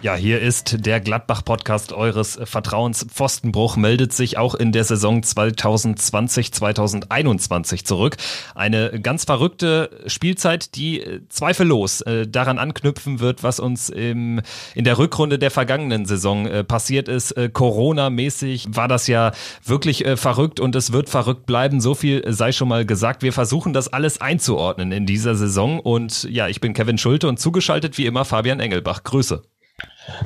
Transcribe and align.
Ja, 0.00 0.14
hier 0.14 0.40
ist 0.40 0.86
der 0.86 1.00
Gladbach-Podcast 1.00 1.92
eures 1.92 2.38
Vertrauens. 2.44 3.04
Pfostenbruch 3.12 3.76
meldet 3.76 4.12
sich 4.12 4.38
auch 4.38 4.54
in 4.54 4.70
der 4.70 4.84
Saison 4.84 5.22
2020-2021 5.22 7.84
zurück. 7.84 8.16
Eine 8.54 9.00
ganz 9.00 9.24
verrückte 9.24 9.90
Spielzeit, 10.06 10.76
die 10.76 11.00
äh, 11.00 11.22
zweifellos 11.28 12.02
äh, 12.02 12.28
daran 12.28 12.60
anknüpfen 12.60 13.18
wird, 13.18 13.42
was 13.42 13.58
uns 13.58 13.88
im, 13.88 14.40
in 14.76 14.84
der 14.84 14.98
Rückrunde 14.98 15.36
der 15.36 15.50
vergangenen 15.50 16.06
Saison 16.06 16.46
äh, 16.46 16.62
passiert 16.62 17.08
ist. 17.08 17.32
Äh, 17.32 17.48
Corona-mäßig 17.48 18.66
war 18.68 18.86
das 18.86 19.08
ja 19.08 19.32
wirklich 19.64 20.06
äh, 20.06 20.16
verrückt 20.16 20.60
und 20.60 20.76
es 20.76 20.92
wird 20.92 21.08
verrückt 21.08 21.44
bleiben. 21.44 21.80
So 21.80 21.96
viel 21.96 22.22
sei 22.32 22.52
schon 22.52 22.68
mal 22.68 22.86
gesagt. 22.86 23.24
Wir 23.24 23.32
versuchen 23.32 23.72
das 23.72 23.92
alles 23.92 24.20
einzuordnen 24.20 24.92
in 24.92 25.06
dieser 25.06 25.34
Saison 25.34 25.80
und 25.80 26.22
ja, 26.30 26.46
ich 26.46 26.60
bin 26.60 26.72
Kevin 26.72 26.98
Schulte 26.98 27.26
und 27.26 27.40
zugeschaltet 27.40 27.98
wie 27.98 28.06
immer 28.06 28.24
Fabian 28.24 28.60
Engelbach. 28.60 29.02
Grüße. 29.02 29.42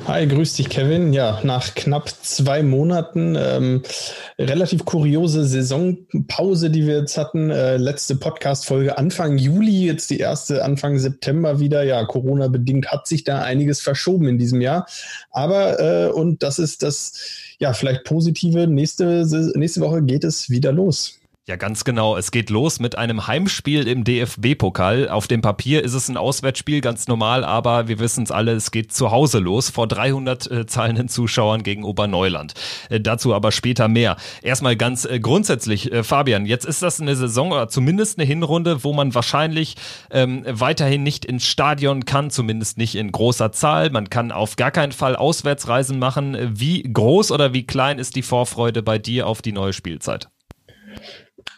Hi, 0.07 0.25
grüß 0.27 0.53
dich, 0.53 0.69
Kevin. 0.69 1.11
Ja, 1.11 1.41
nach 1.43 1.75
knapp 1.75 2.09
zwei 2.09 2.63
Monaten 2.63 3.35
ähm, 3.37 3.83
relativ 4.39 4.85
kuriose 4.85 5.45
Saisonpause, 5.45 6.69
die 6.69 6.87
wir 6.87 6.99
jetzt 6.99 7.17
hatten. 7.17 7.49
Äh, 7.49 7.77
letzte 7.77 8.15
Podcast-Folge 8.15 8.97
Anfang 8.97 9.37
Juli, 9.37 9.85
jetzt 9.85 10.09
die 10.09 10.19
erste 10.19 10.63
Anfang 10.63 10.99
September 10.99 11.59
wieder. 11.59 11.83
Ja, 11.83 12.05
Corona-bedingt 12.05 12.87
hat 12.87 13.07
sich 13.07 13.25
da 13.25 13.41
einiges 13.41 13.81
verschoben 13.81 14.27
in 14.27 14.37
diesem 14.37 14.61
Jahr. 14.61 14.87
Aber, 15.31 15.79
äh, 15.79 16.11
und 16.11 16.43
das 16.43 16.59
ist 16.59 16.81
das, 16.81 17.13
ja, 17.59 17.73
vielleicht 17.73 18.05
positive. 18.05 18.67
Nächste, 18.67 19.25
nächste 19.55 19.81
Woche 19.81 20.01
geht 20.01 20.23
es 20.23 20.49
wieder 20.49 20.71
los. 20.71 21.19
Ja, 21.45 21.57
ganz 21.57 21.83
genau. 21.83 22.15
Es 22.15 22.31
geht 22.31 22.49
los 22.49 22.79
mit 22.79 22.97
einem 22.97 23.27
Heimspiel 23.27 23.85
im 23.85 24.05
DFB-Pokal. 24.05 25.09
Auf 25.09 25.27
dem 25.27 25.41
Papier 25.41 25.83
ist 25.83 25.93
es 25.93 26.07
ein 26.07 26.15
Auswärtsspiel, 26.15 26.79
ganz 26.79 27.09
normal, 27.09 27.43
aber 27.43 27.89
wir 27.89 27.99
wissen 27.99 28.23
es 28.23 28.31
alle, 28.31 28.53
es 28.53 28.71
geht 28.71 28.93
zu 28.93 29.11
Hause 29.11 29.39
los 29.39 29.69
vor 29.69 29.85
300 29.89 30.49
äh, 30.49 30.65
zahlenden 30.67 31.09
Zuschauern 31.09 31.61
gegen 31.63 31.83
Oberneuland. 31.83 32.53
Äh, 32.89 33.01
dazu 33.01 33.33
aber 33.33 33.51
später 33.51 33.89
mehr. 33.89 34.15
Erstmal 34.41 34.77
ganz 34.77 35.03
äh, 35.03 35.19
grundsätzlich, 35.19 35.91
äh, 35.91 36.03
Fabian, 36.03 36.45
jetzt 36.45 36.63
ist 36.63 36.81
das 36.81 37.01
eine 37.01 37.13
Saison 37.17 37.51
oder 37.51 37.67
zumindest 37.67 38.17
eine 38.17 38.25
Hinrunde, 38.25 38.85
wo 38.85 38.93
man 38.93 39.13
wahrscheinlich 39.13 39.75
ähm, 40.11 40.45
weiterhin 40.47 41.03
nicht 41.03 41.25
ins 41.25 41.45
Stadion 41.45 42.05
kann, 42.05 42.29
zumindest 42.29 42.77
nicht 42.77 42.95
in 42.95 43.11
großer 43.11 43.51
Zahl. 43.51 43.89
Man 43.89 44.09
kann 44.09 44.31
auf 44.31 44.55
gar 44.55 44.71
keinen 44.71 44.93
Fall 44.93 45.17
Auswärtsreisen 45.17 45.99
machen. 45.99 46.37
Wie 46.57 46.83
groß 46.83 47.33
oder 47.33 47.51
wie 47.51 47.67
klein 47.67 47.99
ist 47.99 48.15
die 48.15 48.21
Vorfreude 48.21 48.81
bei 48.81 48.97
dir 48.97 49.27
auf 49.27 49.41
die 49.41 49.51
neue 49.51 49.73
Spielzeit? 49.73 50.29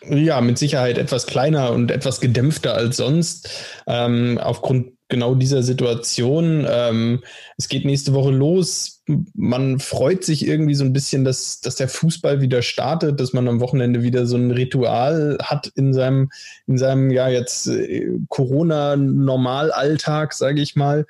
Ja, 0.08 0.39
mit 0.41 0.58
Sicherheit 0.58 0.97
etwas 0.97 1.25
kleiner 1.25 1.72
und 1.72 1.91
etwas 1.91 2.22
gedämpfter 2.22 2.75
als 2.75 2.97
sonst. 2.97 3.50
Ähm, 3.88 4.39
aufgrund 4.41 4.95
genau 5.08 5.36
dieser 5.36 5.64
Situation. 5.64 6.66
Ähm, 6.69 7.23
es 7.58 7.69
geht 7.69 7.86
nächste 7.86 8.13
Woche 8.13 8.31
los. 8.31 9.03
Man 9.36 9.80
freut 9.80 10.23
sich 10.23 10.47
irgendwie 10.47 10.73
so 10.73 10.83
ein 10.83 10.94
bisschen, 10.94 11.23
dass, 11.23 11.61
dass 11.61 11.75
der 11.75 11.88
Fußball 11.88 12.41
wieder 12.41 12.63
startet, 12.63 13.19
dass 13.19 13.33
man 13.33 13.47
am 13.47 13.59
Wochenende 13.59 14.02
wieder 14.02 14.25
so 14.25 14.36
ein 14.36 14.52
Ritual 14.52 15.38
hat 15.41 15.67
in 15.75 15.94
seinem, 15.94 16.31
in 16.66 16.78
seinem 16.78 17.11
ja 17.11 17.30
jetzt 17.30 17.67
äh, 17.67 18.09
Corona-Normalalltag, 18.30 20.33
sage 20.33 20.61
ich 20.61 20.75
mal. 20.75 21.06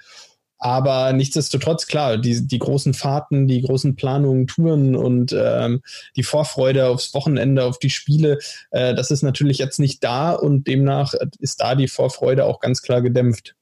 Aber 0.58 1.14
nichtsdestotrotz, 1.14 1.88
klar, 1.88 2.18
die, 2.18 2.48
die 2.48 2.60
großen 2.60 2.94
Fahrten, 2.94 3.48
die 3.48 3.62
großen 3.62 3.96
Planungen, 3.96 4.48
Touren 4.48 4.96
und 4.96 5.36
ähm, 5.38 5.82
die 6.16 6.24
Vorfreude 6.24 6.88
aufs 6.88 7.14
Wochenende, 7.14 7.66
auf 7.66 7.78
die 7.78 7.90
Spiele, 7.90 8.40
äh, 8.72 8.96
das 8.96 9.12
ist 9.12 9.22
natürlich 9.22 9.58
jetzt 9.58 9.80
nicht 9.80 10.04
da 10.04 10.32
und 10.32 10.68
demnach 10.68 11.14
ist 11.40 11.62
da 11.62 11.76
die 11.76 11.88
Vorfreude 11.88 12.46
auch 12.46 12.60
ganz 12.60 12.82
klar 12.82 13.02
gedämpft. 13.02 13.56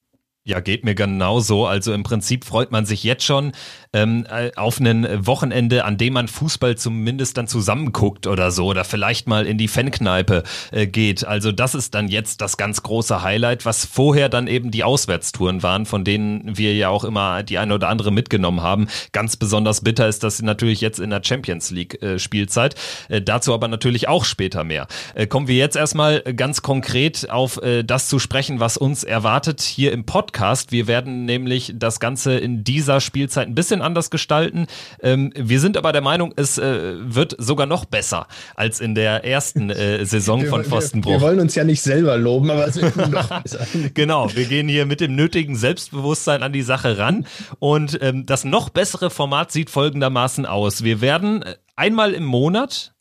Ja, 0.46 0.60
geht 0.60 0.84
mir 0.84 0.94
genauso. 0.94 1.66
Also 1.66 1.94
im 1.94 2.04
Prinzip 2.04 2.44
freut 2.44 2.70
man 2.70 2.86
sich 2.86 3.04
jetzt 3.06 3.24
schon 3.24 3.54
ähm, 3.94 4.26
äh, 4.30 4.52
auf 4.56 4.80
ein 4.80 5.26
Wochenende, 5.26 5.86
an 5.86 5.98
dem 5.98 6.14
man 6.14 6.28
Fußball 6.28 6.76
zumindest 6.76 7.38
dann 7.38 7.48
zusammenguckt 7.48 8.28
oder 8.28 8.52
so 8.52 8.68
oder 8.68 8.84
vielleicht 8.84 9.28
mal 9.28 9.46
in 9.46 9.58
die 9.58 9.68
Fankneipe 9.68 10.44
äh, 10.72 10.88
geht. 10.88 11.26
Also 11.26 11.52
das 11.52 11.76
ist 11.76 11.94
dann 11.96 12.08
jetzt 12.08 12.42
das 12.42 12.58
ganz 12.58 12.84
große 12.84 13.24
Highlight, 13.24 13.66
was 13.66 13.86
vorher 13.86 14.30
dann 14.30 14.48
eben 14.48 14.72
die 14.72 14.84
Auswärtstouren 14.84 15.64
waren, 15.64 15.86
von 15.86 16.04
denen 16.04 16.58
wir 16.58 16.76
ja 16.76 16.90
auch 16.90 17.04
immer 17.04 17.44
die 17.44 17.58
eine 17.58 17.76
oder 17.76 17.90
andere 17.90 18.12
mitgenommen 18.12 18.62
haben. 18.62 18.88
Ganz 19.12 19.38
besonders 19.38 19.82
bitter 19.82 20.08
ist 20.08 20.24
das 20.24 20.42
natürlich 20.42 20.82
jetzt 20.82 21.00
in 21.00 21.10
der 21.10 21.22
Champions 21.24 21.72
League 21.72 22.02
äh, 22.02 22.20
Spielzeit. 22.20 22.76
Äh, 23.10 23.22
dazu 23.22 23.54
aber 23.54 23.68
natürlich 23.68 24.08
auch 24.08 24.26
später 24.26 24.64
mehr. 24.64 24.88
Äh, 25.16 25.28
kommen 25.28 25.48
wir 25.48 25.56
jetzt 25.56 25.76
erstmal 25.76 26.22
ganz 26.22 26.62
konkret 26.62 27.30
auf 27.30 27.62
äh, 27.62 27.84
das 27.84 28.10
zu 28.10 28.20
sprechen, 28.20 28.60
was 28.60 28.78
uns 28.78 29.04
erwartet 29.04 29.62
hier 29.62 29.92
im 29.92 30.06
Podcast. 30.06 30.24
Podcast. 30.34 30.72
Wir 30.72 30.88
werden 30.88 31.26
nämlich 31.26 31.74
das 31.76 32.00
Ganze 32.00 32.38
in 32.38 32.64
dieser 32.64 33.02
Spielzeit 33.02 33.48
ein 33.48 33.56
bisschen 33.56 33.82
anders 33.84 34.10
gestalten. 34.10 34.68
Ähm, 35.02 35.32
wir 35.36 35.60
sind 35.60 35.78
aber 35.78 35.92
der 35.92 36.02
Meinung, 36.02 36.34
es 36.36 36.58
äh, 36.58 36.96
wird 36.98 37.36
sogar 37.38 37.68
noch 37.68 37.86
besser 37.86 38.28
als 38.56 38.80
in 38.80 38.96
der 38.96 39.26
ersten 39.26 39.70
äh, 39.70 40.06
Saison 40.14 40.42
wir, 40.42 40.50
von 40.50 40.64
Pfostenbruch. 40.64 41.12
Wir, 41.12 41.20
wir, 41.20 41.22
wollen 41.22 41.40
uns 41.40 41.56
ja 41.56 41.64
nicht 41.64 41.82
selber 41.82 42.18
loben, 42.18 42.50
aber 42.50 42.68
es 42.68 42.82
wird 42.82 42.96
noch 42.96 43.42
besser. 43.44 43.66
genau, 43.94 44.34
wir 44.34 44.46
gehen 44.46 44.68
hier 44.68 44.86
mit 44.86 45.02
dem 45.02 45.16
nötigen 45.16 45.56
Selbstbewusstsein 45.56 46.44
an 46.44 46.54
die 46.54 46.62
Sache 46.62 46.98
ran. 46.98 47.26
Und 47.60 48.00
ähm, 48.02 48.26
das 48.26 48.44
noch 48.44 48.70
bessere 48.70 49.10
Format 49.10 49.52
sieht 49.52 49.70
folgendermaßen 49.70 50.46
aus. 50.46 50.84
Wir 50.84 51.02
werden 51.02 51.44
äh, 51.44 51.56
einmal 51.76 52.14
im 52.14 52.26
Monat 52.26 52.93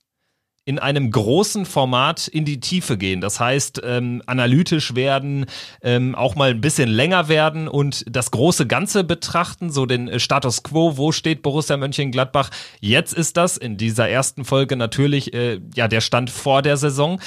in 0.65 0.79
einem 0.79 1.11
großen 1.11 1.67
Format 1.67 2.29
in 2.29 2.45
die 2.45 2.61
Tiefe 2.61 2.97
gehen. 2.97 3.21
Das 3.21 3.41
heißt, 3.41 3.81
ähm, 3.85 4.23
analytisch 4.27 4.95
werden, 4.95 5.47
ähm, 5.83 6.15
auch 6.15 6.37
mal 6.37 6.51
ein 6.51 6.61
bisschen 6.61 6.89
länger 6.89 7.29
werden 7.29 7.67
und 7.67 8.05
das 8.09 8.31
große 8.31 8.69
Ganze 8.69 9.03
betrachten, 9.03 9.71
so 9.71 9.87
den 9.87 10.09
äh, 10.09 10.21
Status 10.21 10.63
quo, 10.63 10.97
wo 10.97 11.11
steht 11.11 11.43
Borussia 11.43 11.77
Mönchengladbach. 11.77 12.51
Jetzt 12.81 13.13
ist 13.13 13.37
das 13.37 13.57
in 13.57 13.77
dieser 13.77 14.09
ersten 14.09 14.45
Folge 14.45 14.77
natürlich 14.77 15.35
äh, 15.35 15.61
ja 15.75 15.89
der 15.89 16.01
Stand 16.01 16.31
vor 16.31 16.63
der 16.63 16.77
Saison. 16.77 17.21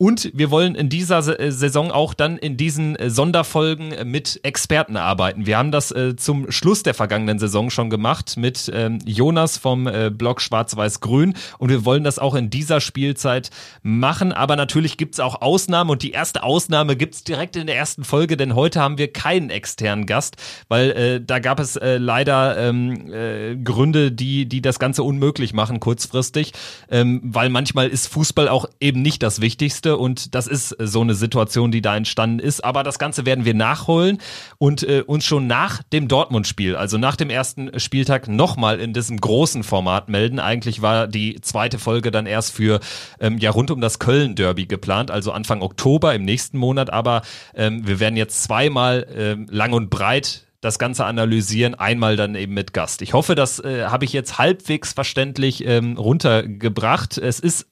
Und 0.00 0.30
wir 0.32 0.52
wollen 0.52 0.76
in 0.76 0.88
dieser 0.88 1.40
äh, 1.40 1.50
Saison 1.50 1.90
auch 1.90 2.14
dann 2.14 2.38
in 2.38 2.56
diesen 2.56 2.94
äh, 2.94 3.10
Sonderfolgen 3.10 3.90
äh, 3.90 4.04
mit 4.04 4.38
Experten 4.44 4.96
arbeiten. 4.96 5.44
Wir 5.44 5.58
haben 5.58 5.72
das 5.72 5.92
zum 6.16 6.50
Schluss 6.52 6.84
der 6.84 6.94
vergangenen 6.94 7.40
Saison 7.40 7.70
schon 7.70 7.90
gemacht 7.90 8.36
mit 8.36 8.70
ähm, 8.72 8.98
Jonas 9.04 9.56
vom 9.58 9.88
Blog 10.12 10.40
Schwarz-Weiß-Grün 10.40 11.34
und 11.58 11.70
wir 11.70 11.84
wollen 11.84 12.04
das 12.04 12.18
auch 12.18 12.34
in 12.34 12.50
dieser 12.50 12.80
Spielzeit 12.80 13.50
machen. 13.82 14.32
Aber 14.32 14.54
natürlich 14.54 14.98
gibt's 14.98 15.18
auch 15.18 15.40
Ausnahmen 15.40 15.90
und 15.90 16.02
die 16.02 16.12
erste 16.12 16.42
Ausnahme 16.42 16.94
gibt's 16.94 17.24
direkt 17.24 17.56
in 17.56 17.66
der 17.66 17.76
ersten 17.76 18.04
Folge, 18.04 18.36
denn 18.36 18.54
heute 18.54 18.80
haben 18.80 18.98
wir 18.98 19.12
keinen 19.12 19.50
externen 19.50 20.06
Gast, 20.06 20.36
weil 20.68 21.20
da 21.20 21.38
gab 21.38 21.58
es 21.58 21.78
leider 21.82 22.58
ähm, 22.58 23.12
äh, 23.12 23.56
Gründe, 23.56 24.12
die, 24.12 24.46
die 24.46 24.60
das 24.60 24.78
Ganze 24.78 25.02
unmöglich 25.02 25.54
machen 25.54 25.80
kurzfristig, 25.80 26.52
ähm, 26.90 27.20
weil 27.24 27.48
manchmal 27.48 27.88
ist 27.88 28.08
Fußball 28.08 28.48
auch 28.48 28.66
eben 28.80 29.02
nicht 29.02 29.22
das 29.22 29.40
Wichtigste 29.40 29.87
möchte. 29.88 29.96
Und 29.96 30.34
das 30.34 30.46
ist 30.46 30.76
so 30.78 31.00
eine 31.00 31.14
Situation, 31.14 31.70
die 31.70 31.82
da 31.82 31.96
entstanden 31.96 32.38
ist. 32.38 32.64
Aber 32.64 32.82
das 32.82 32.98
Ganze 32.98 33.26
werden 33.26 33.44
wir 33.44 33.54
nachholen 33.54 34.18
und 34.58 34.82
äh, 34.82 35.02
uns 35.06 35.24
schon 35.24 35.46
nach 35.46 35.82
dem 35.82 36.08
Dortmund-Spiel, 36.08 36.76
also 36.76 36.98
nach 36.98 37.16
dem 37.16 37.30
ersten 37.30 37.78
Spieltag, 37.78 38.28
nochmal 38.28 38.80
in 38.80 38.92
diesem 38.92 39.18
großen 39.18 39.62
Format 39.62 40.08
melden. 40.08 40.40
Eigentlich 40.40 40.82
war 40.82 41.06
die 41.06 41.40
zweite 41.40 41.78
Folge 41.78 42.10
dann 42.10 42.26
erst 42.26 42.52
für 42.52 42.80
ähm, 43.20 43.38
ja 43.38 43.50
rund 43.50 43.70
um 43.70 43.80
das 43.80 43.98
Köln-Derby 43.98 44.66
geplant, 44.66 45.10
also 45.10 45.32
Anfang 45.32 45.62
Oktober 45.62 46.14
im 46.14 46.24
nächsten 46.24 46.58
Monat. 46.58 46.90
Aber 46.90 47.22
ähm, 47.54 47.86
wir 47.86 48.00
werden 48.00 48.16
jetzt 48.16 48.42
zweimal 48.42 49.06
ähm, 49.14 49.46
lang 49.50 49.72
und 49.72 49.90
breit 49.90 50.44
das 50.60 50.80
Ganze 50.80 51.04
analysieren, 51.04 51.76
einmal 51.76 52.16
dann 52.16 52.34
eben 52.34 52.52
mit 52.52 52.72
Gast. 52.72 53.00
Ich 53.02 53.12
hoffe, 53.12 53.36
das 53.36 53.60
äh, 53.60 53.84
habe 53.84 54.04
ich 54.04 54.12
jetzt 54.12 54.38
halbwegs 54.38 54.92
verständlich 54.92 55.64
ähm, 55.64 55.96
runtergebracht. 55.96 57.16
Es 57.16 57.38
ist 57.38 57.68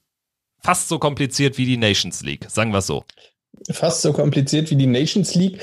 fast 0.62 0.88
so 0.88 0.98
kompliziert 0.98 1.58
wie 1.58 1.66
die 1.66 1.76
Nations 1.76 2.22
League, 2.22 2.46
sagen 2.50 2.72
wir 2.72 2.78
es 2.78 2.86
so. 2.86 3.04
Fast 3.70 4.02
so 4.02 4.12
kompliziert 4.12 4.70
wie 4.70 4.76
die 4.76 4.86
Nations 4.86 5.34
League. 5.34 5.60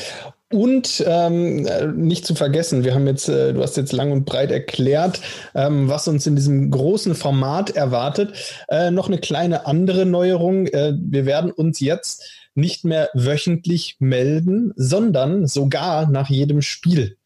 Und 0.52 1.04
ähm, 1.08 1.64
nicht 1.96 2.28
zu 2.28 2.36
vergessen, 2.36 2.84
wir 2.84 2.94
haben 2.94 3.08
jetzt, 3.08 3.28
äh, 3.28 3.54
du 3.54 3.64
hast 3.64 3.76
jetzt 3.76 3.92
lang 3.92 4.12
und 4.12 4.26
breit 4.26 4.52
erklärt, 4.52 5.20
ähm, 5.56 5.90
was 5.90 6.08
uns 6.08 6.28
in 6.28 6.36
diesem 6.36 6.70
großen 6.70 7.16
Format 7.16 7.72
erwartet. 7.72 8.34
Äh, 8.68 8.92
noch 8.92 9.08
eine 9.08 9.18
kleine 9.18 9.66
andere 9.66 10.06
Neuerung. 10.06 10.68
Äh, 10.68 10.94
wir 10.96 11.26
werden 11.26 11.52
uns 11.52 11.80
jetzt 11.80 12.24
nicht 12.54 12.86
mehr 12.86 13.10
wöchentlich 13.16 13.96
melden, 13.98 14.74
sondern 14.76 15.48
sogar 15.48 16.08
nach 16.10 16.30
jedem 16.30 16.62
Spiel. 16.62 17.18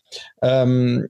Ähm, 0.42 1.10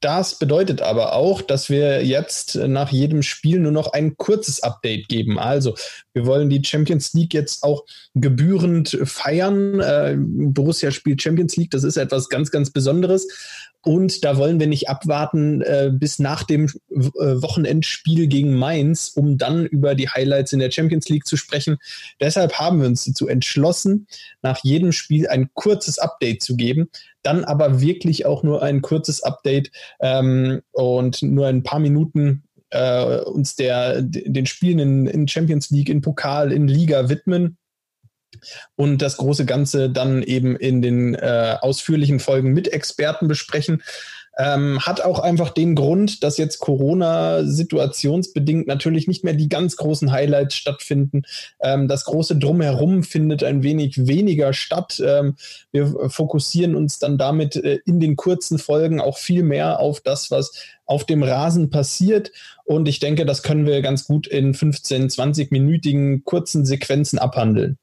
das 0.00 0.38
bedeutet 0.38 0.80
aber 0.80 1.14
auch, 1.14 1.42
dass 1.42 1.68
wir 1.68 2.04
jetzt 2.04 2.56
nach 2.56 2.90
jedem 2.90 3.22
Spiel 3.22 3.58
nur 3.58 3.72
noch 3.72 3.92
ein 3.92 4.16
kurzes 4.16 4.62
Update 4.62 5.08
geben. 5.08 5.38
Also 5.38 5.74
wir 6.14 6.24
wollen 6.26 6.48
die 6.48 6.64
Champions 6.64 7.12
League 7.12 7.34
jetzt 7.34 7.62
auch 7.62 7.84
gebührend 8.14 8.98
feiern. 9.04 9.80
Äh, 9.80 10.16
Borussia 10.18 10.90
spielt 10.90 11.22
Champions 11.22 11.56
League, 11.56 11.70
das 11.70 11.84
ist 11.84 11.96
etwas 11.96 12.28
ganz, 12.28 12.50
ganz 12.50 12.70
Besonderes. 12.70 13.26
Und 13.84 14.24
da 14.24 14.38
wollen 14.38 14.58
wir 14.58 14.66
nicht 14.66 14.88
abwarten 14.88 15.60
äh, 15.60 15.90
bis 15.92 16.18
nach 16.18 16.42
dem 16.42 16.66
äh, 16.90 17.10
Wochenendspiel 17.42 18.26
gegen 18.28 18.54
Mainz, 18.54 19.12
um 19.14 19.36
dann 19.36 19.66
über 19.66 19.94
die 19.94 20.08
Highlights 20.08 20.54
in 20.54 20.58
der 20.58 20.70
Champions 20.70 21.08
League 21.10 21.26
zu 21.26 21.36
sprechen. 21.36 21.76
Deshalb 22.18 22.54
haben 22.54 22.80
wir 22.80 22.88
uns 22.88 23.04
dazu 23.04 23.28
entschlossen, 23.28 24.06
nach 24.40 24.58
jedem 24.62 24.92
Spiel 24.92 25.28
ein 25.28 25.50
kurzes 25.52 25.98
Update 25.98 26.42
zu 26.42 26.56
geben, 26.56 26.88
dann 27.22 27.44
aber 27.44 27.82
wirklich 27.82 28.24
auch 28.24 28.42
nur 28.42 28.62
ein 28.62 28.80
kurzes 28.80 29.22
Update 29.22 29.70
ähm, 30.00 30.62
und 30.72 31.22
nur 31.22 31.46
ein 31.46 31.62
paar 31.62 31.80
Minuten 31.80 32.44
äh, 32.70 33.20
uns 33.20 33.54
der, 33.54 34.00
den 34.00 34.46
Spielen 34.46 34.78
in, 34.78 35.06
in 35.06 35.28
Champions 35.28 35.70
League, 35.70 35.90
in 35.90 36.00
Pokal, 36.00 36.52
in 36.52 36.68
Liga 36.68 37.10
widmen 37.10 37.58
und 38.76 39.02
das 39.02 39.16
große 39.16 39.44
Ganze 39.44 39.90
dann 39.90 40.22
eben 40.22 40.56
in 40.56 40.82
den 40.82 41.14
äh, 41.14 41.56
ausführlichen 41.60 42.20
Folgen 42.20 42.52
mit 42.52 42.68
Experten 42.68 43.28
besprechen. 43.28 43.82
Ähm, 44.36 44.80
hat 44.80 45.00
auch 45.00 45.20
einfach 45.20 45.50
den 45.50 45.74
Grund, 45.74 46.24
dass 46.24 46.38
jetzt 46.38 46.58
Corona 46.58 47.44
situationsbedingt 47.44 48.66
natürlich 48.66 49.06
nicht 49.06 49.22
mehr 49.22 49.34
die 49.34 49.48
ganz 49.48 49.76
großen 49.76 50.10
Highlights 50.10 50.56
stattfinden. 50.56 51.22
Ähm, 51.60 51.86
das 51.86 52.04
große 52.04 52.36
Drumherum 52.36 53.04
findet 53.04 53.44
ein 53.44 53.62
wenig 53.62 54.06
weniger 54.08 54.52
statt. 54.52 55.00
Ähm, 55.04 55.36
wir 55.70 56.10
fokussieren 56.10 56.74
uns 56.74 56.98
dann 56.98 57.16
damit 57.16 57.56
äh, 57.56 57.78
in 57.86 58.00
den 58.00 58.16
kurzen 58.16 58.58
Folgen 58.58 59.00
auch 59.00 59.18
viel 59.18 59.44
mehr 59.44 59.78
auf 59.78 60.00
das, 60.00 60.30
was 60.30 60.52
auf 60.84 61.04
dem 61.04 61.22
Rasen 61.22 61.70
passiert. 61.70 62.32
Und 62.64 62.88
ich 62.88 62.98
denke, 62.98 63.26
das 63.26 63.42
können 63.42 63.66
wir 63.66 63.82
ganz 63.82 64.04
gut 64.04 64.26
in 64.26 64.52
15, 64.52 65.10
20-minütigen 65.10 66.24
kurzen 66.24 66.66
Sequenzen 66.66 67.18
abhandeln. 67.18 67.78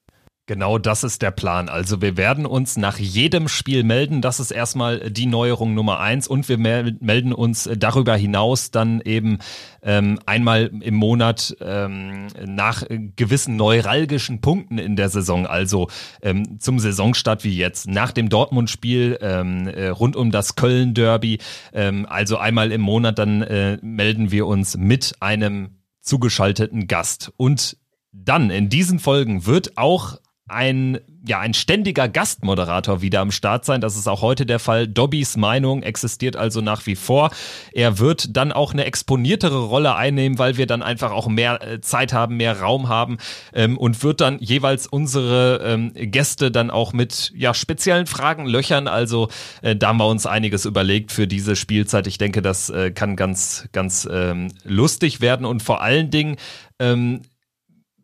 Genau 0.51 0.77
das 0.77 1.05
ist 1.05 1.21
der 1.21 1.31
Plan. 1.31 1.69
Also 1.69 2.01
wir 2.01 2.17
werden 2.17 2.45
uns 2.45 2.75
nach 2.75 2.99
jedem 2.99 3.47
Spiel 3.47 3.85
melden. 3.85 4.21
Das 4.21 4.41
ist 4.41 4.51
erstmal 4.51 5.09
die 5.09 5.25
Neuerung 5.25 5.73
Nummer 5.73 6.01
eins. 6.01 6.27
Und 6.27 6.49
wir 6.49 6.57
melden 6.57 7.31
uns 7.31 7.69
darüber 7.77 8.17
hinaus 8.17 8.69
dann 8.69 8.99
eben 8.99 9.39
ähm, 9.81 10.19
einmal 10.25 10.69
im 10.81 10.95
Monat 10.95 11.55
ähm, 11.61 12.27
nach 12.45 12.83
gewissen 13.15 13.55
neuralgischen 13.55 14.41
Punkten 14.41 14.77
in 14.77 14.97
der 14.97 15.07
Saison. 15.07 15.47
Also 15.47 15.87
ähm, 16.21 16.59
zum 16.59 16.79
Saisonstart 16.79 17.45
wie 17.45 17.55
jetzt, 17.55 17.87
nach 17.87 18.11
dem 18.11 18.27
Dortmund-Spiel, 18.27 19.19
ähm, 19.21 19.69
äh, 19.69 19.87
rund 19.87 20.17
um 20.17 20.31
das 20.31 20.57
Köln-Derby. 20.57 21.37
Ähm, 21.71 22.05
also 22.09 22.35
einmal 22.35 22.73
im 22.73 22.81
Monat 22.81 23.19
dann 23.19 23.41
äh, 23.41 23.77
melden 23.81 24.31
wir 24.31 24.47
uns 24.47 24.75
mit 24.75 25.13
einem 25.21 25.77
zugeschalteten 26.01 26.87
Gast. 26.87 27.31
Und 27.37 27.77
dann 28.11 28.49
in 28.49 28.67
diesen 28.67 28.99
Folgen 28.99 29.45
wird 29.45 29.77
auch 29.77 30.17
ein, 30.51 30.99
ja, 31.25 31.39
ein 31.39 31.53
ständiger 31.53 32.07
Gastmoderator 32.07 33.01
wieder 33.01 33.21
am 33.21 33.31
Start 33.31 33.65
sein. 33.65 33.81
Das 33.81 33.95
ist 33.95 34.07
auch 34.07 34.21
heute 34.21 34.45
der 34.45 34.59
Fall. 34.59 34.87
Dobbys 34.87 35.37
Meinung 35.37 35.83
existiert 35.83 36.35
also 36.35 36.61
nach 36.61 36.85
wie 36.85 36.95
vor. 36.95 37.31
Er 37.73 37.99
wird 37.99 38.35
dann 38.35 38.51
auch 38.51 38.73
eine 38.73 38.85
exponiertere 38.85 39.63
Rolle 39.65 39.95
einnehmen, 39.95 40.39
weil 40.39 40.57
wir 40.57 40.67
dann 40.67 40.83
einfach 40.83 41.11
auch 41.11 41.27
mehr 41.27 41.61
äh, 41.61 41.81
Zeit 41.81 42.13
haben, 42.13 42.37
mehr 42.37 42.59
Raum 42.59 42.89
haben 42.89 43.17
ähm, 43.53 43.77
und 43.77 44.03
wird 44.03 44.21
dann 44.21 44.39
jeweils 44.39 44.87
unsere 44.87 45.61
ähm, 45.63 45.93
Gäste 45.95 46.51
dann 46.51 46.69
auch 46.69 46.93
mit 46.93 47.31
ja, 47.35 47.53
speziellen 47.53 48.07
Fragen 48.07 48.45
löchern. 48.45 48.87
Also 48.87 49.29
äh, 49.61 49.75
da 49.75 49.89
haben 49.89 49.97
wir 49.97 50.07
uns 50.07 50.25
einiges 50.25 50.65
überlegt 50.65 51.11
für 51.11 51.27
diese 51.27 51.55
Spielzeit. 51.55 52.07
Ich 52.07 52.17
denke, 52.17 52.41
das 52.41 52.69
äh, 52.69 52.91
kann 52.91 53.15
ganz, 53.15 53.67
ganz 53.71 54.07
ähm, 54.11 54.49
lustig 54.63 55.21
werden 55.21 55.45
und 55.45 55.63
vor 55.63 55.81
allen 55.81 56.11
Dingen 56.11 56.37
ähm, 56.79 57.21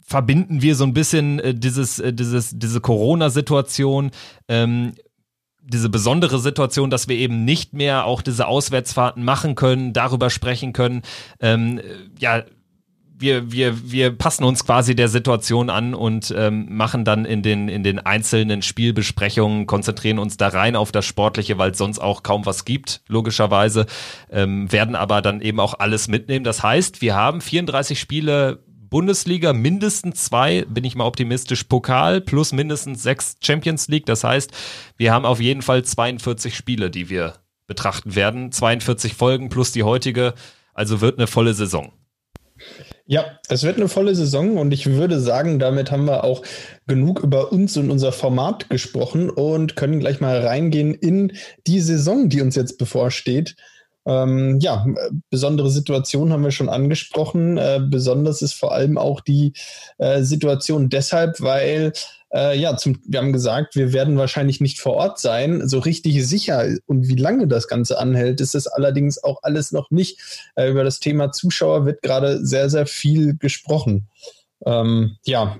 verbinden 0.08 0.62
wir 0.62 0.76
so 0.76 0.86
ein 0.86 0.94
bisschen 0.94 1.40
äh, 1.40 1.54
dieses, 1.54 2.00
äh, 2.00 2.14
dieses, 2.14 2.58
diese 2.58 2.80
Corona-Situation, 2.80 4.12
ähm, 4.48 4.94
diese 5.62 5.90
besondere 5.90 6.40
Situation, 6.40 6.90
dass 6.90 7.10
wir 7.10 7.18
eben 7.18 7.44
nicht 7.44 7.74
mehr 7.74 8.06
auch 8.06 8.22
diese 8.22 8.48
Auswärtsfahrten 8.48 9.24
machen 9.24 9.56
können, 9.56 9.92
darüber 9.92 10.30
sprechen 10.30 10.72
können. 10.72 11.02
Ähm, 11.42 11.82
ja, 12.20 12.44
wir, 13.20 13.52
wir, 13.52 13.92
wir 13.92 14.12
passen 14.12 14.46
uns 14.46 14.64
quasi 14.64 14.96
der 14.96 15.10
Situation 15.10 15.70
an 15.70 15.94
und 15.94 16.34
ähm, 16.38 16.68
machen 16.70 17.04
dann 17.04 17.26
in 17.26 17.42
den, 17.42 17.68
in 17.68 17.84
den 17.84 18.00
einzelnen 18.00 18.62
Spielbesprechungen, 18.62 19.66
konzentrieren 19.66 20.20
uns 20.20 20.38
da 20.38 20.50
rein 20.50 20.76
auf 20.76 20.92
das 20.92 21.06
Sportliche, 21.06 21.58
weil 21.58 21.72
es 21.72 21.78
sonst 21.80 22.00
auch 22.00 22.24
kaum 22.24 22.46
was 22.46 22.64
gibt, 22.64 23.02
logischerweise, 23.10 23.88
ähm, 24.32 24.72
werden 24.72 24.96
aber 24.96 25.22
dann 25.22 25.42
eben 25.42 25.60
auch 25.60 25.74
alles 25.80 26.08
mitnehmen. 26.08 26.46
Das 26.46 26.64
heißt, 26.64 27.02
wir 27.02 27.16
haben 27.16 27.42
34 27.42 28.00
Spiele 28.00 28.60
Bundesliga 28.90 29.54
mindestens 29.54 30.26
zwei, 30.26 30.66
bin 30.66 30.84
ich 30.84 30.96
mal 30.96 31.06
optimistisch, 31.06 31.64
Pokal 31.64 32.22
plus 32.22 32.54
mindestens 32.54 33.04
sechs 33.04 33.38
Champions 33.42 33.88
League. 33.88 34.06
Das 34.06 34.24
heißt, 34.24 34.52
wir 34.98 35.14
haben 35.14 35.26
auf 35.26 35.40
jeden 35.40 35.62
Fall 35.62 35.84
42 35.84 36.56
Spiele, 36.56 36.90
die 36.90 37.10
wir 37.10 37.34
betrachten 37.68 38.16
werden. 38.16 38.52
42 38.52 39.14
Folgen 39.14 39.50
plus 39.50 39.72
die 39.72 39.84
heutige. 39.84 40.34
Also 40.74 41.02
wird 41.02 41.18
eine 41.18 41.28
volle 41.28 41.54
Saison. 41.54 41.92
Ja, 43.06 43.40
es 43.48 43.64
wird 43.64 43.78
eine 43.78 43.88
volle 43.88 44.16
Saison 44.16 44.58
und 44.58 44.72
ich 44.74 44.86
würde 44.88 45.20
sagen, 45.20 45.60
damit 45.60 45.92
haben 45.92 46.06
wir 46.06 46.24
auch 46.24 46.44
genug 46.88 47.22
über 47.22 47.52
uns 47.52 47.78
und 47.78 47.90
unser 47.90 48.12
Format 48.12 48.70
gesprochen 48.70 49.30
und 49.30 49.76
können 49.76 50.00
gleich 50.00 50.20
mal 50.20 50.46
reingehen 50.46 50.94
in 50.94 51.34
die 51.68 51.80
Saison, 51.80 52.30
die 52.30 52.42
uns 52.42 52.56
jetzt 52.56 52.78
bevorsteht. 52.78 53.56
Ähm, 54.08 54.60
ja, 54.62 54.86
besondere 55.30 55.70
Situation 55.70 56.32
haben 56.32 56.44
wir 56.44 56.52
schon 56.52 56.70
angesprochen. 56.70 57.58
Äh, 57.58 57.82
besonders 57.84 58.42
ist 58.42 58.54
vor 58.54 58.74
allem 58.74 58.98
auch 58.98 59.20
die 59.20 59.52
äh, 59.98 60.24
Situation 60.24 60.88
deshalb, 60.88 61.42
weil 61.42 61.92
äh, 62.34 62.58
ja, 62.58 62.78
zum, 62.78 63.00
wir 63.06 63.20
haben 63.20 63.34
gesagt, 63.34 63.76
wir 63.76 63.92
werden 63.92 64.18
wahrscheinlich 64.18 64.62
nicht 64.62 64.80
vor 64.80 64.94
Ort 64.94 65.20
sein. 65.20 65.68
So 65.68 65.80
richtig 65.80 66.26
sicher 66.26 66.66
und 66.86 67.10
wie 67.10 67.16
lange 67.16 67.48
das 67.48 67.68
Ganze 67.68 68.00
anhält, 68.00 68.40
ist 68.40 68.56
es 68.56 68.68
allerdings 68.68 69.22
auch 69.22 69.40
alles 69.44 69.74
noch 69.74 69.92
nicht. 69.92 70.50
Äh, 70.56 70.70
über 70.70 70.86
das 70.86 71.02
Thema 71.02 71.34
Zuschauer 71.34 71.86
wird 71.86 72.02
gerade 72.02 72.46
sehr, 72.46 72.70
sehr 72.70 72.86
viel 72.86 73.36
gesprochen. 73.38 74.08
Ähm, 74.66 75.18
ja, 75.26 75.58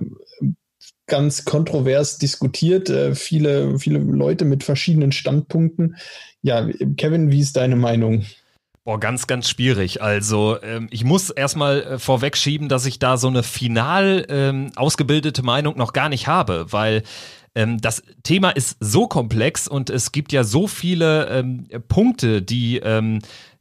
ganz 1.08 1.44
kontrovers 1.44 2.18
diskutiert, 2.18 2.88
äh, 2.90 3.14
viele, 3.14 3.78
viele 3.78 3.98
Leute 3.98 4.44
mit 4.44 4.62
verschiedenen 4.62 5.10
Standpunkten. 5.10 5.96
Ja, 6.42 6.66
Kevin, 6.96 7.30
wie 7.30 7.40
ist 7.40 7.56
deine 7.56 7.76
Meinung? 7.76 8.24
Boah, 8.84 8.98
ganz, 8.98 9.26
ganz 9.26 9.50
schwierig. 9.50 10.00
Also 10.00 10.56
ähm, 10.62 10.88
ich 10.90 11.04
muss 11.04 11.28
erstmal 11.28 11.82
äh, 11.82 11.98
vorwegschieben, 11.98 12.68
dass 12.68 12.86
ich 12.86 12.98
da 12.98 13.18
so 13.18 13.28
eine 13.28 13.42
final 13.42 14.24
ähm, 14.30 14.70
ausgebildete 14.76 15.42
Meinung 15.42 15.76
noch 15.76 15.92
gar 15.92 16.08
nicht 16.08 16.26
habe, 16.26 16.66
weil 16.70 17.02
ähm, 17.54 17.80
das 17.82 18.02
Thema 18.22 18.50
ist 18.50 18.78
so 18.80 19.06
komplex 19.06 19.68
und 19.68 19.90
es 19.90 20.12
gibt 20.12 20.32
ja 20.32 20.42
so 20.44 20.66
viele 20.66 21.28
ähm, 21.28 21.66
Punkte, 21.88 22.40
die 22.40 22.78
ähm, 22.78 23.18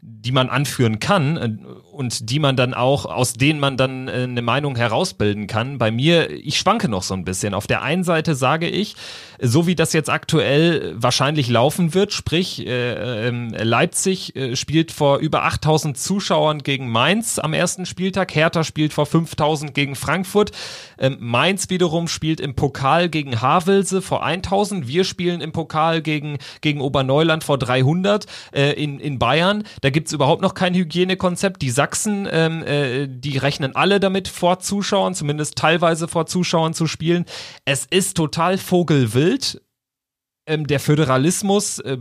die 0.10 0.32
man 0.32 0.50
anführen 0.50 1.00
kann 1.00 1.38
äh, 1.38 1.50
und 1.92 2.30
die 2.30 2.40
man 2.40 2.56
dann 2.56 2.74
auch, 2.74 3.06
aus 3.06 3.34
denen 3.34 3.60
man 3.60 3.76
dann 3.76 4.08
äh, 4.08 4.24
eine 4.24 4.42
Meinung 4.42 4.76
herausbilden 4.76 5.48
kann. 5.48 5.78
Bei 5.78 5.92
mir, 5.92 6.30
ich 6.32 6.58
schwanke 6.58 6.88
noch 6.88 7.04
so 7.04 7.14
ein 7.14 7.26
bisschen. 7.26 7.54
Auf 7.54 7.68
der 7.68 7.82
einen 7.82 8.04
Seite 8.04 8.36
sage 8.36 8.70
ich, 8.70 8.96
so 9.40 9.68
wie 9.68 9.76
das 9.76 9.94
jetzt 9.94 10.10
aktuell 10.10 10.96
wahrscheinlich 10.98 11.50
laufen 11.50 11.94
wird, 11.94 12.14
sprich 12.14 12.66
äh, 12.66 13.28
ähm, 13.28 13.50
Leipzig 13.50 14.34
spielt 14.54 14.92
vor 14.92 15.18
über 15.18 15.44
8000 15.44 15.98
Zuschauern 15.98 16.60
gegen 16.60 16.90
Mainz 16.90 17.40
am 17.40 17.54
ersten 17.54 17.86
Spieltag, 17.86 18.34
Hertha 18.34 18.64
spielt 18.64 18.94
vor 18.94 19.06
5000 19.06 19.74
gegen 19.74 19.96
Frankfurt, 19.96 20.52
ähm, 20.98 21.18
Mainz 21.20 21.70
wiederum 21.70 22.08
spielt 22.08 22.40
im 22.40 22.56
Pokal 22.56 23.10
gegen 23.10 23.42
Havelse 23.42 24.02
vor 24.02 24.24
1000, 24.24 24.88
wir 24.88 25.04
spielen 25.04 25.42
im 25.42 25.52
Pokal 25.52 26.02
gegen, 26.02 26.38
gegen 26.62 26.82
Oberneuland 26.82 27.44
vor 27.44 27.58
300 27.58 28.26
äh, 28.54 28.72
in, 28.72 29.00
in 29.00 29.20
Bayern. 29.20 29.64
Da 29.82 29.90
gibt 29.98 30.10
es 30.10 30.14
überhaupt 30.14 30.44
noch 30.44 30.54
kein 30.54 30.76
Hygienekonzept. 30.76 31.60
Die 31.60 31.72
Sachsen, 31.72 32.28
ähm, 32.32 32.62
äh, 32.62 33.08
die 33.10 33.40
rechnen 33.40 33.76
alle 33.76 34.00
damit, 34.00 34.28
vor 34.28 34.60
Zuschauern, 34.60 35.16
zumindest 35.16 35.56
teilweise 35.56 36.08
vor 36.08 36.28
Zuschauern 36.28 36.76
zu 36.76 36.86
spielen. 36.86 37.26
Es 37.66 37.88
ist 37.90 38.16
total 38.16 38.60
vogelwild. 38.60 39.60
Ähm, 40.46 40.68
der 40.68 40.80
Föderalismus 40.80 41.80
äh, 41.80 41.98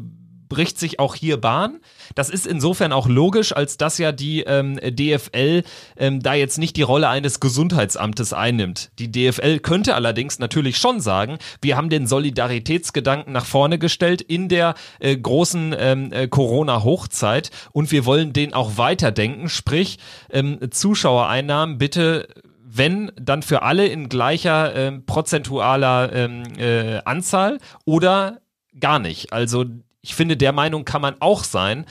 bricht 0.49 0.79
sich 0.79 0.99
auch 0.99 1.15
hier 1.15 1.41
Bahn. 1.41 1.81
Das 2.15 2.31
ist 2.31 2.47
insofern 2.47 2.93
auch 2.93 3.09
logisch, 3.09 3.55
als 3.55 3.77
dass 3.77 3.99
ja 3.99 4.13
die 4.13 4.43
ähm, 4.43 4.79
DFL 4.83 5.63
ähm, 5.97 6.23
da 6.23 6.35
jetzt 6.35 6.59
nicht 6.59 6.77
die 6.77 6.83
Rolle 6.83 7.09
eines 7.09 7.41
Gesundheitsamtes 7.41 8.33
einnimmt. 8.33 8.91
Die 8.99 9.11
DFL 9.11 9.59
könnte 9.61 9.95
allerdings 9.95 10.39
natürlich 10.39 10.79
schon 10.79 11.01
sagen, 11.01 11.39
wir 11.61 11.77
haben 11.77 11.91
den 11.91 12.07
Solidaritätsgedanken 12.07 13.33
nach 13.33 13.47
vorne 13.47 13.79
gestellt 13.79 14.23
in 14.23 14.49
der 14.49 14.75
äh, 15.01 15.17
großen 15.17 15.75
ähm, 15.79 16.13
äh, 16.13 16.29
Corona-Hochzeit 16.29 17.51
und 17.73 17.91
wir 17.93 18.05
wollen 18.05 18.33
den 18.33 18.55
auch 18.55 18.77
weiterdenken, 18.77 19.49
sprich 19.49 19.99
ähm, 20.31 20.59
Zuschauereinnahmen 20.71 21.79
bitte 21.79 22.29
wenn 22.77 23.11
dann 23.19 23.43
für 23.43 23.63
alle 23.63 23.87
in 23.87 24.09
gleicher 24.09 24.75
äh, 24.75 24.93
prozentualer 24.93 26.13
ähm, 26.13 26.43
äh, 26.59 26.99
Anzahl 27.05 27.59
oder 27.85 28.41
gar 28.79 28.99
nicht. 28.99 29.33
Also 29.33 29.65
ich 30.07 30.15
finde, 30.15 30.37
der 30.37 30.53
Meinung 30.53 30.85
kann 30.85 31.03
man 31.03 31.17
auch 31.21 31.43
sein. 31.43 31.85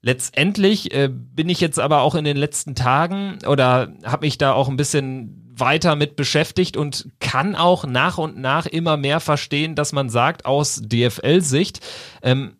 Letztendlich 0.00 0.92
äh, 0.92 1.08
bin 1.08 1.48
ich 1.48 1.60
jetzt 1.60 1.78
aber 1.78 2.00
auch 2.00 2.16
in 2.16 2.24
den 2.24 2.36
letzten 2.36 2.74
Tagen 2.74 3.38
oder 3.46 3.92
habe 4.04 4.26
mich 4.26 4.36
da 4.36 4.52
auch 4.52 4.68
ein 4.68 4.76
bisschen 4.76 5.54
weiter 5.56 5.94
mit 5.94 6.16
beschäftigt 6.16 6.76
und 6.76 7.08
kann 7.20 7.54
auch 7.54 7.84
nach 7.86 8.18
und 8.18 8.36
nach 8.36 8.66
immer 8.66 8.96
mehr 8.96 9.20
verstehen, 9.20 9.76
dass 9.76 9.92
man 9.92 10.08
sagt 10.08 10.44
aus 10.44 10.82
DFL-Sicht, 10.84 11.78
ähm, 12.22 12.56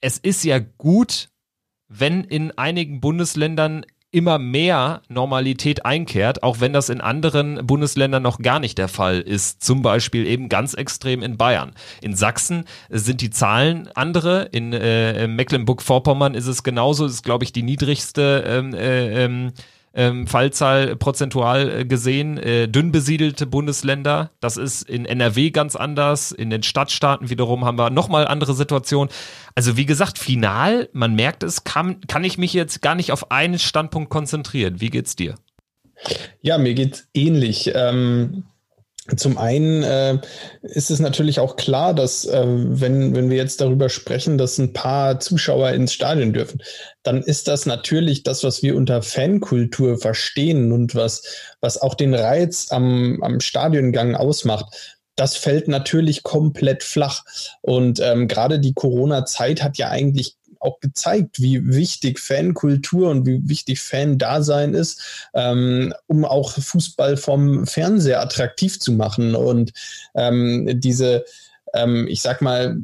es 0.00 0.18
ist 0.18 0.42
ja 0.42 0.58
gut, 0.58 1.28
wenn 1.86 2.24
in 2.24 2.50
einigen 2.58 3.00
Bundesländern 3.00 3.86
immer 4.12 4.38
mehr 4.38 5.02
Normalität 5.08 5.84
einkehrt, 5.84 6.42
auch 6.42 6.60
wenn 6.60 6.72
das 6.72 6.88
in 6.88 7.00
anderen 7.00 7.64
Bundesländern 7.66 8.22
noch 8.22 8.38
gar 8.38 8.58
nicht 8.58 8.78
der 8.78 8.88
Fall 8.88 9.20
ist. 9.20 9.62
Zum 9.62 9.82
Beispiel 9.82 10.26
eben 10.26 10.48
ganz 10.48 10.74
extrem 10.74 11.22
in 11.22 11.36
Bayern. 11.36 11.72
In 12.00 12.16
Sachsen 12.16 12.64
sind 12.88 13.20
die 13.20 13.30
Zahlen 13.30 13.88
andere. 13.94 14.48
In 14.50 14.72
äh, 14.72 15.28
Mecklenburg-Vorpommern 15.28 16.34
ist 16.34 16.46
es 16.46 16.62
genauso. 16.62 17.04
Das 17.04 17.14
ist, 17.14 17.24
glaube 17.24 17.44
ich, 17.44 17.52
die 17.52 17.62
niedrigste 17.62 18.44
ähm, 18.46 18.74
äh, 18.74 19.24
ähm, 19.24 19.52
ähm, 19.92 20.26
Fallzahl 20.26 20.96
prozentual 20.96 21.80
äh, 21.80 21.84
gesehen, 21.84 22.38
äh, 22.38 22.68
dünn 22.68 22.92
besiedelte 22.92 23.46
Bundesländer. 23.46 24.30
Das 24.40 24.56
ist 24.56 24.82
in 24.88 25.04
NRW 25.04 25.50
ganz 25.50 25.76
anders. 25.76 26.32
In 26.32 26.50
den 26.50 26.62
Stadtstaaten 26.62 27.30
wiederum 27.30 27.64
haben 27.64 27.78
wir 27.78 27.90
nochmal 27.90 28.26
andere 28.26 28.54
Situationen. 28.54 29.10
Also 29.54 29.76
wie 29.76 29.86
gesagt, 29.86 30.18
final, 30.18 30.88
man 30.92 31.14
merkt 31.14 31.42
es, 31.42 31.64
kann, 31.64 32.00
kann 32.06 32.24
ich 32.24 32.38
mich 32.38 32.52
jetzt 32.52 32.82
gar 32.82 32.94
nicht 32.94 33.10
auf 33.10 33.30
einen 33.30 33.58
Standpunkt 33.58 34.10
konzentrieren. 34.10 34.80
Wie 34.80 34.90
geht's 34.90 35.16
dir? 35.16 35.34
Ja, 36.40 36.56
mir 36.56 36.74
geht's 36.74 37.08
ähnlich. 37.12 37.72
Ähm, 37.74 38.44
zum 39.16 39.38
einen 39.38 39.82
äh, 39.82 40.18
ist 40.62 40.90
es 40.90 41.00
natürlich 41.00 41.40
auch 41.40 41.56
klar, 41.56 41.94
dass 41.94 42.26
äh, 42.26 42.44
wenn, 42.46 43.14
wenn 43.14 43.30
wir 43.30 43.36
jetzt 43.36 43.60
darüber 43.60 43.88
sprechen, 43.88 44.38
dass 44.38 44.58
ein 44.58 44.72
paar 44.72 45.20
Zuschauer 45.20 45.70
ins 45.70 45.92
Stadion 45.92 46.32
dürfen, 46.32 46.62
dann 47.02 47.22
ist 47.22 47.48
das 47.48 47.66
natürlich 47.66 48.22
das, 48.22 48.44
was 48.44 48.62
wir 48.62 48.76
unter 48.76 49.02
Fankultur 49.02 49.98
verstehen 49.98 50.70
und 50.70 50.94
was, 50.94 51.22
was 51.60 51.80
auch 51.80 51.94
den 51.94 52.14
Reiz 52.14 52.68
am, 52.70 53.22
am 53.22 53.40
Stadiongang 53.40 54.14
ausmacht 54.14 54.96
das 55.20 55.36
fällt 55.36 55.68
natürlich 55.68 56.22
komplett 56.22 56.82
flach. 56.82 57.24
Und 57.60 58.00
ähm, 58.00 58.26
gerade 58.26 58.58
die 58.58 58.72
Corona-Zeit 58.72 59.62
hat 59.62 59.76
ja 59.76 59.90
eigentlich 59.90 60.36
auch 60.60 60.80
gezeigt, 60.80 61.40
wie 61.40 61.66
wichtig 61.66 62.20
Fankultur 62.20 63.10
und 63.10 63.26
wie 63.26 63.48
wichtig 63.48 63.80
Fan-Dasein 63.80 64.74
ist, 64.74 65.28
ähm, 65.34 65.92
um 66.06 66.24
auch 66.24 66.52
Fußball 66.52 67.16
vom 67.16 67.66
Fernseher 67.66 68.20
attraktiv 68.20 68.78
zu 68.78 68.92
machen. 68.92 69.34
Und 69.34 69.72
ähm, 70.14 70.80
diese, 70.80 71.24
ähm, 71.74 72.06
ich 72.08 72.22
sag 72.22 72.42
mal, 72.42 72.76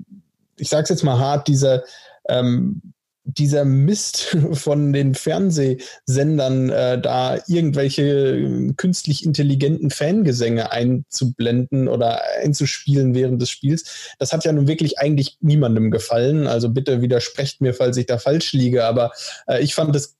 ich 0.56 0.68
sag's 0.68 0.88
jetzt 0.88 1.04
mal 1.04 1.18
hart, 1.18 1.49
diese 1.49 1.85
ähm, 2.28 2.80
dieser 3.26 3.64
Mist 3.64 4.37
von 4.52 4.92
den 4.92 5.14
Fernsehsendern, 5.14 6.71
äh, 6.71 7.00
da 7.00 7.38
irgendwelche 7.47 8.02
äh, 8.02 8.73
künstlich 8.76 9.25
intelligenten 9.25 9.90
Fangesänge 9.90 10.71
einzublenden 10.73 11.88
oder 11.88 12.23
einzuspielen 12.42 13.14
während 13.14 13.42
des 13.42 13.50
Spiels, 13.50 14.14
das 14.18 14.33
hat 14.33 14.45
ja 14.45 14.52
nun 14.52 14.68
wirklich 14.68 14.99
eigentlich 14.99 15.37
niemandem 15.40 15.90
gefallen. 15.90 16.47
Also 16.47 16.68
bitte 16.71 17.02
widersprecht 17.02 17.61
mir, 17.61 17.75
falls 17.75 17.97
ich 17.97 18.06
da 18.06 18.18
falsch 18.18 18.52
liege, 18.52 18.85
aber 18.85 19.12
äh, 19.47 19.62
ich 19.62 19.75
fand 19.75 19.95
es 19.97 20.16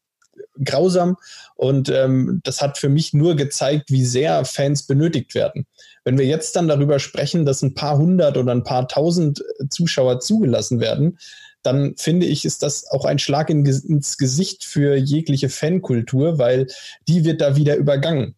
grausam 0.65 1.17
und 1.55 1.89
ähm, 1.89 2.41
das 2.45 2.61
hat 2.61 2.79
für 2.79 2.89
mich 2.89 3.13
nur 3.15 3.37
gezeigt, 3.37 3.91
wie 3.91 4.05
sehr 4.05 4.45
Fans 4.45 4.87
benötigt 4.87 5.35
werden. 5.35 5.67
Wenn 6.05 6.19
wir 6.19 6.27
jetzt 6.27 6.57
dann 6.57 6.69
darüber 6.69 6.99
sprechen, 6.99 7.45
dass 7.45 7.63
ein 7.63 7.75
paar 7.75 7.99
hundert 7.99 8.37
oder 8.37 8.53
ein 8.53 8.63
paar 8.63 8.89
tausend 8.89 9.43
Zuschauer 9.71 10.21
zugelassen 10.21 10.81
werden, 10.81 11.19
dann 11.67 11.95
finde 11.97 12.27
ich, 12.27 12.45
ist 12.45 12.63
das 12.63 12.89
auch 12.91 13.05
ein 13.05 13.19
Schlag 13.19 13.51
in, 13.51 13.67
ins 13.67 14.17
Gesicht 14.17 14.65
für 14.65 14.97
jegliche 14.97 15.49
Fankultur, 15.49 16.39
weil 16.39 16.69
die 17.09 17.25
wird 17.25 17.41
da 17.41 17.57
wieder 17.57 17.77
übergangen. 17.77 18.37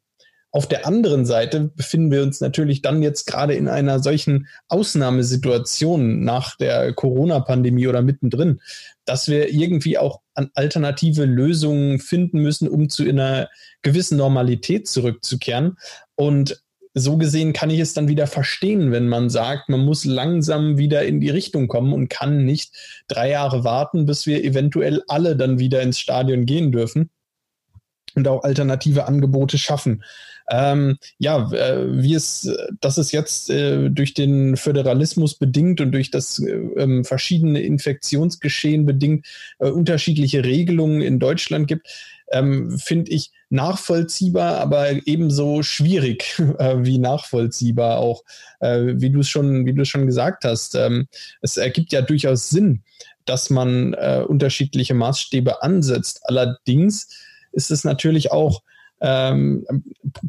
Auf 0.51 0.67
der 0.67 0.87
anderen 0.87 1.27
Seite 1.27 1.71
befinden 1.77 2.11
wir 2.11 2.23
uns 2.23 2.41
natürlich 2.41 2.81
dann 2.81 3.03
jetzt 3.03 3.27
gerade 3.27 3.55
in 3.55 3.69
einer 3.69 4.01
solchen 4.01 4.49
Ausnahmesituation 4.69 6.25
nach 6.25 6.57
der 6.57 6.95
Corona-Pandemie 6.95 7.87
oder 7.87 8.01
mittendrin, 8.01 8.61
dass 9.05 9.29
wir 9.29 9.51
irgendwie 9.51 9.99
auch 9.99 10.21
an 10.33 10.51
alternative 10.55 11.27
Lösungen 11.27 11.99
finden 11.99 12.41
müssen, 12.41 12.67
um 12.67 12.89
zu 12.89 13.07
einer 13.07 13.51
gewissen 13.83 14.17
Normalität 14.17 14.89
zurückzukehren. 14.89 15.77
Und 16.15 16.63
so 16.99 17.17
gesehen 17.17 17.53
kann 17.53 17.71
ich 17.71 17.81
es 17.81 17.95
dann 17.95 18.09
wieder 18.09 18.27
verstehen, 18.27 18.93
wenn 18.93 19.09
man 19.09 19.31
sagt, 19.31 19.69
man 19.69 19.85
muss 19.85 20.05
langsam 20.05 20.79
wieder 20.79 21.05
in 21.05 21.21
die 21.21 21.31
Richtung 21.31 21.69
kommen 21.69 21.93
und 21.93 22.09
kann 22.09 22.45
nicht 22.45 22.73
drei 23.09 23.31
Jahre 23.31 23.65
warten, 23.65 24.07
bis 24.07 24.27
wir 24.27 24.45
eventuell 24.45 25.03
alle 25.09 25.37
dann 25.37 25.59
wieder 25.59 25.83
ins 25.83 25.99
Stadion 25.99 26.47
gehen 26.47 26.73
dürfen 26.73 27.11
und 28.15 28.29
auch 28.29 28.43
alternative 28.45 29.07
Angebote 29.07 29.59
schaffen. 29.59 30.03
Ähm, 30.51 30.97
ja, 31.19 31.53
äh, 31.53 32.03
wie 32.03 32.15
es, 32.15 32.51
das 32.81 32.97
ist 32.97 33.13
jetzt 33.13 33.51
äh, 33.51 33.91
durch 33.91 34.15
den 34.15 34.57
Föderalismus 34.57 35.35
bedingt 35.35 35.81
und 35.81 35.93
durch 35.93 36.11
das 36.11 36.39
äh, 36.39 37.05
verschiedene 37.05 37.61
Infektionsgeschehen 37.61 38.87
bedingt 38.87 39.27
äh, 39.59 39.69
unterschiedliche 39.69 40.45
Regelungen 40.45 41.03
in 41.03 41.19
Deutschland 41.19 41.69
gibt, 41.69 41.89
ähm, 42.33 42.79
finde 42.79 43.13
ich 43.13 43.31
nachvollziehbar, 43.51 44.59
aber 44.59 45.07
ebenso 45.07 45.63
schwierig 45.63 46.39
äh, 46.59 46.77
wie 46.79 46.99
nachvollziehbar 46.99 47.99
auch, 47.99 48.25
äh, 48.61 48.95
wie 48.97 49.11
du 49.11 49.21
es 49.21 49.29
schon, 49.29 49.67
wie 49.67 49.75
du 49.75 49.85
schon 49.85 50.07
gesagt 50.07 50.45
hast. 50.45 50.75
Ähm, 50.75 51.09
es 51.41 51.57
ergibt 51.57 51.93
ja 51.93 52.03
durchaus 52.03 52.51
Sinn, 52.51 52.83
dass 53.25 53.51
man 53.51 53.95
äh, 53.95 54.25
unterschiedliche 54.27 54.95
Maßstäbe 54.95 55.63
ansetzt. 55.63 56.21
Allerdings 56.25 57.09
ist 57.53 57.71
es 57.71 57.85
natürlich 57.85 58.33
auch 58.33 58.63
ähm, 59.01 59.65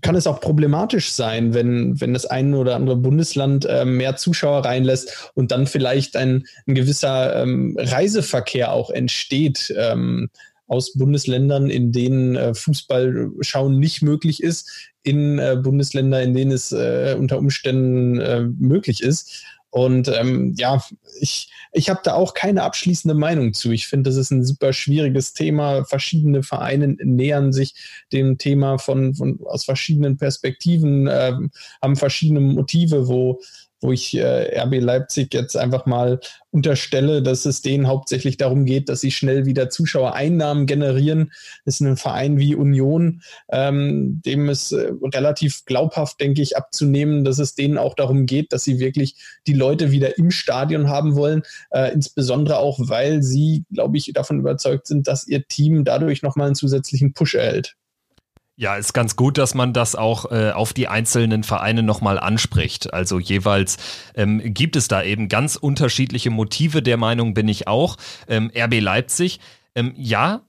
kann 0.02 0.16
es 0.16 0.28
auch 0.28 0.42
problematisch 0.42 1.12
sein, 1.12 1.54
wenn, 1.54 2.00
wenn 2.00 2.14
das 2.14 2.26
ein 2.26 2.54
oder 2.54 2.76
andere 2.76 2.98
Bundesland 2.98 3.66
äh, 3.66 3.86
mehr 3.86 4.16
Zuschauer 4.16 4.66
reinlässt 4.66 5.32
und 5.34 5.52
dann 5.52 5.66
vielleicht 5.66 6.16
ein, 6.16 6.46
ein 6.68 6.76
gewisser 6.76 7.42
ähm, 7.42 7.76
Reiseverkehr 7.80 8.72
auch 8.72 8.92
entsteht. 8.92 9.74
Ähm, 9.76 10.30
aus 10.70 10.94
Bundesländern, 10.94 11.70
in 11.70 11.92
denen 11.92 12.36
äh, 12.36 12.54
Fußballschauen 12.54 13.78
nicht 13.80 14.02
möglich 14.02 14.42
ist, 14.42 14.92
in 15.04 15.40
äh, 15.40 15.58
Bundesländer, 15.62 16.22
in 16.22 16.34
denen 16.34 16.52
es 16.52 16.72
äh, 16.72 17.16
unter 17.18 17.40
Umständen 17.40 18.20
äh, 18.20 18.42
möglich 18.42 19.02
ist. 19.02 19.44
Und 19.72 20.08
ähm, 20.08 20.56
ja, 20.58 20.84
ich, 21.20 21.52
ich 21.74 21.90
habe 21.90 22.00
da 22.04 22.14
auch 22.14 22.34
keine 22.34 22.64
abschließende 22.64 23.14
Meinung 23.14 23.54
zu. 23.54 23.72
Ich 23.72 23.88
finde, 23.88 24.10
das 24.10 24.18
ist 24.18 24.32
ein 24.32 24.44
super 24.44 24.74
schwieriges 24.74 25.34
Thema. 25.34 25.86
Verschiedene 25.86 26.42
Vereine 26.42 26.96
nähern 27.04 27.54
sich 27.54 27.76
dem 28.12 28.38
Thema 28.38 28.80
von, 28.80 29.14
von 29.14 29.40
aus 29.46 29.66
verschiedenen 29.66 30.18
Perspektiven, 30.18 31.08
äh, 31.08 31.34
haben 31.82 31.96
verschiedene 31.96 32.40
Motive, 32.40 33.08
wo 33.08 33.42
wo 33.82 33.92
ich 33.92 34.16
äh, 34.16 34.60
RB 34.60 34.80
Leipzig 34.80 35.34
jetzt 35.34 35.56
einfach 35.56 35.86
mal 35.86 36.20
unterstelle, 36.52 37.22
dass 37.22 37.46
es 37.46 37.62
denen 37.62 37.88
hauptsächlich 37.88 38.38
darum 38.38 38.66
geht, 38.66 38.90
dass 38.90 39.02
sie 39.02 39.12
schnell 39.12 39.46
wieder 39.46 39.70
Zuschauereinnahmen 39.70 40.66
generieren. 40.66 41.32
Das 41.66 41.76
ist 41.76 41.82
ein 41.82 41.98
Verein 41.98 42.40
wie 42.40 42.56
Union, 42.56 43.22
ähm, 43.52 44.22
dem 44.26 44.50
ist 44.50 44.72
äh, 44.72 44.92
relativ 45.14 45.66
glaubhaft, 45.66 46.20
denke 46.20 46.42
ich, 46.42 46.58
abzunehmen, 46.58 47.24
dass 47.24 47.40
es 47.40 47.56
denen 47.56 47.78
auch 47.78 47.96
darum 47.96 48.26
geht, 48.26 48.52
dass 48.52 48.64
sie 48.64 48.80
wirklich 48.80 49.16
die 49.48 49.54
Leute 49.54 49.92
wieder 49.92 50.18
im 50.18 50.32
Stadion 50.32 50.90
haben 50.90 51.16
wollen, 51.16 51.44
äh, 51.72 51.94
insbesondere 51.94 52.58
auch, 52.58 52.80
weil 52.82 53.24
sie, 53.24 53.64
glaube 53.72 53.98
ich, 53.98 54.12
davon 54.14 54.40
überzeugt 54.40 54.88
sind, 54.88 55.08
dass 55.08 55.28
ihr 55.28 55.48
Team 55.48 55.84
dadurch 55.84 56.22
nochmal 56.22 56.48
einen 56.48 56.56
zusätzlichen 56.56 57.14
Push 57.14 57.36
erhält. 57.36 57.76
Ja, 58.60 58.76
ist 58.76 58.92
ganz 58.92 59.16
gut, 59.16 59.38
dass 59.38 59.56
man 59.56 59.72
das 59.72 59.96
auch 59.96 60.34
äh, 60.34 60.52
auf 60.52 60.74
die 60.74 60.90
einzelnen 60.90 61.46
Vereine 61.46 61.82
nochmal 61.82 62.20
anspricht. 62.20 62.94
Also 62.94 63.18
jeweils 63.18 63.78
ähm, 64.16 64.42
gibt 64.54 64.76
es 64.76 64.90
da 64.90 65.02
eben 65.02 65.30
ganz 65.30 65.56
unterschiedliche 65.56 66.30
Motive, 66.30 66.84
der 66.84 66.98
Meinung 66.98 67.34
bin 67.34 67.48
ich 67.48 67.70
auch. 67.70 67.96
Ähm, 68.28 68.52
RB 68.54 68.82
Leipzig, 68.82 69.40
ähm, 69.76 69.94
ja, 69.96 70.42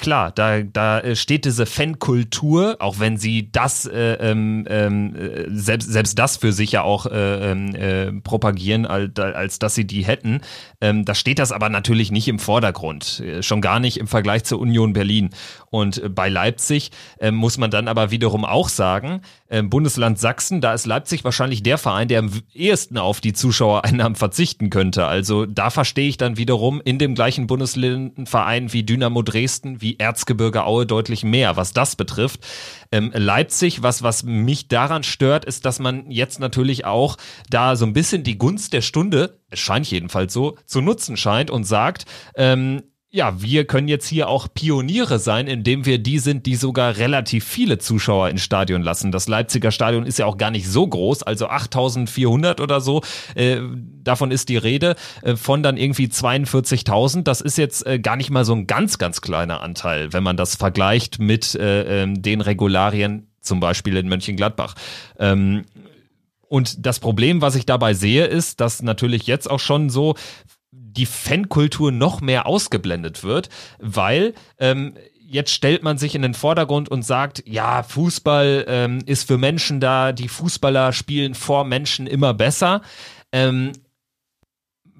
klar, 0.00 0.32
da, 0.32 0.62
da 0.62 1.00
äh, 1.00 1.16
steht 1.16 1.44
diese 1.44 1.66
Fankultur, 1.66 2.76
auch 2.80 2.98
wenn 2.98 3.16
sie 3.16 3.50
das 3.52 3.86
äh, 3.86 4.14
ähm, 4.14 4.66
ähm, 4.68 5.14
äh, 5.14 5.44
selbst, 5.50 5.90
selbst 5.90 6.18
das 6.18 6.36
für 6.36 6.52
sich 6.52 6.72
ja 6.72 6.82
auch 6.82 7.06
äh, 7.06 7.52
ähm, 7.52 7.74
äh, 7.74 8.12
propagieren, 8.12 8.86
als, 8.86 9.18
als 9.18 9.58
dass 9.58 9.74
sie 9.74 9.86
die 9.86 10.04
hätten. 10.04 10.40
Ähm, 10.80 11.04
da 11.04 11.14
steht 11.14 11.38
das 11.38 11.52
aber 11.52 11.68
natürlich 11.68 12.10
nicht 12.10 12.28
im 12.28 12.38
Vordergrund, 12.38 13.20
äh, 13.20 13.42
schon 13.42 13.60
gar 13.60 13.80
nicht 13.80 13.98
im 13.98 14.06
Vergleich 14.06 14.44
zur 14.44 14.60
Union 14.60 14.92
Berlin. 14.92 15.30
Und 15.70 16.14
bei 16.14 16.28
Leipzig 16.28 16.90
äh, 17.18 17.30
muss 17.30 17.58
man 17.58 17.70
dann 17.70 17.86
aber 17.86 18.10
wiederum 18.10 18.44
auch 18.44 18.68
sagen, 18.68 19.20
Bundesland 19.64 20.20
Sachsen, 20.20 20.60
da 20.60 20.74
ist 20.74 20.86
Leipzig 20.86 21.24
wahrscheinlich 21.24 21.64
der 21.64 21.76
Verein, 21.76 22.06
der 22.06 22.20
am 22.20 22.30
ehesten 22.54 22.98
auf 22.98 23.20
die 23.20 23.32
Zuschauereinnahmen 23.32 24.14
verzichten 24.14 24.70
könnte. 24.70 25.06
Also 25.06 25.44
da 25.44 25.70
verstehe 25.70 26.08
ich 26.08 26.16
dann 26.16 26.36
wiederum 26.36 26.80
in 26.84 27.00
dem 27.00 27.16
gleichen 27.16 27.48
Bundesländernverein 27.48 28.72
wie 28.72 28.84
Dynamo 28.84 29.22
Dresden, 29.22 29.80
wie 29.82 29.89
Erzgebirge 29.98 30.64
Aue 30.64 30.86
deutlich 30.86 31.24
mehr, 31.24 31.56
was 31.56 31.72
das 31.72 31.96
betrifft. 31.96 32.46
Ähm, 32.92 33.10
Leipzig, 33.14 33.82
was, 33.82 34.02
was 34.02 34.22
mich 34.22 34.68
daran 34.68 35.02
stört, 35.02 35.44
ist, 35.44 35.64
dass 35.64 35.78
man 35.78 36.10
jetzt 36.10 36.38
natürlich 36.38 36.84
auch 36.84 37.16
da 37.48 37.76
so 37.76 37.86
ein 37.86 37.92
bisschen 37.92 38.22
die 38.22 38.38
Gunst 38.38 38.72
der 38.72 38.82
Stunde, 38.82 39.38
es 39.50 39.58
scheint 39.58 39.90
jedenfalls 39.90 40.32
so, 40.32 40.56
zu 40.66 40.80
nutzen 40.80 41.16
scheint 41.16 41.50
und 41.50 41.64
sagt, 41.64 42.04
ähm, 42.34 42.82
ja, 43.12 43.42
wir 43.42 43.66
können 43.66 43.88
jetzt 43.88 44.06
hier 44.06 44.28
auch 44.28 44.46
Pioniere 44.54 45.18
sein, 45.18 45.48
indem 45.48 45.84
wir 45.84 45.98
die 45.98 46.20
sind, 46.20 46.46
die 46.46 46.54
sogar 46.54 46.96
relativ 46.96 47.44
viele 47.44 47.78
Zuschauer 47.78 48.28
ins 48.28 48.42
Stadion 48.42 48.82
lassen. 48.82 49.10
Das 49.10 49.26
Leipziger 49.26 49.72
Stadion 49.72 50.06
ist 50.06 50.20
ja 50.20 50.26
auch 50.26 50.36
gar 50.36 50.52
nicht 50.52 50.68
so 50.68 50.86
groß, 50.86 51.24
also 51.24 51.48
8400 51.48 52.60
oder 52.60 52.80
so. 52.80 53.02
Äh, 53.34 53.62
davon 54.04 54.30
ist 54.30 54.48
die 54.48 54.58
Rede 54.58 54.94
äh, 55.22 55.34
von 55.34 55.64
dann 55.64 55.76
irgendwie 55.76 56.06
42.000. 56.06 57.24
Das 57.24 57.40
ist 57.40 57.58
jetzt 57.58 57.84
äh, 57.84 57.98
gar 57.98 58.14
nicht 58.14 58.30
mal 58.30 58.44
so 58.44 58.54
ein 58.54 58.68
ganz, 58.68 58.98
ganz 58.98 59.20
kleiner 59.20 59.60
Anteil, 59.60 60.12
wenn 60.12 60.22
man 60.22 60.36
das 60.36 60.54
vergleicht 60.54 61.18
mit 61.18 61.56
äh, 61.56 62.02
ähm, 62.02 62.22
den 62.22 62.40
Regularien 62.40 63.26
zum 63.40 63.58
Beispiel 63.58 63.96
in 63.96 64.08
Mönchengladbach. 64.08 64.76
Ähm, 65.18 65.64
und 66.46 66.86
das 66.86 67.00
Problem, 67.00 67.42
was 67.42 67.56
ich 67.56 67.66
dabei 67.66 67.94
sehe, 67.94 68.26
ist, 68.26 68.60
dass 68.60 68.82
natürlich 68.82 69.26
jetzt 69.26 69.50
auch 69.50 69.60
schon 69.60 69.90
so 69.90 70.14
die 70.92 71.06
Fankultur 71.06 71.92
noch 71.92 72.20
mehr 72.20 72.46
ausgeblendet 72.46 73.22
wird, 73.22 73.48
weil 73.78 74.34
ähm, 74.58 74.94
jetzt 75.30 75.52
stellt 75.52 75.82
man 75.82 75.96
sich 75.96 76.14
in 76.14 76.22
den 76.22 76.34
Vordergrund 76.34 76.88
und 76.88 77.02
sagt, 77.02 77.44
ja, 77.46 77.82
Fußball 77.84 78.64
ähm, 78.66 78.98
ist 79.06 79.26
für 79.28 79.38
Menschen 79.38 79.78
da, 79.78 80.12
die 80.12 80.28
Fußballer 80.28 80.92
spielen 80.92 81.34
vor 81.34 81.64
Menschen 81.64 82.08
immer 82.08 82.34
besser. 82.34 82.82
Ähm, 83.30 83.72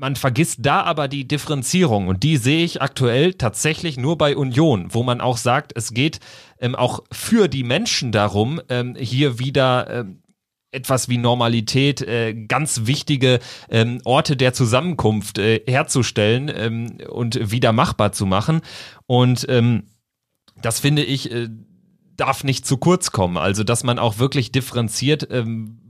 man 0.01 0.17
vergisst 0.17 0.61
da 0.63 0.83
aber 0.83 1.09
die 1.09 1.29
Differenzierung 1.29 2.09
und 2.09 2.23
die 2.23 2.39
sehe 2.39 2.65
ich 2.65 2.81
aktuell 2.81 3.35
tatsächlich 3.35 3.99
nur 3.99 4.17
bei 4.17 4.35
Union, 4.35 4.95
wo 4.95 5.03
man 5.03 5.21
auch 5.21 5.37
sagt, 5.37 5.73
es 5.77 5.93
geht 5.93 6.21
ähm, 6.59 6.75
auch 6.75 7.01
für 7.13 7.49
die 7.49 7.65
Menschen 7.65 8.13
darum, 8.13 8.63
ähm, 8.71 8.95
hier 8.99 9.39
wieder 9.39 9.91
ähm, 9.91 10.23
etwas 10.73 11.09
wie 11.09 11.19
Normalität, 11.19 12.01
äh, 12.03 12.35
ganz 12.35 12.83
wichtige 12.85 13.41
ähm, 13.71 14.01
Orte 14.05 14.37
der 14.37 14.53
Zusammenkunft 14.53 15.39
äh, 15.39 15.63
herzustellen 15.67 16.51
ähm, 16.55 16.99
und 17.09 17.51
wieder 17.51 17.73
machbar 17.73 18.13
zu 18.13 18.27
machen. 18.27 18.61
Und 19.07 19.47
ähm, 19.49 19.85
das 20.63 20.81
finde 20.81 21.03
ich, 21.03 21.33
äh, 21.33 21.49
darf 22.17 22.45
nicht 22.45 22.67
zu 22.67 22.77
kurz 22.77 23.11
kommen. 23.11 23.37
Also, 23.37 23.65
dass 23.65 23.83
man 23.83 23.99
auch 23.99 24.19
wirklich 24.19 24.53
differenziert 24.53 25.27
ähm, 25.31 25.81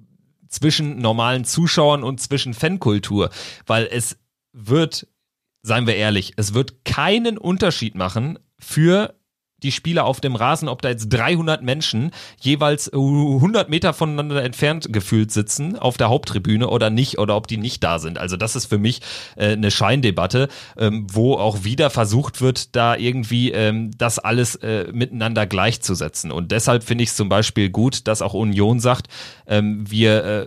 zwischen 0.48 0.98
normalen 0.98 1.44
Zuschauern 1.44 2.02
und 2.02 2.20
zwischen 2.20 2.54
Fankultur, 2.54 3.30
weil 3.66 3.88
es 3.90 4.18
wird, 4.52 5.06
seien 5.62 5.86
wir 5.86 5.96
ehrlich, 5.96 6.32
es 6.36 6.54
wird 6.54 6.84
keinen 6.84 7.38
Unterschied 7.38 7.94
machen 7.94 8.38
für 8.58 9.19
die 9.62 9.72
Spieler 9.72 10.04
auf 10.04 10.20
dem 10.20 10.36
Rasen, 10.36 10.68
ob 10.68 10.82
da 10.82 10.88
jetzt 10.88 11.08
300 11.08 11.62
Menschen 11.62 12.10
jeweils 12.40 12.92
100 12.92 13.68
Meter 13.68 13.92
voneinander 13.92 14.42
entfernt 14.42 14.92
gefühlt 14.92 15.30
sitzen 15.30 15.78
auf 15.78 15.96
der 15.96 16.08
Haupttribüne 16.08 16.68
oder 16.68 16.90
nicht 16.90 17.18
oder 17.18 17.36
ob 17.36 17.46
die 17.46 17.56
nicht 17.56 17.82
da 17.84 17.98
sind. 17.98 18.18
Also 18.18 18.36
das 18.36 18.56
ist 18.56 18.66
für 18.66 18.78
mich 18.78 19.00
äh, 19.36 19.52
eine 19.52 19.70
Scheindebatte, 19.70 20.48
ähm, 20.78 21.06
wo 21.10 21.34
auch 21.34 21.64
wieder 21.64 21.90
versucht 21.90 22.40
wird, 22.40 22.74
da 22.76 22.96
irgendwie 22.96 23.52
ähm, 23.52 23.90
das 23.96 24.18
alles 24.18 24.56
äh, 24.56 24.88
miteinander 24.92 25.46
gleichzusetzen. 25.46 26.30
Und 26.32 26.52
deshalb 26.52 26.84
finde 26.84 27.04
ich 27.04 27.10
es 27.10 27.16
zum 27.16 27.28
Beispiel 27.28 27.70
gut, 27.70 28.06
dass 28.06 28.22
auch 28.22 28.34
Union 28.34 28.80
sagt, 28.80 29.08
ähm, 29.46 29.84
wir 29.90 30.24
äh, 30.24 30.46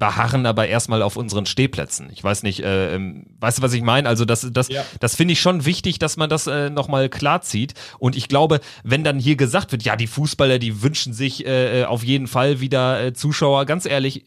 beharren 0.00 0.46
aber 0.46 0.66
erstmal 0.66 1.02
auf 1.02 1.16
unseren 1.16 1.46
Stehplätzen. 1.46 2.08
Ich 2.10 2.24
weiß 2.24 2.42
nicht, 2.42 2.64
äh, 2.64 2.96
ähm, 2.96 3.26
weißt 3.38 3.58
du, 3.58 3.62
was 3.62 3.72
ich 3.74 3.82
meine? 3.82 4.08
Also 4.08 4.24
das, 4.24 4.48
das, 4.50 4.68
ja. 4.68 4.82
das 4.98 5.14
finde 5.14 5.32
ich 5.32 5.40
schon 5.40 5.66
wichtig, 5.66 6.00
dass 6.00 6.16
man 6.16 6.28
das 6.28 6.48
äh, 6.48 6.70
nochmal 6.70 7.08
klar 7.08 7.42
zieht. 7.42 7.74
Und 7.98 8.16
ich 8.16 8.26
glaube, 8.26 8.60
wenn 8.82 9.04
dann 9.04 9.20
hier 9.20 9.36
gesagt 9.36 9.70
wird, 9.70 9.84
ja, 9.84 9.94
die 9.94 10.08
Fußballer, 10.08 10.58
die 10.58 10.82
wünschen 10.82 11.12
sich 11.12 11.46
äh, 11.46 11.84
auf 11.84 12.02
jeden 12.02 12.26
Fall 12.26 12.60
wieder 12.60 13.04
äh, 13.04 13.12
Zuschauer, 13.12 13.66
ganz 13.66 13.86
ehrlich, 13.86 14.24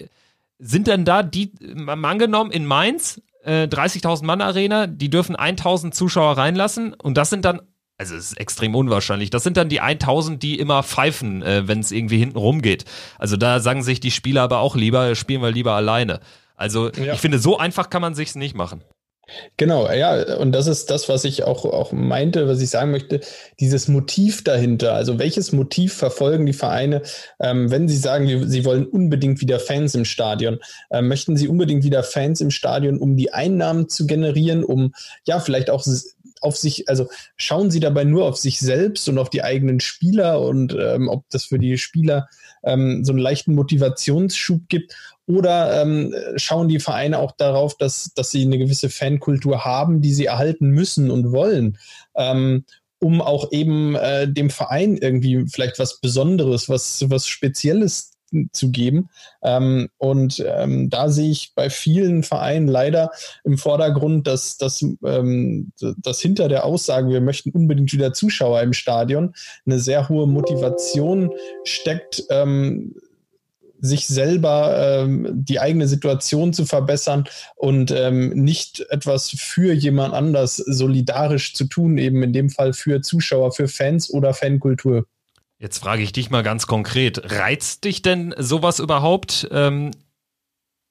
sind 0.59 0.87
denn 0.87 1.03
da 1.03 1.23
die, 1.23 1.51
mal 1.73 2.05
angenommen, 2.05 2.51
in 2.51 2.65
Mainz, 2.65 3.19
äh, 3.43 3.63
30.000 3.63 4.23
Mann 4.23 4.41
Arena, 4.41 4.85
die 4.87 5.09
dürfen 5.09 5.35
1.000 5.35 5.91
Zuschauer 5.91 6.37
reinlassen 6.37 6.93
und 6.93 7.17
das 7.17 7.31
sind 7.31 7.45
dann 7.45 7.61
also 8.03 8.15
es 8.15 8.31
ist 8.31 8.39
extrem 8.39 8.75
unwahrscheinlich. 8.75 9.29
Das 9.29 9.43
sind 9.43 9.55
dann 9.55 9.69
die 9.69 9.79
1000, 9.79 10.43
die 10.43 10.59
immer 10.59 10.83
pfeifen, 10.83 11.41
äh, 11.41 11.67
wenn 11.67 11.79
es 11.79 11.91
irgendwie 11.91 12.17
hinten 12.17 12.37
rumgeht. 12.37 12.83
Also 13.17 13.37
da 13.37 13.61
sagen 13.61 13.81
sich 13.81 13.99
die 14.01 14.11
Spieler 14.11 14.41
aber 14.41 14.59
auch 14.59 14.75
lieber, 14.75 15.15
spielen 15.15 15.41
wir 15.41 15.51
lieber 15.51 15.71
alleine. 15.73 16.19
Also 16.55 16.91
ja. 16.91 17.13
ich 17.13 17.19
finde, 17.19 17.39
so 17.39 17.57
einfach 17.57 17.89
kann 17.89 18.01
man 18.01 18.13
sich's 18.13 18.35
nicht 18.35 18.55
machen. 18.55 18.83
Genau, 19.55 19.89
ja, 19.89 20.37
und 20.37 20.51
das 20.51 20.67
ist 20.67 20.91
das, 20.91 21.07
was 21.07 21.23
ich 21.23 21.45
auch, 21.45 21.63
auch 21.63 21.93
meinte, 21.93 22.49
was 22.49 22.61
ich 22.61 22.69
sagen 22.69 22.91
möchte, 22.91 23.21
dieses 23.57 23.87
Motiv 23.87 24.43
dahinter. 24.43 24.93
Also 24.93 25.17
welches 25.17 25.53
Motiv 25.53 25.93
verfolgen 25.93 26.45
die 26.45 26.53
Vereine, 26.53 27.03
ähm, 27.39 27.71
wenn 27.71 27.87
sie 27.87 27.95
sagen, 27.95 28.49
sie 28.49 28.65
wollen 28.65 28.85
unbedingt 28.85 29.39
wieder 29.39 29.61
Fans 29.61 29.95
im 29.95 30.03
Stadion? 30.03 30.59
Äh, 30.89 31.01
möchten 31.01 31.37
sie 31.37 31.47
unbedingt 31.47 31.85
wieder 31.85 32.03
Fans 32.03 32.41
im 32.41 32.51
Stadion, 32.51 32.97
um 32.97 33.15
die 33.15 33.33
Einnahmen 33.33 33.87
zu 33.87 34.05
generieren, 34.07 34.65
um 34.65 34.93
ja 35.25 35.39
vielleicht 35.39 35.69
auch 35.69 35.83
auf 36.43 36.57
sich, 36.57 36.89
also 36.89 37.09
schauen 37.35 37.71
sie 37.71 37.79
dabei 37.79 38.03
nur 38.03 38.25
auf 38.25 38.37
sich 38.37 38.59
selbst 38.59 39.07
und 39.09 39.17
auf 39.17 39.29
die 39.29 39.43
eigenen 39.43 39.79
Spieler 39.79 40.41
und 40.41 40.75
ähm, 40.79 41.09
ob 41.09 41.23
das 41.29 41.45
für 41.45 41.59
die 41.59 41.77
Spieler 41.77 42.27
ähm, 42.63 43.03
so 43.03 43.11
einen 43.11 43.21
leichten 43.21 43.55
Motivationsschub 43.55 44.67
gibt. 44.69 44.95
Oder 45.25 45.81
ähm, 45.81 46.13
schauen 46.35 46.67
die 46.67 46.79
Vereine 46.79 47.19
auch 47.19 47.31
darauf, 47.31 47.77
dass, 47.77 48.11
dass 48.15 48.31
sie 48.31 48.43
eine 48.43 48.57
gewisse 48.57 48.89
Fankultur 48.89 49.63
haben, 49.63 50.01
die 50.01 50.13
sie 50.13 50.25
erhalten 50.25 50.69
müssen 50.69 51.09
und 51.09 51.31
wollen, 51.31 51.77
ähm, 52.15 52.65
um 52.99 53.21
auch 53.21 53.51
eben 53.51 53.95
äh, 53.95 54.27
dem 54.27 54.49
Verein 54.49 54.97
irgendwie 54.97 55.45
vielleicht 55.47 55.79
was 55.79 55.99
Besonderes, 55.99 56.67
was, 56.67 57.05
was 57.09 57.27
Spezielles 57.27 58.12
zu 58.51 58.71
geben. 58.71 59.09
Ähm, 59.41 59.89
und 59.97 60.43
ähm, 60.45 60.89
da 60.89 61.09
sehe 61.09 61.31
ich 61.31 61.53
bei 61.55 61.69
vielen 61.69 62.23
Vereinen 62.23 62.67
leider 62.67 63.11
im 63.43 63.57
Vordergrund, 63.57 64.27
dass, 64.27 64.57
dass, 64.57 64.81
ähm, 65.05 65.71
dass 65.79 66.19
hinter 66.19 66.49
der 66.49 66.65
Aussage, 66.65 67.09
wir 67.09 67.21
möchten 67.21 67.51
unbedingt 67.51 67.93
wieder 67.93 68.13
Zuschauer 68.13 68.61
im 68.61 68.73
Stadion, 68.73 69.33
eine 69.65 69.79
sehr 69.79 70.09
hohe 70.09 70.27
Motivation 70.27 71.31
steckt, 71.63 72.23
ähm, 72.29 72.95
sich 73.83 74.07
selber 74.07 75.01
ähm, 75.03 75.27
die 75.33 75.59
eigene 75.59 75.89
Situation 75.89 76.53
zu 76.53 76.65
verbessern 76.65 77.25
und 77.55 77.91
ähm, 77.91 78.29
nicht 78.29 78.85
etwas 78.89 79.31
für 79.37 79.73
jemand 79.73 80.13
anders 80.13 80.55
solidarisch 80.55 81.53
zu 81.53 81.65
tun, 81.65 81.97
eben 81.97 82.23
in 82.23 82.31
dem 82.31 82.49
Fall 82.49 82.71
für 82.71 83.01
Zuschauer, 83.01 83.51
für 83.51 83.67
Fans 83.67 84.09
oder 84.09 84.33
Fankultur. 84.33 85.05
Jetzt 85.63 85.79
frage 85.79 86.03
ich 86.03 86.11
dich 86.11 86.29
mal 86.29 86.43
ganz 86.43 86.67
konkret, 86.67 87.31
reizt 87.31 87.85
dich 87.85 88.01
denn 88.01 88.35
sowas 88.37 88.79
überhaupt? 88.79 89.47
Ähm, 89.49 89.91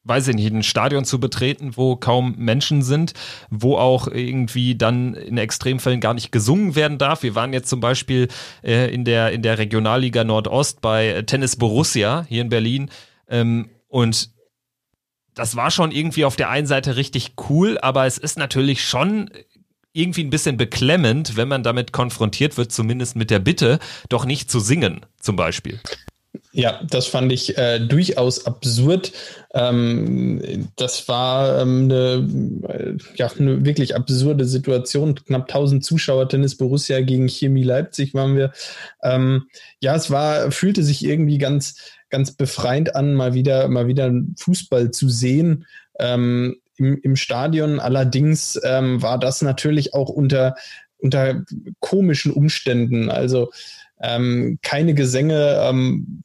weiß 0.04 0.28
ich 0.28 0.34
nicht, 0.34 0.50
ein 0.50 0.62
Stadion 0.62 1.04
zu 1.04 1.20
betreten, 1.20 1.76
wo 1.76 1.96
kaum 1.96 2.36
Menschen 2.38 2.80
sind, 2.80 3.12
wo 3.50 3.76
auch 3.76 4.08
irgendwie 4.08 4.74
dann 4.74 5.12
in 5.12 5.36
Extremfällen 5.36 6.00
gar 6.00 6.14
nicht 6.14 6.32
gesungen 6.32 6.74
werden 6.74 6.96
darf. 6.96 7.22
Wir 7.22 7.34
waren 7.34 7.52
jetzt 7.52 7.68
zum 7.68 7.80
Beispiel 7.80 8.28
äh, 8.64 8.90
in, 8.94 9.04
der, 9.04 9.32
in 9.32 9.42
der 9.42 9.58
Regionalliga 9.58 10.24
Nordost 10.24 10.80
bei 10.80 11.20
Tennis 11.26 11.56
Borussia 11.56 12.24
hier 12.26 12.40
in 12.40 12.48
Berlin 12.48 12.90
ähm, 13.28 13.68
und 13.88 14.30
das 15.34 15.54
war 15.54 15.70
schon 15.70 15.92
irgendwie 15.92 16.24
auf 16.24 16.36
der 16.36 16.48
einen 16.48 16.66
Seite 16.66 16.96
richtig 16.96 17.34
cool, 17.50 17.76
aber 17.76 18.06
es 18.06 18.16
ist 18.16 18.38
natürlich 18.38 18.84
schon 18.84 19.28
irgendwie 19.92 20.24
ein 20.24 20.30
bisschen 20.30 20.56
beklemmend, 20.56 21.36
wenn 21.36 21.48
man 21.48 21.62
damit 21.62 21.92
konfrontiert 21.92 22.56
wird, 22.56 22.72
zumindest 22.72 23.16
mit 23.16 23.30
der 23.30 23.38
Bitte, 23.38 23.78
doch 24.08 24.24
nicht 24.24 24.50
zu 24.50 24.60
singen, 24.60 25.04
zum 25.20 25.36
Beispiel. 25.36 25.80
Ja, 26.54 26.82
das 26.84 27.06
fand 27.06 27.32
ich 27.32 27.56
äh, 27.56 27.78
durchaus 27.78 28.46
absurd. 28.46 29.12
Ähm, 29.54 30.68
das 30.76 31.08
war 31.08 31.60
ähm, 31.60 31.84
eine, 31.84 32.28
äh, 32.68 32.96
ja, 33.16 33.30
eine 33.38 33.64
wirklich 33.64 33.94
absurde 33.96 34.44
Situation. 34.44 35.14
Knapp 35.14 35.42
1000 35.42 35.84
Zuschauer, 35.84 36.28
Tennis 36.28 36.56
Borussia 36.56 37.00
gegen 37.00 37.28
Chemie 37.28 37.64
Leipzig 37.64 38.12
waren 38.14 38.36
wir. 38.36 38.52
Ähm, 39.02 39.44
ja, 39.80 39.94
es 39.94 40.10
war, 40.10 40.50
fühlte 40.50 40.82
sich 40.82 41.04
irgendwie 41.04 41.38
ganz, 41.38 41.76
ganz 42.10 42.32
befreiend 42.32 42.96
an, 42.96 43.14
mal 43.14 43.34
wieder, 43.34 43.68
mal 43.68 43.86
wieder 43.86 44.12
Fußball 44.36 44.90
zu 44.90 45.08
sehen. 45.08 45.66
Ähm, 45.98 46.56
im, 46.76 46.98
im 47.02 47.16
Stadion. 47.16 47.80
Allerdings 47.80 48.60
ähm, 48.64 49.02
war 49.02 49.18
das 49.18 49.42
natürlich 49.42 49.94
auch 49.94 50.08
unter, 50.08 50.54
unter 50.98 51.42
komischen 51.80 52.32
Umständen. 52.32 53.10
Also 53.10 53.50
ähm, 54.00 54.58
keine 54.62 54.94
Gesänge. 54.94 55.60
Ähm, 55.62 56.22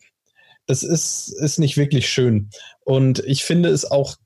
das 0.67 0.83
ist, 0.83 1.29
ist 1.29 1.59
nicht 1.59 1.77
wirklich 1.77 2.09
schön. 2.09 2.49
Und 2.81 3.19
ich 3.19 3.45
finde 3.45 3.69
es 3.69 3.89
auch 3.89 4.17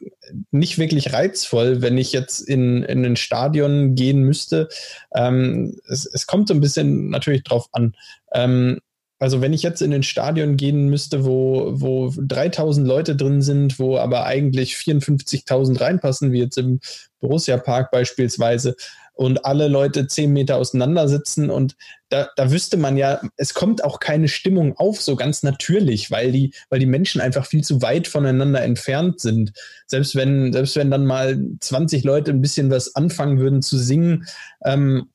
nicht 0.50 0.80
wirklich 0.80 1.14
reizvoll, 1.14 1.82
wenn 1.82 1.98
ich 1.98 2.12
jetzt 2.12 2.42
in, 2.42 2.84
in 2.84 3.06
ein 3.06 3.16
Stadion 3.16 3.96
gehen 3.96 4.24
müsste. 4.24 4.68
Ähm, 5.14 5.80
es, 5.88 6.06
es 6.06 6.26
kommt 6.26 6.48
so 6.48 6.56
ein 6.56 6.62
bisschen 6.62 7.10
natürlich 7.10 7.44
drauf 7.44 7.68
an. 7.72 7.96
Ähm, 8.34 8.80
also 9.22 9.40
wenn 9.40 9.54
ich 9.54 9.62
jetzt 9.62 9.84
in 9.84 9.94
ein 9.94 10.02
Stadion 10.02 10.58
gehen 10.58 10.90
müsste, 10.90 11.24
wo, 11.24 11.74
wo 11.76 12.12
3000 12.18 12.88
Leute 12.88 13.16
drin 13.16 13.44
sind, 13.44 13.78
wo 13.78 13.98
aber 13.98 14.26
eigentlich 14.26 14.74
54.000 14.74 15.80
reinpassen, 15.80 16.32
wie 16.32 16.40
jetzt 16.40 16.58
im 16.58 16.80
Borussia 17.20 17.58
Park 17.58 17.92
beispielsweise, 17.92 18.76
und 19.14 19.46
alle 19.46 19.68
Leute 19.68 20.08
zehn 20.08 20.34
Meter 20.34 20.58
auseinander 20.58 21.08
sitzen 21.08 21.52
und 21.52 21.76
da, 22.10 22.30
da 22.36 22.50
wüsste 22.50 22.78
man 22.78 22.98
ja, 22.98 23.22
es 23.38 23.54
kommt 23.54 23.84
auch 23.84 24.00
keine 24.00 24.28
Stimmung 24.28 24.76
auf, 24.78 25.00
so 25.00 25.16
ganz 25.16 25.44
natürlich, 25.44 26.10
weil 26.10 26.32
die, 26.32 26.56
weil 26.70 26.80
die 26.80 26.88
Menschen 26.88 27.22
einfach 27.22 27.46
viel 27.46 27.64
zu 27.64 27.84
weit 27.84 28.08
voneinander 28.08 28.64
entfernt 28.64 29.20
sind. 29.20 29.54
Selbst 29.86 30.16
wenn, 30.16 30.52
selbst 30.52 30.76
wenn 30.76 30.90
dann 30.90 31.06
mal 31.06 31.40
20 31.60 32.04
Leute 32.04 32.32
ein 32.32 32.42
bisschen 32.42 32.72
was 32.72 32.96
anfangen 32.96 33.38
würden 33.38 33.62
zu 33.62 33.78
singen, 33.78 34.26
ähm, 34.66 35.10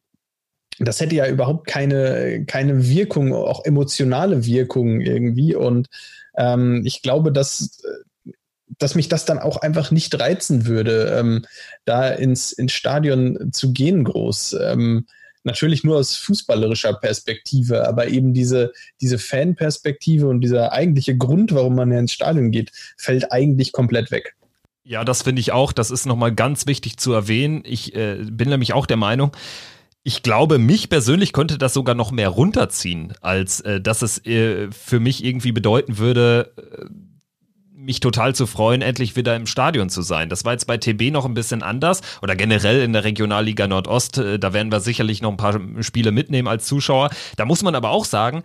das 0.78 1.00
hätte 1.00 1.14
ja 1.14 1.26
überhaupt 1.26 1.66
keine, 1.66 2.44
keine 2.46 2.88
Wirkung, 2.88 3.32
auch 3.34 3.64
emotionale 3.64 4.44
Wirkung 4.44 5.00
irgendwie. 5.00 5.54
Und 5.54 5.88
ähm, 6.36 6.82
ich 6.84 7.02
glaube, 7.02 7.32
dass, 7.32 7.82
dass 8.78 8.94
mich 8.94 9.08
das 9.08 9.24
dann 9.24 9.38
auch 9.38 9.56
einfach 9.58 9.90
nicht 9.90 10.18
reizen 10.18 10.66
würde, 10.66 11.16
ähm, 11.18 11.46
da 11.84 12.08
ins, 12.08 12.52
ins 12.52 12.72
Stadion 12.72 13.52
zu 13.52 13.72
gehen 13.72 14.04
groß. 14.04 14.56
Ähm, 14.62 15.06
natürlich 15.44 15.84
nur 15.84 15.96
aus 15.96 16.16
fußballerischer 16.16 16.94
Perspektive, 16.94 17.88
aber 17.88 18.08
eben 18.08 18.34
diese, 18.34 18.72
diese 19.00 19.18
Fanperspektive 19.18 20.26
und 20.26 20.40
dieser 20.40 20.72
eigentliche 20.72 21.16
Grund, 21.16 21.54
warum 21.54 21.76
man 21.76 21.92
ja 21.92 22.00
ins 22.00 22.12
Stadion 22.12 22.50
geht, 22.50 22.72
fällt 22.98 23.32
eigentlich 23.32 23.72
komplett 23.72 24.10
weg. 24.10 24.34
Ja, 24.82 25.04
das 25.04 25.22
finde 25.22 25.40
ich 25.40 25.52
auch. 25.52 25.72
Das 25.72 25.90
ist 25.90 26.06
nochmal 26.06 26.34
ganz 26.34 26.66
wichtig 26.66 26.96
zu 26.98 27.12
erwähnen. 27.12 27.62
Ich 27.64 27.94
äh, 27.94 28.18
bin 28.22 28.48
nämlich 28.48 28.72
auch 28.72 28.86
der 28.86 28.96
Meinung, 28.96 29.32
ich 30.06 30.22
glaube, 30.22 30.60
mich 30.60 30.88
persönlich 30.88 31.32
könnte 31.32 31.58
das 31.58 31.74
sogar 31.74 31.96
noch 31.96 32.12
mehr 32.12 32.28
runterziehen, 32.28 33.12
als 33.22 33.60
äh, 33.62 33.80
dass 33.80 34.02
es 34.02 34.24
äh, 34.24 34.70
für 34.70 35.00
mich 35.00 35.24
irgendwie 35.24 35.50
bedeuten 35.50 35.98
würde, 35.98 36.52
äh, 36.56 36.84
mich 37.74 37.98
total 37.98 38.32
zu 38.32 38.46
freuen, 38.46 38.82
endlich 38.82 39.16
wieder 39.16 39.34
im 39.34 39.46
Stadion 39.48 39.90
zu 39.90 40.02
sein. 40.02 40.28
Das 40.28 40.44
war 40.44 40.52
jetzt 40.52 40.68
bei 40.68 40.76
TB 40.76 41.10
noch 41.10 41.24
ein 41.24 41.34
bisschen 41.34 41.64
anders 41.64 42.02
oder 42.22 42.36
generell 42.36 42.82
in 42.82 42.92
der 42.92 43.02
Regionalliga 43.02 43.66
Nordost. 43.66 44.18
Äh, 44.18 44.38
da 44.38 44.52
werden 44.52 44.70
wir 44.70 44.78
sicherlich 44.78 45.22
noch 45.22 45.32
ein 45.32 45.36
paar 45.36 45.58
Spiele 45.80 46.12
mitnehmen 46.12 46.46
als 46.46 46.66
Zuschauer. 46.66 47.10
Da 47.36 47.44
muss 47.44 47.64
man 47.64 47.74
aber 47.74 47.90
auch 47.90 48.04
sagen, 48.04 48.44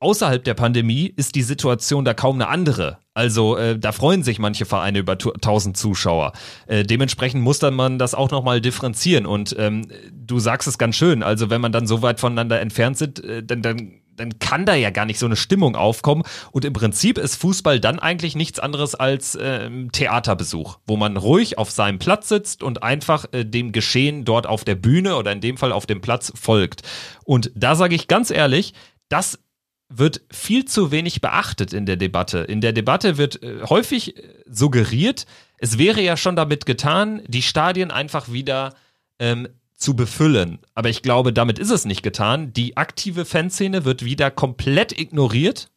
außerhalb 0.00 0.44
der 0.44 0.54
Pandemie 0.54 1.12
ist 1.16 1.34
die 1.34 1.42
Situation 1.42 2.04
da 2.04 2.14
kaum 2.14 2.36
eine 2.36 2.48
andere. 2.48 2.98
Also 3.14 3.56
äh, 3.56 3.76
da 3.76 3.90
freuen 3.92 4.22
sich 4.22 4.38
manche 4.38 4.64
Vereine 4.64 5.00
über 5.00 5.12
1000 5.12 5.76
Zuschauer. 5.76 6.32
Äh, 6.66 6.84
dementsprechend 6.84 7.42
muss 7.42 7.58
dann 7.58 7.74
man 7.74 7.98
das 7.98 8.14
auch 8.14 8.30
nochmal 8.30 8.60
differenzieren. 8.60 9.26
Und 9.26 9.56
ähm, 9.58 9.88
du 10.12 10.38
sagst 10.38 10.68
es 10.68 10.78
ganz 10.78 10.94
schön, 10.94 11.22
also 11.22 11.50
wenn 11.50 11.60
man 11.60 11.72
dann 11.72 11.88
so 11.88 12.02
weit 12.02 12.20
voneinander 12.20 12.60
entfernt 12.60 12.96
sind, 12.96 13.24
äh, 13.24 13.42
dann, 13.42 13.62
dann, 13.62 14.00
dann 14.14 14.38
kann 14.38 14.66
da 14.66 14.74
ja 14.76 14.90
gar 14.90 15.04
nicht 15.04 15.18
so 15.18 15.26
eine 15.26 15.34
Stimmung 15.34 15.74
aufkommen. 15.74 16.22
Und 16.52 16.64
im 16.64 16.72
Prinzip 16.74 17.18
ist 17.18 17.34
Fußball 17.34 17.80
dann 17.80 17.98
eigentlich 17.98 18.36
nichts 18.36 18.60
anderes 18.60 18.94
als 18.94 19.34
äh, 19.34 19.68
Theaterbesuch, 19.90 20.78
wo 20.86 20.96
man 20.96 21.16
ruhig 21.16 21.58
auf 21.58 21.72
seinem 21.72 21.98
Platz 21.98 22.28
sitzt 22.28 22.62
und 22.62 22.84
einfach 22.84 23.24
äh, 23.32 23.44
dem 23.44 23.72
Geschehen 23.72 24.24
dort 24.24 24.46
auf 24.46 24.62
der 24.62 24.76
Bühne 24.76 25.16
oder 25.16 25.32
in 25.32 25.40
dem 25.40 25.56
Fall 25.56 25.72
auf 25.72 25.86
dem 25.86 26.00
Platz 26.00 26.32
folgt. 26.36 26.82
Und 27.24 27.50
da 27.56 27.74
sage 27.74 27.96
ich 27.96 28.06
ganz 28.06 28.30
ehrlich, 28.30 28.74
das 29.08 29.40
wird 29.88 30.20
viel 30.30 30.64
zu 30.66 30.90
wenig 30.90 31.20
beachtet 31.20 31.72
in 31.72 31.86
der 31.86 31.96
Debatte. 31.96 32.40
In 32.40 32.60
der 32.60 32.72
Debatte 32.72 33.16
wird 33.16 33.42
äh, 33.42 33.62
häufig 33.68 34.16
äh, 34.16 34.22
suggeriert, 34.46 35.26
es 35.58 35.78
wäre 35.78 36.00
ja 36.00 36.16
schon 36.16 36.36
damit 36.36 36.66
getan, 36.66 37.22
die 37.26 37.42
Stadien 37.42 37.90
einfach 37.90 38.30
wieder 38.30 38.74
ähm, 39.18 39.48
zu 39.74 39.94
befüllen. 39.96 40.58
Aber 40.74 40.88
ich 40.88 41.02
glaube, 41.02 41.32
damit 41.32 41.58
ist 41.58 41.70
es 41.70 41.84
nicht 41.84 42.02
getan. 42.02 42.52
Die 42.52 42.76
aktive 42.76 43.24
Fanszene 43.24 43.84
wird 43.84 44.04
wieder 44.04 44.30
komplett 44.30 44.98
ignoriert, 44.98 45.70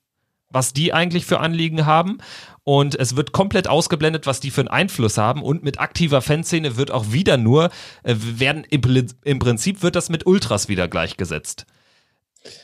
was 0.50 0.74
die 0.74 0.94
eigentlich 0.94 1.26
für 1.26 1.40
Anliegen 1.40 1.86
haben. 1.86 2.20
Und 2.64 2.96
es 2.96 3.16
wird 3.16 3.32
komplett 3.32 3.68
ausgeblendet, 3.68 4.28
was 4.28 4.40
die 4.40 4.52
für 4.52 4.62
einen 4.62 4.68
Einfluss 4.68 5.18
haben. 5.18 5.42
Und 5.42 5.64
mit 5.64 5.80
aktiver 5.80 6.22
Fanszene 6.22 6.78
wird 6.78 6.92
auch 6.92 7.12
wieder 7.12 7.38
nur, 7.38 7.70
äh, 8.04 8.16
werden 8.18 8.66
im, 8.70 8.82
im 9.24 9.40
Prinzip 9.40 9.82
wird 9.82 9.96
das 9.96 10.10
mit 10.10 10.28
Ultras 10.28 10.68
wieder 10.68 10.88
gleichgesetzt. 10.88 11.66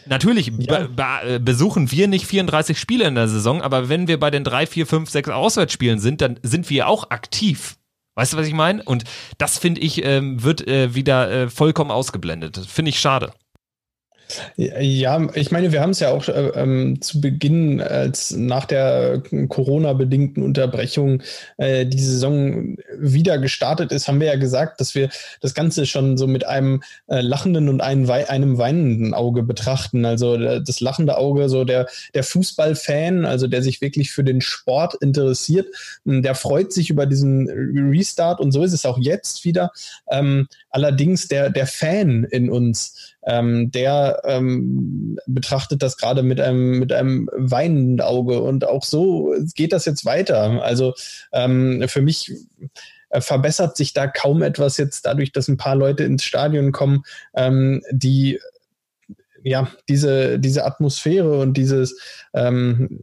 Natürlich 0.05 0.51
ja. 0.57 0.87
be 0.87 0.89
be 0.89 1.39
besuchen 1.39 1.91
wir 1.91 2.07
nicht 2.07 2.25
34 2.25 2.79
Spiele 2.79 3.05
in 3.05 3.15
der 3.15 3.27
Saison, 3.27 3.61
aber 3.61 3.89
wenn 3.89 4.07
wir 4.07 4.19
bei 4.19 4.31
den 4.31 4.43
3, 4.43 4.65
4, 4.65 4.87
5, 4.87 5.09
6 5.09 5.29
Auswärtsspielen 5.29 5.99
sind, 5.99 6.21
dann 6.21 6.39
sind 6.43 6.69
wir 6.69 6.87
auch 6.87 7.09
aktiv. 7.11 7.77
Weißt 8.15 8.33
du, 8.33 8.37
was 8.37 8.47
ich 8.47 8.53
meine? 8.55 8.81
Und 8.83 9.03
das 9.37 9.59
finde 9.59 9.81
ich, 9.81 10.03
ähm, 10.03 10.41
wird 10.41 10.67
äh, 10.67 10.95
wieder 10.95 11.29
äh, 11.29 11.49
vollkommen 11.49 11.91
ausgeblendet. 11.91 12.57
Finde 12.67 12.89
ich 12.89 12.99
schade. 12.99 13.31
Ja, 14.55 15.27
ich 15.33 15.51
meine, 15.51 15.71
wir 15.71 15.81
haben 15.81 15.91
es 15.91 15.99
ja 15.99 16.09
auch 16.09 16.27
äh, 16.27 16.49
ähm, 16.55 17.01
zu 17.01 17.21
Beginn, 17.21 17.81
als 17.81 18.31
nach 18.31 18.65
der 18.65 19.21
Corona-bedingten 19.47 20.43
Unterbrechung 20.43 21.21
äh, 21.57 21.85
die 21.85 21.99
Saison 21.99 22.77
wieder 22.97 23.37
gestartet 23.37 23.91
ist, 23.91 24.07
haben 24.07 24.19
wir 24.19 24.27
ja 24.27 24.35
gesagt, 24.35 24.81
dass 24.81 24.95
wir 24.95 25.09
das 25.41 25.53
Ganze 25.53 25.85
schon 25.85 26.17
so 26.17 26.27
mit 26.27 26.45
einem 26.45 26.83
äh, 27.07 27.21
lachenden 27.21 27.69
und 27.69 27.81
einem, 27.81 28.07
wei 28.07 28.29
einem 28.29 28.57
weinenden 28.57 29.13
Auge 29.13 29.43
betrachten. 29.43 30.05
Also 30.05 30.35
äh, 30.35 30.61
das 30.61 30.81
lachende 30.81 31.17
Auge, 31.17 31.47
so 31.47 31.63
der, 31.63 31.87
der 32.13 32.23
Fußballfan, 32.23 33.25
also 33.25 33.47
der 33.47 33.61
sich 33.61 33.81
wirklich 33.81 34.11
für 34.11 34.23
den 34.23 34.41
Sport 34.41 34.95
interessiert, 34.95 35.67
der 36.05 36.35
freut 36.35 36.73
sich 36.73 36.89
über 36.89 37.05
diesen 37.05 37.49
Restart 37.49 38.39
und 38.39 38.51
so 38.51 38.63
ist 38.63 38.73
es 38.73 38.85
auch 38.85 38.97
jetzt 38.97 39.45
wieder. 39.45 39.71
Ähm, 40.09 40.47
allerdings 40.69 41.27
der, 41.27 41.49
der 41.49 41.67
Fan 41.67 42.25
in 42.25 42.49
uns, 42.49 43.06
ähm, 43.27 43.71
der 43.71 44.21
ähm, 44.23 45.19
betrachtet 45.27 45.83
das 45.83 45.97
gerade 45.97 46.23
mit 46.23 46.39
einem, 46.39 46.79
mit 46.79 46.93
einem 46.93 47.29
weinenden 47.33 48.01
Auge. 48.01 48.41
Und 48.41 48.65
auch 48.65 48.83
so 48.83 49.35
geht 49.53 49.73
das 49.73 49.85
jetzt 49.85 50.05
weiter. 50.05 50.63
Also 50.63 50.93
ähm, 51.33 51.83
für 51.87 52.01
mich 52.01 52.33
äh, 53.09 53.19
verbessert 53.19 53.75
sich 53.75 53.93
da 53.93 54.07
kaum 54.07 54.41
etwas 54.41 54.77
jetzt 54.77 55.05
dadurch, 55.05 55.33
dass 55.33 55.49
ein 55.49 55.57
paar 55.57 55.75
Leute 55.75 56.05
ins 56.05 56.23
Stadion 56.23 56.71
kommen, 56.71 57.03
ähm, 57.35 57.83
die 57.91 58.39
ja 59.43 59.69
diese, 59.89 60.39
diese 60.39 60.65
Atmosphäre 60.65 61.39
und 61.39 61.55
dieses 61.55 61.99
ähm, 62.33 63.01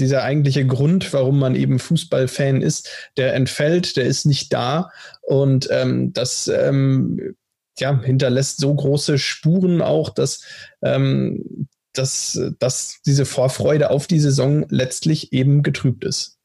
dieser 0.00 0.22
eigentliche 0.22 0.66
Grund, 0.66 1.12
warum 1.12 1.38
man 1.38 1.54
eben 1.54 1.78
Fußballfan 1.78 2.62
ist, 2.62 2.88
der 3.18 3.34
entfällt, 3.34 3.96
der 3.96 4.06
ist 4.06 4.24
nicht 4.24 4.52
da. 4.52 4.90
Und 5.20 5.68
ähm, 5.70 6.12
das 6.14 6.48
ähm, 6.48 7.36
ja, 7.80 8.00
hinterlässt 8.02 8.60
so 8.60 8.74
große 8.74 9.18
Spuren 9.18 9.82
auch, 9.82 10.10
dass, 10.10 10.42
ähm, 10.82 11.68
dass, 11.92 12.40
dass 12.58 13.00
diese 13.04 13.26
Vorfreude 13.26 13.90
auf 13.90 14.06
die 14.06 14.20
Saison 14.20 14.66
letztlich 14.68 15.32
eben 15.32 15.62
getrübt 15.62 16.04
ist. 16.04 16.36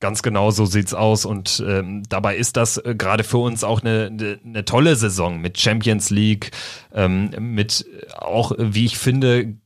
Ganz 0.00 0.22
genau 0.22 0.52
so 0.52 0.64
sieht's 0.64 0.94
aus 0.94 1.24
und 1.24 1.62
ähm, 1.66 2.04
dabei 2.08 2.36
ist 2.36 2.56
das 2.56 2.76
äh, 2.76 2.94
gerade 2.96 3.24
für 3.24 3.38
uns 3.38 3.64
auch 3.64 3.82
eine, 3.82 4.06
eine, 4.06 4.38
eine, 4.44 4.64
tolle 4.64 4.94
Saison 4.94 5.40
mit 5.40 5.58
Champions 5.58 6.10
League, 6.10 6.52
ähm, 6.94 7.30
mit 7.40 7.84
auch, 8.16 8.52
wie 8.56 8.84
ich 8.84 8.96
finde, 8.96 9.56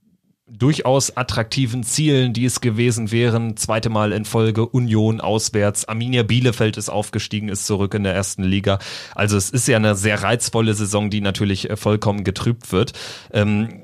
durchaus 0.58 1.16
attraktiven 1.16 1.82
Zielen, 1.82 2.32
die 2.32 2.44
es 2.44 2.60
gewesen 2.60 3.10
wären. 3.10 3.56
Zweite 3.56 3.88
Mal 3.88 4.12
in 4.12 4.24
Folge 4.24 4.66
Union 4.66 5.20
auswärts. 5.20 5.86
Arminia 5.86 6.22
Bielefeld 6.22 6.76
ist 6.76 6.90
aufgestiegen, 6.90 7.48
ist 7.48 7.66
zurück 7.66 7.94
in 7.94 8.04
der 8.04 8.14
ersten 8.14 8.42
Liga. 8.42 8.78
Also 9.14 9.36
es 9.36 9.50
ist 9.50 9.66
ja 9.66 9.76
eine 9.76 9.94
sehr 9.94 10.22
reizvolle 10.22 10.74
Saison, 10.74 11.10
die 11.10 11.20
natürlich 11.20 11.70
äh, 11.70 11.76
vollkommen 11.76 12.22
getrübt 12.24 12.72
wird. 12.72 12.92
Ähm, 13.32 13.81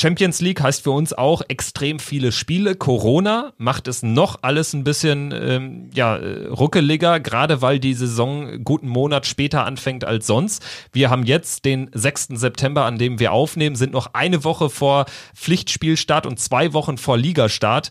Champions 0.00 0.40
League 0.40 0.60
heißt 0.60 0.84
für 0.84 0.92
uns 0.92 1.12
auch 1.12 1.42
extrem 1.48 1.98
viele 1.98 2.32
Spiele. 2.32 2.74
Corona 2.76 3.52
macht 3.58 3.88
es 3.88 4.02
noch 4.02 4.38
alles 4.42 4.72
ein 4.72 4.84
bisschen 4.84 5.32
ähm, 5.32 5.90
ja, 5.92 6.14
ruckeliger, 6.16 7.20
gerade 7.20 7.62
weil 7.62 7.80
die 7.80 7.94
Saison 7.94 8.62
guten 8.64 8.88
Monat 8.88 9.26
später 9.26 9.64
anfängt 9.64 10.04
als 10.04 10.26
sonst. 10.26 10.64
Wir 10.92 11.10
haben 11.10 11.24
jetzt 11.24 11.64
den 11.64 11.90
6. 11.92 12.28
September, 12.34 12.84
an 12.84 12.98
dem 12.98 13.18
wir 13.18 13.32
aufnehmen, 13.32 13.76
sind 13.76 13.92
noch 13.92 14.14
eine 14.14 14.44
Woche 14.44 14.70
vor 14.70 15.06
Pflichtspielstart 15.34 16.26
und 16.26 16.38
zwei 16.38 16.72
Wochen 16.72 16.98
vor 16.98 17.18
Ligastart. 17.18 17.90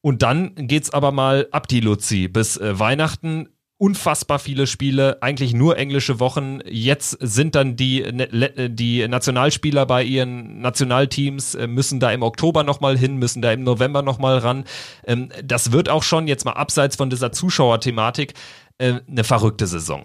Und 0.00 0.22
dann 0.22 0.54
geht's 0.54 0.90
aber 0.90 1.12
mal 1.12 1.48
ab 1.50 1.66
die 1.66 1.80
Luzi 1.80 2.28
bis 2.28 2.56
äh, 2.56 2.78
Weihnachten 2.78 3.48
unfassbar 3.78 4.40
viele 4.40 4.66
Spiele, 4.66 5.22
eigentlich 5.22 5.54
nur 5.54 5.78
englische 5.78 6.18
Wochen. 6.18 6.58
Jetzt 6.68 7.16
sind 7.20 7.54
dann 7.54 7.76
die, 7.76 8.02
ne, 8.12 8.68
die 8.68 9.06
Nationalspieler 9.06 9.86
bei 9.86 10.02
ihren 10.02 10.60
Nationalteams, 10.60 11.54
äh, 11.54 11.66
müssen 11.68 12.00
da 12.00 12.10
im 12.10 12.22
Oktober 12.22 12.64
nochmal 12.64 12.98
hin, 12.98 13.16
müssen 13.16 13.40
da 13.40 13.52
im 13.52 13.62
November 13.62 14.02
nochmal 14.02 14.38
ran. 14.38 14.64
Ähm, 15.06 15.30
das 15.42 15.70
wird 15.70 15.88
auch 15.88 16.02
schon, 16.02 16.26
jetzt 16.26 16.44
mal 16.44 16.52
abseits 16.52 16.96
von 16.96 17.08
dieser 17.08 17.30
Zuschauerthematik, 17.30 18.34
äh, 18.78 19.00
eine 19.08 19.24
verrückte 19.24 19.66
Saison. 19.66 20.04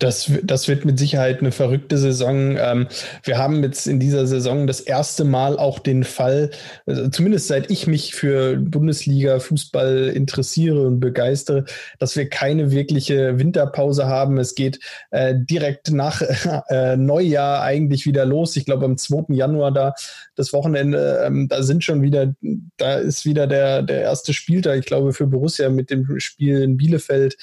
Das, 0.00 0.30
das 0.44 0.68
wird 0.68 0.84
mit 0.84 0.96
Sicherheit 0.96 1.40
eine 1.40 1.50
verrückte 1.50 1.98
Saison. 1.98 2.56
Ähm, 2.56 2.86
wir 3.24 3.36
haben 3.36 3.64
jetzt 3.64 3.88
in 3.88 3.98
dieser 3.98 4.28
Saison 4.28 4.68
das 4.68 4.80
erste 4.80 5.24
Mal 5.24 5.58
auch 5.58 5.80
den 5.80 6.04
Fall, 6.04 6.50
also 6.86 7.08
zumindest 7.08 7.48
seit 7.48 7.68
ich 7.68 7.88
mich 7.88 8.14
für 8.14 8.56
Bundesliga-Fußball 8.58 10.12
interessiere 10.14 10.86
und 10.86 11.00
begeistere, 11.00 11.64
dass 11.98 12.14
wir 12.14 12.28
keine 12.28 12.70
wirkliche 12.70 13.40
Winterpause 13.40 14.06
haben. 14.06 14.38
Es 14.38 14.54
geht 14.54 14.78
äh, 15.10 15.34
direkt 15.36 15.90
nach 15.90 16.22
äh, 16.68 16.96
Neujahr 16.96 17.62
eigentlich 17.62 18.06
wieder 18.06 18.24
los. 18.24 18.54
Ich 18.54 18.66
glaube, 18.66 18.84
am 18.84 18.98
2. 18.98 19.34
Januar 19.34 19.72
da, 19.72 19.94
das 20.36 20.52
Wochenende, 20.52 21.24
ähm, 21.26 21.48
da 21.48 21.64
sind 21.64 21.82
schon 21.82 22.02
wieder, 22.02 22.36
da 22.76 22.98
ist 22.98 23.24
wieder 23.24 23.48
der, 23.48 23.82
der 23.82 24.02
erste 24.02 24.32
Spieltag, 24.32 24.78
ich 24.78 24.86
glaube, 24.86 25.12
für 25.12 25.26
Borussia 25.26 25.70
mit 25.70 25.90
dem 25.90 26.20
Spiel 26.20 26.62
in 26.62 26.76
Bielefeld. 26.76 27.36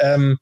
Ähm, 0.00 0.38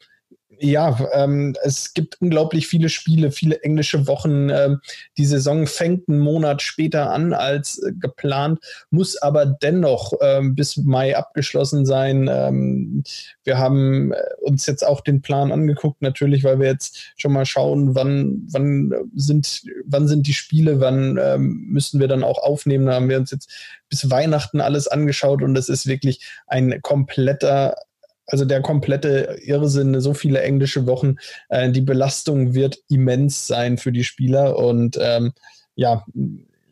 ja, 0.58 0.98
ähm, 1.12 1.54
es 1.62 1.94
gibt 1.94 2.20
unglaublich 2.20 2.66
viele 2.66 2.88
Spiele, 2.88 3.30
viele 3.30 3.62
englische 3.62 4.06
Wochen. 4.06 4.48
Ähm, 4.50 4.80
die 5.16 5.26
Saison 5.26 5.66
fängt 5.66 6.08
einen 6.08 6.18
Monat 6.18 6.62
später 6.62 7.10
an 7.10 7.32
als 7.32 7.78
äh, 7.82 7.92
geplant, 7.92 8.60
muss 8.90 9.16
aber 9.16 9.46
dennoch 9.46 10.12
ähm, 10.20 10.54
bis 10.54 10.76
Mai 10.76 11.16
abgeschlossen 11.16 11.86
sein. 11.86 12.28
Ähm, 12.30 13.04
wir 13.44 13.58
haben 13.58 14.12
äh, 14.12 14.16
uns 14.40 14.66
jetzt 14.66 14.86
auch 14.86 15.00
den 15.00 15.22
Plan 15.22 15.52
angeguckt, 15.52 16.02
natürlich, 16.02 16.44
weil 16.44 16.58
wir 16.58 16.68
jetzt 16.68 17.12
schon 17.16 17.32
mal 17.32 17.46
schauen, 17.46 17.94
wann, 17.94 18.46
wann 18.50 18.92
sind, 19.14 19.62
wann 19.84 20.08
sind 20.08 20.26
die 20.26 20.34
Spiele, 20.34 20.80
wann 20.80 21.18
ähm, 21.20 21.66
müssen 21.68 22.00
wir 22.00 22.08
dann 22.08 22.24
auch 22.24 22.38
aufnehmen. 22.38 22.86
Da 22.86 22.94
haben 22.94 23.08
wir 23.08 23.18
uns 23.18 23.30
jetzt 23.30 23.50
bis 23.88 24.10
Weihnachten 24.10 24.60
alles 24.60 24.88
angeschaut 24.88 25.42
und 25.42 25.56
es 25.56 25.68
ist 25.68 25.86
wirklich 25.86 26.26
ein 26.46 26.80
kompletter 26.82 27.76
also 28.26 28.44
der 28.44 28.60
komplette 28.60 29.38
Irrsinn, 29.42 30.00
so 30.00 30.14
viele 30.14 30.42
englische 30.42 30.86
Wochen, 30.86 31.16
äh, 31.48 31.70
die 31.70 31.80
Belastung 31.80 32.54
wird 32.54 32.78
immens 32.88 33.46
sein 33.46 33.78
für 33.78 33.92
die 33.92 34.04
Spieler 34.04 34.58
und 34.58 34.98
ähm, 35.00 35.32
ja, 35.74 36.04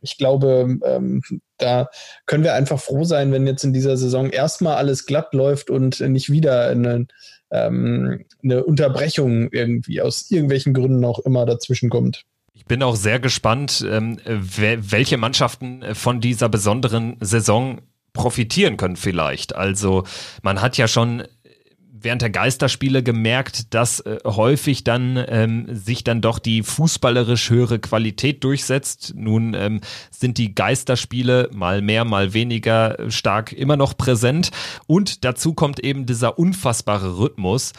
ich 0.01 0.19
glaube, 0.19 0.79
ähm, 0.85 1.23
da 1.59 1.89
können 2.27 2.45
wir 2.45 2.55
einfach 2.55 2.81
froh 2.81 3.05
sein, 3.05 3.33
wenn 3.33 3.47
jetzt 3.47 3.65
in 3.65 3.73
dieser 3.73 3.97
Saison 3.97 4.31
erstmal 4.31 4.77
alles 4.77 5.07
glatt 5.07 5.33
läuft 5.33 5.71
und 5.71 6.01
nicht 6.01 6.31
wieder 6.31 6.69
eine, 6.69 7.07
ähm, 7.51 8.25
eine 8.43 8.65
Unterbrechung 8.65 9.51
irgendwie 9.51 10.03
aus 10.03 10.31
irgendwelchen 10.31 10.75
Gründen 10.75 11.05
auch 11.05 11.21
immer 11.21 11.47
dazwischen 11.47 11.91
kommt. 11.91 12.25
Ich 12.53 12.67
bin 12.67 12.83
auch 12.83 12.97
sehr 12.97 13.19
gespannt, 13.19 13.85
ähm, 13.89 14.19
welche 14.25 15.17
Mannschaften 15.17 15.83
von 15.95 16.21
dieser 16.21 16.49
besonderen 16.49 17.17
Saison 17.21 17.81
profitieren 18.13 18.77
können 18.77 18.97
vielleicht. 18.97 19.57
Also 19.57 20.05
man 20.43 20.63
hat 20.63 20.77
ja 20.77 20.87
schon 20.87 21.25
während 22.05 22.23
der 22.23 22.31
Geisterspiele 22.31 23.03
gemerkt, 23.03 23.75
dass 23.75 24.01
äh, 24.01 24.19
häufig 24.25 24.85
dann 24.85 25.23
ähm, 25.29 25.67
sich 25.75 26.05
dann 26.05 26.21
doch 26.21 26.39
die 26.39 26.63
fußballerisch 26.63 27.51
höhere 27.51 27.79
Qualität 27.79 28.45
durchsetzt. 28.45 29.15
Nun 29.17 29.55
ähm, 29.55 29.81
sind 30.11 30.39
die 30.39 30.55
Geisterspiele 30.55 31.51
mal 31.53 31.83
mehr, 31.83 32.05
mal 32.05 32.35
weniger 32.35 32.97
stark 33.09 33.53
immer 33.53 33.77
noch 33.77 33.97
präsent. 33.97 34.51
Und 34.87 35.25
dazu 35.25 35.55
kommt 35.55 35.81
eben 35.81 36.07
dieser 36.07 36.39
unfassbare 36.39 37.19
Rhythmus. 37.19 37.73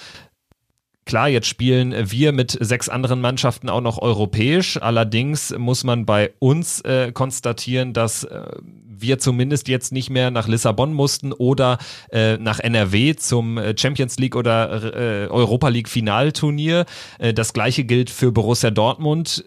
Klar, 1.06 1.30
jetzt 1.30 1.48
spielen 1.48 1.94
wir 2.10 2.32
mit 2.32 2.58
sechs 2.60 2.90
anderen 2.90 3.22
Mannschaften 3.22 3.70
auch 3.70 3.82
noch 3.82 4.00
europäisch. 4.00 4.82
Allerdings 4.82 5.56
muss 5.56 5.84
man 5.84 6.08
bei 6.08 6.34
uns 6.40 6.82
äh, 6.82 7.12
konstatieren, 7.12 7.94
dass 7.94 8.24
äh, 8.24 8.42
wir 8.88 9.20
zumindest 9.20 9.68
jetzt 9.68 9.92
nicht 9.92 10.10
mehr 10.10 10.32
nach 10.32 10.48
Lissabon 10.48 10.94
mussten 10.94 11.32
oder 11.32 11.78
äh, 12.12 12.38
nach 12.38 12.60
NRW 12.60 13.16
zum 13.16 13.60
äh, 13.60 13.78
Champions 13.78 14.18
League 14.18 14.36
oder 14.36 14.96
äh, 14.96 15.28
Europa 15.28 15.68
League 15.68 15.90
Finalturnier. 15.90 16.86
Äh, 17.20 17.36
das 17.36 17.54
gleiche 17.54 17.84
gilt 17.84 18.10
für 18.10 18.32
Borussia 18.32 18.72
Dortmund. 18.72 19.46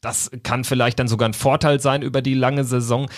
Das 0.00 0.32
kann 0.42 0.64
vielleicht 0.64 0.98
dann 0.98 1.06
sogar 1.08 1.28
ein 1.28 1.34
Vorteil 1.34 1.78
sein 1.78 2.02
über 2.02 2.20
die 2.20 2.34
lange 2.34 2.64
Saison. 2.64 3.08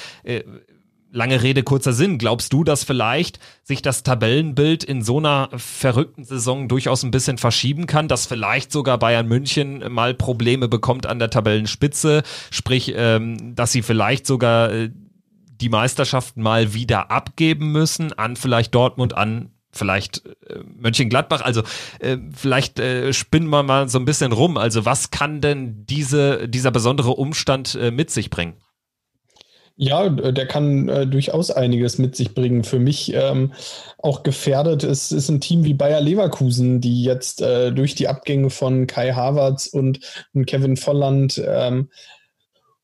Lange 1.11 1.43
Rede, 1.43 1.63
kurzer 1.63 1.95
Sinn. 1.95 2.19
Glaubst 2.19 2.53
du, 2.53 2.65
dass 2.65 2.85
vielleicht 2.85 3.39
sich 3.65 3.81
das 3.81 4.03
Tabellenbild 4.03 4.85
in 4.85 5.03
so 5.03 5.19
einer 5.19 5.49
verrückten 5.57 6.25
Saison 6.25 6.69
durchaus 6.69 7.03
ein 7.03 7.11
bisschen 7.11 7.39
verschieben 7.39 7.87
kann, 7.87 8.09
dass 8.09 8.27
vielleicht 8.27 8.71
sogar 8.71 8.99
Bayern 8.99 9.27
München 9.27 9.91
mal 9.91 10.13
Probleme 10.13 10.69
bekommt 10.69 11.07
an 11.07 11.19
der 11.19 11.31
Tabellenspitze, 11.31 12.23
sprich, 12.51 12.93
ähm, 12.95 13.55
dass 13.55 13.73
sie 13.73 13.81
vielleicht 13.81 14.27
sogar 14.27 14.71
äh, 14.71 14.91
die 15.61 15.71
Meisterschaft 15.71 16.37
mal 16.37 16.75
wieder 16.75 17.11
abgeben 17.11 17.73
müssen 17.73 18.13
an 18.13 18.37
vielleicht 18.37 18.75
Dortmund, 18.75 19.17
an 19.17 19.51
vielleicht 19.73 20.27
äh, 20.27 20.61
Mönchengladbach. 20.77 21.41
Also 21.41 21.63
äh, 22.01 22.19
vielleicht 22.35 22.79
äh, 22.81 23.15
spinnen 23.15 23.49
wir 23.49 23.63
mal 23.63 23.89
so 23.89 23.99
ein 23.99 24.05
bisschen 24.05 24.33
rum. 24.33 24.59
Also 24.59 24.85
was 24.85 25.11
kann 25.11 25.41
denn 25.41 25.87
diese, 25.87 26.49
dieser 26.49 26.71
besondere 26.71 27.13
Umstand 27.13 27.75
äh, 27.77 27.91
mit 27.91 28.11
sich 28.11 28.29
bringen? 28.29 28.55
Ja, 29.81 30.09
der 30.09 30.47
kann 30.47 30.89
äh, 30.89 31.07
durchaus 31.07 31.53
einiges 31.53 31.99
mit 31.99 32.17
sich 32.17 32.35
bringen. 32.35 32.65
Für 32.65 32.81
mich 32.81 33.13
ähm, 33.15 33.53
auch 33.99 34.25
gefährdet 34.25 34.83
ist, 34.83 35.13
ist 35.13 35.29
ein 35.29 35.41
Team 35.41 35.63
wie 35.63 35.73
Bayer 35.73 36.01
Leverkusen, 36.01 36.81
die 36.81 37.05
jetzt 37.05 37.41
äh, 37.43 37.71
durch 37.71 37.95
die 37.95 38.09
Abgänge 38.09 38.51
von 38.51 38.89
Kai 38.89 39.13
Havertz 39.13 39.69
und, 39.69 40.01
und 40.35 40.47
Kevin 40.47 40.77
Volland 40.77 41.41
ähm, 41.47 41.91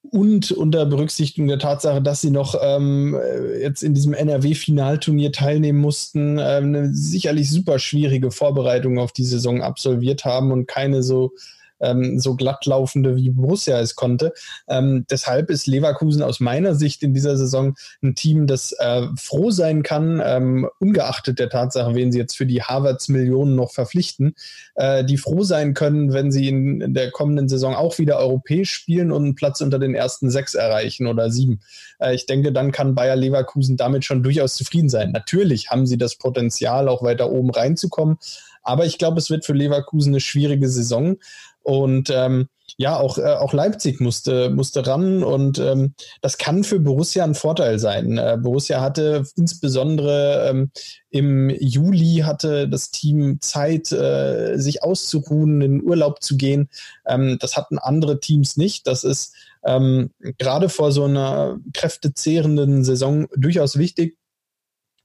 und 0.09 0.53
unter 0.53 0.87
Berücksichtigung 0.87 1.49
der 1.49 1.59
Tatsache, 1.59 2.01
dass 2.01 2.21
sie 2.21 2.31
noch 2.31 2.55
ähm, 2.63 3.19
jetzt 3.61 3.83
in 3.83 3.95
diesem 3.95 4.15
NRW-Finalturnier 4.15 5.33
teilnehmen 5.33 5.81
mussten, 5.81 6.39
ähm, 6.39 6.67
eine 6.67 6.95
sicherlich 6.95 7.51
super 7.51 7.81
schwierige 7.81 8.31
Vorbereitung 8.31 9.01
auf 9.01 9.11
die 9.11 9.25
Saison 9.25 9.63
absolviert 9.63 10.25
haben 10.25 10.53
und 10.53 10.69
keine 10.69 11.03
so 11.03 11.33
ähm, 11.81 12.19
so 12.19 12.35
glatt 12.35 12.67
laufende, 12.67 13.17
wie 13.17 13.31
Borussia 13.31 13.79
es 13.81 13.95
konnte. 13.95 14.33
Ähm, 14.69 15.07
deshalb 15.11 15.51
ist 15.51 15.67
Leverkusen 15.67 16.23
aus 16.23 16.41
meiner 16.41 16.75
Sicht 16.75 17.03
in 17.03 17.15
dieser 17.15 17.37
Saison 17.37 17.75
ein 18.03 18.15
Team, 18.15 18.47
das 18.47 18.73
äh, 18.79 19.07
froh 19.17 19.51
sein 19.51 19.83
kann, 19.83 20.21
ähm, 20.25 20.69
ungeachtet 20.79 21.39
der 21.39 21.51
Tatsache, 21.51 21.95
wen 21.95 22.13
sie 22.13 22.19
jetzt 22.19 22.37
für 22.37 22.47
die 22.47 22.63
Harvards 22.63 23.09
Millionen 23.09 23.55
noch 23.55 23.73
verpflichten, 23.73 24.35
äh, 24.75 25.05
die 25.05 25.19
froh 25.19 25.43
sein 25.43 25.75
können, 25.75 26.13
wenn 26.13 26.33
sie 26.33 26.49
in, 26.49 26.81
in, 26.81 26.95
der 26.95 27.11
kommenden 27.11 27.49
Saison 27.49 27.75
auch 27.75 27.99
wieder 27.99 28.19
europäisch 28.19 28.73
spielen 28.73 29.13
und 29.13 29.25
einen 29.25 29.35
Platz 29.35 29.61
unter 29.61 29.79
den 29.79 29.95
ersten 29.95 30.31
sechs 30.31 30.55
erreichen 30.55 31.07
oder 31.07 31.31
sieben. 31.31 31.61
Äh, 31.99 32.15
ich 32.15 32.27
denke, 32.27 32.53
dann 32.53 32.73
kann 32.73 32.95
Bayer 32.95 33.17
Leverkusen 33.17 33.77
damit 33.77 34.05
schon 34.05 34.23
durchaus 34.23 34.55
zufrieden 34.55 34.89
sein. 34.89 35.13
Natürlich 35.13 35.71
haben 35.71 35.87
sie 35.87 35.99
das 35.99 36.17
Potenzial, 36.17 36.89
auch 36.89 37.03
weiter 37.03 37.31
oben 37.31 37.51
reinzukommen. 37.51 38.19
Aber 38.63 38.87
ich 38.87 38.99
glaube, 38.99 39.19
es 39.19 39.31
wird 39.31 39.45
für 39.45 39.53
Leverkusen 39.53 40.13
eine 40.13 40.21
schwierige 40.21 40.69
Saison. 40.69 41.17
Und 41.65 42.11
ähm, 42.11 42.49
ja, 42.77 42.97
auch, 42.99 43.19
äh, 43.19 43.23
auch 43.23 43.53
Leipzig 43.53 44.01
musste, 44.01 44.51
musste 44.51 44.87
ran 44.87 45.23
und 45.23 45.59
ähm, 45.59 45.95
das 46.23 46.39
kann 46.39 46.65
für 46.65 46.81
Borussia 46.81 47.23
ein 47.23 47.35
Vorteil 47.35 47.79
sein. 47.79 48.19
Äh, 48.19 48.39
Borussia 48.41 48.81
hatte 48.81 49.25
insbesondere 49.37 50.49
ähm, 50.49 50.71
im 51.11 51.51
Juli 51.51 52.23
hatte 52.25 52.69
das 52.69 52.91
Team 52.91 53.39
Zeit, 53.41 53.93
äh, 53.93 54.57
sich 54.57 54.83
auszuruhen, 54.83 55.61
in 55.61 55.83
Urlaub 55.83 56.23
zu 56.23 56.37
gehen. 56.37 56.69
Ähm, 57.07 57.39
das 57.39 57.57
hatten 57.57 57.79
andere 57.79 58.19
Teams 58.19 58.57
nicht. 58.57 58.87
Das 58.87 59.05
ist 59.05 59.35
ähm, 59.65 60.11
gerade 60.39 60.69
vor 60.69 60.91
so 60.91 61.05
einer 61.05 61.59
kräftezehrenden 61.75 62.83
Saison 62.83 63.27
durchaus 63.37 63.79
wichtig. 63.79 64.17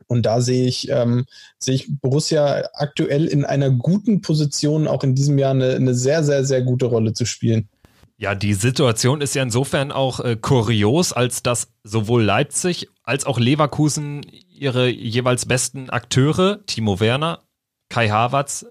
Und 0.10 0.26
da 0.26 0.42
sehe 0.42 0.68
ich, 0.68 0.90
ähm, 0.90 1.26
sehe 1.60 1.76
ich 1.76 1.88
Borussia 2.02 2.68
aktuell 2.74 3.26
in 3.28 3.46
einer 3.46 3.70
guten 3.70 4.22
Position, 4.22 4.88
auch 4.88 5.04
in 5.04 5.14
diesem 5.14 5.38
Jahr 5.38 5.52
eine, 5.52 5.76
eine 5.76 5.94
sehr, 5.94 6.24
sehr, 6.24 6.44
sehr 6.44 6.64
gute 6.64 6.88
Rolle 6.88 7.14
zu 7.14 7.26
spielen. 7.26 7.70
Ja, 8.18 8.36
die 8.36 8.54
Situation 8.54 9.22
ist 9.22 9.36
ja 9.36 9.44
insofern 9.44 9.92
auch 9.94 10.20
äh, 10.20 10.36
kurios, 10.36 11.14
als 11.14 11.42
dass 11.44 11.70
sowohl 11.84 12.24
Leipzig 12.24 12.90
als 13.04 13.26
auch 13.26 13.40
Leverkusen 13.40 14.24
ihre 14.54 14.90
jeweils 14.90 15.46
besten 15.46 15.90
Akteure, 15.90 16.66
Timo 16.66 17.00
Werner, 17.00 17.44
Kai 17.88 18.10
Havertz, 18.10 18.66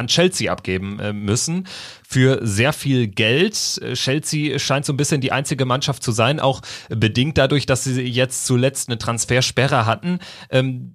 an 0.00 0.08
Chelsea 0.08 0.50
abgeben 0.50 0.98
äh, 0.98 1.12
müssen 1.12 1.68
für 2.08 2.40
sehr 2.42 2.72
viel 2.72 3.06
Geld. 3.06 3.78
Äh, 3.82 3.92
Chelsea 3.92 4.58
scheint 4.58 4.84
so 4.84 4.92
ein 4.92 4.96
bisschen 4.96 5.20
die 5.20 5.30
einzige 5.30 5.64
Mannschaft 5.64 6.02
zu 6.02 6.10
sein, 6.10 6.40
auch 6.40 6.62
bedingt 6.88 7.38
dadurch, 7.38 7.66
dass 7.66 7.84
sie 7.84 8.02
jetzt 8.02 8.46
zuletzt 8.46 8.88
eine 8.88 8.98
Transfersperre 8.98 9.86
hatten. 9.86 10.18
Ähm, 10.50 10.94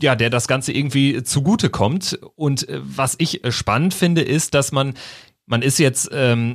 ja, 0.00 0.14
der 0.14 0.28
das 0.28 0.46
Ganze 0.46 0.72
irgendwie 0.72 1.22
zugute 1.22 1.70
kommt. 1.70 2.18
Und 2.34 2.68
äh, 2.68 2.80
was 2.82 3.14
ich 3.18 3.40
spannend 3.48 3.94
finde, 3.94 4.22
ist, 4.22 4.54
dass 4.54 4.72
man, 4.72 4.94
man 5.46 5.62
ist 5.62 5.78
jetzt 5.78 6.10
ähm, 6.12 6.52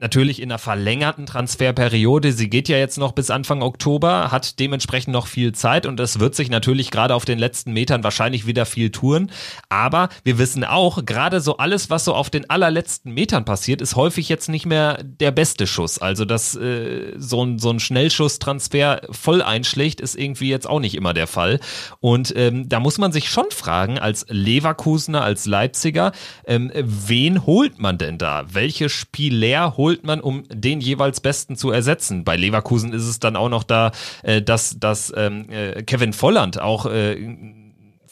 natürlich 0.00 0.42
in 0.42 0.50
einer 0.50 0.58
verlängerten 0.58 1.26
Transferperiode. 1.26 2.32
Sie 2.32 2.50
geht 2.50 2.68
ja 2.68 2.76
jetzt 2.76 2.98
noch 2.98 3.12
bis 3.12 3.30
Anfang 3.30 3.62
Oktober, 3.62 4.30
hat 4.30 4.58
dementsprechend 4.58 5.12
noch 5.12 5.26
viel 5.26 5.52
Zeit 5.52 5.86
und 5.86 5.98
es 6.00 6.20
wird 6.20 6.34
sich 6.34 6.50
natürlich 6.50 6.90
gerade 6.90 7.14
auf 7.14 7.24
den 7.24 7.38
letzten 7.38 7.72
Metern 7.72 8.04
wahrscheinlich 8.04 8.46
wieder 8.46 8.66
viel 8.66 8.90
tun. 8.90 9.30
Aber 9.68 10.08
wir 10.24 10.38
wissen 10.38 10.64
auch, 10.64 11.04
gerade 11.04 11.40
so 11.40 11.56
alles, 11.56 11.90
was 11.90 12.04
so 12.04 12.14
auf 12.14 12.28
den 12.28 12.50
allerletzten 12.50 13.14
Metern 13.14 13.44
passiert, 13.44 13.80
ist 13.80 13.96
häufig 13.96 14.28
jetzt 14.28 14.48
nicht 14.48 14.66
mehr 14.66 15.02
der 15.02 15.30
beste 15.30 15.66
Schuss. 15.66 15.98
Also, 15.98 16.24
dass 16.24 16.54
äh, 16.54 17.14
so 17.16 17.44
ein, 17.44 17.58
so 17.58 17.70
ein 17.70 17.80
Schnellschusstransfer 17.80 19.02
voll 19.10 19.42
einschlägt, 19.42 20.00
ist 20.00 20.16
irgendwie 20.16 20.50
jetzt 20.50 20.68
auch 20.68 20.80
nicht 20.80 20.96
immer 20.96 21.14
der 21.14 21.26
Fall. 21.26 21.60
Und 22.00 22.34
ähm, 22.36 22.68
da 22.68 22.80
muss 22.80 22.98
man 22.98 23.12
sich 23.12 23.30
schon 23.30 23.50
fragen, 23.50 23.98
als 23.98 24.26
Leverkusener, 24.28 25.22
als 25.22 25.46
Leipziger, 25.46 26.12
ähm, 26.46 26.70
wen 26.74 27.46
holt 27.46 27.78
man 27.78 27.96
denn 27.96 28.18
da? 28.18 28.44
Welche 28.52 28.88
Spieler 28.88 29.76
holt 29.76 29.83
holt 29.84 30.02
man, 30.02 30.22
um 30.22 30.44
den 30.48 30.80
jeweils 30.80 31.20
Besten 31.20 31.56
zu 31.56 31.70
ersetzen? 31.70 32.24
Bei 32.24 32.36
Leverkusen 32.36 32.94
ist 32.94 33.02
es 33.02 33.18
dann 33.18 33.36
auch 33.36 33.50
noch 33.50 33.64
da, 33.64 33.92
äh, 34.22 34.40
dass, 34.40 34.78
dass 34.78 35.12
ähm, 35.14 35.50
äh, 35.50 35.82
Kevin 35.82 36.14
Volland 36.14 36.58
auch 36.58 36.86
äh, 36.86 37.12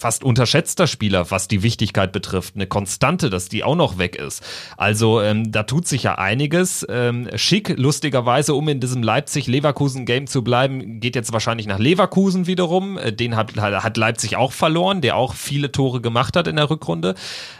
fast 0.02 0.24
unterschätzter 0.24 0.88
Spieler, 0.88 1.30
was 1.30 1.46
die 1.46 1.62
Wichtigkeit 1.62 2.10
betrifft. 2.10 2.56
Eine 2.56 2.66
Konstante, 2.66 3.30
dass 3.30 3.48
die 3.48 3.62
auch 3.62 3.76
noch 3.76 3.98
weg 3.98 4.16
ist. 4.16 4.42
Also 4.76 5.22
ähm, 5.22 5.52
da 5.52 5.62
tut 5.62 5.86
sich 5.86 6.02
ja 6.02 6.16
einiges. 6.16 6.84
Ähm, 6.88 7.28
Schick, 7.36 7.78
lustigerweise, 7.78 8.54
um 8.54 8.68
in 8.68 8.80
diesem 8.80 9.04
Leipzig-Leverkusen-Game 9.04 10.26
zu 10.26 10.42
bleiben, 10.42 10.98
geht 10.98 11.14
jetzt 11.14 11.32
wahrscheinlich 11.32 11.68
nach 11.68 11.78
Leverkusen 11.78 12.48
wiederum. 12.48 12.98
Äh, 12.98 13.12
den 13.12 13.36
hat, 13.36 13.56
hat 13.56 13.96
Leipzig 13.96 14.36
auch 14.36 14.50
verloren, 14.50 15.02
der 15.02 15.14
auch 15.14 15.34
viele 15.34 15.70
Tore 15.70 16.00
gemacht 16.00 16.36
hat 16.36 16.48
in 16.48 16.56
der 16.56 16.68
Rückrunde 16.68 17.14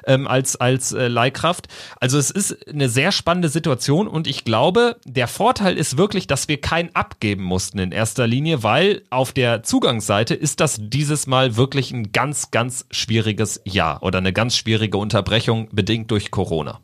ähm, 0.05 0.27
als, 0.27 0.57
als 0.57 0.93
äh, 0.93 1.07
Leihkraft. 1.07 1.69
Also 2.01 2.19
es 2.19 2.33
ist 2.33 2.69
eine 2.69 2.89
sehr 2.89 3.13
spannende 3.13 3.51
Situation 3.51 4.09
und 4.09 4.27
ich 4.27 4.45
glaube, 4.45 4.97
der 5.05 5.29
Vorteil 5.29 5.79
ist 5.79 5.97
wirklich, 5.97 6.27
dass 6.27 6.49
wir 6.49 6.61
kein 6.61 6.93
abgeben 6.97 7.45
mussten 7.45 7.79
in 7.79 7.93
erster 7.93 8.27
Linie, 8.27 8.65
weil 8.65 9.03
auf 9.11 9.31
der 9.31 9.63
Zugangsseite 9.63 10.35
ist 10.35 10.59
das 10.59 10.79
dieses 10.81 11.29
Mal 11.29 11.57
wirklich 11.57 11.93
ein 11.93 12.11
ganz 12.11 12.32
ganz, 12.33 12.51
ganz 12.51 12.87
schwieriges 12.91 13.61
Jahr 13.67 14.03
oder 14.03 14.17
eine 14.17 14.33
ganz 14.33 14.57
schwierige 14.57 14.97
Unterbrechung 14.97 15.69
bedingt 15.71 16.11
durch 16.11 16.31
Corona. 16.31 16.81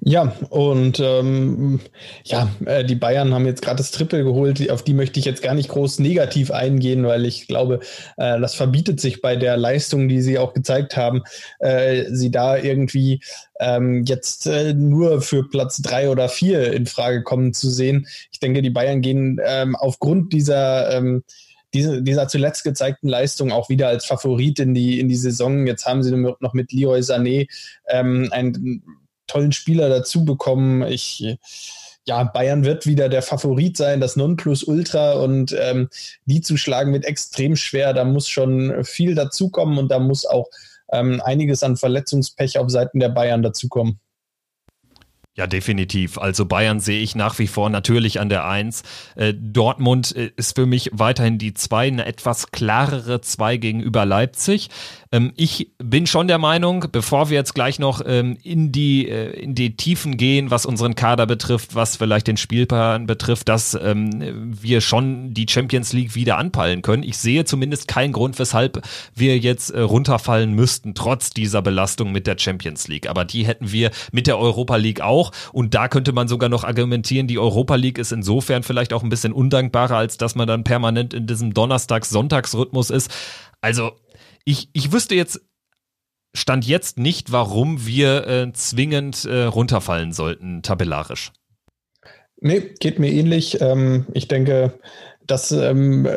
Ja, 0.00 0.36
und 0.50 1.00
ähm, 1.00 1.80
ja, 2.24 2.50
äh, 2.66 2.84
die 2.84 2.94
Bayern 2.94 3.32
haben 3.32 3.46
jetzt 3.46 3.62
gerade 3.62 3.78
das 3.78 3.90
Triple 3.90 4.22
geholt. 4.22 4.70
Auf 4.70 4.82
die 4.82 4.92
möchte 4.92 5.18
ich 5.18 5.24
jetzt 5.24 5.42
gar 5.42 5.54
nicht 5.54 5.70
groß 5.70 5.98
negativ 5.98 6.50
eingehen, 6.50 7.06
weil 7.06 7.24
ich 7.24 7.46
glaube, 7.46 7.80
äh, 8.18 8.38
das 8.38 8.54
verbietet 8.54 9.00
sich 9.00 9.22
bei 9.22 9.34
der 9.36 9.56
Leistung, 9.56 10.08
die 10.08 10.20
sie 10.20 10.38
auch 10.38 10.52
gezeigt 10.52 10.98
haben, 10.98 11.22
äh, 11.58 12.04
sie 12.10 12.30
da 12.30 12.58
irgendwie 12.58 13.22
ähm, 13.60 14.04
jetzt 14.04 14.46
äh, 14.46 14.74
nur 14.74 15.22
für 15.22 15.48
Platz 15.48 15.80
drei 15.80 16.10
oder 16.10 16.28
vier 16.28 16.74
in 16.74 16.84
Frage 16.84 17.22
kommen 17.22 17.54
zu 17.54 17.70
sehen. 17.70 18.06
Ich 18.30 18.40
denke, 18.40 18.60
die 18.60 18.70
Bayern 18.70 19.00
gehen 19.00 19.40
ähm, 19.42 19.74
aufgrund 19.74 20.34
dieser 20.34 20.90
ähm, 20.98 21.22
diese, 21.74 22.02
dieser 22.02 22.28
zuletzt 22.28 22.64
gezeigten 22.64 23.08
Leistung 23.08 23.52
auch 23.52 23.68
wieder 23.68 23.88
als 23.88 24.04
Favorit 24.04 24.58
in 24.60 24.74
die, 24.74 25.00
in 25.00 25.08
die 25.08 25.16
Saison. 25.16 25.66
Jetzt 25.66 25.86
haben 25.86 26.02
sie 26.02 26.14
noch 26.16 26.52
mit 26.52 26.72
Leroy 26.72 27.00
Sané 27.00 27.48
ähm, 27.88 28.28
einen 28.30 28.82
tollen 29.26 29.52
Spieler 29.52 29.88
dazu 29.88 30.24
bekommen. 30.24 30.82
Ich, 30.82 31.38
ja, 32.04 32.24
Bayern 32.24 32.64
wird 32.64 32.86
wieder 32.86 33.08
der 33.08 33.22
Favorit 33.22 33.76
sein, 33.76 34.00
das 34.00 34.16
Nonplusultra 34.16 35.14
und 35.14 35.56
ähm, 35.58 35.88
die 36.26 36.40
zu 36.40 36.56
schlagen 36.56 36.92
wird 36.92 37.04
extrem 37.04 37.56
schwer. 37.56 37.94
Da 37.94 38.04
muss 38.04 38.28
schon 38.28 38.84
viel 38.84 39.14
dazukommen 39.14 39.78
und 39.78 39.88
da 39.90 39.98
muss 39.98 40.26
auch 40.26 40.48
ähm, 40.92 41.22
einiges 41.24 41.62
an 41.62 41.76
Verletzungspech 41.76 42.58
auf 42.58 42.70
Seiten 42.70 43.00
der 43.00 43.08
Bayern 43.08 43.42
dazukommen. 43.42 43.98
Ja, 45.34 45.46
definitiv. 45.46 46.18
Also 46.18 46.44
Bayern 46.44 46.78
sehe 46.78 47.00
ich 47.00 47.14
nach 47.14 47.38
wie 47.38 47.46
vor 47.46 47.70
natürlich 47.70 48.20
an 48.20 48.28
der 48.28 48.46
Eins. 48.46 48.82
Äh, 49.16 49.32
Dortmund 49.34 50.14
äh, 50.14 50.30
ist 50.36 50.56
für 50.56 50.66
mich 50.66 50.90
weiterhin 50.92 51.38
die 51.38 51.54
Zwei, 51.54 51.86
eine 51.86 52.04
etwas 52.04 52.50
klarere 52.50 53.22
Zwei 53.22 53.56
gegenüber 53.56 54.04
Leipzig. 54.04 54.68
Ähm, 55.12 55.32
ich 55.36 55.70
bin 55.78 56.06
schon 56.06 56.26
der 56.26 56.38
Meinung, 56.38 56.86
bevor 56.90 57.30
wir 57.30 57.36
jetzt 57.36 57.54
gleich 57.54 57.78
noch 57.78 58.02
ähm, 58.04 58.36
in 58.42 58.72
die 58.72 59.08
äh, 59.08 59.30
in 59.40 59.54
die 59.54 59.76
Tiefen 59.76 60.16
gehen, 60.16 60.50
was 60.50 60.66
unseren 60.66 60.94
Kader 60.94 61.26
betrifft, 61.26 61.74
was 61.74 61.96
vielleicht 61.96 62.26
den 62.26 62.36
Spielplan 62.36 63.06
betrifft, 63.06 63.48
dass 63.48 63.74
ähm, 63.74 64.56
wir 64.60 64.80
schon 64.80 65.34
die 65.34 65.46
Champions 65.48 65.92
League 65.92 66.14
wieder 66.14 66.36
anpeilen 66.36 66.82
können. 66.82 67.04
Ich 67.04 67.16
sehe 67.18 67.44
zumindest 67.44 67.86
keinen 67.86 68.12
Grund, 68.12 68.38
weshalb 68.40 68.82
wir 69.14 69.38
jetzt 69.38 69.70
äh, 69.70 69.80
runterfallen 69.80 70.52
müssten, 70.52 70.94
trotz 70.94 71.30
dieser 71.30 71.62
Belastung 71.62 72.10
mit 72.10 72.26
der 72.26 72.38
Champions 72.38 72.88
League. 72.88 73.08
Aber 73.08 73.24
die 73.24 73.46
hätten 73.46 73.70
wir 73.70 73.92
mit 74.10 74.26
der 74.26 74.38
Europa 74.38 74.76
League 74.76 75.00
auch 75.00 75.12
auch. 75.12 75.32
Und 75.52 75.74
da 75.74 75.88
könnte 75.88 76.12
man 76.12 76.26
sogar 76.26 76.48
noch 76.48 76.64
argumentieren, 76.64 77.26
die 77.26 77.38
Europa 77.38 77.76
League 77.76 77.98
ist 77.98 78.12
insofern 78.12 78.62
vielleicht 78.62 78.92
auch 78.92 79.02
ein 79.02 79.10
bisschen 79.10 79.32
undankbarer, 79.32 79.96
als 79.96 80.16
dass 80.16 80.34
man 80.34 80.48
dann 80.48 80.64
permanent 80.64 81.14
in 81.14 81.26
diesem 81.26 81.52
Donnerstags-Sonntags-Rhythmus 81.54 82.90
ist. 82.90 83.10
Also, 83.60 83.92
ich, 84.44 84.68
ich 84.72 84.92
wüsste 84.92 85.14
jetzt 85.14 85.40
Stand 86.34 86.66
jetzt 86.66 86.98
nicht, 86.98 87.30
warum 87.30 87.86
wir 87.86 88.26
äh, 88.26 88.52
zwingend 88.54 89.26
äh, 89.26 89.42
runterfallen 89.42 90.12
sollten, 90.12 90.62
tabellarisch. 90.62 91.30
Nee, 92.40 92.70
geht 92.80 92.98
mir 92.98 93.12
ähnlich. 93.12 93.60
Ähm, 93.60 94.06
ich 94.14 94.28
denke, 94.28 94.78
das, 95.26 95.52
ähm, 95.52 96.08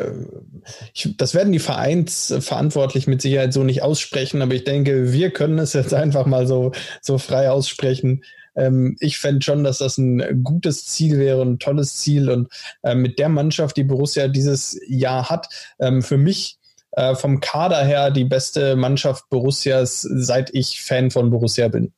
ich, 0.94 1.16
das 1.16 1.34
werden 1.34 1.52
die 1.52 1.58
Vereinsverantwortlichen 1.58 3.10
mit 3.10 3.22
Sicherheit 3.22 3.52
so 3.52 3.62
nicht 3.62 3.82
aussprechen, 3.82 4.42
aber 4.42 4.54
ich 4.54 4.64
denke, 4.64 5.12
wir 5.12 5.30
können 5.30 5.58
es 5.58 5.74
jetzt 5.74 5.94
einfach 5.94 6.26
mal 6.26 6.46
so, 6.46 6.72
so 7.02 7.18
frei 7.18 7.50
aussprechen. 7.50 8.24
Ähm, 8.56 8.96
ich 9.00 9.18
fände 9.18 9.44
schon, 9.44 9.64
dass 9.64 9.78
das 9.78 9.98
ein 9.98 10.42
gutes 10.42 10.86
Ziel 10.86 11.18
wäre, 11.18 11.42
ein 11.42 11.58
tolles 11.58 11.96
Ziel. 11.96 12.30
Und 12.30 12.48
äh, 12.82 12.94
mit 12.94 13.18
der 13.18 13.28
Mannschaft, 13.28 13.76
die 13.76 13.84
Borussia 13.84 14.28
dieses 14.28 14.80
Jahr 14.88 15.28
hat, 15.28 15.48
ähm, 15.78 16.02
für 16.02 16.16
mich 16.16 16.58
äh, 16.96 17.14
vom 17.14 17.40
Kader 17.40 17.84
her 17.84 18.10
die 18.10 18.24
beste 18.24 18.74
Mannschaft 18.74 19.28
Borussias, 19.30 20.02
seit 20.02 20.52
ich 20.54 20.82
Fan 20.82 21.10
von 21.10 21.30
Borussia 21.30 21.68
bin. 21.68 21.92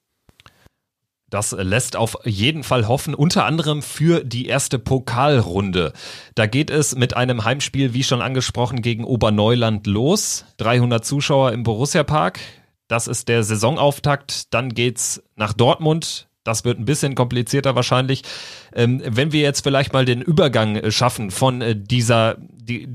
Das 1.30 1.52
lässt 1.52 1.94
auf 1.94 2.16
jeden 2.24 2.64
Fall 2.64 2.88
hoffen, 2.88 3.14
unter 3.14 3.44
anderem 3.44 3.82
für 3.82 4.24
die 4.24 4.46
erste 4.46 4.78
Pokalrunde. 4.78 5.92
Da 6.34 6.46
geht 6.46 6.70
es 6.70 6.96
mit 6.96 7.16
einem 7.16 7.44
Heimspiel, 7.44 7.92
wie 7.92 8.02
schon 8.02 8.22
angesprochen, 8.22 8.80
gegen 8.80 9.04
Oberneuland 9.04 9.86
los. 9.86 10.46
300 10.56 11.04
Zuschauer 11.04 11.52
im 11.52 11.64
Borussia 11.64 12.02
Park. 12.02 12.40
Das 12.88 13.06
ist 13.08 13.28
der 13.28 13.42
Saisonauftakt. 13.42 14.54
Dann 14.54 14.70
geht's 14.70 15.22
nach 15.36 15.52
Dortmund. 15.52 16.28
Das 16.44 16.64
wird 16.64 16.78
ein 16.78 16.86
bisschen 16.86 17.14
komplizierter 17.14 17.74
wahrscheinlich. 17.74 18.22
Ähm, 18.74 19.02
wenn 19.04 19.30
wir 19.30 19.42
jetzt 19.42 19.62
vielleicht 19.62 19.92
mal 19.92 20.06
den 20.06 20.22
Übergang 20.22 20.90
schaffen 20.90 21.30
von 21.30 21.60
äh, 21.60 21.76
dieser, 21.76 22.36
die, 22.38 22.88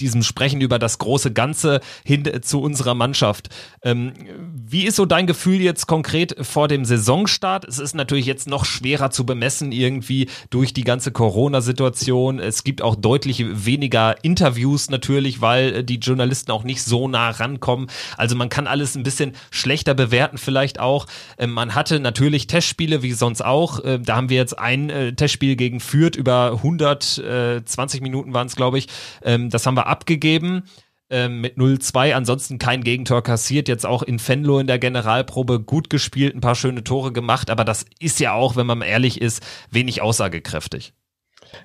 diesem 0.00 0.22
Sprechen 0.22 0.60
über 0.60 0.78
das 0.78 0.98
große 0.98 1.32
Ganze 1.32 1.80
hin 2.04 2.24
zu 2.42 2.60
unserer 2.60 2.94
Mannschaft. 2.94 3.48
Ähm, 3.82 4.12
wie 4.52 4.84
ist 4.84 4.96
so 4.96 5.06
dein 5.06 5.26
Gefühl 5.26 5.60
jetzt 5.60 5.86
konkret 5.86 6.36
vor 6.46 6.68
dem 6.68 6.84
Saisonstart? 6.84 7.64
Es 7.66 7.78
ist 7.78 7.94
natürlich 7.94 8.26
jetzt 8.26 8.48
noch 8.48 8.64
schwerer 8.64 9.10
zu 9.10 9.26
bemessen 9.26 9.72
irgendwie 9.72 10.28
durch 10.50 10.72
die 10.72 10.84
ganze 10.84 11.10
Corona-Situation. 11.10 12.38
Es 12.38 12.62
gibt 12.62 12.82
auch 12.82 12.94
deutlich 12.94 13.44
weniger 13.66 14.22
Interviews 14.22 14.88
natürlich, 14.88 15.40
weil 15.40 15.74
äh, 15.74 15.84
die 15.84 15.96
Journalisten 15.96 16.52
auch 16.52 16.62
nicht 16.62 16.82
so 16.82 17.08
nah 17.08 17.30
rankommen. 17.30 17.88
Also 18.16 18.36
man 18.36 18.48
kann 18.48 18.66
alles 18.66 18.94
ein 18.94 19.02
bisschen 19.02 19.32
schlechter 19.50 19.94
bewerten 19.94 20.38
vielleicht 20.38 20.78
auch. 20.78 21.06
Ähm, 21.38 21.50
man 21.50 21.74
hatte 21.74 21.98
natürlich 21.98 22.46
Testspiele 22.46 23.02
wie 23.02 23.12
sonst 23.12 23.44
auch. 23.44 23.84
Äh, 23.84 23.98
da 23.98 24.16
haben 24.16 24.28
wir 24.28 24.36
jetzt 24.36 24.58
ein 24.58 24.90
äh, 24.90 25.12
Testspiel 25.12 25.56
gegen 25.56 25.80
Fürth 25.80 26.16
über 26.16 26.52
120 26.52 28.00
Minuten 28.00 28.32
waren 28.32 28.46
es, 28.46 28.54
glaube 28.54 28.78
ich. 28.78 28.86
Ähm, 29.22 29.50
das 29.50 29.66
haben 29.66 29.76
wir 29.76 29.87
abgegeben 29.88 30.64
ähm, 31.10 31.40
mit 31.40 31.56
0-2, 31.56 32.14
ansonsten 32.14 32.58
kein 32.58 32.84
Gegentor 32.84 33.22
kassiert, 33.22 33.68
jetzt 33.68 33.86
auch 33.86 34.02
in 34.02 34.18
Fenlo 34.18 34.58
in 34.58 34.66
der 34.66 34.78
Generalprobe 34.78 35.60
gut 35.60 35.90
gespielt, 35.90 36.34
ein 36.34 36.40
paar 36.40 36.54
schöne 36.54 36.84
Tore 36.84 37.12
gemacht, 37.12 37.50
aber 37.50 37.64
das 37.64 37.86
ist 37.98 38.20
ja 38.20 38.32
auch, 38.32 38.56
wenn 38.56 38.66
man 38.66 38.82
ehrlich 38.82 39.20
ist, 39.20 39.42
wenig 39.70 40.02
aussagekräftig. 40.02 40.92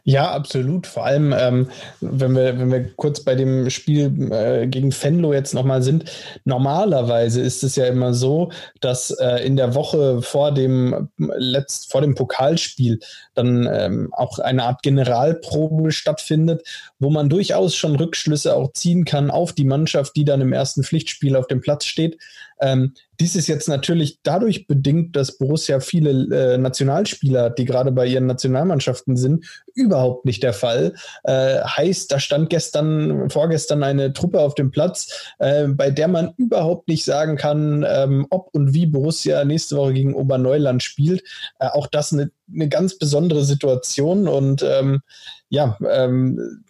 Ja, 0.03 0.31
absolut. 0.31 0.87
Vor 0.87 1.05
allem, 1.05 1.33
ähm, 1.37 1.69
wenn, 2.01 2.35
wir, 2.35 2.59
wenn 2.59 2.71
wir 2.71 2.93
kurz 2.95 3.21
bei 3.21 3.35
dem 3.35 3.69
Spiel 3.69 4.31
äh, 4.31 4.67
gegen 4.67 4.91
Fenlo 4.91 5.33
jetzt 5.33 5.53
nochmal 5.53 5.81
sind. 5.81 6.05
Normalerweise 6.45 7.41
ist 7.41 7.63
es 7.63 7.75
ja 7.75 7.85
immer 7.85 8.13
so, 8.13 8.51
dass 8.81 9.11
äh, 9.11 9.45
in 9.45 9.55
der 9.55 9.75
Woche 9.75 10.21
vor 10.21 10.53
dem, 10.53 11.09
letzt, 11.17 11.91
vor 11.91 12.01
dem 12.01 12.15
Pokalspiel 12.15 12.99
dann 13.33 13.69
ähm, 13.71 14.13
auch 14.13 14.39
eine 14.39 14.63
Art 14.63 14.83
Generalprobe 14.83 15.91
stattfindet, 15.91 16.67
wo 16.99 17.09
man 17.09 17.29
durchaus 17.29 17.75
schon 17.75 17.95
Rückschlüsse 17.95 18.55
auch 18.55 18.73
ziehen 18.73 19.05
kann 19.05 19.31
auf 19.31 19.53
die 19.53 19.65
Mannschaft, 19.65 20.15
die 20.15 20.25
dann 20.25 20.41
im 20.41 20.53
ersten 20.53 20.83
Pflichtspiel 20.83 21.35
auf 21.35 21.47
dem 21.47 21.61
Platz 21.61 21.85
steht. 21.85 22.17
Ähm, 22.63 22.93
dies 23.19 23.35
ist 23.35 23.47
jetzt 23.47 23.67
natürlich 23.67 24.19
dadurch 24.23 24.67
bedingt, 24.67 25.15
dass 25.17 25.37
Borussia 25.37 25.81
viele 25.81 26.53
äh, 26.53 26.57
Nationalspieler, 26.57 27.49
die 27.49 27.65
gerade 27.65 27.91
bei 27.91 28.07
ihren 28.07 28.25
Nationalmannschaften 28.25 29.17
sind, 29.17 29.45
überhaupt 29.75 30.25
nicht 30.25 30.43
der 30.43 30.53
Fall. 30.53 30.93
Äh, 31.23 31.59
heißt, 31.61 32.11
da 32.11 32.19
stand 32.19 32.49
gestern, 32.49 33.29
vorgestern 33.29 33.83
eine 33.83 34.13
Truppe 34.13 34.39
auf 34.39 34.55
dem 34.55 34.71
Platz, 34.71 35.33
äh, 35.39 35.67
bei 35.67 35.91
der 35.91 36.07
man 36.07 36.33
überhaupt 36.37 36.87
nicht 36.87 37.03
sagen 37.03 37.35
kann, 37.35 37.85
ähm, 37.87 38.27
ob 38.29 38.49
und 38.53 38.73
wie 38.73 38.85
Borussia 38.85 39.43
nächste 39.43 39.75
Woche 39.75 39.93
gegen 39.93 40.15
Oberneuland 40.15 40.81
spielt. 40.81 41.23
Äh, 41.59 41.67
auch 41.67 41.87
das 41.87 42.13
eine, 42.13 42.31
eine 42.53 42.69
ganz 42.69 42.97
besondere 42.97 43.43
Situation 43.43 44.29
und 44.29 44.63
ähm, 44.63 45.01
ja, 45.49 45.77
ähm, 45.89 46.63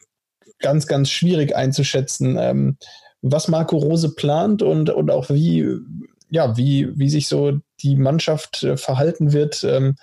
ganz, 0.60 0.88
ganz 0.88 1.10
schwierig 1.10 1.56
einzuschätzen. 1.56 2.78
Was 3.24 3.48
Marco 3.48 3.78
Rose 3.78 4.14
plant 4.14 4.62
und, 4.62 4.90
und 4.90 5.10
auch 5.10 5.30
wie, 5.30 5.68
ja, 6.30 6.56
wie, 6.58 6.90
wie 6.96 7.10
sich 7.10 7.28
so 7.28 7.60
die 7.82 7.96
Mannschaft 7.96 8.64
äh, 8.64 8.78
verhalten 8.78 9.34
wird, 9.34 9.64
ähm, 9.64 9.96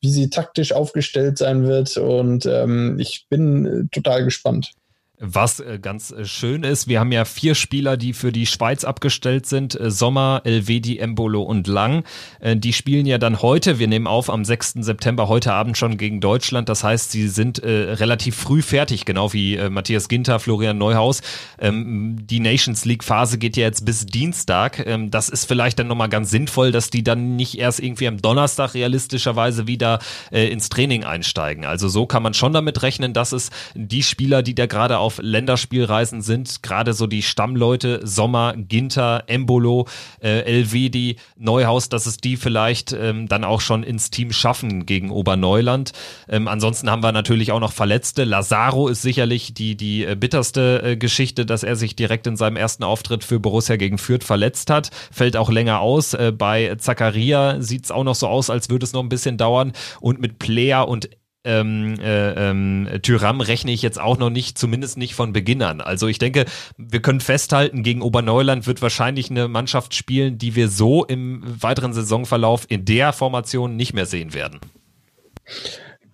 wie 0.00 0.10
sie 0.10 0.30
taktisch 0.30 0.72
aufgestellt 0.72 1.38
sein 1.38 1.66
wird. 1.66 1.96
Und 1.96 2.46
ähm, 2.46 2.98
ich 2.98 3.26
bin 3.28 3.66
äh, 3.66 3.84
total 3.90 4.24
gespannt. 4.24 4.72
Was 5.20 5.58
äh, 5.58 5.80
ganz 5.82 6.12
äh, 6.12 6.24
schön 6.24 6.62
ist, 6.62 6.86
wir 6.86 7.00
haben 7.00 7.10
ja 7.10 7.24
vier 7.24 7.56
Spieler, 7.56 7.96
die 7.96 8.12
für 8.12 8.30
die 8.30 8.46
Schweiz 8.46 8.84
abgestellt 8.84 9.46
sind. 9.46 9.78
Äh, 9.78 9.90
Sommer, 9.90 10.42
Elvedi, 10.44 10.98
Embolo 10.98 11.42
und 11.42 11.66
Lang. 11.66 12.04
Die 12.42 12.72
spielen 12.72 13.06
ja 13.06 13.18
dann 13.18 13.42
heute, 13.42 13.78
wir 13.78 13.88
nehmen 13.88 14.06
auf 14.06 14.30
am 14.30 14.44
6. 14.44 14.74
September, 14.80 15.28
heute 15.28 15.52
Abend 15.52 15.76
schon 15.76 15.96
gegen 15.96 16.20
Deutschland. 16.20 16.68
Das 16.68 16.84
heißt, 16.84 17.10
sie 17.10 17.28
sind 17.28 17.60
relativ 17.62 18.36
früh 18.36 18.62
fertig, 18.62 19.04
genau 19.04 19.32
wie 19.32 19.56
Matthias 19.68 20.08
Ginter, 20.08 20.38
Florian 20.38 20.78
Neuhaus. 20.78 21.20
Ähm, 21.58 22.16
die 22.26 22.40
Nations 22.40 22.84
League 22.84 23.02
Phase 23.02 23.38
geht 23.38 23.56
ja 23.56 23.64
jetzt 23.64 23.84
bis 23.84 24.06
Dienstag. 24.06 24.86
Ähm, 24.86 25.10
das 25.10 25.28
ist 25.28 25.46
vielleicht 25.46 25.78
dann 25.78 25.88
nochmal 25.88 26.08
ganz 26.08 26.30
sinnvoll, 26.30 26.70
dass 26.70 26.90
die 26.90 27.02
dann 27.02 27.36
nicht 27.36 27.58
erst 27.58 27.80
irgendwie 27.80 28.08
am 28.08 28.22
Donnerstag 28.22 28.74
realistischerweise 28.74 29.66
wieder 29.66 29.98
ins 30.30 30.68
Training 30.68 31.04
einsteigen. 31.04 31.64
Also 31.64 31.88
so 31.88 32.06
kann 32.06 32.22
man 32.22 32.34
schon 32.34 32.52
damit 32.52 32.82
rechnen, 32.82 33.12
dass 33.12 33.32
es 33.32 33.50
die 33.74 34.02
Spieler, 34.02 34.42
die 34.42 34.54
da 34.54 34.66
gerade 34.66 34.98
auf 35.08 35.18
Länderspielreisen 35.22 36.20
sind, 36.20 36.62
gerade 36.62 36.92
so 36.92 37.06
die 37.06 37.22
Stammleute, 37.22 38.06
Sommer, 38.06 38.52
Ginter, 38.54 39.24
Embolo, 39.26 39.88
äh, 40.20 40.40
Elvedi, 40.40 41.16
Neuhaus, 41.38 41.88
dass 41.88 42.04
es 42.04 42.18
die 42.18 42.36
vielleicht 42.36 42.92
ähm, 42.92 43.26
dann 43.26 43.42
auch 43.42 43.62
schon 43.62 43.84
ins 43.84 44.10
Team 44.10 44.32
schaffen 44.32 44.84
gegen 44.84 45.10
Oberneuland. 45.10 45.92
Ähm, 46.28 46.46
ansonsten 46.46 46.90
haben 46.90 47.02
wir 47.02 47.12
natürlich 47.12 47.52
auch 47.52 47.60
noch 47.60 47.72
Verletzte. 47.72 48.24
Lazaro 48.24 48.88
ist 48.88 49.00
sicherlich 49.00 49.54
die, 49.54 49.78
die 49.78 50.04
äh, 50.04 50.14
bitterste 50.14 50.82
äh, 50.84 50.96
Geschichte, 50.98 51.46
dass 51.46 51.62
er 51.62 51.76
sich 51.76 51.96
direkt 51.96 52.26
in 52.26 52.36
seinem 52.36 52.56
ersten 52.56 52.84
Auftritt 52.84 53.24
für 53.24 53.40
Borussia 53.40 53.76
gegen 53.76 53.96
Fürth 53.96 54.24
verletzt 54.24 54.68
hat. 54.68 54.90
Fällt 55.10 55.38
auch 55.38 55.48
länger 55.48 55.80
aus. 55.80 56.12
Äh, 56.12 56.32
bei 56.36 56.74
Zakaria 56.76 57.62
sieht 57.62 57.86
es 57.86 57.90
auch 57.90 58.04
noch 58.04 58.14
so 58.14 58.26
aus, 58.26 58.50
als 58.50 58.68
würde 58.68 58.84
es 58.84 58.92
noch 58.92 59.02
ein 59.02 59.08
bisschen 59.08 59.38
dauern. 59.38 59.72
Und 60.02 60.20
mit 60.20 60.38
Player 60.38 60.86
und 60.86 61.08
ähm, 61.48 61.98
äh, 61.98 62.50
ähm, 62.50 62.88
Tyram 63.02 63.40
rechne 63.40 63.72
ich 63.72 63.80
jetzt 63.80 63.98
auch 63.98 64.18
noch 64.18 64.28
nicht, 64.28 64.58
zumindest 64.58 64.98
nicht 64.98 65.14
von 65.14 65.32
Beginn 65.32 65.62
an. 65.62 65.80
Also 65.80 66.06
ich 66.06 66.18
denke, 66.18 66.44
wir 66.76 67.00
können 67.00 67.20
festhalten, 67.20 67.82
gegen 67.82 68.02
Oberneuland 68.02 68.66
wird 68.66 68.82
wahrscheinlich 68.82 69.30
eine 69.30 69.48
Mannschaft 69.48 69.94
spielen, 69.94 70.36
die 70.36 70.54
wir 70.54 70.68
so 70.68 71.04
im 71.04 71.42
weiteren 71.44 71.94
Saisonverlauf 71.94 72.66
in 72.68 72.84
der 72.84 73.14
Formation 73.14 73.76
nicht 73.76 73.94
mehr 73.94 74.04
sehen 74.04 74.34
werden. 74.34 74.60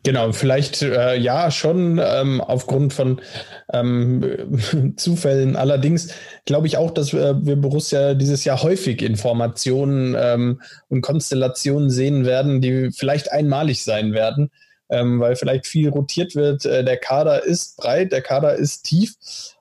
Genau, 0.05 0.33
vielleicht 0.33 0.83
äh, 0.83 1.17
ja 1.17 1.51
schon 1.51 1.99
ähm, 2.03 2.41
aufgrund 2.41 2.93
von 2.93 3.21
ähm, 3.73 4.95
Zufällen. 4.97 5.57
Allerdings 5.57 6.13
glaube 6.45 6.67
ich 6.67 6.77
auch, 6.77 6.93
dass 6.93 7.13
äh, 7.13 7.35
wir 7.41 7.57
Borussia 7.57 8.15
dieses 8.15 8.45
Jahr 8.45 8.63
häufig 8.63 9.03
Informationen 9.03 10.15
ähm, 10.17 10.61
und 10.89 11.01
Konstellationen 11.01 11.91
sehen 11.91 12.25
werden, 12.25 12.61
die 12.61 12.91
vielleicht 12.93 13.33
einmalig 13.33 13.83
sein 13.83 14.13
werden 14.13 14.51
ähm, 14.95 15.21
weil 15.21 15.37
vielleicht 15.37 15.67
viel 15.67 15.89
rotiert 15.89 16.35
wird. 16.35 16.65
Äh, 16.65 16.85
der 16.85 16.97
Kader 16.97 17.45
ist 17.45 17.77
breit, 17.77 18.13
der 18.13 18.23
Kader 18.23 18.55
ist 18.55 18.85
tief 18.85 19.15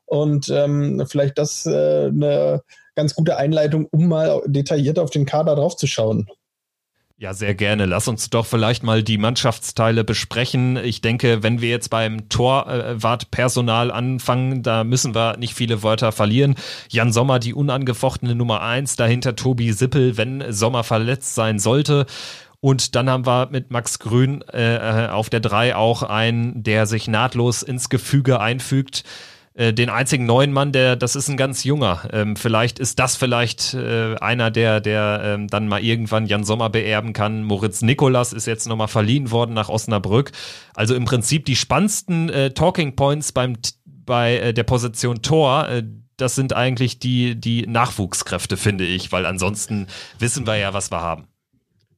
und 0.05 0.49
ähm, 0.49 1.03
vielleicht 1.07 1.37
das 1.37 1.65
äh, 1.65 2.07
eine 2.07 2.61
ganz 2.95 3.15
gute 3.15 3.37
Einleitung, 3.37 3.87
um 3.91 4.07
mal 4.07 4.41
detailliert 4.45 4.99
auf 4.99 5.09
den 5.09 5.25
Kader 5.25 5.55
draufzuschauen. 5.55 6.27
Ja, 7.17 7.33
sehr 7.33 7.55
gerne. 7.55 7.85
Lass 7.85 8.07
uns 8.07 8.29
doch 8.29 8.45
vielleicht 8.45 8.83
mal 8.83 9.01
die 9.01 9.17
Mannschaftsteile 9.17 10.03
besprechen. 10.03 10.75
Ich 10.75 10.99
denke, 10.99 11.41
wenn 11.41 11.61
wir 11.61 11.69
jetzt 11.69 11.89
beim 11.89 12.27
Torwartpersonal 12.27 13.91
anfangen, 13.91 14.61
da 14.61 14.83
müssen 14.83 15.15
wir 15.15 15.37
nicht 15.37 15.53
viele 15.53 15.83
Wörter 15.83 16.11
verlieren. 16.11 16.55
Jan 16.89 17.13
Sommer, 17.13 17.39
die 17.39 17.53
unangefochtene 17.53 18.35
Nummer 18.35 18.61
eins, 18.61 18.97
dahinter 18.97 19.37
Tobi 19.37 19.71
Sippel, 19.71 20.17
wenn 20.17 20.51
Sommer 20.51 20.83
verletzt 20.83 21.33
sein 21.33 21.59
sollte. 21.59 22.07
Und 22.63 22.95
dann 22.95 23.09
haben 23.09 23.25
wir 23.25 23.49
mit 23.51 23.71
Max 23.71 23.99
Grün 23.99 24.41
äh, 24.53 25.09
auf 25.11 25.29
der 25.29 25.41
3 25.41 25.75
auch 25.75 26.01
einen, 26.01 26.63
der 26.63 26.85
sich 26.85 27.09
nahtlos 27.09 27.61
ins 27.61 27.89
Gefüge 27.89 28.39
einfügt. 28.39 29.03
Äh, 29.53 29.73
den 29.73 29.89
einzigen 29.89 30.25
neuen 30.25 30.53
Mann, 30.53 30.71
der, 30.71 30.95
das 30.95 31.17
ist 31.17 31.27
ein 31.27 31.35
ganz 31.35 31.65
junger. 31.65 32.07
Ähm, 32.13 32.37
vielleicht 32.37 32.79
ist 32.79 32.99
das 32.99 33.17
vielleicht 33.17 33.73
äh, 33.73 34.15
einer, 34.15 34.49
der, 34.49 34.79
der 34.79 35.21
ähm, 35.25 35.49
dann 35.49 35.67
mal 35.67 35.83
irgendwann 35.83 36.25
Jan 36.25 36.45
Sommer 36.45 36.69
beerben 36.69 37.11
kann. 37.11 37.43
Moritz 37.43 37.81
Nikolas 37.81 38.31
ist 38.31 38.45
jetzt 38.45 38.65
nochmal 38.65 38.87
verliehen 38.87 39.29
worden 39.29 39.53
nach 39.53 39.67
Osnabrück. 39.67 40.31
Also 40.73 40.95
im 40.95 41.03
Prinzip 41.03 41.43
die 41.43 41.57
spannendsten 41.57 42.29
äh, 42.29 42.51
Talking 42.51 42.95
Points 42.95 43.33
beim, 43.33 43.57
bei 43.85 44.37
äh, 44.37 44.53
der 44.53 44.63
Position 44.63 45.21
Tor, 45.21 45.67
äh, 45.67 45.83
das 46.15 46.35
sind 46.35 46.53
eigentlich 46.53 46.97
die, 46.97 47.35
die 47.35 47.67
Nachwuchskräfte, 47.67 48.55
finde 48.55 48.85
ich, 48.85 49.11
weil 49.11 49.25
ansonsten 49.25 49.87
wissen 50.17 50.47
wir 50.47 50.55
ja, 50.55 50.73
was 50.73 50.91
wir 50.91 51.01
haben. 51.01 51.27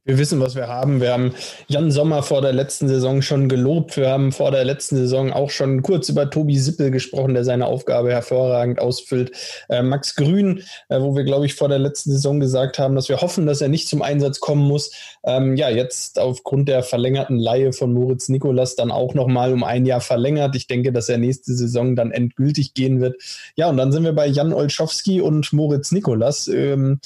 Wir 0.08 0.20
wissen, 0.20 0.40
was 0.40 0.54
wir 0.54 0.68
haben. 0.68 1.02
Wir 1.02 1.14
haben 1.14 1.34
Jan 1.68 1.90
Sommer 1.90 2.22
vor 2.22 2.44
der 2.44 2.54
letzten 2.54 2.88
Saison 2.88 3.24
schon 3.24 3.50
gelobt. 3.50 3.98
Wir 3.98 4.12
haben 4.12 4.32
vor 4.32 4.52
der 4.52 4.64
letzten 4.64 4.98
Saison 4.98 5.34
auch 5.34 5.50
schon 5.50 5.82
kurz 5.82 6.10
über 6.10 6.30
Tobi 6.30 6.60
Sippel 6.60 6.92
gesprochen, 6.92 7.34
der 7.34 7.44
seine 7.44 7.66
Aufgabe 7.66 8.12
hervorragend 8.12 8.80
ausfüllt. 8.80 9.32
Äh, 9.68 9.82
Max 9.82 10.16
Grün, 10.16 10.62
äh, 10.90 11.02
wo 11.02 11.16
wir, 11.16 11.24
glaube 11.24 11.48
ich, 11.48 11.56
vor 11.56 11.70
der 11.70 11.80
letzten 11.80 12.12
Saison 12.12 12.40
gesagt 12.40 12.78
haben, 12.78 12.94
dass 12.94 13.10
wir 13.10 13.22
hoffen, 13.22 13.48
dass 13.48 13.62
er 13.62 13.68
nicht 13.68 13.88
zum 13.88 14.04
Einsatz 14.04 14.40
kommen 14.40 14.68
muss. 14.68 14.92
Ähm, 15.24 15.56
ja, 15.56 15.70
jetzt 15.70 16.20
aufgrund 16.20 16.70
der 16.70 16.84
verlängerten 16.84 17.40
Laie 17.40 17.74
von 17.74 17.92
Moritz 17.92 18.30
Nikolas 18.30 18.76
dann 18.76 18.92
auch 18.92 19.16
nochmal 19.16 19.54
um 19.54 19.64
ein 19.64 19.88
Jahr 19.88 20.02
verlängert. 20.02 20.56
Ich 20.56 20.68
denke, 20.68 20.94
dass 20.94 21.10
er 21.10 21.18
nächste 21.18 21.56
Saison 21.56 21.96
dann 21.96 22.12
endgültig 22.12 22.76
gehen 22.76 23.02
wird. 23.02 23.20
Ja, 23.56 23.70
und 23.70 23.78
dann 23.78 23.92
sind 23.92 24.04
wir 24.04 24.14
bei 24.14 24.28
Jan 24.28 24.54
Olschowski 24.54 25.20
und 25.20 25.52
Moritz 25.52 25.92
Nikolas. 25.92 26.48
Ähm, 26.48 27.00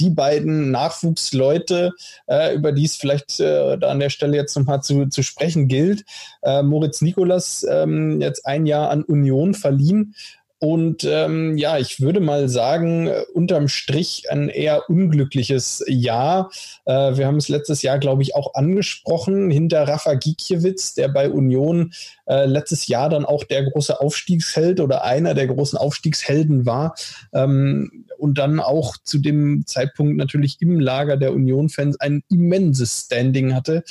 die 0.00 0.10
beiden 0.10 0.70
Nachwuchsleute, 0.70 1.92
äh, 2.26 2.54
über 2.54 2.72
die 2.72 2.84
es 2.84 2.96
vielleicht 2.96 3.40
äh, 3.40 3.78
an 3.80 4.00
der 4.00 4.10
Stelle 4.10 4.36
jetzt 4.36 4.56
nochmal 4.56 4.82
zu, 4.82 5.06
zu 5.06 5.22
sprechen 5.22 5.68
gilt. 5.68 6.04
Äh, 6.42 6.62
Moritz 6.62 7.00
Nikolas 7.00 7.66
ähm, 7.68 8.20
jetzt 8.20 8.46
ein 8.46 8.66
Jahr 8.66 8.90
an 8.90 9.02
Union 9.04 9.54
verliehen. 9.54 10.14
Und 10.58 11.04
ähm, 11.04 11.58
ja, 11.58 11.76
ich 11.76 12.00
würde 12.00 12.20
mal 12.20 12.48
sagen, 12.48 13.10
unterm 13.34 13.68
Strich 13.68 14.30
ein 14.30 14.48
eher 14.48 14.88
unglückliches 14.88 15.84
Jahr. 15.86 16.50
Äh, 16.86 17.16
wir 17.16 17.26
haben 17.26 17.36
es 17.36 17.48
letztes 17.48 17.82
Jahr, 17.82 17.98
glaube 17.98 18.22
ich, 18.22 18.34
auch 18.34 18.54
angesprochen, 18.54 19.50
hinter 19.50 19.86
Rafa 19.86 20.14
Gikiewicz, 20.14 20.94
der 20.94 21.08
bei 21.08 21.30
Union 21.30 21.92
äh, 22.24 22.46
letztes 22.46 22.86
Jahr 22.86 23.10
dann 23.10 23.26
auch 23.26 23.44
der 23.44 23.64
große 23.64 24.00
Aufstiegsheld 24.00 24.80
oder 24.80 25.04
einer 25.04 25.34
der 25.34 25.46
großen 25.46 25.78
Aufstiegshelden 25.78 26.64
war. 26.64 26.94
Ähm, 27.34 28.06
und 28.16 28.38
dann 28.38 28.58
auch 28.58 28.96
zu 28.96 29.18
dem 29.18 29.66
Zeitpunkt 29.66 30.16
natürlich 30.16 30.62
im 30.62 30.80
Lager 30.80 31.18
der 31.18 31.34
Union-Fans 31.34 32.00
ein 32.00 32.22
immenses 32.30 33.04
Standing 33.04 33.54
hatte. 33.54 33.84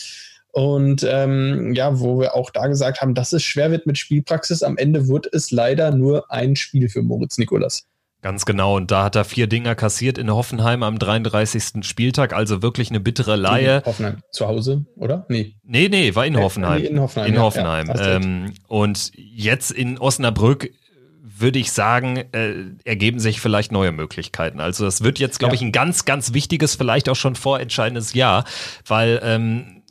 Und 0.55 1.05
ähm, 1.09 1.73
ja, 1.73 1.99
wo 1.99 2.17
wir 2.17 2.33
auch 2.33 2.49
da 2.49 2.67
gesagt 2.67 3.01
haben, 3.01 3.13
dass 3.13 3.33
es 3.33 3.43
schwer 3.43 3.71
wird 3.71 3.85
mit 3.85 3.97
Spielpraxis. 3.97 4.63
Am 4.63 4.77
Ende 4.77 5.09
wird 5.09 5.27
es 5.33 5.51
leider 5.51 5.91
nur 5.91 6.31
ein 6.31 6.55
Spiel 6.55 6.87
für 6.87 7.01
Moritz 7.01 7.37
Nikolas. 7.37 7.87
Ganz 8.21 8.45
genau. 8.45 8.77
Und 8.77 8.89
da 8.89 9.03
hat 9.03 9.17
er 9.17 9.25
vier 9.25 9.47
Dinger 9.47 9.75
kassiert 9.75 10.17
in 10.17 10.31
Hoffenheim 10.31 10.81
am 10.81 10.97
33. 10.97 11.85
Spieltag. 11.85 12.31
Also 12.33 12.61
wirklich 12.61 12.89
eine 12.89 13.01
bittere 13.01 13.35
Laie. 13.35 13.79
In 13.79 13.85
Hoffenheim 13.85 14.21
zu 14.31 14.47
Hause, 14.47 14.85
oder? 14.95 15.25
Nee. 15.27 15.55
Nee, 15.63 15.89
nee, 15.89 16.15
war 16.15 16.25
in 16.25 16.37
Hoffenheim. 16.37 16.81
Nee, 16.81 16.87
in 16.87 17.01
Hoffenheim. 17.01 17.33
In 17.33 17.39
Hoffenheim. 17.41 17.87
Ja, 17.87 18.15
ähm, 18.15 18.53
und 18.69 19.11
jetzt 19.13 19.71
in 19.71 19.97
Osnabrück 19.97 20.71
würde 21.21 21.59
ich 21.59 21.73
sagen, 21.73 22.15
äh, 22.31 22.53
ergeben 22.85 23.19
sich 23.19 23.41
vielleicht 23.41 23.73
neue 23.73 23.91
Möglichkeiten. 23.91 24.61
Also 24.61 24.85
das 24.85 25.03
wird 25.03 25.19
jetzt, 25.19 25.37
glaube 25.37 25.55
ja. 25.55 25.59
ich, 25.59 25.67
ein 25.67 25.73
ganz, 25.73 26.05
ganz 26.05 26.33
wichtiges, 26.33 26.75
vielleicht 26.75 27.09
auch 27.09 27.17
schon 27.17 27.35
vorentscheidendes 27.35 28.13
Jahr, 28.13 28.45
weil 28.87 29.19
ähm, 29.21 29.83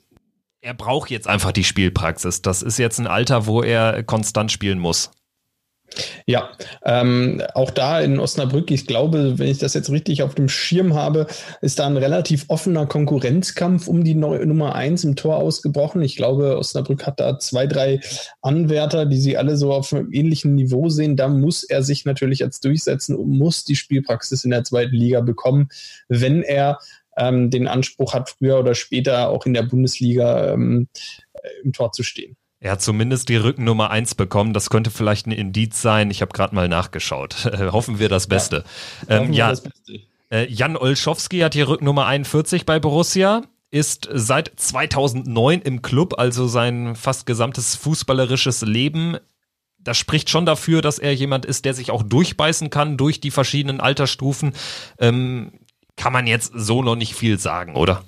er 0.65 0.73
braucht 0.73 1.11
jetzt 1.11 1.29
einfach 1.29 1.53
die 1.53 1.63
Spielpraxis. 1.63 2.41
Das 2.41 2.63
ist 2.63 2.79
jetzt 2.79 2.99
ein 2.99 3.07
Alter, 3.07 3.47
wo 3.47 3.63
er 3.63 4.03
konstant 4.03 4.51
spielen 4.51 4.79
muss. 4.79 5.11
Ja, 6.27 6.49
ähm, 6.85 7.43
auch 7.53 7.71
da 7.71 8.01
in 8.01 8.19
Osnabrück, 8.19 8.71
ich 8.71 8.87
glaube, 8.87 9.39
wenn 9.39 9.47
ich 9.47 9.59
das 9.59 9.75
jetzt 9.75 9.91
richtig 9.91 10.23
auf 10.23 10.35
dem 10.35 10.49
Schirm 10.49 10.95
habe, 10.95 11.27
ist 11.61 11.79
da 11.79 11.87
ein 11.87 11.99
relativ 11.99 12.47
offener 12.49 12.87
Konkurrenzkampf 12.87 13.87
um 13.87 14.03
die 14.03 14.15
neue 14.15 14.45
Nummer 14.47 14.75
eins 14.75 15.05
im 15.05 15.15
Tor 15.15 15.37
ausgebrochen. 15.37 16.03
Ich 16.03 16.17
glaube, 16.17 16.57
Osnabrück 16.57 17.07
hat 17.07 17.21
da 17.21 17.39
zwei, 17.39 17.67
drei 17.67 18.01
Anwärter, 18.41 19.05
die 19.05 19.19
sie 19.19 19.37
alle 19.37 19.59
so 19.59 19.73
auf 19.73 19.93
einem 19.93 20.13
ähnlichen 20.13 20.55
Niveau 20.55 20.89
sehen. 20.89 21.17
Da 21.17 21.29
muss 21.29 21.63
er 21.63 21.83
sich 21.83 22.07
natürlich 22.07 22.39
jetzt 22.39 22.65
durchsetzen 22.65 23.15
und 23.15 23.29
muss 23.29 23.65
die 23.65 23.77
Spielpraxis 23.77 24.45
in 24.45 24.51
der 24.51 24.65
zweiten 24.65 24.97
Liga 24.97 25.21
bekommen, 25.21 25.69
wenn 26.09 26.43
er 26.43 26.79
ähm, 27.17 27.51
den 27.51 27.69
Anspruch 27.69 28.15
hat, 28.15 28.31
früher 28.31 28.59
oder 28.59 28.75
später 28.75 29.29
auch 29.29 29.47
in 29.47 29.55
der 29.55 29.63
Bundesliga 29.63 30.53
ähm, 30.53 30.89
im 31.63 31.73
Tor 31.73 31.93
zu 31.93 32.03
stehen. 32.03 32.37
Er 32.61 32.73
hat 32.73 32.83
zumindest 32.83 33.29
die 33.29 33.37
Rückennummer 33.37 33.91
1 33.91 34.15
bekommen. 34.15 34.55
Das 34.55 34.71
könnte 34.71 34.91
vielleicht 34.91 35.27
ein 35.27 35.33
Indiz 35.33 35.83
sein. 35.83 36.11
Ich 36.11 36.23
habe 36.23 36.33
gerade 36.33 36.55
mal 36.55 36.69
nachgeschaut. 36.69 37.51
Hoffen 37.73 37.99
wir 37.99 38.09
das 38.09 38.27
Beste. 38.27 38.65
Ja, 39.09 39.17
ähm, 39.17 39.33
ja 39.33 39.51
das 39.51 39.63
Beste. 39.63 40.01
Äh, 40.31 40.47
Jan 40.51 40.77
Olschowski 40.77 41.41
hat 41.41 41.55
die 41.55 41.63
Rückennummer 41.63 42.07
41 42.07 42.65
bei 42.65 42.79
Borussia 42.79 43.43
ist 43.75 44.09
seit 44.13 44.53
2009 44.55 45.61
im 45.63 45.83
Club, 45.83 46.15
also 46.17 46.47
sein 46.47 46.95
fast 46.95 47.27
gesamtes 47.27 47.75
fußballerisches 47.75 48.63
Leben. 48.63 49.17
Das 49.81 49.99
spricht 49.99 50.31
schon 50.31 50.47
dafür, 50.47 50.81
dass 50.81 51.01
er 51.01 51.13
jemand 51.13 51.45
ist, 51.45 51.65
der 51.65 51.75
sich 51.75 51.91
auch 51.91 52.05
durchbeißen 52.05 52.71
kann 52.71 52.97
durch 52.97 53.21
die 53.21 53.33
verschiedenen 53.33 53.81
Altersstufen. 53.81 54.53
Ähm, 55.01 55.55
kann 55.97 56.13
man 56.13 56.27
jetzt 56.27 56.53
so 56.55 56.83
noch 56.83 56.97
nicht 56.97 57.15
viel 57.15 57.39
sagen, 57.39 57.77
oder? 57.77 58.05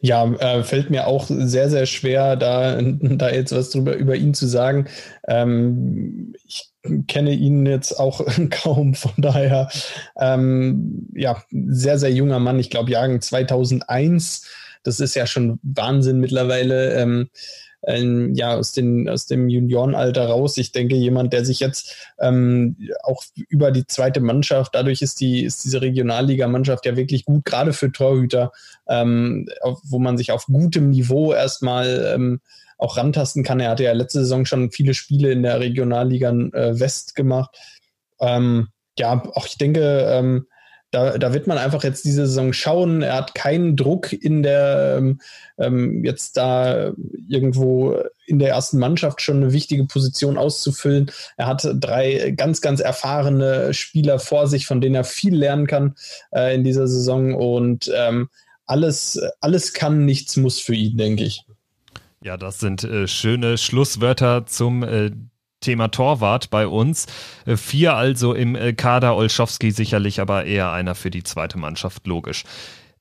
Ja, 0.00 0.24
äh, 0.34 0.62
fällt 0.62 0.90
mir 0.90 1.08
auch 1.08 1.26
sehr, 1.28 1.68
sehr 1.68 1.86
schwer, 1.86 2.36
da, 2.36 2.80
da 2.80 3.30
jetzt 3.30 3.52
was 3.52 3.70
drüber 3.70 3.96
über 3.96 4.14
ihn 4.14 4.32
zu 4.32 4.46
sagen. 4.46 4.86
Ähm, 5.26 6.34
ich 6.46 6.70
kenne 7.08 7.32
ihn 7.32 7.66
jetzt 7.66 7.98
auch 7.98 8.24
kaum, 8.50 8.94
von 8.94 9.12
daher, 9.16 9.68
ähm, 10.16 11.08
ja, 11.12 11.42
sehr, 11.50 11.98
sehr 11.98 12.12
junger 12.12 12.38
Mann, 12.38 12.60
ich 12.60 12.70
glaube, 12.70 12.92
Jahren 12.92 13.20
2001. 13.20 14.46
Das 14.84 15.00
ist 15.00 15.16
ja 15.16 15.26
schon 15.26 15.58
Wahnsinn 15.62 16.20
mittlerweile. 16.20 16.94
Ähm, 16.94 17.28
ähm, 17.86 18.34
ja, 18.34 18.54
aus, 18.54 18.72
den, 18.72 19.08
aus 19.08 19.26
dem 19.26 19.48
Juniorenalter 19.48 20.26
raus. 20.26 20.56
Ich 20.56 20.72
denke, 20.72 20.96
jemand, 20.96 21.32
der 21.32 21.44
sich 21.44 21.60
jetzt 21.60 21.94
ähm, 22.18 22.76
auch 23.02 23.22
über 23.48 23.70
die 23.70 23.86
zweite 23.86 24.20
Mannschaft, 24.20 24.74
dadurch 24.74 25.02
ist, 25.02 25.20
die, 25.20 25.44
ist 25.44 25.64
diese 25.64 25.80
Regionalliga-Mannschaft 25.80 26.86
ja 26.86 26.96
wirklich 26.96 27.24
gut, 27.24 27.44
gerade 27.44 27.72
für 27.72 27.92
Torhüter, 27.92 28.52
ähm, 28.88 29.48
auf, 29.60 29.80
wo 29.84 29.98
man 29.98 30.18
sich 30.18 30.32
auf 30.32 30.46
gutem 30.46 30.90
Niveau 30.90 31.32
erstmal 31.32 32.12
ähm, 32.14 32.40
auch 32.78 32.96
rantasten 32.96 33.42
kann. 33.42 33.60
Er 33.60 33.70
hatte 33.70 33.84
ja 33.84 33.92
letzte 33.92 34.20
Saison 34.20 34.44
schon 34.44 34.70
viele 34.70 34.94
Spiele 34.94 35.32
in 35.32 35.42
der 35.42 35.60
Regionalliga 35.60 36.30
äh, 36.30 36.78
West 36.78 37.14
gemacht. 37.14 37.56
Ähm, 38.20 38.68
ja, 38.98 39.22
auch 39.34 39.46
ich 39.46 39.58
denke, 39.58 40.06
ähm, 40.10 40.46
da, 40.90 41.18
da 41.18 41.34
wird 41.34 41.46
man 41.46 41.58
einfach 41.58 41.84
jetzt 41.84 42.04
diese 42.04 42.26
Saison 42.26 42.52
schauen. 42.52 43.02
Er 43.02 43.14
hat 43.14 43.34
keinen 43.34 43.76
Druck 43.76 44.12
in 44.12 44.42
der 44.42 44.96
ähm, 44.98 45.20
ähm, 45.58 46.04
jetzt 46.04 46.36
da 46.36 46.92
irgendwo 47.28 48.02
in 48.26 48.38
der 48.38 48.50
ersten 48.50 48.78
Mannschaft 48.78 49.20
schon 49.20 49.36
eine 49.42 49.52
wichtige 49.52 49.84
Position 49.84 50.38
auszufüllen. 50.38 51.10
Er 51.36 51.46
hat 51.46 51.68
drei 51.74 52.32
ganz, 52.36 52.60
ganz 52.60 52.80
erfahrene 52.80 53.74
Spieler 53.74 54.18
vor 54.18 54.46
sich, 54.46 54.66
von 54.66 54.80
denen 54.80 54.94
er 54.94 55.04
viel 55.04 55.34
lernen 55.34 55.66
kann 55.66 55.94
äh, 56.32 56.54
in 56.54 56.64
dieser 56.64 56.88
Saison. 56.88 57.34
Und 57.34 57.90
ähm, 57.94 58.28
alles, 58.64 59.20
alles 59.40 59.74
kann, 59.74 60.04
nichts 60.06 60.36
muss 60.36 60.58
für 60.58 60.74
ihn, 60.74 60.96
denke 60.96 61.24
ich. 61.24 61.44
Ja, 62.22 62.36
das 62.36 62.60
sind 62.60 62.84
äh, 62.84 63.06
schöne 63.06 63.58
Schlusswörter 63.58 64.46
zum 64.46 64.82
äh, 64.82 65.10
Thema 65.60 65.88
Torwart 65.88 66.50
bei 66.50 66.66
uns. 66.66 67.06
Äh, 67.46 67.56
vier 67.56 67.94
also 67.94 68.34
im 68.34 68.54
äh, 68.54 68.72
Kader, 68.72 69.16
Olschowski 69.16 69.70
sicherlich 69.70 70.20
aber 70.20 70.44
eher 70.44 70.72
einer 70.72 70.94
für 70.94 71.10
die 71.10 71.22
zweite 71.22 71.58
Mannschaft, 71.58 72.06
logisch. 72.06 72.44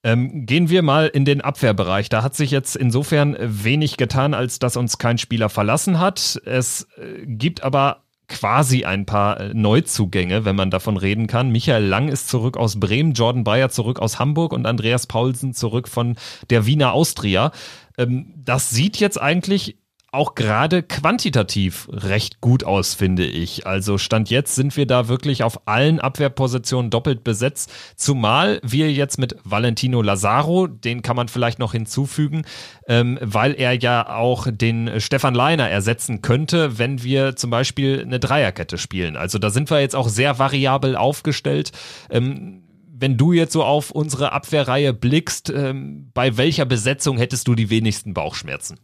Ähm, 0.03 0.45
gehen 0.45 0.69
wir 0.69 0.83
mal 0.83 1.07
in 1.07 1.25
den 1.25 1.41
Abwehrbereich. 1.41 2.09
Da 2.09 2.23
hat 2.23 2.35
sich 2.35 2.51
jetzt 2.51 2.75
insofern 2.75 3.35
wenig 3.39 3.97
getan, 3.97 4.33
als 4.33 4.59
dass 4.59 4.77
uns 4.77 4.97
kein 4.99 5.17
Spieler 5.17 5.49
verlassen 5.49 5.99
hat. 5.99 6.39
Es 6.45 6.87
äh, 6.97 7.25
gibt 7.25 7.63
aber 7.63 8.03
quasi 8.27 8.83
ein 8.83 9.05
paar 9.05 9.53
Neuzugänge, 9.53 10.45
wenn 10.45 10.55
man 10.55 10.69
davon 10.69 10.97
reden 10.97 11.27
kann. 11.27 11.49
Michael 11.49 11.85
Lang 11.85 12.09
ist 12.09 12.27
zurück 12.27 12.57
aus 12.57 12.79
Bremen, 12.79 13.13
Jordan 13.13 13.43
Bayer 13.43 13.69
zurück 13.69 13.99
aus 13.99 14.19
Hamburg 14.19 14.53
und 14.53 14.65
Andreas 14.65 15.07
Paulsen 15.07 15.53
zurück 15.53 15.87
von 15.87 16.15
der 16.49 16.65
Wiener 16.65 16.93
Austria. 16.93 17.51
Ähm, 17.97 18.33
das 18.35 18.69
sieht 18.69 18.97
jetzt 18.97 19.19
eigentlich 19.19 19.77
auch 20.11 20.35
gerade 20.35 20.83
quantitativ 20.83 21.89
recht 21.91 22.39
gut 22.39 22.63
aus, 22.63 22.93
finde 22.93 23.25
ich. 23.25 23.67
Also 23.67 23.97
Stand 23.97 24.29
jetzt 24.29 24.55
sind 24.55 24.77
wir 24.77 24.85
da 24.85 25.09
wirklich 25.09 25.43
auf 25.43 25.67
allen 25.67 25.99
Abwehrpositionen 25.99 26.89
doppelt 26.89 27.23
besetzt, 27.23 27.71
zumal 27.95 28.59
wir 28.63 28.91
jetzt 28.91 29.19
mit 29.19 29.35
Valentino 29.43 30.01
Lazaro, 30.01 30.67
den 30.67 31.01
kann 31.01 31.17
man 31.17 31.27
vielleicht 31.27 31.59
noch 31.59 31.73
hinzufügen, 31.73 32.45
ähm, 32.87 33.19
weil 33.21 33.53
er 33.53 33.73
ja 33.73 34.15
auch 34.15 34.47
den 34.49 35.01
Stefan 35.01 35.35
Leiner 35.35 35.69
ersetzen 35.69 36.21
könnte, 36.21 36.79
wenn 36.79 37.03
wir 37.03 37.35
zum 37.35 37.49
Beispiel 37.49 38.01
eine 38.01 38.19
Dreierkette 38.19 38.77
spielen. 38.77 39.17
Also 39.17 39.39
da 39.39 39.49
sind 39.49 39.69
wir 39.69 39.81
jetzt 39.81 39.95
auch 39.95 40.07
sehr 40.07 40.39
variabel 40.39 40.95
aufgestellt. 40.95 41.71
Ähm, 42.09 42.63
wenn 42.99 43.17
du 43.17 43.33
jetzt 43.33 43.53
so 43.53 43.63
auf 43.63 43.91
unsere 43.91 44.31
Abwehrreihe 44.31 44.93
blickst, 44.93 45.49
ähm, 45.49 46.09
bei 46.13 46.37
welcher 46.37 46.65
Besetzung 46.65 47.17
hättest 47.17 47.47
du 47.47 47.55
die 47.55 47.69
wenigsten 47.69 48.13
Bauchschmerzen? 48.13 48.79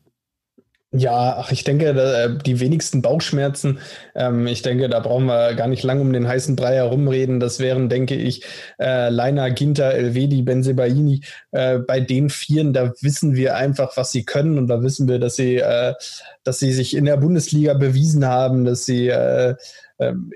Ja, 0.96 1.38
ach, 1.40 1.52
ich 1.52 1.64
denke, 1.64 1.88
äh, 1.88 2.38
die 2.46 2.60
wenigsten 2.60 3.02
Bauchschmerzen, 3.02 3.80
ähm, 4.14 4.46
ich 4.46 4.62
denke, 4.62 4.90
da 4.90 5.00
brauchen 5.00 5.26
wir 5.26 5.56
gar 5.56 5.68
nicht 5.68 5.82
lang 5.82 6.00
um 6.00 6.14
den 6.14 6.28
heißen 6.28 6.56
Brei 6.56 6.76
herumreden. 6.76 7.40
Das 7.40 7.60
wären, 7.60 7.90
denke 7.90 8.14
ich, 8.14 8.44
äh, 8.80 9.10
Leiner, 9.10 9.50
Ginter, 9.50 9.92
Elvedi, 9.92 10.44
Benzebaini. 10.44 11.22
Äh, 11.52 11.80
bei 11.80 12.00
den 12.00 12.30
Vieren, 12.30 12.74
da 12.74 12.94
wissen 13.02 13.36
wir 13.36 13.56
einfach, 13.58 13.98
was 13.98 14.12
sie 14.12 14.24
können 14.24 14.60
und 14.60 14.68
da 14.68 14.84
wissen 14.84 15.08
wir, 15.08 15.18
dass 15.18 15.36
sie, 15.36 15.58
äh, 15.58 15.96
dass 16.44 16.60
sie 16.60 16.72
sich 16.72 16.96
in 16.96 17.06
der 17.06 17.18
Bundesliga 17.18 17.74
bewiesen 17.74 18.28
haben, 18.28 18.64
dass 18.64 18.86
sie 18.86 19.08
äh, 19.08 19.56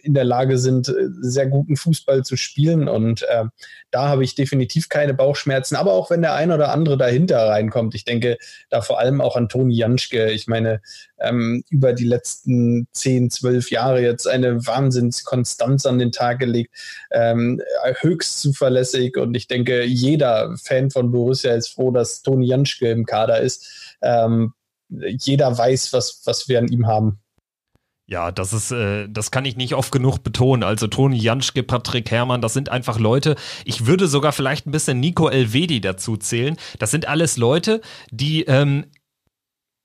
in 0.01 0.13
der 0.13 0.23
Lage 0.23 0.57
sind, 0.57 0.89
äh, 0.89 0.93
sehr 1.21 1.47
guten 1.47 1.75
Fußball 1.75 2.23
zu 2.23 2.35
spielen. 2.37 2.87
Und 2.87 3.23
äh, 3.23 3.45
da 3.91 4.07
habe 4.07 4.23
ich 4.23 4.35
definitiv 4.35 4.89
keine 4.89 5.13
Bauchschmerzen. 5.13 5.75
Aber 5.75 5.93
auch 5.93 6.09
wenn 6.09 6.21
der 6.21 6.33
ein 6.33 6.51
oder 6.51 6.71
andere 6.71 6.97
dahinter 6.97 7.47
reinkommt, 7.47 7.95
ich 7.95 8.05
denke 8.05 8.37
da 8.69 8.81
vor 8.81 8.99
allem 8.99 9.21
auch 9.21 9.35
an 9.35 9.49
Toni 9.49 9.75
Janschke. 9.75 10.31
Ich 10.31 10.47
meine, 10.47 10.81
ähm, 11.19 11.63
über 11.69 11.93
die 11.93 12.05
letzten 12.05 12.87
zehn, 12.91 13.29
zwölf 13.29 13.71
Jahre 13.71 14.01
jetzt 14.01 14.27
eine 14.27 14.65
Wahnsinnskonstanz 14.65 15.85
an 15.85 15.99
den 15.99 16.11
Tag 16.11 16.39
gelegt, 16.39 16.73
ähm, 17.11 17.61
höchst 17.99 18.41
zuverlässig. 18.41 19.17
Und 19.17 19.35
ich 19.35 19.47
denke, 19.47 19.83
jeder 19.83 20.55
Fan 20.57 20.91
von 20.91 21.11
Borussia 21.11 21.53
ist 21.53 21.69
froh, 21.69 21.91
dass 21.91 22.21
Toni 22.21 22.47
Janschke 22.47 22.89
im 22.89 23.05
Kader 23.05 23.39
ist. 23.39 23.95
Ähm, 24.01 24.53
jeder 24.89 25.57
weiß, 25.57 25.93
was, 25.93 26.21
was 26.25 26.47
wir 26.47 26.59
an 26.59 26.67
ihm 26.67 26.87
haben. 26.87 27.19
Ja, 28.09 28.31
das 28.31 28.53
ist, 28.53 28.71
äh, 28.71 29.09
das 29.09 29.31
kann 29.31 29.43
ich 29.43 29.57
nicht 29.57 29.75
oft 29.75 29.91
genug 29.91 30.23
betonen. 30.23 30.63
Also 30.63 30.87
Toni 30.87 31.17
Janschke, 31.17 31.61
Patrick 31.61 32.09
Herrmann, 32.09 32.41
das 32.41 32.53
sind 32.53 32.69
einfach 32.69 32.99
Leute. 32.99 33.35
Ich 33.65 33.85
würde 33.85 34.07
sogar 34.07 34.31
vielleicht 34.31 34.65
ein 34.65 34.71
bisschen 34.71 35.01
Nico 35.01 35.27
Elvedi 35.27 35.81
dazu 35.81 36.15
zählen. 36.15 36.55
Das 36.79 36.89
sind 36.91 37.05
alles 37.07 37.35
Leute, 37.35 37.81
die 38.09 38.43
ähm, 38.43 38.85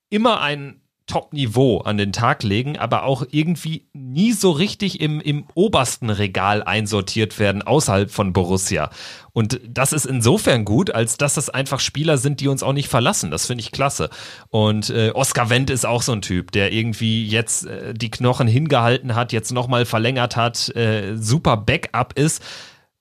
immer 0.08 0.40
einen 0.40 0.81
Top-Niveau 1.12 1.82
an 1.82 1.98
den 1.98 2.10
Tag 2.14 2.42
legen, 2.42 2.78
aber 2.78 3.02
auch 3.02 3.22
irgendwie 3.30 3.84
nie 3.92 4.32
so 4.32 4.50
richtig 4.50 5.02
im, 5.02 5.20
im 5.20 5.44
obersten 5.52 6.08
Regal 6.08 6.62
einsortiert 6.62 7.38
werden 7.38 7.60
außerhalb 7.60 8.10
von 8.10 8.32
Borussia. 8.32 8.88
Und 9.34 9.60
das 9.68 9.92
ist 9.92 10.06
insofern 10.06 10.64
gut, 10.64 10.90
als 10.90 11.18
dass 11.18 11.34
das 11.34 11.50
einfach 11.50 11.80
Spieler 11.80 12.16
sind, 12.16 12.40
die 12.40 12.48
uns 12.48 12.62
auch 12.62 12.72
nicht 12.72 12.88
verlassen. 12.88 13.30
Das 13.30 13.44
finde 13.44 13.60
ich 13.60 13.72
klasse. 13.72 14.08
Und 14.48 14.88
äh, 14.88 15.10
Oscar 15.14 15.50
Wendt 15.50 15.68
ist 15.68 15.84
auch 15.84 16.00
so 16.00 16.12
ein 16.12 16.22
Typ, 16.22 16.50
der 16.50 16.72
irgendwie 16.72 17.26
jetzt 17.26 17.66
äh, 17.66 17.92
die 17.92 18.10
Knochen 18.10 18.48
hingehalten 18.48 19.14
hat, 19.14 19.34
jetzt 19.34 19.52
nochmal 19.52 19.84
verlängert 19.84 20.36
hat, 20.36 20.74
äh, 20.74 21.14
super 21.18 21.58
Backup 21.58 22.18
ist 22.18 22.42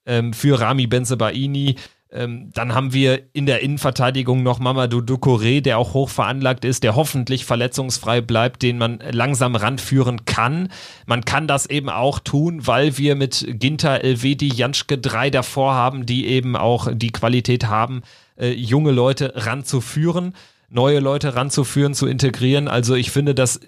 ähm, 0.05 0.33
für 0.33 0.59
Rami 0.59 0.85
Benzebaini. 0.85 1.77
Ähm, 2.11 2.49
dann 2.53 2.75
haben 2.75 2.93
wir 2.93 3.21
in 3.33 3.45
der 3.45 3.61
Innenverteidigung 3.61 4.43
noch 4.43 4.59
Mamadou 4.59 4.99
Ducouré, 4.99 5.61
der 5.61 5.77
auch 5.77 5.93
hoch 5.93 6.09
veranlagt 6.09 6.65
ist, 6.65 6.83
der 6.83 6.95
hoffentlich 6.95 7.45
verletzungsfrei 7.45 8.21
bleibt, 8.21 8.61
den 8.61 8.77
man 8.77 8.99
langsam 9.11 9.55
ranführen 9.55 10.25
kann. 10.25 10.69
Man 11.05 11.23
kann 11.23 11.47
das 11.47 11.65
eben 11.65 11.89
auch 11.89 12.19
tun, 12.19 12.67
weil 12.67 12.97
wir 12.97 13.15
mit 13.15 13.45
Ginter, 13.59 14.03
Elvedi, 14.03 14.47
Janschke 14.53 14.97
drei 14.97 15.29
davor 15.29 15.73
haben, 15.73 16.05
die 16.05 16.27
eben 16.27 16.55
auch 16.55 16.89
die 16.93 17.11
Qualität 17.11 17.67
haben, 17.67 18.01
äh, 18.37 18.51
junge 18.51 18.91
Leute 18.91 19.33
ranzuführen 19.35 20.33
neue 20.71 20.99
Leute 20.99 21.35
ranzuführen, 21.35 21.93
zu 21.93 22.07
integrieren. 22.07 22.67
Also 22.67 22.95
ich 22.95 23.11
finde, 23.11 23.35
das 23.35 23.59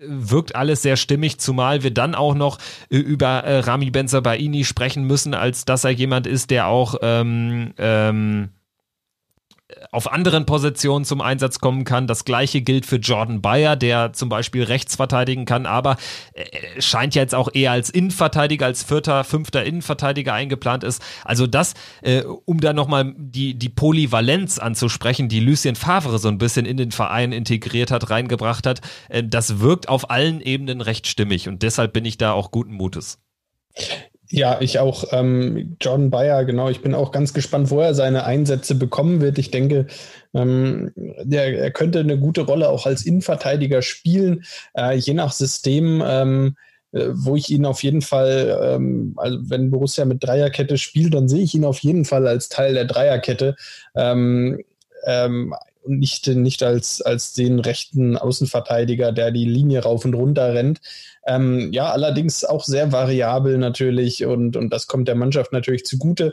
wirkt 0.00 0.54
alles 0.54 0.82
sehr 0.82 0.96
stimmig, 0.96 1.38
zumal 1.38 1.82
wir 1.82 1.92
dann 1.92 2.14
auch 2.14 2.34
noch 2.34 2.58
äh, 2.90 2.98
über 2.98 3.44
äh, 3.44 3.60
Rami 3.60 3.90
Benzabaini 3.90 4.64
sprechen 4.64 5.04
müssen, 5.04 5.34
als 5.34 5.64
dass 5.64 5.84
er 5.84 5.90
jemand 5.90 6.26
ist, 6.26 6.50
der 6.50 6.66
auch 6.66 6.96
ähm, 7.02 7.72
ähm, 7.78 8.50
auf 9.90 10.12
anderen 10.12 10.46
Positionen 10.46 11.04
zum 11.04 11.20
Einsatz 11.20 11.58
kommen 11.58 11.84
kann. 11.84 12.06
Das 12.06 12.24
gleiche 12.24 12.60
gilt 12.60 12.86
für 12.86 12.96
Jordan 12.96 13.42
Bayer, 13.42 13.74
der 13.74 14.12
zum 14.12 14.28
Beispiel 14.28 14.62
rechts 14.62 14.94
verteidigen 14.94 15.44
kann, 15.44 15.66
aber 15.66 15.96
äh, 16.34 16.80
scheint 16.80 17.16
ja 17.16 17.22
jetzt 17.22 17.34
auch 17.34 17.48
eher 17.52 17.72
als 17.72 17.90
Innenverteidiger, 17.90 18.66
als 18.66 18.84
vierter, 18.84 19.24
fünfter 19.24 19.64
Innenverteidiger 19.64 20.32
eingeplant 20.32 20.84
ist. 20.84 21.02
Also 21.24 21.48
das, 21.48 21.74
äh, 22.02 22.22
um 22.22 22.60
da 22.60 22.72
nochmal 22.72 23.12
die, 23.16 23.54
die 23.54 23.68
Polyvalenz 23.68 24.58
anzusprechen, 24.58 25.28
die 25.28 25.40
Lucien 25.40 25.74
Favre 25.74 26.18
so 26.18 26.28
ein 26.28 26.38
bisschen 26.38 26.64
in 26.64 26.76
den 26.76 26.92
Verein 26.92 27.32
integriert 27.32 27.90
hat, 27.90 28.08
reingebracht 28.08 28.66
hat, 28.66 28.80
äh, 29.08 29.24
das 29.24 29.58
wirkt 29.58 29.88
auf 29.88 30.10
allen 30.10 30.40
Ebenen 30.40 30.80
recht 30.80 31.08
stimmig 31.08 31.48
und 31.48 31.62
deshalb 31.62 31.92
bin 31.92 32.04
ich 32.04 32.18
da 32.18 32.32
auch 32.32 32.52
guten 32.52 32.72
Mutes. 32.72 33.18
Ja, 34.28 34.60
ich 34.60 34.78
auch. 34.78 35.04
Ähm, 35.12 35.76
Jordan 35.80 36.10
Bayer, 36.10 36.44
genau. 36.44 36.68
Ich 36.68 36.82
bin 36.82 36.94
auch 36.94 37.12
ganz 37.12 37.32
gespannt, 37.32 37.70
wo 37.70 37.80
er 37.80 37.94
seine 37.94 38.24
Einsätze 38.24 38.74
bekommen 38.74 39.20
wird. 39.20 39.38
Ich 39.38 39.50
denke, 39.50 39.86
ähm, 40.34 40.92
der, 40.96 41.58
er 41.58 41.70
könnte 41.70 42.00
eine 42.00 42.18
gute 42.18 42.42
Rolle 42.42 42.68
auch 42.68 42.86
als 42.86 43.06
Innenverteidiger 43.06 43.82
spielen, 43.82 44.44
äh, 44.76 44.96
je 44.96 45.14
nach 45.14 45.32
System. 45.32 46.02
Ähm, 46.04 46.56
äh, 46.92 47.08
wo 47.12 47.36
ich 47.36 47.50
ihn 47.50 47.66
auf 47.66 47.82
jeden 47.82 48.02
Fall, 48.02 48.58
ähm, 48.62 49.14
also 49.16 49.38
wenn 49.42 49.70
Borussia 49.70 50.04
mit 50.04 50.24
Dreierkette 50.24 50.78
spielt, 50.78 51.14
dann 51.14 51.28
sehe 51.28 51.42
ich 51.42 51.54
ihn 51.54 51.64
auf 51.64 51.80
jeden 51.80 52.04
Fall 52.04 52.26
als 52.26 52.48
Teil 52.48 52.74
der 52.74 52.84
Dreierkette. 52.84 53.56
Ähm, 53.94 54.62
ähm, 55.04 55.54
nicht, 55.86 56.26
nicht 56.26 56.62
als, 56.62 57.00
als 57.02 57.32
den 57.32 57.60
rechten 57.60 58.16
Außenverteidiger, 58.16 59.12
der 59.12 59.30
die 59.30 59.44
Linie 59.44 59.82
rauf 59.82 60.04
und 60.04 60.14
runter 60.14 60.54
rennt. 60.54 60.80
Ähm, 61.26 61.72
ja, 61.72 61.90
allerdings 61.90 62.44
auch 62.44 62.64
sehr 62.64 62.92
variabel 62.92 63.58
natürlich 63.58 64.24
und, 64.24 64.56
und 64.56 64.70
das 64.70 64.86
kommt 64.86 65.08
der 65.08 65.16
Mannschaft 65.16 65.52
natürlich 65.52 65.84
zugute. 65.84 66.32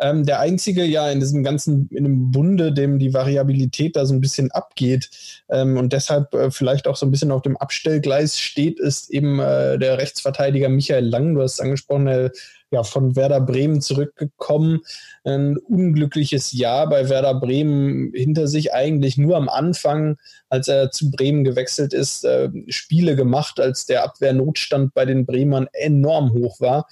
Ähm, 0.00 0.24
der 0.24 0.38
einzige 0.38 0.84
ja 0.84 1.10
in 1.10 1.18
diesem 1.18 1.42
ganzen, 1.42 1.88
in 1.90 2.06
einem 2.06 2.30
Bunde, 2.30 2.72
dem 2.72 3.00
die 3.00 3.14
Variabilität 3.14 3.96
da 3.96 4.06
so 4.06 4.14
ein 4.14 4.20
bisschen 4.20 4.52
abgeht 4.52 5.10
ähm, 5.48 5.76
und 5.76 5.92
deshalb 5.92 6.34
äh, 6.34 6.52
vielleicht 6.52 6.86
auch 6.86 6.94
so 6.94 7.04
ein 7.04 7.10
bisschen 7.10 7.32
auf 7.32 7.42
dem 7.42 7.56
Abstellgleis 7.56 8.38
steht, 8.38 8.78
ist 8.78 9.10
eben 9.10 9.40
äh, 9.40 9.76
der 9.76 9.98
Rechtsverteidiger 9.98 10.68
Michael 10.68 11.04
Lang. 11.04 11.34
Du 11.34 11.42
hast 11.42 11.54
es 11.54 11.60
angesprochen, 11.60 12.06
der 12.06 12.30
ja, 12.70 12.82
von 12.82 13.16
Werder 13.16 13.40
Bremen 13.40 13.80
zurückgekommen. 13.80 14.80
Ein 15.28 15.58
unglückliches 15.58 16.52
Jahr 16.52 16.88
bei 16.88 17.08
Werder 17.10 17.34
Bremen 17.34 18.12
hinter 18.14 18.48
sich 18.48 18.72
eigentlich 18.72 19.18
nur 19.18 19.36
am 19.36 19.48
Anfang, 19.48 20.16
als 20.48 20.68
er 20.68 20.90
zu 20.90 21.10
Bremen 21.10 21.44
gewechselt 21.44 21.92
ist, 21.92 22.24
äh, 22.24 22.48
Spiele 22.68 23.14
gemacht, 23.14 23.60
als 23.60 23.84
der 23.84 24.04
Abwehrnotstand 24.04 24.94
bei 24.94 25.04
den 25.04 25.26
Bremern 25.26 25.68
enorm 25.72 26.32
hoch 26.32 26.60
war. 26.60 26.88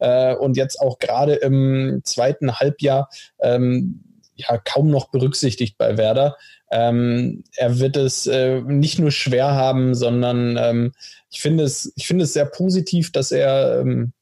Äh, 0.00 0.34
und 0.34 0.56
jetzt 0.56 0.80
auch 0.80 0.98
gerade 0.98 1.34
im 1.34 2.02
zweiten 2.04 2.56
Halbjahr 2.56 3.08
ähm, 3.40 4.04
ja 4.34 4.58
kaum 4.58 4.90
noch 4.90 5.08
berücksichtigt 5.08 5.78
bei 5.78 5.96
Werder. 5.96 6.36
Ähm, 6.70 7.44
er 7.56 7.78
wird 7.78 7.96
es 7.96 8.26
äh, 8.26 8.60
nicht 8.60 8.98
nur 8.98 9.10
schwer 9.10 9.52
haben, 9.52 9.94
sondern 9.94 10.58
ähm, 10.58 10.92
ich 11.30 11.40
finde 11.40 11.64
es, 11.64 11.92
ich 11.96 12.10
es 12.10 12.32
sehr 12.34 12.44
positiv, 12.44 13.12
dass 13.12 13.32
er 13.32 13.80
ähm, 13.80 14.12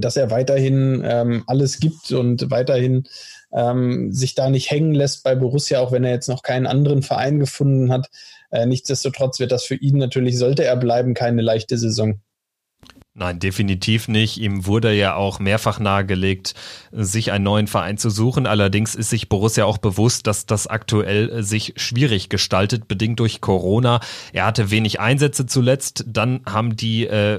dass 0.00 0.16
er 0.16 0.30
weiterhin 0.30 1.02
ähm, 1.04 1.44
alles 1.46 1.80
gibt 1.80 2.12
und 2.12 2.50
weiterhin 2.50 3.08
ähm, 3.52 4.12
sich 4.12 4.34
da 4.34 4.50
nicht 4.50 4.70
hängen 4.70 4.94
lässt 4.94 5.22
bei 5.24 5.34
Borussia, 5.34 5.80
auch 5.80 5.92
wenn 5.92 6.04
er 6.04 6.12
jetzt 6.12 6.28
noch 6.28 6.42
keinen 6.42 6.66
anderen 6.66 7.02
Verein 7.02 7.38
gefunden 7.38 7.92
hat. 7.92 8.08
Äh, 8.50 8.66
nichtsdestotrotz 8.66 9.40
wird 9.40 9.52
das 9.52 9.64
für 9.64 9.74
ihn 9.74 9.98
natürlich, 9.98 10.38
sollte 10.38 10.64
er 10.64 10.76
bleiben, 10.76 11.14
keine 11.14 11.42
leichte 11.42 11.78
Saison. 11.78 12.20
Nein, 13.18 13.38
definitiv 13.38 14.08
nicht. 14.08 14.36
Ihm 14.36 14.66
wurde 14.66 14.92
ja 14.92 15.14
auch 15.14 15.38
mehrfach 15.38 15.80
nahegelegt, 15.80 16.52
sich 16.92 17.32
einen 17.32 17.44
neuen 17.44 17.66
Verein 17.66 17.96
zu 17.96 18.10
suchen. 18.10 18.46
Allerdings 18.46 18.94
ist 18.94 19.08
sich 19.08 19.30
Borussia 19.30 19.64
auch 19.64 19.78
bewusst, 19.78 20.26
dass 20.26 20.44
das 20.44 20.66
aktuell 20.66 21.30
äh, 21.30 21.42
sich 21.42 21.72
schwierig 21.76 22.28
gestaltet, 22.28 22.88
bedingt 22.88 23.18
durch 23.18 23.40
Corona. 23.40 24.00
Er 24.34 24.44
hatte 24.44 24.70
wenig 24.70 25.00
Einsätze 25.00 25.46
zuletzt. 25.46 26.04
Dann 26.06 26.42
haben 26.44 26.76
die 26.76 27.06
äh, 27.06 27.38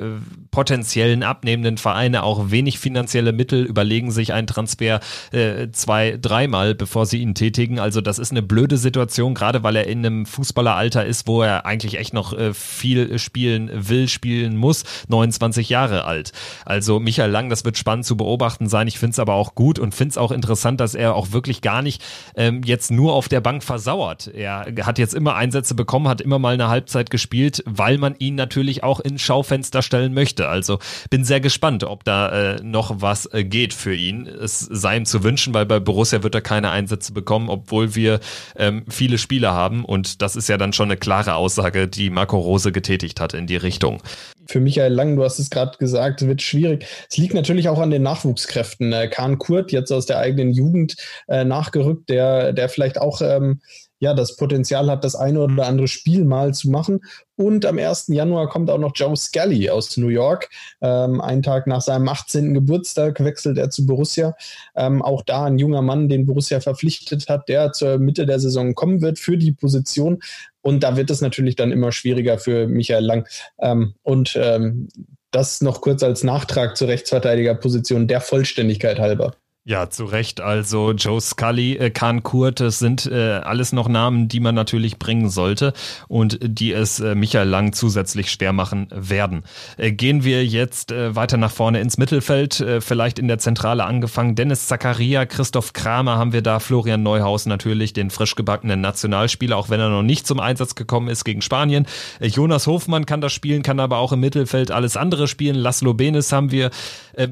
potenziellen 0.49 1.21
abnehmenden 1.21 1.77
Vereine 1.77 2.23
auch 2.23 2.49
wenig 2.49 2.79
finanzielle 2.79 3.31
Mittel, 3.31 3.63
überlegen 3.63 4.09
sich 4.09 4.33
einen 4.33 4.47
Transfer 4.47 4.99
äh, 5.31 5.67
zwei, 5.73 6.17
dreimal, 6.19 6.73
bevor 6.73 7.05
sie 7.05 7.21
ihn 7.21 7.35
tätigen. 7.35 7.77
Also 7.77 8.01
das 8.01 8.17
ist 8.17 8.31
eine 8.31 8.41
blöde 8.41 8.77
Situation, 8.77 9.35
gerade 9.35 9.61
weil 9.61 9.75
er 9.75 9.85
in 9.85 10.03
einem 10.03 10.25
Fußballeralter 10.25 11.05
ist, 11.05 11.27
wo 11.27 11.43
er 11.43 11.67
eigentlich 11.67 11.99
echt 11.99 12.15
noch 12.15 12.33
äh, 12.33 12.55
viel 12.55 13.19
spielen 13.19 13.69
will, 13.71 14.07
spielen 14.07 14.57
muss. 14.57 14.83
29 15.07 15.66
20 15.67 15.69
Jahre 15.69 16.05
alt. 16.05 16.31
Also 16.65 16.99
Michael 16.99 17.29
Lang, 17.29 17.49
das 17.49 17.65
wird 17.65 17.77
spannend 17.77 18.05
zu 18.05 18.17
beobachten 18.17 18.67
sein. 18.67 18.87
Ich 18.87 18.99
finde 18.99 19.11
es 19.11 19.19
aber 19.19 19.33
auch 19.33 19.55
gut 19.55 19.79
und 19.79 19.93
finde 19.93 20.11
es 20.11 20.17
auch 20.17 20.31
interessant, 20.31 20.79
dass 20.79 20.95
er 20.95 21.15
auch 21.15 21.31
wirklich 21.31 21.61
gar 21.61 21.81
nicht 21.81 22.01
ähm, 22.35 22.61
jetzt 22.63 22.91
nur 22.91 23.13
auf 23.13 23.27
der 23.29 23.41
Bank 23.41 23.63
versauert. 23.63 24.27
Er 24.33 24.65
hat 24.83 24.97
jetzt 24.97 25.13
immer 25.13 25.35
Einsätze 25.35 25.75
bekommen, 25.75 26.07
hat 26.07 26.21
immer 26.21 26.39
mal 26.39 26.53
eine 26.53 26.69
Halbzeit 26.69 27.09
gespielt, 27.09 27.63
weil 27.65 27.97
man 27.97 28.15
ihn 28.19 28.35
natürlich 28.35 28.83
auch 28.83 28.99
ins 28.99 29.21
Schaufenster 29.21 29.81
stellen 29.81 30.13
möchte. 30.13 30.47
Also 30.47 30.79
bin 31.09 31.23
sehr 31.23 31.39
gespannt, 31.39 31.83
ob 31.83 32.03
da 32.03 32.29
äh, 32.29 32.63
noch 32.63 33.01
was 33.01 33.25
äh, 33.33 33.43
geht 33.43 33.73
für 33.73 33.95
ihn. 33.95 34.27
Es 34.27 34.59
sei 34.59 34.97
ihm 34.97 35.05
zu 35.05 35.23
wünschen, 35.23 35.53
weil 35.53 35.65
bei 35.65 35.79
Borussia 35.79 36.23
wird 36.23 36.35
er 36.35 36.41
keine 36.41 36.71
Einsätze 36.71 37.13
bekommen, 37.13 37.49
obwohl 37.49 37.95
wir 37.95 38.19
ähm, 38.55 38.85
viele 38.87 39.17
Spiele 39.17 39.51
haben 39.51 39.83
und 39.85 40.21
das 40.21 40.35
ist 40.35 40.49
ja 40.49 40.57
dann 40.57 40.73
schon 40.73 40.87
eine 40.87 40.97
klare 40.97 41.35
Aussage, 41.35 41.87
die 41.87 42.09
Marco 42.09 42.37
Rose 42.37 42.71
getätigt 42.71 43.19
hat 43.19 43.33
in 43.33 43.47
die 43.47 43.57
Richtung 43.57 44.01
für 44.47 44.59
Michael 44.59 44.93
Lang, 44.93 45.15
du 45.15 45.23
hast 45.23 45.39
es 45.39 45.49
gerade 45.49 45.77
gesagt, 45.77 46.25
wird 46.25 46.41
schwierig. 46.41 46.85
Es 47.09 47.17
liegt 47.17 47.33
natürlich 47.33 47.69
auch 47.69 47.79
an 47.79 47.91
den 47.91 48.03
Nachwuchskräften. 48.03 48.93
Äh, 48.93 49.07
Kahn 49.07 49.37
Kurt, 49.37 49.71
jetzt 49.71 49.91
aus 49.91 50.05
der 50.05 50.19
eigenen 50.19 50.51
Jugend 50.51 50.95
äh, 51.27 51.43
nachgerückt, 51.43 52.09
der, 52.09 52.53
der 52.53 52.69
vielleicht 52.69 52.99
auch 52.99 53.21
ähm, 53.21 53.59
ja, 53.99 54.13
das 54.13 54.35
Potenzial 54.35 54.89
hat, 54.91 55.03
das 55.03 55.15
eine 55.15 55.41
oder 55.41 55.65
andere 55.65 55.87
Spiel 55.87 56.23
mal 56.23 56.53
zu 56.53 56.69
machen. 56.69 57.01
Und 57.35 57.65
am 57.65 57.77
1. 57.77 58.07
Januar 58.07 58.49
kommt 58.49 58.69
auch 58.69 58.77
noch 58.77 58.91
Joe 58.95 59.15
Scully 59.15 59.69
aus 59.69 59.97
New 59.97 60.07
York. 60.07 60.49
Ähm, 60.81 61.21
einen 61.21 61.43
Tag 61.43 61.67
nach 61.67 61.81
seinem 61.81 62.07
18. 62.07 62.53
Geburtstag 62.53 63.23
wechselt 63.23 63.57
er 63.57 63.69
zu 63.69 63.85
Borussia. 63.85 64.35
Ähm, 64.75 65.01
auch 65.01 65.23
da 65.23 65.45
ein 65.45 65.57
junger 65.57 65.81
Mann, 65.81 66.09
den 66.09 66.25
Borussia 66.25 66.59
verpflichtet 66.59 67.27
hat, 67.27 67.49
der 67.49 67.71
zur 67.73 67.97
Mitte 67.97 68.25
der 68.25 68.39
Saison 68.39 68.75
kommen 68.75 69.01
wird 69.01 69.19
für 69.19 69.37
die 69.37 69.51
Position. 69.51 70.19
Und 70.67 70.81
da 70.81 70.97
wird 70.97 71.09
es 71.09 71.21
natürlich 71.21 71.55
dann 71.55 71.71
immer 71.71 71.93
schwieriger 71.93 72.37
für 72.37 72.67
Michael 72.67 73.05
Lang. 73.05 73.25
Ähm, 73.61 73.93
und 74.03 74.35
ähm, 74.35 74.89
das 75.31 75.61
noch 75.61 75.79
kurz 75.79 76.03
als 76.03 76.25
Nachtrag 76.25 76.75
zur 76.75 76.89
Rechtsverteidigerposition 76.89 78.09
der 78.09 78.19
Vollständigkeit 78.19 78.99
halber. 78.99 79.37
Ja, 79.69 79.89
zu 79.89 80.05
Recht. 80.05 80.39
Also 80.39 80.93
Joe 80.93 81.19
Scully, 81.19 81.75
äh, 81.75 81.89
Khan 81.89 82.23
Kurt, 82.23 82.61
das 82.61 82.79
sind 82.79 83.05
äh, 83.05 83.41
alles 83.43 83.73
noch 83.73 83.89
Namen, 83.89 84.29
die 84.29 84.39
man 84.39 84.55
natürlich 84.55 84.97
bringen 84.97 85.29
sollte 85.29 85.73
und 86.07 86.39
die 86.41 86.71
es 86.71 87.01
äh, 87.01 87.15
Michael 87.15 87.49
Lang 87.49 87.73
zusätzlich 87.73 88.31
schwer 88.31 88.53
machen 88.53 88.87
werden. 88.91 89.43
Äh, 89.75 89.91
gehen 89.91 90.23
wir 90.23 90.45
jetzt 90.45 90.93
äh, 90.93 91.17
weiter 91.17 91.35
nach 91.35 91.51
vorne 91.51 91.81
ins 91.81 91.97
Mittelfeld, 91.97 92.61
äh, 92.61 92.79
vielleicht 92.79 93.19
in 93.19 93.27
der 93.27 93.39
Zentrale 93.39 93.83
angefangen. 93.83 94.35
Dennis 94.35 94.67
Zakaria, 94.67 95.25
Christoph 95.25 95.73
Kramer 95.73 96.17
haben 96.17 96.31
wir 96.31 96.41
da, 96.41 96.61
Florian 96.61 97.03
Neuhaus 97.03 97.45
natürlich, 97.45 97.91
den 97.91 98.09
frisch 98.09 98.35
gebackenen 98.35 98.79
Nationalspieler, 98.79 99.57
auch 99.57 99.69
wenn 99.69 99.81
er 99.81 99.89
noch 99.89 100.01
nicht 100.01 100.25
zum 100.25 100.39
Einsatz 100.39 100.75
gekommen 100.75 101.09
ist 101.09 101.25
gegen 101.25 101.41
Spanien. 101.41 101.87
Äh, 102.21 102.27
Jonas 102.27 102.67
Hofmann 102.67 103.05
kann 103.05 103.19
das 103.19 103.33
spielen, 103.33 103.63
kann 103.63 103.81
aber 103.81 103.97
auch 103.97 104.13
im 104.13 104.21
Mittelfeld 104.21 104.71
alles 104.71 104.95
andere 104.95 105.27
spielen. 105.27 105.57
Laszlo 105.57 105.93
Benes 105.93 106.31
haben 106.31 106.51
wir. 106.51 106.71
Äh, 107.11 107.27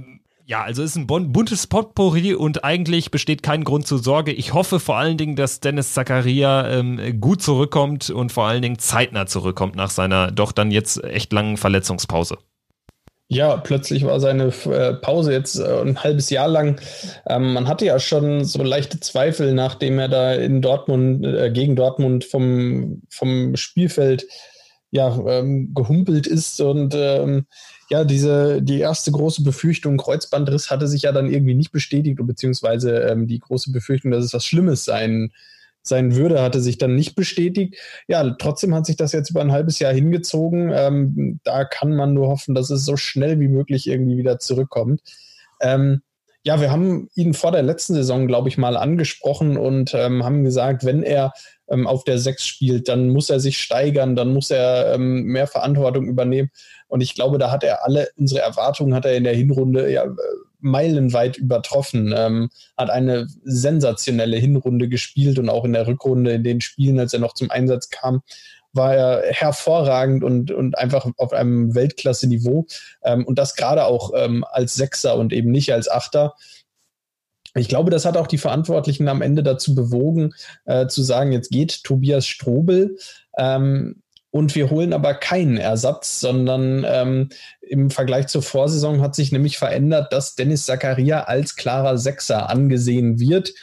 ja, 0.48 0.64
also 0.64 0.84
ist 0.84 0.96
ein 0.96 1.08
buntes 1.08 1.66
Potpourri 1.66 2.36
und 2.36 2.64
eigentlich 2.64 3.10
besteht 3.10 3.42
kein 3.42 3.64
Grund 3.64 3.88
zur 3.88 3.98
Sorge. 3.98 4.32
Ich 4.32 4.54
hoffe 4.54 4.80
vor 4.80 4.98
allen 4.98 5.18
Dingen, 5.18 5.36
dass 5.36 5.60
Dennis 5.60 5.94
Zakaria 5.94 6.70
ähm, 6.70 7.20
gut 7.20 7.42
zurückkommt 7.42 8.12
und 8.12 8.32
vor 8.32 8.46
allen 8.46 8.62
Dingen 8.62 8.78
zeitnah 8.78 9.26
zurückkommt 9.26 9.76
nach 9.76 9.90
seiner 9.90 10.32
doch 10.32 10.52
dann 10.52 10.70
jetzt 10.70 11.04
echt 11.04 11.34
langen 11.34 11.58
Verletzungspause. 11.58 12.38
Ja, 13.28 13.58
plötzlich 13.58 14.06
war 14.06 14.20
seine 14.20 14.54
äh, 14.66 14.94
Pause 14.94 15.32
jetzt 15.32 15.56
äh, 15.60 15.82
ein 15.82 16.04
halbes 16.04 16.30
Jahr 16.30 16.48
lang. 16.48 16.80
Ähm, 17.28 17.54
man 17.54 17.68
hatte 17.68 17.86
ja 17.86 17.98
schon 17.98 18.46
so 18.46 18.62
leichte 18.62 19.00
Zweifel, 19.00 19.56
nachdem 19.56 19.98
er 19.98 20.10
da 20.10 20.34
in 20.36 20.62
Dortmund, 20.62 21.26
äh, 21.26 21.50
gegen 21.52 21.76
Dortmund 21.76 22.24
vom, 22.24 23.02
vom 23.10 23.56
Spielfeld 23.56 24.28
ja, 24.92 25.18
ähm, 25.28 25.74
gehumpelt 25.74 26.28
ist 26.28 26.62
und 26.62 26.94
ähm, 26.96 27.48
ja, 27.90 28.04
diese, 28.04 28.62
die 28.62 28.80
erste 28.80 29.12
große 29.12 29.44
Befürchtung, 29.44 29.98
Kreuzbandriss, 29.98 30.72
hatte 30.72 30.88
sich 30.88 31.04
ja 31.04 31.12
dann 31.12 31.30
irgendwie 31.30 31.54
nicht 31.54 31.72
bestätigt, 31.72 32.20
beziehungsweise 32.22 33.00
ähm, 33.02 33.28
die 33.28 33.40
große 33.40 33.72
Befürchtung, 33.72 34.12
dass 34.12 34.26
es 34.26 34.34
was 34.34 34.46
Schlimmes 34.46 34.86
sein, 34.86 35.32
sein 35.84 36.16
würde, 36.16 36.42
hatte 36.42 36.62
sich 36.62 36.80
dann 36.80 36.96
nicht 36.96 37.16
bestätigt. 37.16 37.76
Ja, 38.08 38.28
trotzdem 38.40 38.74
hat 38.74 38.88
sich 38.88 38.96
das 38.96 39.12
jetzt 39.12 39.30
über 39.30 39.42
ein 39.42 39.52
halbes 39.52 39.78
Jahr 39.78 39.94
hingezogen. 39.94 40.72
Ähm, 40.74 41.40
da 41.44 41.64
kann 41.64 41.96
man 41.96 42.14
nur 42.14 42.28
hoffen, 42.28 42.56
dass 42.56 42.72
es 42.72 42.86
so 42.86 42.98
schnell 42.98 43.40
wie 43.40 43.48
möglich 43.48 43.88
irgendwie 43.88 44.18
wieder 44.18 44.40
zurückkommt. 44.40 45.02
Ähm, 45.62 46.02
ja, 46.46 46.62
wir 46.62 46.72
haben 46.72 47.10
ihn 47.16 47.34
vor 47.34 47.52
der 47.52 47.64
letzten 47.64 47.96
Saison, 47.96 48.28
glaube 48.28 48.50
ich, 48.50 48.58
mal 48.58 48.78
angesprochen 48.78 49.58
und 49.58 49.96
ähm, 49.96 50.24
haben 50.24 50.44
gesagt, 50.44 50.86
wenn 50.86 51.02
er 51.02 51.34
ähm, 51.68 51.88
auf 51.88 52.04
der 52.04 52.20
Sechs 52.20 52.46
spielt, 52.46 52.88
dann 52.88 53.10
muss 53.10 53.32
er 53.32 53.40
sich 53.40 53.58
steigern, 53.58 54.16
dann 54.16 54.32
muss 54.32 54.52
er 54.52 54.94
ähm, 54.94 55.24
mehr 55.24 55.48
Verantwortung 55.48 56.08
übernehmen. 56.08 56.52
Und 56.88 57.02
ich 57.02 57.16
glaube, 57.16 57.40
da 57.40 57.50
hat 57.50 57.64
er 57.64 57.84
alle 57.84 58.10
unsere 58.16 58.42
Erwartungen 58.42 58.94
hat 58.94 59.06
er 59.06 59.18
in 59.18 59.24
der 59.24 59.34
Hinrunde 59.34 59.92
ja 59.92 60.06
meilenweit 60.60 61.38
übertroffen. 61.38 62.14
Ähm, 62.16 62.50
hat 62.78 62.92
eine 62.92 63.28
sensationelle 63.44 64.38
Hinrunde 64.38 64.88
gespielt 64.88 65.40
und 65.40 65.50
auch 65.50 65.66
in 65.66 65.74
der 65.74 65.88
Rückrunde 65.88 66.34
in 66.34 66.44
den 66.44 66.62
Spielen, 66.62 67.00
als 67.00 67.14
er 67.14 67.20
noch 67.20 67.34
zum 67.34 67.50
Einsatz 67.50 67.90
kam, 67.90 68.22
war 68.76 68.96
er 68.96 69.32
hervorragend 69.32 70.24
und, 70.24 70.52
und 70.52 70.78
einfach 70.78 71.08
auf 71.18 71.34
einem 71.34 71.76
Weltklasse-Niveau. 71.76 72.68
Ähm, 73.04 73.26
und 73.26 73.40
das 73.40 73.56
gerade 73.56 73.86
auch 73.86 74.12
ähm, 74.16 74.44
als 74.50 74.76
Sechser 74.76 75.18
und 75.18 75.34
eben 75.34 75.52
nicht 75.52 75.74
als 75.74 75.90
Achter. 75.90 76.34
Ich 77.56 77.70
glaube, 77.70 77.90
das 77.90 78.06
hat 78.06 78.18
auch 78.18 78.28
die 78.28 78.38
Verantwortlichen 78.38 79.08
am 79.08 79.22
Ende 79.22 79.42
dazu 79.42 79.76
bewogen, 79.76 80.34
äh, 80.66 80.88
zu 80.88 81.02
sagen, 81.04 81.32
jetzt 81.32 81.52
geht 81.52 81.84
Tobias 81.84 82.28
Strobel. 82.28 82.98
Ähm, 83.38 84.02
und 84.36 84.54
wir 84.54 84.70
holen 84.70 84.92
aber 84.92 85.14
keinen 85.14 85.56
Ersatz, 85.56 86.20
sondern 86.20 86.86
ähm, 86.86 87.30
im 87.62 87.90
Vergleich 87.90 88.28
zur 88.28 88.42
Vorsaison 88.42 89.00
hat 89.00 89.16
sich 89.16 89.32
nämlich 89.32 89.58
verändert, 89.58 90.12
dass 90.12 90.36
Dennis 90.36 90.66
Zakaria 90.66 91.22
als 91.22 91.56
klarer 91.56 91.98
Sechser 91.98 92.50
angesehen 92.50 93.18
wird 93.18 93.54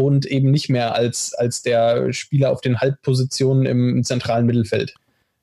und 0.00 0.26
eben 0.26 0.50
nicht 0.50 0.68
mehr 0.68 0.94
als, 0.94 1.34
als 1.34 1.62
der 1.62 2.12
Spieler 2.12 2.50
auf 2.50 2.60
den 2.60 2.80
Halbpositionen 2.80 3.66
im, 3.66 4.04
zentralen 4.04 4.46
Mittelfeld. 4.46 4.94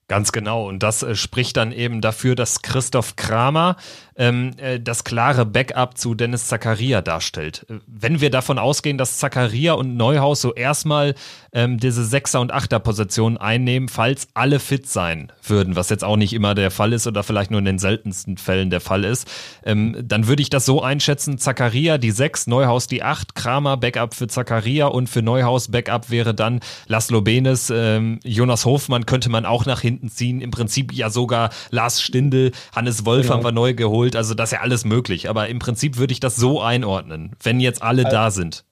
Ganz 0.07 0.31
genau. 0.31 0.67
Und 0.67 0.83
das 0.83 1.03
äh, 1.03 1.15
spricht 1.15 1.57
dann 1.57 1.71
eben 1.71 1.99
dafür, 1.99 2.35
dass 2.35 2.61
Christoph 2.61 3.17
Kramer 3.17 3.75
ähm, 4.17 4.51
äh, 4.57 4.79
das 4.79 5.03
klare 5.03 5.45
Backup 5.45 5.97
zu 5.97 6.15
Dennis 6.15 6.47
Zakaria 6.47 7.01
darstellt. 7.01 7.65
Wenn 7.85 8.19
wir 8.19 8.29
davon 8.29 8.59
ausgehen, 8.59 8.97
dass 8.97 9.17
Zakaria 9.17 9.73
und 9.73 9.95
Neuhaus 9.95 10.41
so 10.41 10.53
erstmal 10.53 11.15
ähm, 11.53 11.79
diese 11.79 12.03
Sechser- 12.03 12.41
und 12.41 12.51
Achter-Position 12.51 13.37
einnehmen, 13.37 13.89
falls 13.89 14.27
alle 14.33 14.59
fit 14.59 14.87
sein 14.87 15.31
würden, 15.43 15.75
was 15.75 15.89
jetzt 15.89 16.03
auch 16.03 16.17
nicht 16.17 16.33
immer 16.33 16.55
der 16.55 16.71
Fall 16.71 16.93
ist 16.93 17.07
oder 17.07 17.23
vielleicht 17.23 17.51
nur 17.51 17.59
in 17.59 17.65
den 17.65 17.79
seltensten 17.79 18.37
Fällen 18.37 18.69
der 18.69 18.81
Fall 18.81 19.03
ist, 19.03 19.27
ähm, 19.63 19.95
dann 20.03 20.27
würde 20.27 20.41
ich 20.41 20.49
das 20.49 20.65
so 20.65 20.81
einschätzen, 20.81 21.37
Zakaria 21.37 21.97
die 21.97 22.11
Sechs, 22.11 22.47
Neuhaus 22.47 22.87
die 22.87 23.03
Acht, 23.03 23.35
Kramer 23.35 23.77
Backup 23.77 24.13
für 24.13 24.27
Zakaria 24.27 24.87
und 24.87 25.09
für 25.09 25.21
Neuhaus 25.21 25.69
Backup 25.69 26.09
wäre 26.09 26.33
dann 26.33 26.59
Laszlo 26.87 27.21
Benes, 27.21 27.71
ähm, 27.73 28.19
Jonas 28.23 28.65
Hofmann 28.65 29.05
könnte 29.05 29.29
man 29.29 29.45
auch 29.45 29.65
nach 29.65 29.81
hinten 29.81 30.09
ziehen, 30.09 30.41
im 30.41 30.51
Prinzip 30.51 30.93
ja 30.93 31.09
sogar 31.09 31.49
Lars 31.69 32.01
Stindl, 32.01 32.51
Hannes 32.75 33.05
Wolf 33.05 33.23
genau. 33.23 33.35
haben 33.35 33.43
wir 33.43 33.51
neu 33.51 33.73
geholt, 33.73 34.06
also 34.15 34.33
das 34.33 34.49
ist 34.49 34.53
ja 34.53 34.61
alles 34.61 34.85
möglich, 34.85 35.29
aber 35.29 35.49
im 35.49 35.59
Prinzip 35.59 35.97
würde 35.97 36.13
ich 36.13 36.19
das 36.19 36.35
so 36.35 36.61
einordnen, 36.61 37.35
wenn 37.41 37.59
jetzt 37.59 37.81
alle 37.81 38.05
also, 38.05 38.15
da 38.15 38.31
sind. 38.31 38.65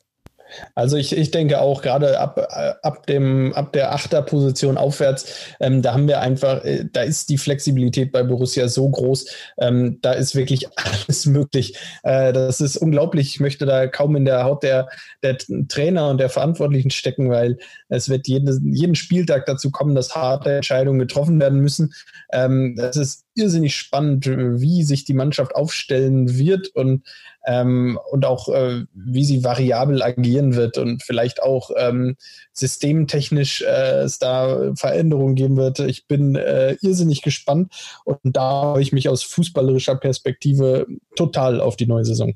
Also 0.73 0.97
ich, 0.97 1.15
ich 1.15 1.31
denke 1.31 1.59
auch 1.61 1.81
gerade 1.81 2.19
ab, 2.19 2.39
ab, 2.81 3.07
dem, 3.07 3.53
ab 3.53 3.73
der 3.73 3.93
Achterposition 3.93 4.77
aufwärts, 4.77 5.33
ähm, 5.59 5.81
da 5.81 5.93
haben 5.93 6.07
wir 6.07 6.21
einfach, 6.21 6.63
äh, 6.63 6.85
da 6.91 7.01
ist 7.01 7.29
die 7.29 7.37
Flexibilität 7.37 8.11
bei 8.11 8.23
Borussia 8.23 8.67
so 8.67 8.89
groß, 8.89 9.25
ähm, 9.59 9.99
da 10.01 10.13
ist 10.13 10.35
wirklich 10.35 10.67
alles 10.75 11.25
möglich. 11.25 11.77
Äh, 12.03 12.33
das 12.33 12.61
ist 12.61 12.77
unglaublich. 12.77 13.29
Ich 13.29 13.39
möchte 13.39 13.65
da 13.65 13.87
kaum 13.87 14.15
in 14.15 14.25
der 14.25 14.43
Haut 14.43 14.63
der, 14.63 14.87
der 15.23 15.37
Trainer 15.67 16.09
und 16.09 16.19
der 16.19 16.29
Verantwortlichen 16.29 16.91
stecken, 16.91 17.29
weil 17.29 17.57
es 17.89 18.09
wird 18.09 18.27
jeden, 18.27 18.73
jeden 18.73 18.95
Spieltag 18.95 19.45
dazu 19.45 19.71
kommen, 19.71 19.95
dass 19.95 20.15
harte 20.15 20.55
Entscheidungen 20.55 20.99
getroffen 20.99 21.39
werden 21.39 21.59
müssen. 21.59 21.93
Ähm, 22.31 22.75
das 22.77 22.97
ist 22.97 23.25
irrsinnig 23.35 23.75
spannend, 23.75 24.25
wie 24.27 24.83
sich 24.83 25.03
die 25.03 25.13
Mannschaft 25.13 25.55
aufstellen 25.55 26.37
wird 26.37 26.69
und 26.69 27.03
ähm, 27.45 27.99
und 28.11 28.25
auch 28.25 28.49
äh, 28.49 28.85
wie 28.93 29.25
sie 29.25 29.43
variabel 29.43 30.01
agieren 30.01 30.55
wird 30.55 30.77
und 30.77 31.03
vielleicht 31.03 31.41
auch 31.41 31.71
ähm, 31.77 32.15
systemtechnisch 32.53 33.61
äh, 33.61 34.03
es 34.03 34.19
da 34.19 34.73
Veränderungen 34.75 35.35
geben 35.35 35.57
wird. 35.57 35.79
Ich 35.79 36.07
bin 36.07 36.35
äh, 36.35 36.77
irrsinnig 36.81 37.21
gespannt 37.21 37.73
und 38.03 38.19
da 38.23 38.41
habe 38.41 38.81
ich 38.81 38.91
mich 38.91 39.09
aus 39.09 39.23
fußballerischer 39.23 39.95
Perspektive 39.95 40.85
total 41.15 41.61
auf 41.61 41.75
die 41.75 41.87
neue 41.87 42.05
Saison. 42.05 42.33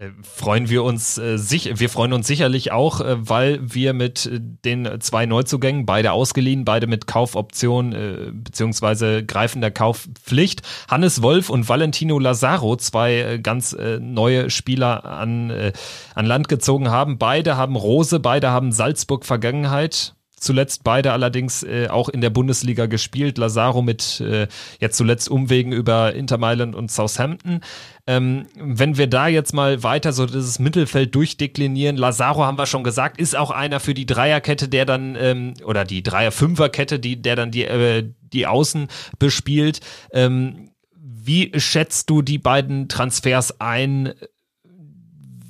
Äh, 0.00 0.12
freuen 0.22 0.70
wir 0.70 0.82
uns 0.82 1.18
äh, 1.18 1.36
sich, 1.36 1.78
wir 1.78 1.90
freuen 1.90 2.14
uns 2.14 2.26
sicherlich 2.26 2.72
auch, 2.72 3.02
äh, 3.02 3.16
weil 3.28 3.60
wir 3.62 3.92
mit 3.92 4.24
äh, 4.26 4.40
den 4.40 4.88
zwei 5.00 5.26
Neuzugängen, 5.26 5.84
beide 5.84 6.12
ausgeliehen, 6.12 6.64
beide 6.64 6.86
mit 6.86 7.06
Kaufoption 7.06 7.92
äh, 7.92 8.30
beziehungsweise 8.32 9.24
greifender 9.24 9.70
Kaufpflicht, 9.70 10.62
Hannes 10.88 11.20
Wolf 11.20 11.50
und 11.50 11.68
Valentino 11.68 12.18
Lazaro, 12.18 12.76
zwei 12.76 13.20
äh, 13.20 13.38
ganz 13.38 13.74
äh, 13.74 13.98
neue 14.00 14.48
Spieler 14.48 15.04
an, 15.04 15.50
äh, 15.50 15.72
an 16.14 16.24
Land 16.24 16.48
gezogen 16.48 16.90
haben. 16.90 17.18
Beide 17.18 17.58
haben 17.58 17.76
Rose, 17.76 18.20
beide 18.20 18.50
haben 18.50 18.72
Salzburg 18.72 19.26
Vergangenheit 19.26 20.14
zuletzt 20.40 20.82
beide 20.82 21.12
allerdings 21.12 21.62
äh, 21.62 21.88
auch 21.88 22.08
in 22.08 22.20
der 22.20 22.30
Bundesliga 22.30 22.86
gespielt. 22.86 23.38
Lazaro 23.38 23.82
mit 23.82 24.20
äh, 24.20 24.48
jetzt 24.80 24.96
zuletzt 24.96 25.28
Umwegen 25.28 25.72
über 25.72 26.14
Inter 26.14 26.38
Mailand 26.38 26.74
und 26.74 26.90
Southampton. 26.90 27.60
Ähm, 28.06 28.46
wenn 28.56 28.96
wir 28.96 29.06
da 29.06 29.28
jetzt 29.28 29.52
mal 29.52 29.82
weiter 29.82 30.12
so 30.12 30.26
dieses 30.26 30.58
Mittelfeld 30.58 31.14
durchdeklinieren, 31.14 31.96
Lazaro 31.96 32.44
haben 32.44 32.58
wir 32.58 32.66
schon 32.66 32.82
gesagt, 32.82 33.20
ist 33.20 33.36
auch 33.36 33.50
einer 33.50 33.78
für 33.78 33.94
die 33.94 34.06
Dreierkette, 34.06 34.68
der 34.68 34.86
dann, 34.86 35.16
ähm, 35.20 35.54
oder 35.64 35.84
die 35.84 36.02
Dreier-Fünfer-Kette, 36.02 36.98
die, 36.98 37.20
der 37.20 37.36
dann 37.36 37.50
die, 37.50 37.64
äh, 37.64 38.08
die 38.20 38.46
Außen 38.46 38.88
bespielt. 39.18 39.80
Ähm, 40.12 40.70
wie 40.96 41.52
schätzt 41.60 42.08
du 42.08 42.22
die 42.22 42.38
beiden 42.38 42.88
Transfers 42.88 43.60
ein? 43.60 44.14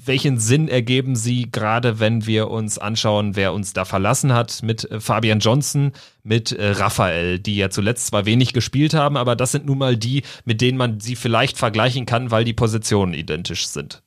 Welchen 0.04 0.38
Sinn 0.38 0.68
ergeben 0.68 1.16
sie, 1.16 1.50
gerade 1.50 2.00
wenn 2.00 2.26
wir 2.26 2.50
uns 2.50 2.78
anschauen, 2.78 3.36
wer 3.36 3.52
uns 3.52 3.72
da 3.72 3.84
verlassen 3.84 4.32
hat 4.32 4.62
mit 4.62 4.90
äh, 4.90 5.00
Fabian 5.00 5.40
Johnson, 5.40 5.92
mit 6.22 6.52
äh, 6.52 6.70
Raphael, 6.70 7.38
die 7.38 7.56
ja 7.56 7.70
zuletzt 7.70 8.06
zwar 8.06 8.26
wenig 8.26 8.52
gespielt 8.52 8.94
haben, 8.94 9.16
aber 9.16 9.36
das 9.36 9.52
sind 9.52 9.66
nun 9.66 9.78
mal 9.78 9.96
die, 9.96 10.22
mit 10.44 10.60
denen 10.60 10.78
man 10.78 11.00
sie 11.00 11.16
vielleicht 11.16 11.58
vergleichen 11.58 12.06
kann, 12.06 12.30
weil 12.30 12.44
die 12.44 12.52
Positionen 12.52 13.14
identisch 13.14 13.66
sind. 13.66 14.02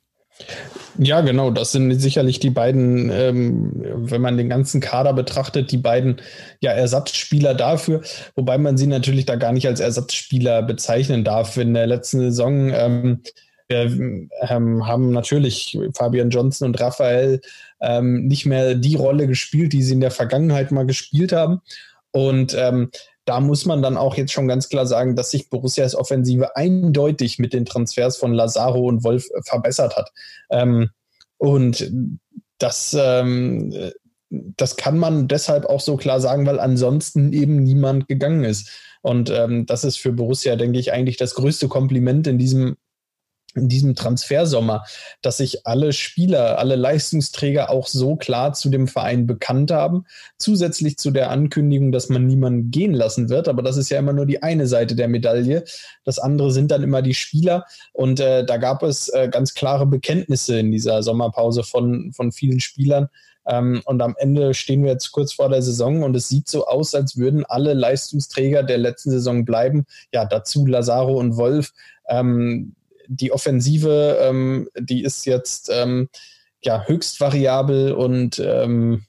Ja, 0.98 1.22
genau, 1.22 1.52
das 1.52 1.72
sind 1.72 1.92
sicherlich 2.00 2.40
die 2.40 2.50
beiden, 2.50 3.10
ähm, 3.12 3.72
wenn 3.96 4.22
man 4.22 4.38
den 4.38 4.50
ganzen 4.50 4.82
Kader 4.82 5.14
betrachtet, 5.14 5.72
die 5.72 5.78
beiden 5.78 6.22
ja, 6.60 6.72
Ersatzspieler 6.72 7.54
dafür, 7.54 8.02
wobei 8.36 8.58
man 8.58 8.78
sie 8.78 8.88
natürlich 8.88 9.26
da 9.26 9.36
gar 9.36 9.52
nicht 9.54 9.68
als 9.68 9.80
Ersatzspieler 9.80 10.62
bezeichnen 10.64 11.24
darf. 11.24 11.58
In 11.58 11.74
der 11.74 11.88
letzten 11.88 12.20
Saison 12.20 12.72
ähm, 12.74 13.22
wir 13.74 14.30
ähm, 14.50 14.88
haben 14.88 15.12
natürlich 15.12 15.78
Fabian 15.94 16.30
Johnson 16.30 16.68
und 16.70 16.80
Raphael 16.80 17.42
ähm, 17.82 18.28
nicht 18.28 18.46
mehr 18.46 18.76
die 18.76 18.96
Rolle 18.96 19.28
gespielt, 19.28 19.74
die 19.74 19.84
sie 19.84 19.94
in 19.94 20.02
der 20.02 20.12
Vergangenheit 20.12 20.72
mal 20.72 20.86
gespielt 20.86 21.32
haben. 21.32 21.62
Und 22.12 22.56
ähm, 22.58 22.92
da 23.26 23.40
muss 23.40 23.66
man 23.66 23.82
dann 23.82 23.98
auch 23.98 24.16
jetzt 24.16 24.32
schon 24.32 24.48
ganz 24.48 24.70
klar 24.70 24.86
sagen, 24.86 25.16
dass 25.16 25.32
sich 25.32 25.50
Borussias 25.50 25.96
Offensive 25.96 26.56
eindeutig 26.56 27.40
mit 27.40 27.54
den 27.54 27.66
Transfers 27.66 28.18
von 28.18 28.34
Lazaro 28.34 28.88
und 28.88 29.04
Wolf 29.04 29.26
äh, 29.32 29.42
verbessert 29.44 29.96
hat. 29.96 30.12
Ähm, 30.50 30.90
und 31.38 31.92
das, 32.60 32.96
ähm, 32.98 33.92
das 34.30 34.78
kann 34.78 34.98
man 34.98 35.28
deshalb 35.28 35.66
auch 35.66 35.82
so 35.82 35.98
klar 35.98 36.22
sagen, 36.22 36.46
weil 36.46 36.60
ansonsten 36.60 37.34
eben 37.34 37.64
niemand 37.64 38.08
gegangen 38.08 38.44
ist. 38.44 38.70
Und 39.02 39.30
ähm, 39.30 39.66
das 39.66 39.84
ist 39.84 39.98
für 39.98 40.14
Borussia, 40.14 40.56
denke 40.56 40.80
ich, 40.80 40.94
eigentlich 40.94 41.18
das 41.18 41.36
größte 41.36 41.68
Kompliment 41.68 42.26
in 42.28 42.38
diesem 42.38 42.78
in 43.56 43.70
diesem 43.70 43.96
Transfersommer, 43.96 44.84
dass 45.22 45.38
sich 45.38 45.66
alle 45.66 45.94
Spieler, 45.94 46.60
alle 46.60 46.76
Leistungsträger 46.76 47.70
auch 47.70 47.88
so 47.88 48.16
klar 48.16 48.54
zu 48.54 48.70
dem 48.70 48.88
Verein 48.88 49.28
bekannt 49.28 49.72
haben, 49.72 50.06
zusätzlich 50.38 50.98
zu 50.98 51.12
der 51.12 51.30
Ankündigung, 51.30 51.92
dass 51.92 52.10
man 52.10 52.26
niemanden 52.26 52.72
gehen 52.72 52.94
lassen 52.94 53.30
wird. 53.30 53.48
Aber 53.48 53.62
das 53.62 53.78
ist 53.78 53.90
ja 53.90 54.00
immer 54.00 54.14
nur 54.14 54.26
die 54.26 54.44
eine 54.44 54.68
Seite 54.68 54.96
der 54.96 55.08
Medaille. 55.08 55.64
Das 56.04 56.20
andere 56.20 56.52
sind 56.52 56.72
dann 56.72 56.84
immer 56.84 57.02
die 57.02 57.14
Spieler. 57.14 57.66
Und 57.94 58.20
äh, 58.20 58.46
da 58.46 58.58
gab 58.58 58.84
es 58.84 59.10
äh, 59.10 59.30
ganz 59.30 59.54
klare 59.54 59.86
Bekenntnisse 59.86 60.60
in 60.60 60.72
dieser 60.72 61.04
Sommerpause 61.04 61.64
von, 61.64 62.12
von 62.14 62.32
vielen 62.32 62.60
Spielern. 62.60 63.10
Ähm, 63.46 63.82
und 63.86 64.02
am 64.02 64.16
Ende 64.18 64.54
stehen 64.54 64.84
wir 64.84 64.92
jetzt 64.92 65.12
kurz 65.12 65.34
vor 65.34 65.50
der 65.50 65.62
Saison 65.62 66.04
und 66.04 66.16
es 66.16 66.30
sieht 66.30 66.48
so 66.48 66.66
aus, 66.66 66.96
als 66.96 67.18
würden 67.18 67.46
alle 67.46 67.74
Leistungsträger 67.74 68.64
der 68.64 68.78
letzten 68.78 69.12
Saison 69.12 69.46
bleiben. 69.46 69.86
Ja, 70.14 70.26
dazu 70.26 70.66
Lazaro 70.66 71.20
und 71.20 71.36
Wolf. 71.38 71.74
Ähm, 72.08 72.76
die 73.16 73.32
Offensive, 73.32 74.18
ähm, 74.22 74.70
die 74.78 75.04
ist 75.04 75.26
jetzt 75.26 75.70
ähm, 75.72 76.10
ja 76.64 76.86
höchst 76.86 77.20
variabel 77.20 77.92
und 77.92 78.40
ähm, 78.40 79.06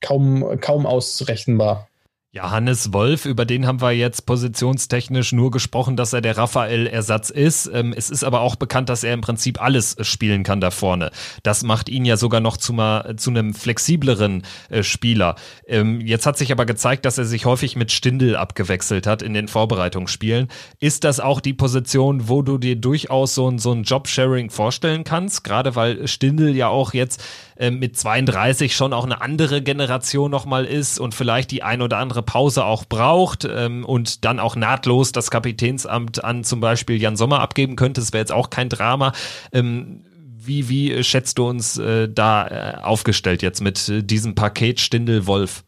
kaum, 0.00 0.60
kaum 0.60 0.86
ausrechenbar. 0.86 1.88
Ja, 2.34 2.50
Hannes 2.50 2.92
Wolf, 2.92 3.26
über 3.26 3.44
den 3.44 3.64
haben 3.64 3.80
wir 3.80 3.92
jetzt 3.92 4.26
positionstechnisch 4.26 5.30
nur 5.30 5.52
gesprochen, 5.52 5.96
dass 5.96 6.12
er 6.12 6.20
der 6.20 6.36
Raphael-Ersatz 6.36 7.30
ist. 7.30 7.70
Ähm, 7.72 7.94
es 7.96 8.10
ist 8.10 8.24
aber 8.24 8.40
auch 8.40 8.56
bekannt, 8.56 8.88
dass 8.88 9.04
er 9.04 9.14
im 9.14 9.20
Prinzip 9.20 9.62
alles 9.62 9.94
spielen 10.00 10.42
kann 10.42 10.60
da 10.60 10.72
vorne. 10.72 11.12
Das 11.44 11.62
macht 11.62 11.88
ihn 11.88 12.04
ja 12.04 12.16
sogar 12.16 12.40
noch 12.40 12.56
zu, 12.56 12.72
mal, 12.72 13.14
zu 13.14 13.30
einem 13.30 13.54
flexibleren 13.54 14.42
äh, 14.68 14.82
Spieler. 14.82 15.36
Ähm, 15.68 16.00
jetzt 16.00 16.26
hat 16.26 16.36
sich 16.36 16.50
aber 16.50 16.66
gezeigt, 16.66 17.04
dass 17.04 17.18
er 17.18 17.24
sich 17.24 17.46
häufig 17.46 17.76
mit 17.76 17.92
Stindel 17.92 18.34
abgewechselt 18.34 19.06
hat 19.06 19.22
in 19.22 19.32
den 19.32 19.46
Vorbereitungsspielen. 19.46 20.48
Ist 20.80 21.04
das 21.04 21.20
auch 21.20 21.38
die 21.40 21.54
Position, 21.54 22.28
wo 22.28 22.42
du 22.42 22.58
dir 22.58 22.74
durchaus 22.74 23.36
so 23.36 23.48
ein, 23.48 23.60
so 23.60 23.70
ein 23.70 23.84
Job-Sharing 23.84 24.50
vorstellen 24.50 25.04
kannst? 25.04 25.44
Gerade 25.44 25.76
weil 25.76 26.08
Stindel 26.08 26.56
ja 26.56 26.66
auch 26.66 26.94
jetzt 26.94 27.22
äh, 27.56 27.70
mit 27.70 27.96
32 27.96 28.74
schon 28.74 28.92
auch 28.92 29.04
eine 29.04 29.20
andere 29.20 29.62
Generation 29.62 30.30
nochmal 30.30 30.64
ist 30.64 30.98
und 30.98 31.14
vielleicht 31.14 31.50
die 31.50 31.62
ein 31.62 31.82
oder 31.82 31.98
andere 31.98 32.22
Pause 32.22 32.64
auch 32.64 32.84
braucht 32.84 33.44
ähm, 33.44 33.84
und 33.84 34.24
dann 34.24 34.40
auch 34.40 34.56
nahtlos 34.56 35.12
das 35.12 35.30
Kapitänsamt 35.30 36.24
an 36.24 36.44
zum 36.44 36.60
Beispiel 36.60 37.00
Jan 37.00 37.16
Sommer 37.16 37.40
abgeben 37.40 37.76
könnte. 37.76 38.00
Das 38.00 38.12
wäre 38.12 38.22
jetzt 38.22 38.32
auch 38.32 38.50
kein 38.50 38.68
Drama. 38.68 39.12
Ähm, 39.52 40.04
wie, 40.46 40.68
wie 40.68 41.02
schätzt 41.02 41.38
du 41.38 41.48
uns 41.48 41.78
äh, 41.78 42.08
da 42.08 42.46
äh, 42.46 42.76
aufgestellt 42.82 43.42
jetzt 43.42 43.60
mit 43.60 43.88
äh, 43.88 44.02
diesem 44.02 44.34
Paket 44.34 44.80
Stindel-Wolf? 44.80 45.64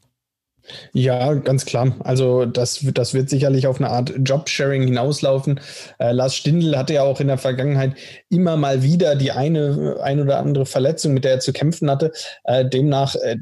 Ja, 0.92 1.34
ganz 1.34 1.64
klar. 1.64 1.94
Also 2.00 2.44
das, 2.44 2.84
das 2.92 3.14
wird 3.14 3.30
sicherlich 3.30 3.66
auf 3.66 3.78
eine 3.78 3.90
Art 3.90 4.12
Jobsharing 4.18 4.82
hinauslaufen. 4.82 5.60
Äh, 5.98 6.12
Lars 6.12 6.34
Stindl 6.34 6.76
hatte 6.76 6.94
ja 6.94 7.02
auch 7.02 7.20
in 7.20 7.28
der 7.28 7.38
Vergangenheit 7.38 7.94
immer 8.28 8.56
mal 8.56 8.82
wieder 8.82 9.14
die 9.16 9.32
eine, 9.32 9.98
ein 10.02 10.20
oder 10.20 10.38
andere 10.38 10.66
Verletzung, 10.66 11.14
mit 11.14 11.24
der 11.24 11.32
er 11.32 11.40
zu 11.40 11.52
kämpfen 11.52 11.90
hatte. 11.90 12.12
Äh, 12.44 12.68
demnach 12.68 13.14
äh, 13.16 13.36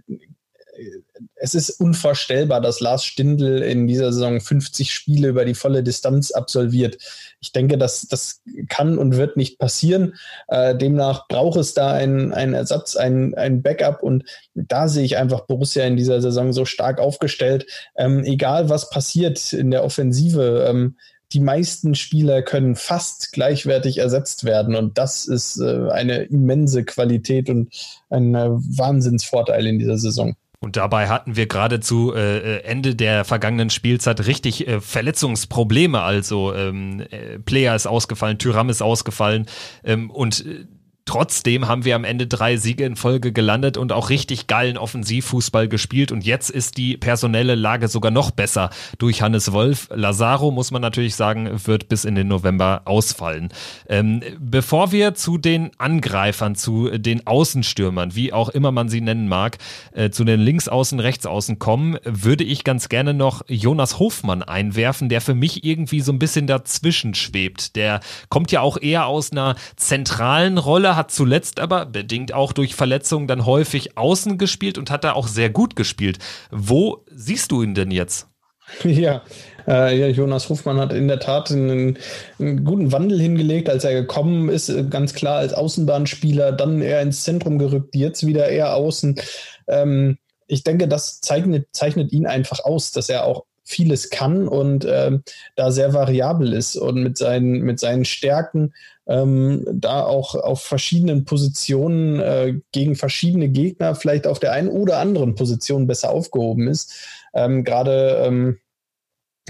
es 1.36 1.54
ist 1.54 1.70
unvorstellbar, 1.80 2.60
dass 2.60 2.80
Lars 2.80 3.04
Stindl 3.04 3.62
in 3.62 3.86
dieser 3.86 4.12
Saison 4.12 4.40
50 4.40 4.92
Spiele 4.92 5.28
über 5.28 5.44
die 5.44 5.54
volle 5.54 5.82
Distanz 5.82 6.30
absolviert. 6.30 6.98
Ich 7.44 7.52
denke, 7.52 7.76
das, 7.76 8.08
das 8.08 8.40
kann 8.70 8.96
und 8.96 9.18
wird 9.18 9.36
nicht 9.36 9.58
passieren. 9.58 10.14
Äh, 10.48 10.74
demnach 10.74 11.28
braucht 11.28 11.58
es 11.58 11.74
da 11.74 11.92
einen, 11.92 12.32
einen 12.32 12.54
Ersatz, 12.54 12.96
einen, 12.96 13.34
einen 13.34 13.60
Backup 13.62 14.02
und 14.02 14.24
da 14.54 14.88
sehe 14.88 15.04
ich 15.04 15.18
einfach 15.18 15.42
Borussia 15.42 15.84
in 15.84 15.98
dieser 15.98 16.22
Saison 16.22 16.54
so 16.54 16.64
stark 16.64 16.98
aufgestellt. 17.00 17.66
Ähm, 17.96 18.24
egal 18.24 18.70
was 18.70 18.88
passiert 18.88 19.52
in 19.52 19.70
der 19.70 19.84
Offensive, 19.84 20.66
ähm, 20.66 20.96
die 21.34 21.40
meisten 21.40 21.94
Spieler 21.94 22.40
können 22.40 22.76
fast 22.76 23.32
gleichwertig 23.32 23.98
ersetzt 23.98 24.44
werden. 24.44 24.74
Und 24.74 24.96
das 24.96 25.26
ist 25.26 25.60
äh, 25.60 25.90
eine 25.90 26.22
immense 26.22 26.84
Qualität 26.84 27.50
und 27.50 27.74
ein 28.08 28.34
äh, 28.34 28.48
Wahnsinnsvorteil 28.48 29.66
in 29.66 29.78
dieser 29.78 29.98
Saison. 29.98 30.36
Und 30.64 30.76
dabei 30.76 31.08
hatten 31.08 31.36
wir 31.36 31.46
gerade 31.46 31.80
zu 31.80 32.14
äh, 32.14 32.60
Ende 32.60 32.94
der 32.94 33.26
vergangenen 33.26 33.68
Spielzeit 33.68 34.26
richtig 34.26 34.66
äh, 34.66 34.80
Verletzungsprobleme. 34.80 36.00
Also 36.00 36.54
ähm, 36.54 37.04
äh, 37.10 37.38
Player 37.38 37.76
ist 37.76 37.86
ausgefallen, 37.86 38.38
Tyram 38.38 38.70
ist 38.70 38.80
ausgefallen 38.80 39.44
ähm, 39.84 40.10
und 40.10 40.46
äh, 40.46 40.64
Trotzdem 41.06 41.68
haben 41.68 41.84
wir 41.84 41.96
am 41.96 42.04
Ende 42.04 42.26
drei 42.26 42.56
Siege 42.56 42.86
in 42.86 42.96
Folge 42.96 43.30
gelandet 43.30 43.76
und 43.76 43.92
auch 43.92 44.08
richtig 44.08 44.46
geilen 44.46 44.78
Offensivfußball 44.78 45.68
gespielt. 45.68 46.10
Und 46.10 46.24
jetzt 46.24 46.48
ist 46.48 46.78
die 46.78 46.96
personelle 46.96 47.56
Lage 47.56 47.88
sogar 47.88 48.10
noch 48.10 48.30
besser 48.30 48.70
durch 48.98 49.20
Hannes 49.20 49.52
Wolf. 49.52 49.88
Lazaro, 49.92 50.50
muss 50.50 50.70
man 50.70 50.80
natürlich 50.80 51.14
sagen, 51.14 51.50
wird 51.66 51.90
bis 51.90 52.06
in 52.06 52.14
den 52.14 52.28
November 52.28 52.82
ausfallen. 52.86 53.50
Ähm, 53.86 54.22
bevor 54.38 54.92
wir 54.92 55.14
zu 55.14 55.36
den 55.36 55.72
Angreifern, 55.76 56.54
zu 56.54 56.88
den 56.96 57.26
Außenstürmern, 57.26 58.14
wie 58.14 58.32
auch 58.32 58.48
immer 58.48 58.72
man 58.72 58.88
sie 58.88 59.02
nennen 59.02 59.28
mag, 59.28 59.58
äh, 59.92 60.08
zu 60.08 60.24
den 60.24 60.40
Linksaußen, 60.40 61.00
Rechtsaußen 61.00 61.58
kommen, 61.58 61.98
würde 62.04 62.44
ich 62.44 62.64
ganz 62.64 62.88
gerne 62.88 63.12
noch 63.12 63.42
Jonas 63.46 63.98
Hofmann 63.98 64.42
einwerfen, 64.42 65.10
der 65.10 65.20
für 65.20 65.34
mich 65.34 65.64
irgendwie 65.64 66.00
so 66.00 66.12
ein 66.12 66.18
bisschen 66.18 66.46
dazwischen 66.46 67.14
schwebt. 67.14 67.76
Der 67.76 68.00
kommt 68.30 68.52
ja 68.52 68.62
auch 68.62 68.80
eher 68.80 69.06
aus 69.06 69.32
einer 69.32 69.56
zentralen 69.76 70.56
Rolle, 70.56 70.93
hat 70.96 71.10
zuletzt 71.10 71.60
aber, 71.60 71.86
bedingt 71.86 72.32
auch 72.32 72.52
durch 72.52 72.74
Verletzungen, 72.74 73.26
dann 73.26 73.46
häufig 73.46 73.96
außen 73.96 74.38
gespielt 74.38 74.78
und 74.78 74.90
hat 74.90 75.04
da 75.04 75.12
auch 75.12 75.28
sehr 75.28 75.50
gut 75.50 75.76
gespielt. 75.76 76.18
Wo 76.50 77.04
siehst 77.10 77.52
du 77.52 77.62
ihn 77.62 77.74
denn 77.74 77.90
jetzt? 77.90 78.28
Ja, 78.84 79.22
äh, 79.66 80.10
Jonas 80.10 80.48
Hofmann 80.48 80.78
hat 80.78 80.92
in 80.92 81.08
der 81.08 81.20
Tat 81.20 81.50
einen, 81.50 81.98
einen, 82.38 82.64
guten 82.64 82.92
Wandel 82.92 83.20
hingelegt, 83.20 83.68
als 83.68 83.84
er 83.84 83.92
gekommen 83.92 84.48
ist, 84.48 84.68
äh, 84.68 84.84
ganz 84.84 85.14
klar 85.14 85.38
als 85.38 85.52
Außenbahnspieler, 85.54 86.52
dann 86.52 86.82
eher 86.82 87.02
ins 87.02 87.24
Zentrum 87.24 87.58
gerückt, 87.58 87.94
jetzt 87.94 88.26
wieder 88.26 88.48
eher 88.48 88.74
außen. 88.74 89.20
Ähm, 89.68 90.18
ich 90.46 90.64
denke, 90.64 90.88
das 90.88 91.20
zeichnet, 91.20 91.68
zeichnet 91.72 92.12
ihn 92.12 92.26
einfach 92.26 92.64
aus, 92.64 92.92
dass 92.92 93.08
er 93.08 93.24
auch 93.24 93.44
vieles 93.64 94.10
kann 94.10 94.46
und 94.46 94.86
ähm, 94.88 95.22
da 95.56 95.70
sehr 95.70 95.94
variabel 95.94 96.52
ist 96.52 96.76
und 96.76 97.02
mit 97.02 97.16
seinen, 97.16 97.62
mit 97.62 97.80
seinen 97.80 98.04
Stärken 98.04 98.74
ähm, 99.06 99.64
da 99.72 100.04
auch 100.04 100.34
auf 100.34 100.62
verschiedenen 100.62 101.24
Positionen 101.24 102.20
äh, 102.20 102.54
gegen 102.72 102.96
verschiedene 102.96 103.48
Gegner 103.48 103.94
vielleicht 103.94 104.26
auf 104.26 104.38
der 104.38 104.52
einen 104.52 104.68
oder 104.68 104.98
anderen 104.98 105.34
Position 105.34 105.86
besser 105.86 106.10
aufgehoben 106.10 106.68
ist. 106.68 106.94
Ähm, 107.34 107.64
Gerade 107.64 108.22
ähm, 108.26 108.58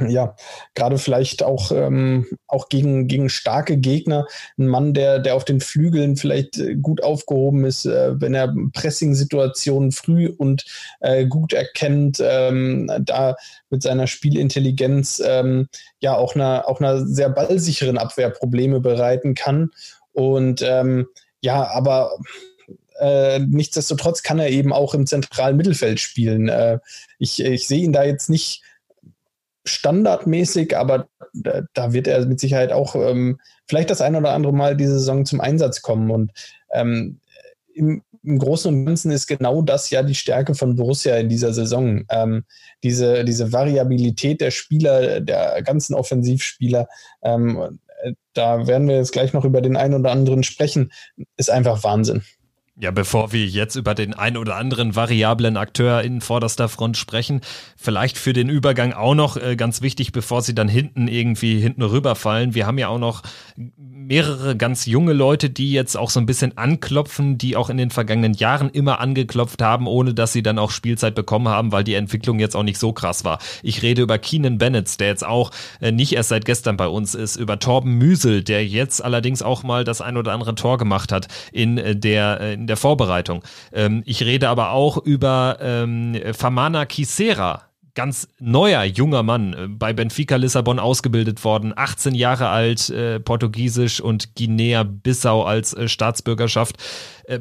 ja, 0.00 0.34
gerade 0.74 0.98
vielleicht 0.98 1.42
auch, 1.44 1.70
ähm, 1.70 2.26
auch 2.48 2.68
gegen, 2.68 3.06
gegen 3.06 3.28
starke 3.28 3.76
Gegner. 3.76 4.26
Ein 4.58 4.66
Mann, 4.66 4.92
der, 4.92 5.20
der 5.20 5.36
auf 5.36 5.44
den 5.44 5.60
Flügeln 5.60 6.16
vielleicht 6.16 6.58
äh, 6.58 6.74
gut 6.74 7.02
aufgehoben 7.02 7.64
ist, 7.64 7.86
äh, 7.86 8.20
wenn 8.20 8.34
er 8.34 8.52
Pressing-Situationen 8.72 9.92
früh 9.92 10.26
und 10.26 10.64
äh, 11.00 11.26
gut 11.26 11.52
erkennt, 11.52 12.18
ähm, 12.20 12.90
da 13.02 13.36
mit 13.70 13.82
seiner 13.82 14.08
Spielintelligenz 14.08 15.22
ähm, 15.24 15.68
ja 16.00 16.16
auch 16.16 16.34
einer, 16.34 16.68
auch 16.68 16.80
einer 16.80 17.06
sehr 17.06 17.28
ballsicheren 17.28 17.98
Abwehr 17.98 18.30
Probleme 18.30 18.80
bereiten 18.80 19.34
kann. 19.34 19.70
Und 20.12 20.60
ähm, 20.62 21.06
ja, 21.40 21.68
aber 21.68 22.10
äh, 22.98 23.38
nichtsdestotrotz 23.38 24.22
kann 24.22 24.38
er 24.40 24.50
eben 24.50 24.72
auch 24.72 24.94
im 24.94 25.06
zentralen 25.06 25.56
Mittelfeld 25.56 26.00
spielen. 26.00 26.48
Äh, 26.48 26.78
ich, 27.18 27.40
ich 27.40 27.68
sehe 27.68 27.84
ihn 27.84 27.92
da 27.92 28.02
jetzt 28.02 28.28
nicht 28.28 28.62
standardmäßig, 29.64 30.76
aber 30.76 31.08
da, 31.32 31.62
da, 31.72 31.92
wird 31.92 32.06
er 32.06 32.24
mit 32.26 32.40
Sicherheit 32.40 32.72
auch 32.72 32.94
ähm, 32.94 33.40
vielleicht 33.66 33.90
das 33.90 34.00
ein 34.00 34.16
oder 34.16 34.32
andere 34.32 34.52
Mal 34.52 34.76
diese 34.76 34.98
Saison 34.98 35.24
zum 35.24 35.40
Einsatz 35.40 35.82
kommen. 35.82 36.10
Und 36.10 36.32
ähm, 36.72 37.20
im, 37.74 38.02
im, 38.22 38.38
Großen 38.38 38.72
und 38.72 38.86
Ganzen 38.86 39.10
ist 39.10 39.26
genau 39.26 39.62
das 39.62 39.90
ja 39.90 40.02
die 40.02 40.14
Stärke 40.14 40.54
von 40.54 40.76
Borussia 40.76 41.16
in 41.16 41.28
dieser 41.28 41.52
Saison. 41.52 42.04
Ähm, 42.10 42.44
diese, 42.82 43.24
diese 43.24 43.52
Variabilität 43.52 44.40
der 44.40 44.50
Spieler, 44.50 45.20
der 45.20 45.62
ganzen 45.62 45.94
Offensivspieler, 45.94 46.88
ähm, 47.22 47.78
da 48.34 48.66
werden 48.66 48.88
wir 48.88 48.96
jetzt 48.96 49.12
gleich 49.12 49.32
noch 49.32 49.44
über 49.44 49.62
den 49.62 49.76
einen 49.76 49.94
oder 49.94 50.10
anderen 50.10 50.42
sprechen, 50.42 50.92
ist 51.36 51.50
einfach 51.50 51.82
Wahnsinn. 51.84 52.22
Ja, 52.76 52.90
bevor 52.90 53.30
wir 53.30 53.46
jetzt 53.46 53.76
über 53.76 53.94
den 53.94 54.14
ein 54.14 54.36
oder 54.36 54.56
anderen 54.56 54.96
variablen 54.96 55.56
Akteur 55.56 56.02
in 56.02 56.20
vorderster 56.20 56.68
Front 56.68 56.96
sprechen, 56.96 57.40
vielleicht 57.76 58.18
für 58.18 58.32
den 58.32 58.48
Übergang 58.48 58.92
auch 58.92 59.14
noch 59.14 59.36
äh, 59.36 59.54
ganz 59.54 59.80
wichtig, 59.80 60.10
bevor 60.10 60.42
sie 60.42 60.56
dann 60.56 60.66
hinten 60.66 61.06
irgendwie 61.06 61.60
hinten 61.60 61.82
rüberfallen. 61.82 62.56
Wir 62.56 62.66
haben 62.66 62.78
ja 62.78 62.88
auch 62.88 62.98
noch 62.98 63.22
mehrere 64.04 64.56
ganz 64.56 64.86
junge 64.86 65.12
Leute, 65.12 65.50
die 65.50 65.70
jetzt 65.70 65.96
auch 65.96 66.10
so 66.10 66.18
ein 66.18 66.26
bisschen 66.26 66.58
anklopfen, 66.58 67.38
die 67.38 67.56
auch 67.56 67.70
in 67.70 67.76
den 67.76 67.90
vergangenen 67.90 68.34
Jahren 68.34 68.70
immer 68.70 68.98
angeklopft 68.98 69.62
haben, 69.62 69.86
ohne 69.86 70.12
dass 70.12 70.32
sie 70.32 70.42
dann 70.42 70.58
auch 70.58 70.72
Spielzeit 70.72 71.14
bekommen 71.14 71.46
haben, 71.46 71.70
weil 71.70 71.84
die 71.84 71.94
Entwicklung 71.94 72.40
jetzt 72.40 72.56
auch 72.56 72.64
nicht 72.64 72.78
so 72.78 72.92
krass 72.92 73.24
war. 73.24 73.38
Ich 73.62 73.82
rede 73.82 74.02
über 74.02 74.18
Keenan 74.18 74.58
Bennett, 74.58 74.98
der 74.98 75.06
jetzt 75.08 75.24
auch 75.24 75.52
äh, 75.80 75.92
nicht 75.92 76.12
erst 76.14 76.30
seit 76.30 76.44
gestern 76.44 76.76
bei 76.76 76.88
uns 76.88 77.14
ist, 77.14 77.36
über 77.36 77.60
Torben 77.60 77.98
Müsel, 77.98 78.42
der 78.42 78.66
jetzt 78.66 79.02
allerdings 79.02 79.42
auch 79.42 79.62
mal 79.62 79.84
das 79.84 80.00
ein 80.00 80.16
oder 80.16 80.32
andere 80.32 80.56
Tor 80.56 80.76
gemacht 80.76 81.12
hat 81.12 81.28
in 81.52 81.78
äh, 81.78 81.94
der 81.94 82.40
äh, 82.40 82.63
in 82.64 82.66
der 82.66 82.78
Vorbereitung. 82.78 83.44
Ähm, 83.72 84.02
ich 84.06 84.22
rede 84.22 84.48
aber 84.48 84.70
auch 84.70 84.96
über 84.96 85.58
ähm, 85.60 86.18
Famana 86.32 86.86
Kisera, 86.86 87.64
ganz 87.94 88.26
neuer 88.40 88.84
junger 88.84 89.22
Mann, 89.22 89.52
äh, 89.52 89.68
bei 89.68 89.92
Benfica 89.92 90.36
Lissabon 90.36 90.78
ausgebildet 90.78 91.44
worden, 91.44 91.74
18 91.76 92.14
Jahre 92.14 92.48
alt, 92.48 92.88
äh, 92.88 93.20
Portugiesisch 93.20 94.00
und 94.00 94.34
Guinea-Bissau 94.34 95.44
als 95.44 95.74
äh, 95.74 95.88
Staatsbürgerschaft. 95.88 96.76
Äh, 97.24 97.40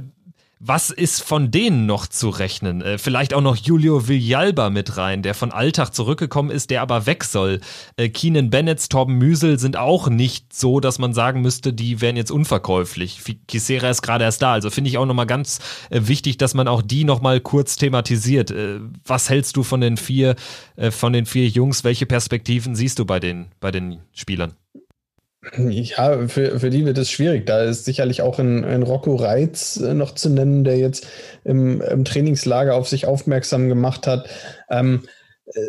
was 0.66 0.92
ist 0.92 1.22
von 1.22 1.52
denen 1.52 1.86
noch 1.86 2.08
zu 2.08 2.30
rechnen? 2.30 2.82
Äh, 2.82 2.98
vielleicht 2.98 3.34
auch 3.34 3.42
noch 3.42 3.58
Julio 3.58 4.08
Villalba 4.08 4.70
mit 4.70 4.96
rein, 4.96 5.22
der 5.22 5.34
von 5.34 5.52
Alltag 5.52 5.94
zurückgekommen 5.94 6.52
ist, 6.52 6.70
der 6.70 6.82
aber 6.82 7.06
weg 7.06 7.26
soll. 7.26 7.60
Äh, 7.98 8.10
Keenan 8.10 8.50
Bennett, 8.50 8.90
Torben 8.90 9.18
Müsel 9.18 9.60
sind 9.60 9.76
auch 9.76 10.08
nicht 10.08 10.54
so, 10.54 10.80
dass 10.80 11.00
man 11.00 11.14
sagen 11.14 11.42
müsste, 11.42 11.74
die 11.74 12.00
wären 12.00 12.16
jetzt 12.16 12.32
unverkäuflich. 12.32 13.22
Kisera 13.48 13.90
ist 13.90 14.02
gerade 14.02 14.24
erst 14.24 14.42
da, 14.42 14.54
also 14.54 14.70
finde 14.70 14.90
ich 14.90 14.98
auch 14.98 15.06
nochmal 15.06 15.28
ganz 15.28 15.60
äh, 15.90 16.02
wichtig, 16.04 16.38
dass 16.38 16.54
man 16.54 16.70
auch 16.70 16.82
die 16.82 17.04
nochmal 17.04 17.42
kurz 17.42 17.76
thematisiert. 17.76 18.54
Was 19.06 19.30
hältst 19.30 19.58
du 19.58 19.64
von 19.64 19.82
den 19.82 19.98
vier, 19.98 20.36
von 20.92 21.14
den 21.14 21.26
vier 21.26 21.48
Jungs? 21.48 21.84
Welche 21.84 22.06
Perspektiven 22.06 22.76
siehst 22.76 23.00
du 23.00 23.06
bei 23.06 23.20
den, 23.20 23.48
bei 23.60 23.72
den 23.72 24.00
Spielern? 24.14 24.54
Ja, 25.58 26.28
für, 26.28 26.60
für 26.60 26.70
die 26.70 26.86
wird 26.86 26.98
es 26.98 27.12
schwierig. 27.12 27.46
Da 27.46 27.64
ist 27.64 27.86
sicherlich 27.86 28.22
auch 28.22 28.40
ein, 28.40 28.64
ein 28.64 28.84
Rocco 28.84 29.16
Reitz 29.16 29.78
äh, 29.78 29.94
noch 29.94 30.16
zu 30.16 30.30
nennen, 30.30 30.64
der 30.64 30.78
jetzt 30.78 31.08
im, 31.44 31.82
im 31.82 32.06
Trainingslager 32.06 32.76
auf 32.76 32.88
sich 32.88 33.06
aufmerksam 33.06 33.68
gemacht 33.68 34.08
hat. 34.08 34.30
Ähm, 34.70 35.04
äh, 35.48 35.60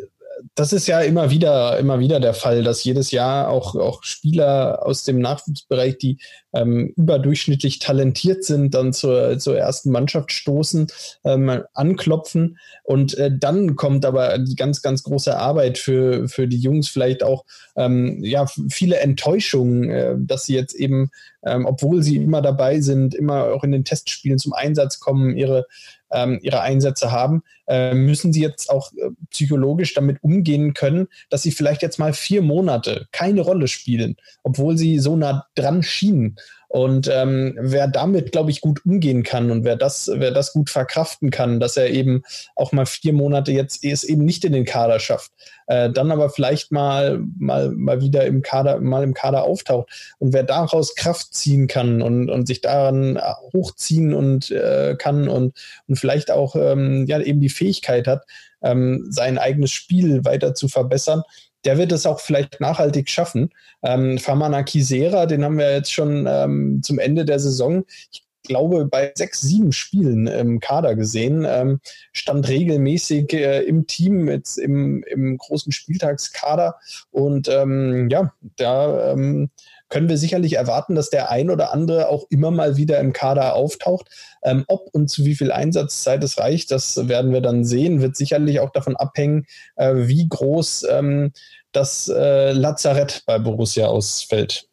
das 0.55 0.72
ist 0.72 0.87
ja 0.87 1.01
immer 1.01 1.31
wieder, 1.31 1.79
immer 1.79 1.99
wieder 1.99 2.20
der 2.20 2.35
Fall, 2.35 2.62
dass 2.62 2.85
jedes 2.85 3.11
Jahr 3.11 3.49
auch, 3.49 3.75
auch 3.75 4.03
Spieler 4.03 4.85
aus 4.85 5.05
dem 5.05 5.18
Nachwuchsbereich, 5.18 5.99
die 5.99 6.18
ähm, 6.55 6.92
überdurchschnittlich 6.96 7.80
talentiert 7.80 8.44
sind, 8.44 8.74
dann 8.74 8.92
zur, 8.92 9.38
zur 9.38 9.59
ersten 9.59 9.90
Mannschaft 9.90 10.32
stoßen, 10.32 10.86
ähm, 11.24 11.62
anklopfen. 11.74 12.59
Und 12.84 13.18
äh, 13.18 13.30
dann 13.36 13.76
kommt 13.76 14.05
aber 14.05 14.38
die 14.38 14.57
ganz, 14.57 14.80
ganz 14.80 15.02
große 15.02 15.36
Arbeit 15.36 15.78
für, 15.78 16.28
für 16.28 16.46
die 16.46 16.59
Jungs, 16.59 16.88
vielleicht 16.88 17.22
auch 17.22 17.44
ähm, 17.76 18.22
ja, 18.22 18.46
viele 18.70 18.98
Enttäuschungen, 18.98 19.90
äh, 19.90 20.14
dass 20.18 20.46
sie 20.46 20.55
jetzt 20.55 20.74
eben, 20.74 21.11
ähm, 21.44 21.66
obwohl 21.66 22.02
sie 22.02 22.16
immer 22.16 22.40
dabei 22.40 22.80
sind, 22.80 23.14
immer 23.14 23.52
auch 23.52 23.64
in 23.64 23.72
den 23.72 23.84
Testspielen 23.84 24.38
zum 24.38 24.52
Einsatz 24.52 25.00
kommen, 25.00 25.36
ihre 25.36 25.66
ähm, 26.14 26.38
ihre 26.42 26.61
Einsätze 26.61 27.12
haben, 27.12 27.42
äh, 27.66 27.92
müssen 27.92 28.32
sie 28.32 28.40
jetzt 28.40 28.70
auch 28.70 28.92
äh, 28.92 29.11
psychologisch 29.30 29.94
damit 29.94 30.22
umgehen 30.22 30.72
können, 30.72 31.09
dass 31.28 31.42
sie 31.42 31.50
vielleicht 31.50 31.82
jetzt 31.82 31.98
mal 31.98 32.12
vier 32.12 32.40
Monate 32.40 33.09
keine 33.11 33.40
Rolle 33.40 33.68
spielen, 33.68 34.16
obwohl 34.42 34.78
sie 34.78 34.98
so 35.00 35.16
nah 35.16 35.46
dran 35.55 35.82
schienen. 35.82 36.36
Und 36.75 37.09
ähm, 37.09 37.57
wer 37.61 37.87
damit, 37.87 38.33
glaube 38.33 38.51
ich, 38.51 38.61
gut 38.61 38.85
umgehen 38.85 39.22
kann 39.22 39.53
und 39.53 39.62
wer 39.62 39.77
das, 39.77 40.11
wer 40.12 40.33
das 40.33 40.53
gut 40.53 40.70
verkraften 40.70 41.31
kann, 41.31 41.61
dass 41.61 41.77
er 41.77 41.91
eben 41.91 42.25
auch 42.57 42.72
mal 42.72 42.85
vier 42.85 43.12
Monate 43.12 43.53
jetzt 43.53 43.85
es 43.85 44.03
eben 44.03 44.25
nicht 44.25 44.45
in 44.45 44.53
den 44.53 44.64
Kader 44.64 44.99
schafft, 44.99 45.31
äh, 45.68 45.89
dann 45.89 46.11
aber 46.11 46.31
vielleicht 46.31 46.72
mal, 46.72 47.22
mal, 47.39 47.70
mal 47.70 48.01
wieder 48.01 48.27
im 48.27 48.43
Kader, 48.43 48.81
mal 48.81 49.05
im 49.05 49.14
Kader 49.14 49.45
auftaucht. 49.45 50.16
Und 50.18 50.33
wer 50.33 50.43
daraus 50.43 50.97
Kraft 50.97 51.33
ziehen 51.33 51.68
kann 51.68 52.03
und, 52.03 52.29
und 52.29 52.49
sich 52.49 52.61
daran 52.61 53.20
hochziehen 53.53 54.12
und 54.12 54.51
äh, 54.51 54.97
kann 54.99 55.29
und, 55.29 55.57
und 55.87 55.95
vielleicht 55.95 56.33
auch 56.33 56.57
ähm, 56.57 57.07
ja 57.07 57.20
eben 57.20 57.39
die 57.39 57.51
Fähigkeit 57.51 58.09
hat, 58.09 58.25
ähm, 58.64 59.07
sein 59.11 59.39
eigenes 59.39 59.70
Spiel 59.70 60.25
weiter 60.25 60.55
zu 60.55 60.66
verbessern, 60.66 61.22
der 61.64 61.78
wird 61.78 61.92
es 61.92 62.06
auch 62.06 62.20
vielleicht 62.20 62.60
nachhaltig 62.60 63.08
schaffen. 63.08 63.50
Ähm, 63.82 64.18
Famana 64.18 64.62
Kisera, 64.62 65.26
den 65.26 65.44
haben 65.44 65.58
wir 65.58 65.72
jetzt 65.72 65.92
schon 65.92 66.26
ähm, 66.28 66.80
zum 66.82 66.98
Ende 66.98 67.24
der 67.24 67.38
Saison. 67.38 67.84
Ich 68.12 68.24
glaube, 68.44 68.84
bei 68.84 69.12
sechs, 69.14 69.40
sieben 69.40 69.72
Spielen 69.72 70.26
im 70.26 70.60
Kader 70.60 70.94
gesehen, 70.94 71.46
ähm, 71.48 71.80
stand 72.12 72.48
regelmäßig 72.48 73.32
äh, 73.32 73.62
im 73.62 73.86
Team, 73.86 74.28
jetzt 74.28 74.58
im, 74.58 75.02
im 75.04 75.38
großen 75.38 75.72
Spieltagskader. 75.72 76.76
Und 77.10 77.48
ähm, 77.48 78.08
ja, 78.10 78.32
da 78.56 79.12
ähm, 79.12 79.50
können 79.89 80.09
wir 80.09 80.18
sicherlich 80.18 80.55
erwarten, 80.55 80.95
dass 80.95 81.11
der 81.11 81.30
ein 81.30 81.51
oder 81.51 81.72
andere 81.72 82.09
auch 82.09 82.24
immer 82.30 82.51
mal 82.51 82.76
wieder 82.76 82.99
im 83.01 83.12
Kader 83.12 83.55
auftaucht. 83.55 84.09
Ähm, 84.43 84.64
ob 84.68 84.89
und 84.93 85.09
zu 85.09 85.24
wie 85.24 85.35
viel 85.35 85.53
Einsatzzeit 85.53 86.22
es 86.24 86.39
reicht, 86.39 86.70
das 86.70 87.09
werden 87.09 87.32
wir 87.32 87.41
dann 87.41 87.64
sehen. 87.64 88.01
Wird 88.01 88.16
sicherlich 88.16 88.61
auch 88.61 88.70
davon 88.70 88.97
abhängen, 88.97 89.47
äh, 89.76 89.95
wie 89.95 90.26
groß 90.28 90.87
ähm, 90.91 91.32
das 91.72 92.09
äh, 92.09 92.53
Lazarett 92.53 93.22
bei 93.26 93.39
Borussia 93.39 93.87
ausfällt. 93.87 94.68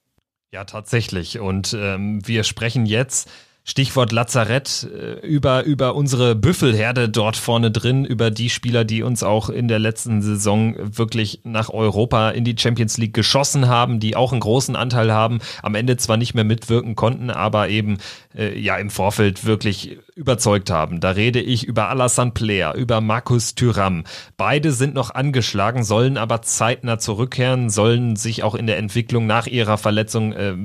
Ja, 0.51 0.65
tatsächlich. 0.65 1.39
Und 1.39 1.73
ähm, 1.77 2.25
wir 2.27 2.43
sprechen 2.43 2.85
jetzt 2.85 3.29
Stichwort 3.63 4.11
Lazarett, 4.11 4.89
äh, 4.91 5.25
über, 5.25 5.63
über 5.65 5.95
unsere 5.95 6.33
Büffelherde 6.35 7.09
dort 7.09 7.37
vorne 7.37 7.69
drin, 7.69 8.05
über 8.05 8.31
die 8.31 8.49
Spieler, 8.49 8.85
die 8.85 9.03
uns 9.03 9.21
auch 9.21 9.49
in 9.49 9.67
der 9.67 9.77
letzten 9.77 10.23
Saison 10.23 10.75
wirklich 10.97 11.41
nach 11.43 11.69
Europa 11.69 12.31
in 12.31 12.43
die 12.43 12.55
Champions 12.57 12.97
League 12.97 13.13
geschossen 13.13 13.67
haben, 13.67 13.99
die 13.99 14.15
auch 14.15 14.31
einen 14.31 14.41
großen 14.41 14.75
Anteil 14.75 15.11
haben, 15.13 15.39
am 15.61 15.75
Ende 15.75 15.97
zwar 15.97 16.17
nicht 16.17 16.33
mehr 16.33 16.43
mitwirken 16.43 16.95
konnten, 16.95 17.29
aber 17.29 17.69
eben 17.69 17.99
äh, 18.35 18.57
ja 18.59 18.77
im 18.77 18.89
Vorfeld 18.89 19.45
wirklich 19.45 19.99
überzeugt 20.15 20.71
haben. 20.71 20.99
Da 20.99 21.11
rede 21.11 21.39
ich 21.39 21.63
über 21.63 21.89
Alassane 21.89 22.31
Player, 22.31 22.73
über 22.73 22.99
Markus 22.99 23.53
Thüram. 23.53 24.05
Beide 24.37 24.71
sind 24.71 24.95
noch 24.95 25.13
angeschlagen, 25.13 25.83
sollen 25.83 26.17
aber 26.17 26.41
zeitnah 26.41 26.97
zurückkehren, 26.97 27.69
sollen 27.69 28.15
sich 28.15 28.41
auch 28.41 28.55
in 28.55 28.65
der 28.65 28.79
Entwicklung 28.79 29.27
nach 29.27 29.45
ihrer 29.45 29.77
Verletzung 29.77 30.33
äh, 30.33 30.55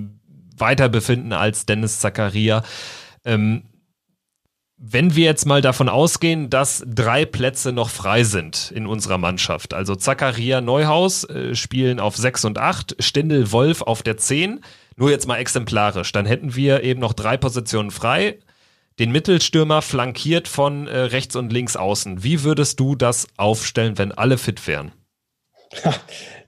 weiter 0.57 0.88
befinden 0.88 1.32
als 1.32 1.66
Dennis 1.66 2.00
Zakaria. 2.00 2.62
Ähm, 3.24 3.64
wenn 4.78 5.16
wir 5.16 5.24
jetzt 5.24 5.46
mal 5.46 5.62
davon 5.62 5.88
ausgehen, 5.88 6.50
dass 6.50 6.84
drei 6.86 7.24
Plätze 7.24 7.72
noch 7.72 7.88
frei 7.88 8.24
sind 8.24 8.70
in 8.74 8.86
unserer 8.86 9.16
Mannschaft, 9.16 9.72
also 9.72 9.94
Zakaria 9.94 10.61
Neuhaus 10.61 11.24
äh, 11.24 11.54
spielen 11.54 11.98
auf 11.98 12.16
6 12.16 12.44
und 12.44 12.59
8, 12.59 12.96
Stindel 12.98 13.52
Wolf 13.52 13.80
auf 13.80 14.02
der 14.02 14.18
10, 14.18 14.61
nur 14.96 15.11
jetzt 15.11 15.26
mal 15.26 15.38
exemplarisch, 15.38 16.12
dann 16.12 16.26
hätten 16.26 16.57
wir 16.57 16.82
eben 16.82 17.00
noch 17.00 17.14
drei 17.14 17.38
Positionen 17.38 17.90
frei, 17.90 18.38
den 18.98 19.12
Mittelstürmer 19.12 19.80
flankiert 19.80 20.46
von 20.46 20.86
äh, 20.88 20.98
rechts 20.98 21.36
und 21.36 21.52
links 21.52 21.76
außen. 21.76 22.22
Wie 22.22 22.44
würdest 22.44 22.78
du 22.78 22.96
das 22.96 23.26
aufstellen, 23.36 23.96
wenn 23.96 24.12
alle 24.12 24.36
fit 24.36 24.66
wären? 24.66 24.92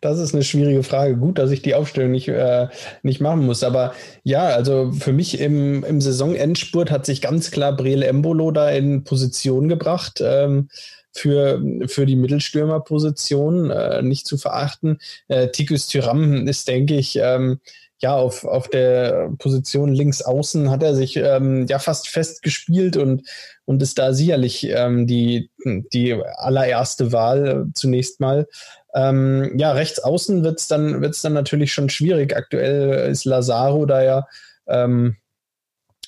Das 0.00 0.20
ist 0.20 0.32
eine 0.32 0.44
schwierige 0.44 0.84
Frage. 0.84 1.16
Gut, 1.16 1.38
dass 1.38 1.50
ich 1.50 1.60
die 1.60 1.74
Aufstellung 1.74 2.12
nicht, 2.12 2.28
äh, 2.28 2.68
nicht 3.02 3.20
machen 3.20 3.44
muss. 3.44 3.64
Aber 3.64 3.94
ja, 4.22 4.46
also 4.46 4.92
für 4.92 5.12
mich 5.12 5.40
im, 5.40 5.82
im 5.82 6.00
Saisonendspurt 6.00 6.92
hat 6.92 7.04
sich 7.04 7.20
ganz 7.20 7.50
klar 7.50 7.74
Brele 7.76 8.06
Embolo 8.06 8.52
da 8.52 8.70
in 8.70 9.02
Position 9.02 9.68
gebracht. 9.68 10.22
Ähm, 10.24 10.68
für, 11.12 11.60
für 11.86 12.06
die 12.06 12.14
Mittelstürmerposition 12.14 13.70
äh, 13.70 14.02
nicht 14.02 14.26
zu 14.26 14.38
verachten. 14.38 14.98
Äh, 15.26 15.48
Tikus 15.48 15.88
Tyram 15.88 16.46
ist, 16.46 16.68
denke 16.68 16.94
ich, 16.94 17.16
ähm, 17.16 17.58
ja, 18.00 18.14
auf, 18.14 18.44
auf 18.44 18.68
der 18.68 19.32
Position 19.38 19.92
links 19.92 20.22
außen 20.22 20.70
hat 20.70 20.84
er 20.84 20.94
sich 20.94 21.16
ähm, 21.16 21.66
ja 21.66 21.80
fast 21.80 22.08
festgespielt 22.08 22.96
und, 22.96 23.28
und 23.64 23.82
ist 23.82 23.98
da 23.98 24.12
sicherlich 24.12 24.68
ähm, 24.70 25.08
die, 25.08 25.50
die 25.64 26.14
allererste 26.14 27.10
Wahl 27.10 27.66
zunächst 27.74 28.20
mal. 28.20 28.46
Ähm, 28.94 29.52
ja, 29.58 29.72
rechts 29.72 29.98
außen 30.00 30.44
wird 30.44 30.60
es 30.60 30.68
dann, 30.68 31.02
wird's 31.02 31.22
dann 31.22 31.34
natürlich 31.34 31.72
schon 31.72 31.90
schwierig. 31.90 32.34
Aktuell 32.36 33.10
ist 33.10 33.24
Lazaro 33.24 33.86
da 33.86 34.02
ja 34.02 34.26
ähm, 34.66 35.16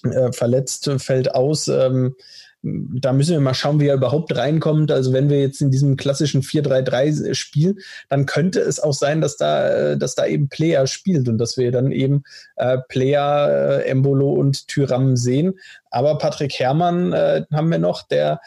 äh, 0.05 0.33
verletzt, 0.33 0.91
fällt 0.99 1.35
aus. 1.35 1.68
Ähm, 1.68 2.14
da 2.62 3.14
müssen 3.14 3.33
wir 3.33 3.41
mal 3.41 3.55
schauen, 3.55 3.81
wie 3.81 3.87
er 3.87 3.95
überhaupt 3.95 4.37
reinkommt. 4.37 4.91
Also 4.91 5.12
wenn 5.12 5.31
wir 5.31 5.41
jetzt 5.41 5.62
in 5.62 5.70
diesem 5.70 5.97
klassischen 5.97 6.43
4-3-3 6.43 7.35
spielen, 7.35 7.78
dann 8.11 8.26
könnte 8.26 8.61
es 8.61 8.81
auch 8.81 8.93
sein, 8.93 9.22
dass 9.22 9.37
da, 9.39 9.97
dass 9.97 10.14
da 10.14 10.26
eben 10.26 10.49
Player 10.49 10.87
spielt 10.87 11.28
und 11.28 11.39
dass 11.39 11.57
wir 11.57 11.72
dann 11.72 11.91
eben 11.91 12.22
äh, 12.57 12.78
Player, 12.89 13.81
äh, 13.81 13.89
Embolo 13.89 14.33
und 14.33 14.68
Tyram 14.68 15.16
sehen. 15.16 15.59
Aber 15.91 16.18
Patrick 16.18 16.53
Herrmann 16.59 17.12
äh, 17.14 17.45
haben 17.51 17.70
wir 17.70 17.78
noch, 17.78 18.07
der 18.07 18.41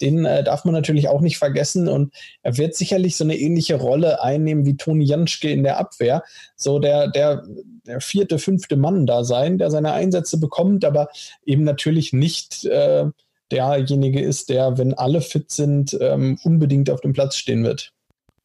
den 0.00 0.24
äh, 0.24 0.42
darf 0.42 0.64
man 0.64 0.74
natürlich 0.74 1.08
auch 1.08 1.20
nicht 1.20 1.38
vergessen 1.38 1.88
und 1.88 2.14
er 2.42 2.56
wird 2.56 2.74
sicherlich 2.74 3.16
so 3.16 3.24
eine 3.24 3.36
ähnliche 3.36 3.76
Rolle 3.76 4.22
einnehmen 4.22 4.64
wie 4.64 4.76
Toni 4.76 5.04
Janschke 5.04 5.50
in 5.50 5.62
der 5.62 5.78
Abwehr. 5.78 6.22
So 6.56 6.78
der, 6.78 7.08
der, 7.08 7.44
der 7.86 8.00
vierte, 8.00 8.38
fünfte 8.38 8.76
Mann 8.76 9.06
da 9.06 9.24
sein, 9.24 9.58
der 9.58 9.70
seine 9.70 9.92
Einsätze 9.92 10.38
bekommt, 10.38 10.84
aber 10.84 11.08
eben 11.44 11.64
natürlich 11.64 12.12
nicht 12.12 12.64
äh, 12.64 13.06
derjenige 13.50 14.20
ist, 14.20 14.48
der, 14.48 14.78
wenn 14.78 14.94
alle 14.94 15.20
fit 15.20 15.50
sind, 15.50 15.96
ähm, 16.00 16.38
unbedingt 16.44 16.90
auf 16.90 17.00
dem 17.00 17.12
Platz 17.12 17.36
stehen 17.36 17.64
wird. 17.64 17.92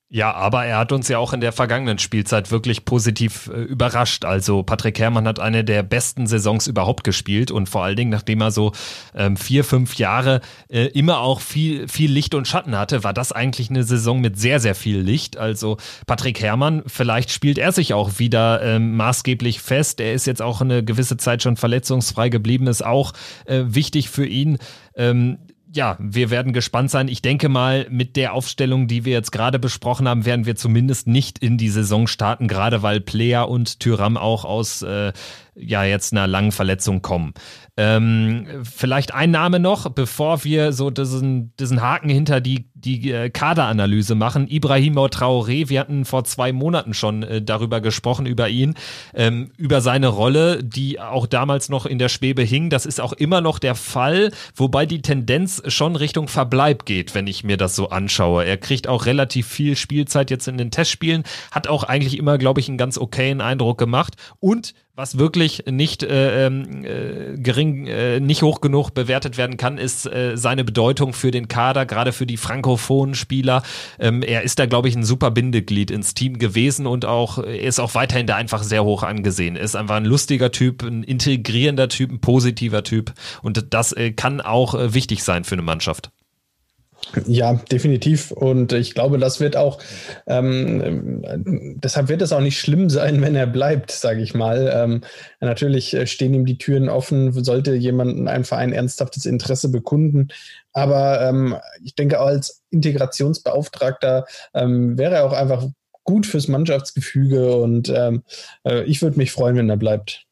Ja, 0.08 0.34
aber 0.34 0.66
er 0.66 0.78
hat 0.78 0.92
uns 0.92 1.08
ja 1.08 1.18
auch 1.18 1.34
in 1.34 1.42
der 1.42 1.52
vergangenen 1.52 1.98
Spielzeit 1.98 2.52
wirklich 2.52 2.86
positiv 2.86 3.48
äh, 3.48 3.62
überrascht. 3.64 4.24
Also 4.24 4.62
Patrick 4.62 5.00
Herrmann 5.00 5.28
hat 5.28 5.40
eine 5.40 5.64
der 5.64 5.82
besten 5.82 6.28
Saisons 6.28 6.68
überhaupt 6.68 7.04
gespielt 7.04 7.50
und 7.50 7.68
vor 7.68 7.84
allen 7.84 7.96
Dingen, 7.96 8.12
nachdem 8.12 8.40
er 8.42 8.52
so 8.52 8.72
ähm, 9.16 9.36
vier, 9.36 9.64
fünf 9.64 9.96
Jahre 9.96 10.42
äh, 10.70 10.86
immer 10.90 11.22
auch 11.22 11.42
viel, 11.42 11.88
viel 11.88 12.12
Licht 12.12 12.36
und 12.36 12.48
Schatten 12.48 12.78
hatte, 12.78 13.04
war 13.04 13.14
das 13.14 13.32
eigentlich 13.32 13.72
eine 13.72 13.84
Saison 13.84 14.22
mit 14.22 14.38
sehr, 14.38 14.60
sehr 14.60 14.76
viel 14.76 15.00
Licht. 15.00 15.38
Also 15.38 15.78
Patrick 16.06 16.40
Herrmann, 16.40 16.84
vielleicht 16.86 17.32
spielt 17.32 17.58
er 17.58 17.72
sich 17.72 17.96
auch 17.96 18.20
wieder 18.20 18.62
ähm, 18.62 18.96
maßgeblich 18.96 19.60
fest. 19.60 20.00
Er 20.00 20.14
ist 20.14 20.28
jetzt 20.28 20.42
auch 20.42 20.62
eine 20.62 20.84
gewisse 20.84 21.18
Zeit 21.18 21.42
schon 21.42 21.58
verletzungsfrei 21.58 22.30
geblieben, 22.30 22.68
ist 22.68 22.86
auch 22.86 23.14
äh, 23.46 23.64
wichtig 23.66 24.12
für 24.12 24.28
ihn. 24.28 24.60
Ähm, 24.96 25.40
ja, 25.76 25.98
wir 26.00 26.30
werden 26.30 26.54
gespannt 26.54 26.90
sein. 26.90 27.10
Ich 27.10 27.22
denke 27.22 27.50
mal, 27.50 27.86
mit 27.90 28.16
der 28.16 28.34
Aufstellung, 28.34 28.88
die 28.88 29.04
wir 29.04 29.12
jetzt 29.12 29.32
gerade 29.32 29.60
besprochen 29.60 30.08
haben, 30.08 30.26
werden 30.26 30.46
wir 30.46 30.56
zumindest 30.56 31.08
nicht 31.08 31.40
in 31.40 31.58
die 31.58 31.70
Saison 31.70 32.08
starten, 32.08 32.48
gerade 32.48 32.82
weil 32.82 33.02
Player 33.02 33.50
und 33.50 33.82
Tyram 33.82 34.16
auch 34.16 34.46
aus 34.46 34.82
äh, 34.84 35.12
ja 35.56 35.84
jetzt 35.84 36.14
einer 36.14 36.28
langen 36.28 36.54
Verletzung 36.54 37.02
kommen. 37.02 37.34
Ähm, 37.78 38.48
vielleicht 38.64 39.14
ein 39.14 39.32
Name 39.32 39.60
noch, 39.60 39.90
bevor 39.90 40.46
wir 40.46 40.72
so 40.72 40.90
diesen, 40.90 41.54
diesen 41.58 41.82
Haken 41.82 42.10
hinter 42.10 42.40
die, 42.40 42.70
die 42.86 43.12
äh, 43.12 43.30
Kaderanalyse 43.30 44.16
machen. 44.16 44.48
Ibrahim 44.48 44.96
Traoré, 44.96 45.70
wir 45.70 45.80
hatten 45.80 46.06
vor 46.06 46.24
zwei 46.24 46.54
Monaten 46.54 46.94
schon 46.94 47.24
äh, 47.24 47.42
darüber 47.42 47.82
gesprochen, 47.82 48.26
über 48.26 48.48
ihn, 48.48 48.76
ähm, 49.14 49.52
über 49.58 49.82
seine 49.82 50.08
Rolle, 50.08 50.64
die 50.64 51.00
auch 51.00 51.26
damals 51.28 51.70
noch 51.70 51.86
in 51.86 52.00
der 52.00 52.10
Schwebe 52.10 52.44
hing. 52.44 52.70
Das 52.70 52.86
ist 52.86 53.02
auch 53.02 53.14
immer 53.14 53.42
noch 53.42 53.60
der 53.60 53.76
Fall, 53.76 54.32
wobei 54.56 54.86
die 54.86 55.02
Tendenz 55.02 55.62
schon 55.68 55.96
Richtung 55.96 56.28
Verbleib 56.28 56.86
geht, 56.86 57.16
wenn 57.16 57.28
ich 57.28 57.44
mir 57.44 57.58
das 57.58 57.76
so 57.76 57.90
anschaue. 57.90 58.46
Er 58.46 58.58
kriegt 58.58 58.88
auch 58.88 59.06
relativ 59.06 59.48
viel 59.48 59.76
Spielzeit 59.76 60.30
jetzt 60.30 60.48
in 60.48 60.58
den 60.58 60.72
Testspielen, 60.72 61.24
hat 61.52 61.68
auch 61.68 61.84
eigentlich 61.84 62.18
immer, 62.18 62.38
glaube 62.38 62.60
ich, 62.60 62.70
einen 62.70 62.78
ganz 62.78 62.98
okayen 62.98 63.42
Eindruck 63.42 63.78
gemacht 63.78 64.14
und 64.40 64.74
was 64.98 65.18
wirklich 65.18 65.66
nicht 65.70 66.04
äh, 66.04 66.46
ähm, 66.46 66.86
äh, 66.86 67.38
gering, 67.38 67.86
äh, 67.86 68.22
nicht 68.22 68.44
hoch 68.44 68.62
genug 68.62 68.92
bewertet 68.92 69.38
werden 69.38 69.58
kann, 69.58 69.78
ist 69.78 70.06
äh, 70.06 70.38
seine 70.38 70.64
Bedeutung 70.64 71.12
für 71.12 71.32
den 71.32 71.50
Kader, 71.50 71.86
gerade 71.86 72.14
für 72.14 72.26
die 72.26 72.38
frankophonen 72.38 72.75
Spieler. 73.16 73.64
Ähm, 74.00 74.22
er 74.22 74.44
ist 74.44 74.60
da, 74.60 74.66
glaube 74.66 74.90
ich, 74.90 74.96
ein 74.96 75.04
super 75.04 75.32
Bindeglied 75.32 75.92
ins 75.92 76.14
Team 76.14 76.40
gewesen 76.40 76.88
und 76.88 77.06
auch 77.06 77.38
ist 77.38 77.80
auch 77.80 77.96
weiterhin 77.96 78.28
da 78.28 78.36
einfach 78.36 78.64
sehr 78.64 78.84
hoch 78.84 79.04
angesehen. 79.04 79.56
Er 79.56 79.64
ist 79.64 79.76
einfach 79.76 79.96
ein 79.96 80.06
lustiger 80.06 80.52
Typ, 80.52 80.84
ein 80.84 81.04
integrierender 81.04 81.90
Typ, 81.90 82.12
ein 82.12 82.20
positiver 82.20 82.84
Typ 82.84 83.14
und 83.42 83.74
das 83.74 83.92
äh, 83.94 84.12
kann 84.12 84.42
auch 84.42 84.76
äh, 84.76 84.94
wichtig 84.94 85.24
sein 85.24 85.44
für 85.44 85.56
eine 85.56 85.62
Mannschaft. 85.62 86.12
Ja, 87.28 87.54
definitiv. 87.72 88.32
Und 88.32 88.74
ich 88.74 88.94
glaube, 88.94 89.18
das 89.20 89.40
wird 89.40 89.56
auch, 89.56 89.80
ähm, 90.28 91.24
deshalb 91.78 92.10
wird 92.10 92.22
es 92.22 92.32
auch 92.32 92.42
nicht 92.42 92.60
schlimm 92.60 92.90
sein, 92.90 93.22
wenn 93.22 93.36
er 93.36 93.48
bleibt, 93.48 93.92
sage 93.92 94.22
ich 94.22 94.34
mal. 94.34 94.72
Ähm, 94.74 95.02
natürlich 95.40 95.96
stehen 96.10 96.34
ihm 96.34 96.46
die 96.46 96.58
Türen 96.58 96.90
offen, 96.90 97.32
sollte 97.44 97.76
jemand 97.76 98.18
in 98.18 98.28
einem 98.28 98.44
Verein 98.44 98.74
ernsthaftes 98.74 99.26
Interesse 99.26 99.70
bekunden. 99.70 100.30
Aber 100.76 101.22
ähm, 101.22 101.56
ich 101.84 101.96
denke, 101.96 102.20
als 102.20 102.62
Integrationsbeauftragter 102.70 104.26
ähm, 104.54 104.98
wäre 104.98 105.16
er 105.16 105.26
auch 105.26 105.32
einfach 105.34 105.66
gut 106.04 106.26
fürs 106.26 106.50
Mannschaftsgefüge 106.50 107.56
und 107.56 107.90
ähm, 107.90 108.24
äh, 108.66 108.84
ich 108.84 109.02
würde 109.02 109.18
mich 109.18 109.32
freuen, 109.32 109.56
wenn 109.56 109.70
er 109.70 109.78
bleibt. 109.78 110.26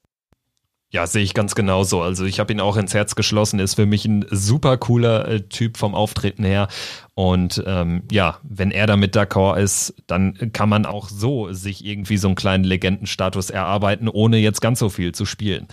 Ja, 0.91 1.07
sehe 1.07 1.23
ich 1.23 1.33
ganz 1.33 1.55
genauso. 1.55 2.03
Also 2.03 2.23
ich 2.25 2.39
habe 2.39 2.53
ihn 2.53 2.59
auch 2.59 2.77
ins 2.77 2.93
Herz 2.93 3.15
geschlossen, 3.15 3.59
ist 3.59 3.73
für 3.73 3.87
mich 3.87 4.05
ein 4.05 4.27
super 4.29 4.77
cooler 4.77 5.27
äh, 5.27 5.41
Typ 5.41 5.77
vom 5.77 5.95
Auftreten 5.95 6.43
her. 6.43 6.67
Und 7.15 7.63
ähm, 7.65 8.03
ja, 8.11 8.37
wenn 8.43 8.69
er 8.69 8.85
damit 8.85 9.15
d'accord 9.15 9.57
ist, 9.57 9.95
dann 10.05 10.51
kann 10.53 10.69
man 10.69 10.85
auch 10.85 11.09
so 11.09 11.51
sich 11.51 11.83
irgendwie 11.83 12.17
so 12.17 12.27
einen 12.27 12.35
kleinen 12.35 12.63
Legendenstatus 12.63 13.49
erarbeiten, 13.49 14.07
ohne 14.07 14.37
jetzt 14.37 14.61
ganz 14.61 14.77
so 14.77 14.89
viel 14.89 15.13
zu 15.13 15.25
spielen. 15.25 15.67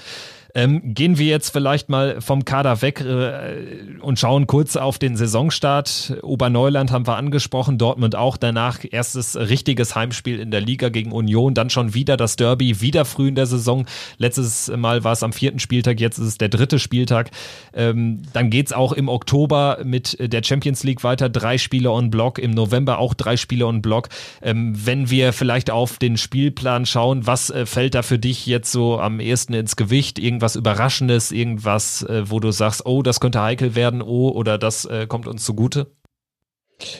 Ähm, 0.54 0.94
gehen 0.94 1.18
wir 1.18 1.26
jetzt 1.26 1.50
vielleicht 1.50 1.88
mal 1.88 2.20
vom 2.20 2.44
Kader 2.44 2.82
weg 2.82 3.00
äh, 3.00 3.98
und 4.00 4.18
schauen 4.18 4.46
kurz 4.46 4.76
auf 4.76 4.98
den 4.98 5.16
Saisonstart. 5.16 6.18
Oberneuland 6.22 6.90
haben 6.90 7.06
wir 7.06 7.16
angesprochen, 7.16 7.78
Dortmund 7.78 8.16
auch. 8.16 8.36
Danach 8.36 8.80
erstes 8.90 9.36
richtiges 9.36 9.94
Heimspiel 9.94 10.40
in 10.40 10.50
der 10.50 10.60
Liga 10.60 10.88
gegen 10.88 11.12
Union, 11.12 11.54
dann 11.54 11.70
schon 11.70 11.94
wieder 11.94 12.16
das 12.16 12.36
Derby, 12.36 12.80
wieder 12.80 13.04
früh 13.04 13.28
in 13.28 13.34
der 13.34 13.46
Saison. 13.46 13.86
Letztes 14.18 14.70
Mal 14.74 15.04
war 15.04 15.12
es 15.12 15.22
am 15.22 15.32
vierten 15.32 15.58
Spieltag, 15.58 16.00
jetzt 16.00 16.18
ist 16.18 16.26
es 16.26 16.38
der 16.38 16.48
dritte 16.48 16.78
Spieltag. 16.78 17.30
Ähm, 17.72 18.22
dann 18.32 18.50
geht's 18.50 18.72
auch 18.72 18.92
im 18.92 19.08
Oktober 19.08 19.78
mit 19.84 20.16
der 20.20 20.42
Champions 20.42 20.82
League 20.82 21.04
weiter. 21.04 21.28
Drei 21.28 21.58
Spiele 21.58 21.90
on 21.90 22.10
Block, 22.10 22.38
im 22.38 22.50
November 22.50 22.98
auch 22.98 23.14
drei 23.14 23.36
Spiele 23.36 23.66
on 23.66 23.82
Block. 23.82 24.08
Ähm, 24.42 24.74
wenn 24.74 25.10
wir 25.10 25.32
vielleicht 25.32 25.70
auf 25.70 25.98
den 25.98 26.16
Spielplan 26.16 26.86
schauen, 26.86 27.26
was 27.26 27.50
äh, 27.50 27.66
fällt 27.66 27.94
da 27.94 28.02
für 28.02 28.18
dich 28.18 28.46
jetzt 28.46 28.72
so 28.72 28.98
am 28.98 29.20
ehesten 29.20 29.54
ins 29.54 29.76
Gewicht? 29.76 30.18
Irgend 30.18 30.39
irgendwas 30.40 30.56
Überraschendes, 30.56 31.32
irgendwas, 31.32 32.02
äh, 32.02 32.30
wo 32.30 32.40
du 32.40 32.50
sagst, 32.50 32.86
oh, 32.86 33.02
das 33.02 33.20
könnte 33.20 33.42
heikel 33.42 33.74
werden, 33.74 34.00
oh, 34.00 34.30
oder 34.30 34.56
das 34.56 34.86
äh, 34.86 35.06
kommt 35.06 35.26
uns 35.26 35.44
zugute? 35.44 35.92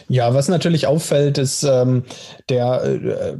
Ja, 0.09 0.35
was 0.35 0.49
natürlich 0.49 0.87
auffällt, 0.87 1.39
ist 1.39 1.63
ähm, 1.63 2.05
der, 2.51 2.85
äh, 2.85 3.35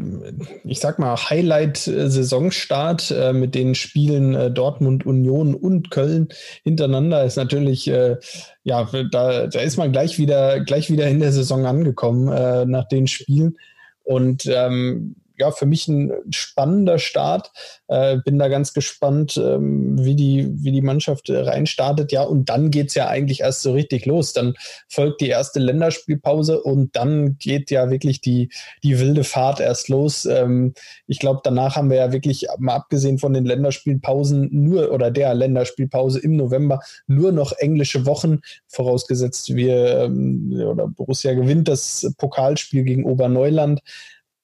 ich 0.65 0.81
sag 0.81 0.99
mal, 0.99 1.15
Highlight-Saisonstart 1.15 3.11
äh, 3.11 3.35
mit 3.35 3.55
den 3.55 3.75
Spielen 3.75 4.35
äh, 4.35 4.51
Dortmund, 4.51 5.05
Union 5.05 5.55
und 5.55 5.91
Köln 5.91 6.29
hintereinander 6.65 7.25
ist 7.25 7.37
natürlich, 7.37 7.89
äh, 7.89 8.17
ja, 8.63 8.89
da, 9.11 9.49
da 9.49 9.61
ist 9.61 9.77
man 9.77 9.93
gleich 9.93 10.17
wieder, 10.17 10.61
gleich 10.61 10.91
wieder 10.91 11.09
in 11.09 11.21
der 11.21 11.33
Saison 11.33 11.67
angekommen 11.67 12.29
äh, 12.29 12.65
nach 12.65 12.89
den 12.89 13.07
Spielen. 13.07 13.59
Und 14.03 14.47
ähm, 14.47 15.17
ja, 15.41 15.51
für 15.51 15.67
mich 15.67 15.89
ein 15.89 16.13
spannender 16.31 16.99
Start. 16.99 17.51
Äh, 17.89 18.19
bin 18.25 18.39
da 18.39 18.49
ganz 18.49 18.73
gespannt, 18.73 19.37
ähm, 19.37 19.99
wie, 20.05 20.15
die, 20.15 20.49
wie 20.63 20.71
die 20.71 20.83
Mannschaft 20.83 21.29
reinstartet. 21.29 22.13
Ja, 22.13 22.23
und 22.23 22.49
dann 22.49 22.71
geht 22.71 22.89
es 22.89 22.95
ja 22.95 23.09
eigentlich 23.09 23.41
erst 23.41 23.63
so 23.63 23.73
richtig 23.73 24.07
los. 24.07 24.33
Dann 24.33 24.55
folgt 24.89 25.21
die 25.21 25.29
erste 25.29 25.59
Länderspielpause 25.59 26.63
und 26.63 26.95
dann 26.95 27.37
geht 27.39 27.71
ja 27.71 27.91
wirklich 27.91 28.21
die, 28.21 28.51
die 28.85 29.01
wilde 29.01 29.25
Fahrt 29.25 29.61
erst 29.61 29.89
los. 29.89 30.27
Ähm, 30.27 30.75
ich 31.07 31.19
glaube, 31.19 31.41
danach 31.43 31.77
haben 31.77 31.91
wir 31.91 31.97
ja 31.97 32.13
wirklich, 32.13 32.47
mal 32.59 32.77
abgesehen 32.77 33.19
von 33.19 33.33
den 33.33 33.45
Länderspielpausen, 33.45 34.49
nur 34.53 34.93
oder 34.93 35.11
der 35.11 35.35
Länderspielpause 35.35 36.21
im 36.21 36.37
November, 36.37 36.81
nur 37.07 37.33
noch 37.33 37.53
englische 37.53 38.07
Wochen, 38.07 38.41
vorausgesetzt 38.69 39.57
wir 39.57 40.03
ähm, 40.03 40.53
oder 40.53 40.87
Borussia 40.87 41.33
gewinnt 41.35 41.69
das 41.69 42.13
Pokalspiel 42.19 42.85
gegen 42.85 43.05
Oberneuland 43.05 43.81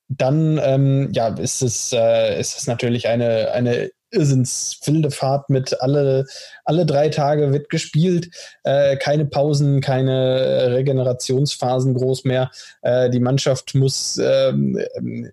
dann 0.09 0.61
ähm, 0.63 1.11
ja, 1.13 1.29
ist 1.29 1.63
es, 1.63 1.93
äh, 1.93 2.39
ist 2.39 2.59
es 2.59 2.67
natürlich 2.67 3.09
eine, 3.09 3.53
eine 3.53 3.91
irrsinnswilde 4.11 5.11
Fahrt 5.11 5.51
mit 5.51 5.81
alle, 5.81 6.27
alle 6.65 6.87
drei 6.87 7.09
Tage 7.09 7.53
wird 7.53 7.69
gespielt, 7.69 8.31
äh, 8.63 8.97
keine 8.97 9.27
Pausen, 9.27 9.81
keine 9.81 10.73
Regenerationsphasen 10.73 11.95
groß 11.95 12.25
mehr. 12.25 12.51
Äh, 12.83 13.11
die 13.11 13.21
Mannschaft 13.21 13.75
muss 13.75 14.19
ähm, 14.23 14.79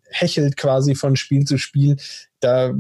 hechelt 0.10 0.58
quasi 0.58 0.96
von 0.96 1.16
Spiel 1.16 1.46
zu 1.46 1.58
Spiel. 1.58 1.98
Da 2.40 2.74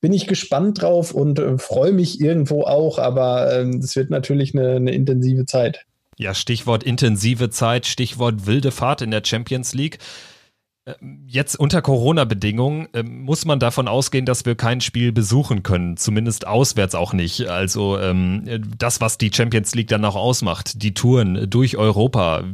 bin 0.00 0.12
ich 0.12 0.26
gespannt 0.26 0.82
drauf 0.82 1.12
und 1.12 1.38
äh, 1.38 1.58
freue 1.58 1.92
mich 1.92 2.20
irgendwo 2.20 2.62
auch, 2.64 2.98
aber 2.98 3.46
es 3.52 3.56
ähm, 3.56 3.94
wird 3.94 4.10
natürlich 4.10 4.54
eine, 4.54 4.76
eine 4.76 4.92
intensive 4.92 5.46
Zeit. 5.46 5.86
Ja, 6.16 6.34
Stichwort 6.34 6.84
intensive 6.84 7.50
Zeit, 7.50 7.86
Stichwort 7.86 8.46
wilde 8.46 8.70
Fahrt 8.70 9.00
in 9.00 9.10
der 9.10 9.22
Champions 9.24 9.74
League. 9.74 9.98
Jetzt 11.26 11.58
unter 11.58 11.80
Corona-Bedingungen 11.80 12.88
äh, 12.92 13.02
muss 13.02 13.46
man 13.46 13.58
davon 13.58 13.88
ausgehen, 13.88 14.26
dass 14.26 14.44
wir 14.44 14.54
kein 14.54 14.82
Spiel 14.82 15.12
besuchen 15.12 15.62
können, 15.62 15.96
zumindest 15.96 16.46
auswärts 16.46 16.94
auch 16.94 17.14
nicht. 17.14 17.48
Also 17.48 17.98
ähm, 17.98 18.44
das, 18.76 19.00
was 19.00 19.16
die 19.16 19.30
Champions 19.32 19.74
League 19.74 19.88
dann 19.88 20.04
auch 20.04 20.14
ausmacht, 20.16 20.82
die 20.82 20.92
Touren 20.92 21.48
durch 21.48 21.78
Europa. 21.78 22.44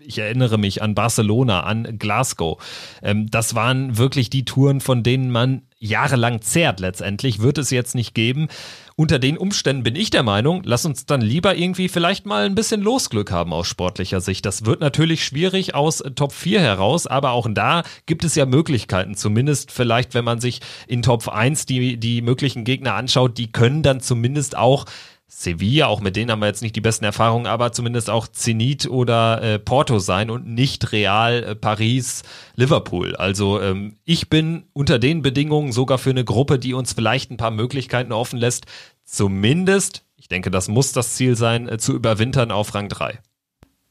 Ich 0.00 0.18
erinnere 0.18 0.58
mich 0.58 0.82
an 0.82 0.96
Barcelona, 0.96 1.60
an 1.60 1.98
Glasgow. 2.00 2.60
Ähm, 3.00 3.30
das 3.30 3.54
waren 3.54 3.96
wirklich 3.96 4.28
die 4.28 4.44
Touren, 4.44 4.80
von 4.80 5.04
denen 5.04 5.30
man 5.30 5.62
jahrelang 5.80 6.40
zehrt 6.40 6.80
letztendlich, 6.80 7.40
wird 7.40 7.58
es 7.58 7.70
jetzt 7.70 7.94
nicht 7.94 8.14
geben. 8.14 8.48
Unter 8.96 9.20
den 9.20 9.38
Umständen 9.38 9.84
bin 9.84 9.94
ich 9.94 10.10
der 10.10 10.24
Meinung, 10.24 10.62
lass 10.64 10.84
uns 10.84 11.06
dann 11.06 11.20
lieber 11.20 11.54
irgendwie 11.54 11.88
vielleicht 11.88 12.26
mal 12.26 12.46
ein 12.46 12.56
bisschen 12.56 12.82
Losglück 12.82 13.30
haben 13.30 13.52
aus 13.52 13.68
sportlicher 13.68 14.20
Sicht. 14.20 14.44
Das 14.44 14.64
wird 14.64 14.80
natürlich 14.80 15.24
schwierig 15.24 15.76
aus 15.76 16.02
Top 16.16 16.32
4 16.32 16.60
heraus, 16.60 17.06
aber 17.06 17.30
auch 17.30 17.46
da 17.48 17.84
gibt 18.06 18.24
es 18.24 18.34
ja 18.34 18.44
Möglichkeiten. 18.44 19.14
Zumindest 19.14 19.70
vielleicht, 19.70 20.14
wenn 20.14 20.24
man 20.24 20.40
sich 20.40 20.60
in 20.88 21.02
Top 21.02 21.28
1 21.28 21.66
die, 21.66 21.96
die 21.96 22.22
möglichen 22.22 22.64
Gegner 22.64 22.94
anschaut, 22.94 23.38
die 23.38 23.52
können 23.52 23.84
dann 23.84 24.00
zumindest 24.00 24.56
auch 24.56 24.84
Sevilla, 25.30 25.86
auch 25.86 26.00
mit 26.00 26.16
denen 26.16 26.30
haben 26.30 26.40
wir 26.40 26.46
jetzt 26.46 26.62
nicht 26.62 26.74
die 26.74 26.80
besten 26.80 27.04
Erfahrungen, 27.04 27.46
aber 27.46 27.70
zumindest 27.72 28.08
auch 28.08 28.26
Zenit 28.28 28.88
oder 28.88 29.42
äh, 29.42 29.58
Porto 29.58 29.98
sein 29.98 30.30
und 30.30 30.46
nicht 30.46 30.90
Real, 30.90 31.44
äh, 31.44 31.54
Paris, 31.54 32.22
Liverpool. 32.56 33.14
Also 33.14 33.60
ähm, 33.60 33.96
ich 34.04 34.30
bin 34.30 34.64
unter 34.72 34.98
den 34.98 35.20
Bedingungen 35.20 35.72
sogar 35.72 35.98
für 35.98 36.10
eine 36.10 36.24
Gruppe, 36.24 36.58
die 36.58 36.72
uns 36.72 36.94
vielleicht 36.94 37.30
ein 37.30 37.36
paar 37.36 37.50
Möglichkeiten 37.50 38.12
offen 38.12 38.38
lässt, 38.38 38.64
zumindest, 39.04 40.02
ich 40.16 40.28
denke, 40.28 40.50
das 40.50 40.68
muss 40.68 40.92
das 40.92 41.14
Ziel 41.14 41.36
sein, 41.36 41.68
äh, 41.68 41.76
zu 41.76 41.94
überwintern 41.94 42.50
auf 42.50 42.74
Rang 42.74 42.88
3. 42.88 43.18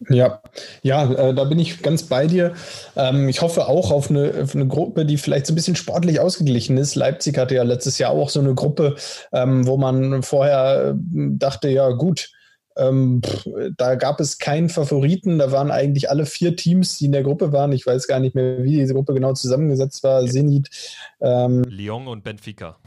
Ja, 0.10 0.42
ja, 0.84 1.12
äh, 1.12 1.34
da 1.34 1.44
bin 1.46 1.58
ich 1.58 1.82
ganz 1.82 2.04
bei 2.04 2.28
dir. 2.28 2.54
Ähm, 2.96 3.30
ich 3.30 3.42
hoffe 3.42 3.68
auch 3.68 3.92
auf 3.92 4.10
eine, 4.10 4.34
auf 4.44 4.54
eine, 4.54 4.68
Gruppe, 4.68 5.06
die 5.06 5.18
vielleicht 5.18 5.48
so 5.48 5.54
ein 5.54 5.56
bisschen 5.56 5.76
sportlich 5.76 6.20
ausgeglichen 6.20 6.78
ist. 6.78 6.96
Leipzig 6.96 7.38
hatte 7.38 7.56
ja 7.56 7.64
letztes 7.64 7.98
Jahr 7.98 8.12
auch 8.12 8.30
so 8.30 8.40
eine 8.40 8.54
Gruppe, 8.54 8.96
ähm, 9.34 9.66
wo 9.66 9.78
man 9.78 10.22
vorher 10.22 10.90
äh, 10.90 10.94
dachte, 10.96 11.70
ja 11.70 11.90
gut, 11.90 12.30
ähm, 12.78 13.22
da 13.76 13.96
gab 13.96 14.20
es 14.20 14.38
keinen 14.38 14.70
Favoriten. 14.70 15.40
Da 15.40 15.52
waren 15.52 15.72
eigentlich 15.72 16.10
alle 16.12 16.28
vier 16.28 16.56
Teams, 16.56 17.00
die 17.00 17.06
in 17.06 17.12
der 17.12 17.24
Gruppe 17.24 17.52
waren. 17.52 17.72
Ich 17.72 17.86
weiß 17.86 18.08
gar 18.08 18.20
nicht 18.20 18.36
mehr, 18.36 18.64
wie 18.64 18.78
diese 18.78 18.94
Gruppe 18.94 19.16
genau 19.16 19.34
zusammengesetzt 19.34 20.04
war. 20.04 20.26
Zenit, 20.28 20.70
ähm, 21.22 21.64
Lyon 21.68 22.08
und 22.08 22.24
Benfica. 22.24 22.78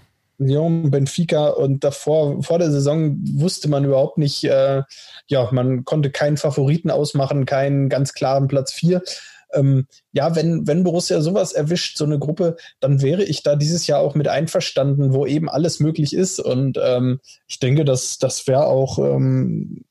Lyon, 0.41 0.91
Benfica 0.91 1.49
und 1.49 1.85
davor, 1.85 2.43
vor 2.43 2.59
der 2.59 2.71
Saison 2.71 3.19
wusste 3.35 3.69
man 3.69 3.85
überhaupt 3.85 4.17
nicht, 4.19 4.43
äh, 4.45 4.83
ja, 5.27 5.49
man 5.53 5.85
konnte 5.85 6.11
keinen 6.11 6.39
Favoriten 6.39 6.91
ausmachen, 6.91 7.45
keinen 7.45 7.89
ganz 7.89 8.15
klaren 8.15 8.49
Platz 8.49 8.73
4. 8.73 9.03
Ähm, 9.53 9.87
ja, 10.13 10.35
wenn, 10.37 10.67
wenn 10.67 10.85
Borussia 10.85 11.21
sowas 11.21 11.53
erwischt, 11.53 11.99
so 11.99 12.05
eine 12.05 12.19
Gruppe, 12.19 12.57
dann 12.81 13.03
wäre 13.03 13.23
ich 13.23 13.43
da 13.43 13.57
dieses 13.57 13.87
Jahr 13.87 14.01
auch 14.01 14.15
mit 14.15 14.29
einverstanden, 14.29 15.13
wo 15.13 15.27
eben 15.27 15.51
alles 15.51 15.79
möglich 15.81 16.15
ist. 16.15 16.41
Und 16.41 16.79
ähm, 16.83 17.21
ich 17.47 17.59
denke, 17.59 17.85
dass 17.85 18.19
das 18.19 18.47
wäre 18.47 18.67
auch, 18.67 18.99
ähm, 18.99 19.85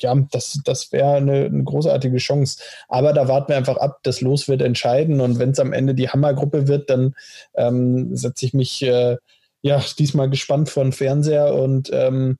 ja, 0.00 0.14
das, 0.32 0.60
das 0.64 0.90
wäre 0.90 1.14
eine, 1.14 1.44
eine, 1.44 1.62
großartige 1.62 2.16
Chance. 2.16 2.58
Aber 2.88 3.12
da 3.12 3.28
warten 3.28 3.50
wir 3.50 3.56
einfach 3.56 3.76
ab, 3.76 4.00
das 4.02 4.20
Los 4.20 4.48
wird 4.48 4.62
entscheiden. 4.62 5.20
Und 5.20 5.38
wenn 5.38 5.50
es 5.50 5.60
am 5.60 5.72
Ende 5.72 5.94
die 5.94 6.08
Hammergruppe 6.08 6.66
wird, 6.66 6.90
dann 6.90 7.14
ähm, 7.54 8.16
setze 8.16 8.46
ich 8.46 8.54
mich 8.54 8.82
äh, 8.82 9.16
ja, 9.64 9.82
diesmal 9.98 10.28
gespannt 10.28 10.68
vor 10.68 10.82
den 10.84 10.92
Fernseher 10.92 11.54
und, 11.54 11.88
ähm, 11.90 12.36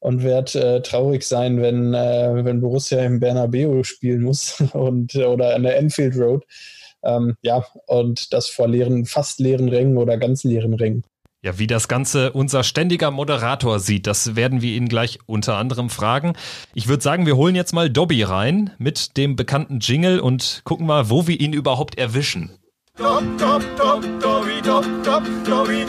und 0.00 0.22
werde 0.22 0.76
äh, 0.76 0.82
traurig 0.82 1.22
sein, 1.22 1.60
wenn, 1.60 1.92
äh, 1.92 2.42
wenn 2.42 2.62
Borussia 2.62 3.04
im 3.04 3.20
Bernabeu 3.20 3.82
spielen 3.82 4.22
muss 4.22 4.62
und, 4.72 5.14
oder 5.14 5.54
an 5.54 5.62
der 5.62 5.76
Enfield 5.76 6.16
Road. 6.16 6.42
Ähm, 7.02 7.36
ja, 7.42 7.66
und 7.86 8.32
das 8.32 8.48
vor 8.48 8.66
leeren, 8.66 9.04
fast 9.04 9.40
leeren 9.40 9.68
Rängen 9.68 9.98
oder 9.98 10.16
ganz 10.16 10.42
leeren 10.42 10.72
Rängen. 10.72 11.04
Ja, 11.42 11.58
wie 11.58 11.66
das 11.66 11.86
Ganze 11.86 12.32
unser 12.32 12.64
ständiger 12.64 13.10
Moderator 13.10 13.78
sieht, 13.78 14.06
das 14.06 14.34
werden 14.34 14.62
wir 14.62 14.74
ihn 14.74 14.88
gleich 14.88 15.18
unter 15.26 15.56
anderem 15.56 15.90
fragen. 15.90 16.32
Ich 16.72 16.88
würde 16.88 17.02
sagen, 17.02 17.26
wir 17.26 17.36
holen 17.36 17.54
jetzt 17.54 17.74
mal 17.74 17.90
Dobby 17.90 18.22
rein 18.22 18.70
mit 18.78 19.18
dem 19.18 19.36
bekannten 19.36 19.80
Jingle 19.80 20.18
und 20.18 20.62
gucken 20.64 20.86
mal, 20.86 21.10
wo 21.10 21.26
wir 21.26 21.38
ihn 21.38 21.52
überhaupt 21.52 21.98
erwischen. 21.98 22.52
Dobby, 25.44 25.84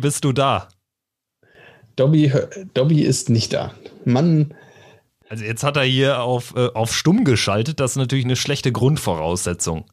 bist 0.00 0.24
du 0.24 0.32
da? 0.32 0.68
Dobby, 1.94 2.32
Dobby 2.74 3.02
ist 3.02 3.30
nicht 3.30 3.52
da. 3.52 3.72
Mann. 4.04 4.54
Also 5.28 5.44
jetzt 5.44 5.62
hat 5.62 5.76
er 5.76 5.84
hier 5.84 6.22
auf, 6.22 6.54
äh, 6.56 6.68
auf 6.74 6.92
stumm 6.92 7.24
geschaltet. 7.24 7.78
Das 7.78 7.92
ist 7.92 7.96
natürlich 7.98 8.24
eine 8.24 8.36
schlechte 8.36 8.72
Grundvoraussetzung. 8.72 9.84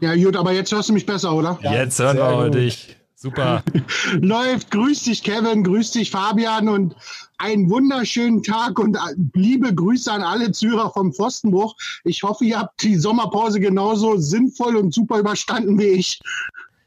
Ja, 0.00 0.16
gut, 0.16 0.36
aber 0.36 0.52
jetzt 0.52 0.72
hörst 0.72 0.88
du 0.88 0.94
mich 0.94 1.06
besser, 1.06 1.32
oder? 1.34 1.58
Ja, 1.62 1.74
jetzt 1.74 1.98
hören 1.98 2.16
wir 2.16 2.50
dich. 2.50 2.96
Super. 3.22 3.62
Läuft. 4.12 4.70
Grüß 4.70 5.02
dich, 5.02 5.22
Kevin. 5.22 5.62
Grüß 5.62 5.90
dich, 5.90 6.10
Fabian. 6.10 6.70
Und 6.70 6.96
einen 7.36 7.68
wunderschönen 7.68 8.42
Tag 8.42 8.78
und 8.78 8.96
liebe 9.34 9.74
Grüße 9.74 10.10
an 10.10 10.22
alle 10.22 10.52
Zürer 10.52 10.90
vom 10.90 11.12
Pfostenbruch. 11.12 11.76
Ich 12.04 12.22
hoffe, 12.22 12.46
ihr 12.46 12.58
habt 12.58 12.82
die 12.82 12.96
Sommerpause 12.96 13.60
genauso 13.60 14.16
sinnvoll 14.16 14.74
und 14.76 14.94
super 14.94 15.18
überstanden 15.18 15.78
wie 15.78 15.88
ich. 15.88 16.18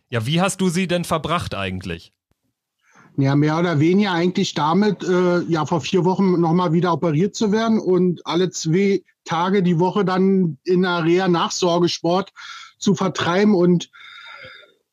Ja, 0.10 0.26
wie 0.26 0.42
hast 0.42 0.60
du 0.60 0.70
sie 0.70 0.88
denn 0.88 1.04
verbracht 1.04 1.54
eigentlich? 1.54 2.14
Ja, 3.16 3.36
mehr 3.36 3.60
oder 3.60 3.80
weniger 3.80 4.14
eigentlich 4.14 4.56
damit, 4.56 5.04
äh, 5.04 5.42
ja, 5.42 5.68
vor 5.68 5.82
vier 5.82 6.04
Wochen 6.04 6.42
nochmal 6.42 6.74
wieder 6.74 6.94
operiert 6.94 7.36
zu 7.36 7.52
werden 7.52 7.78
und 7.78 8.26
alle 8.26 8.50
zwei 8.50 9.04
Tage 9.24 9.62
die 9.62 9.78
Woche 9.78 10.04
dann 10.04 10.58
in 10.64 10.82
der 10.82 11.04
Reha 11.04 11.28
Nachsorgesport 11.28 12.34
zu 12.80 12.96
vertreiben 12.96 13.54
und 13.54 13.92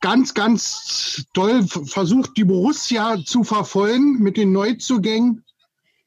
ganz, 0.01 0.35
ganz 0.35 1.25
toll 1.35 1.67
versucht, 1.67 2.37
die 2.37 2.45
Borussia 2.45 3.19
zu 3.25 3.45
verfolgen 3.45 4.19
mit 4.19 4.37
den 4.37 4.53
Neuzugängen, 4.53 5.45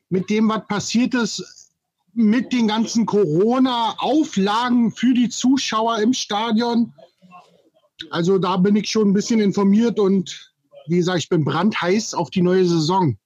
mit 0.09 0.29
dem, 0.29 0.49
was 0.49 0.67
passiert 0.67 1.13
ist, 1.13 1.71
mit 2.13 2.53
den 2.53 2.67
ganzen 2.67 3.05
Corona-Auflagen 3.05 4.91
für 4.91 5.13
die 5.13 5.29
Zuschauer 5.29 5.99
im 5.99 6.13
Stadion. 6.13 6.93
Also 8.11 8.37
da 8.37 8.57
bin 8.57 8.75
ich 8.75 8.89
schon 8.89 9.09
ein 9.09 9.13
bisschen 9.13 9.39
informiert 9.39 9.99
und 9.99 10.53
wie 10.87 10.97
gesagt, 10.97 11.19
ich 11.19 11.29
bin 11.29 11.45
brandheiß 11.45 12.13
auf 12.13 12.29
die 12.29 12.41
neue 12.41 12.65
Saison. 12.65 13.17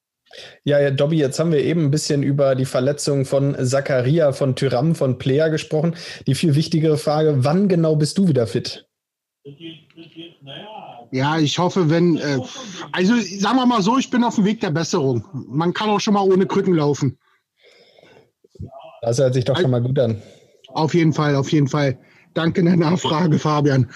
Ja, 0.63 0.79
ja, 0.79 0.91
Dobby, 0.91 1.17
jetzt 1.17 1.39
haben 1.39 1.51
wir 1.51 1.63
eben 1.63 1.85
ein 1.85 1.91
bisschen 1.91 2.21
über 2.21 2.53
die 2.55 2.65
Verletzung 2.65 3.25
von 3.25 3.55
Zakaria, 3.65 4.33
von 4.33 4.55
Tyram, 4.55 4.93
von 4.93 5.17
Player 5.17 5.49
gesprochen. 5.49 5.95
Die 6.27 6.35
viel 6.35 6.55
wichtigere 6.55 6.97
Frage, 6.97 7.45
wann 7.45 7.69
genau 7.69 7.95
bist 7.95 8.17
du 8.17 8.27
wieder 8.27 8.45
fit? 8.45 8.86
Ja, 11.11 11.37
ich 11.39 11.57
hoffe, 11.57 11.89
wenn, 11.89 12.17
äh, 12.17 12.39
also 12.91 13.15
sagen 13.15 13.57
wir 13.57 13.65
mal 13.65 13.81
so, 13.81 13.97
ich 13.97 14.09
bin 14.09 14.23
auf 14.23 14.35
dem 14.35 14.45
Weg 14.45 14.61
der 14.61 14.71
Besserung. 14.71 15.25
Man 15.33 15.73
kann 15.73 15.89
auch 15.89 15.99
schon 15.99 16.13
mal 16.13 16.21
ohne 16.21 16.45
Krücken 16.45 16.73
laufen. 16.73 17.17
Das 19.01 19.19
hört 19.19 19.33
sich 19.33 19.45
doch 19.45 19.57
schon 19.59 19.71
mal 19.71 19.81
gut 19.81 19.97
an. 19.99 20.21
Auf 20.69 20.93
jeden 20.93 21.13
Fall, 21.13 21.35
auf 21.35 21.51
jeden 21.51 21.67
Fall. 21.67 21.97
Danke 22.33 22.63
der 22.63 22.75
Nachfrage, 22.75 23.39
Fabian. 23.39 23.89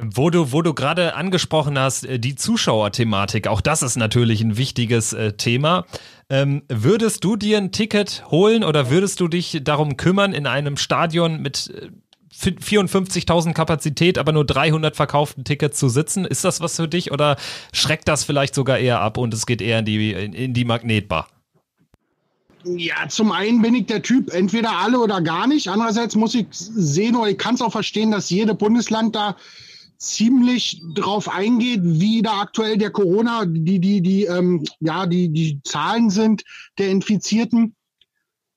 Wo 0.00 0.30
du, 0.30 0.52
wo 0.52 0.62
du 0.62 0.74
gerade 0.74 1.16
angesprochen 1.16 1.76
hast, 1.76 2.06
äh, 2.06 2.20
die 2.20 2.36
Zuschauerthematik, 2.36 3.48
auch 3.48 3.60
das 3.60 3.82
ist 3.82 3.96
natürlich 3.96 4.40
ein 4.40 4.56
wichtiges 4.56 5.12
äh, 5.12 5.32
Thema. 5.32 5.86
Ähm, 6.30 6.62
würdest 6.68 7.24
du 7.24 7.34
dir 7.34 7.58
ein 7.58 7.72
Ticket 7.72 8.24
holen 8.30 8.62
oder 8.62 8.90
würdest 8.90 9.18
du 9.18 9.26
dich 9.26 9.60
darum 9.64 9.96
kümmern, 9.96 10.34
in 10.34 10.46
einem 10.46 10.76
Stadion 10.76 11.42
mit 11.42 11.74
äh, 11.74 11.88
54.000 12.32 13.54
Kapazität, 13.54 14.18
aber 14.18 14.32
nur 14.32 14.44
300 14.44 14.96
verkauften 14.96 15.44
Tickets 15.44 15.78
zu 15.78 15.88
sitzen? 15.88 16.24
Ist 16.24 16.44
das 16.44 16.60
was 16.60 16.76
für 16.76 16.88
dich 16.88 17.12
oder 17.12 17.36
schreckt 17.72 18.08
das 18.08 18.24
vielleicht 18.24 18.54
sogar 18.54 18.78
eher 18.78 19.00
ab 19.00 19.16
und 19.18 19.32
es 19.34 19.46
geht 19.46 19.62
eher 19.62 19.80
in 19.80 19.84
die, 19.84 20.12
in, 20.12 20.54
die 20.54 20.64
Magnetbar? 20.64 21.28
Ja, 22.64 23.08
zum 23.08 23.32
einen 23.32 23.62
bin 23.62 23.74
ich 23.74 23.86
der 23.86 24.02
Typ, 24.02 24.32
entweder 24.32 24.72
alle 24.72 24.98
oder 24.98 25.20
gar 25.20 25.46
nicht. 25.46 25.68
Andererseits 25.68 26.16
muss 26.16 26.34
ich 26.34 26.46
sehen 26.50 27.16
oder 27.16 27.30
ich 27.30 27.38
kann 27.38 27.54
es 27.54 27.62
auch 27.62 27.72
verstehen, 27.72 28.10
dass 28.10 28.30
jede 28.30 28.54
Bundesland 28.54 29.14
da 29.14 29.36
ziemlich 29.98 30.80
drauf 30.94 31.28
eingeht, 31.28 31.80
wie 31.82 32.22
da 32.22 32.40
aktuell 32.40 32.78
der 32.78 32.90
Corona, 32.90 33.44
die, 33.46 33.80
die, 33.80 34.00
die, 34.00 34.24
ähm, 34.24 34.64
ja, 34.80 35.06
die, 35.06 35.28
die 35.28 35.60
Zahlen 35.64 36.10
sind 36.10 36.44
der 36.78 36.90
Infizierten. 36.90 37.74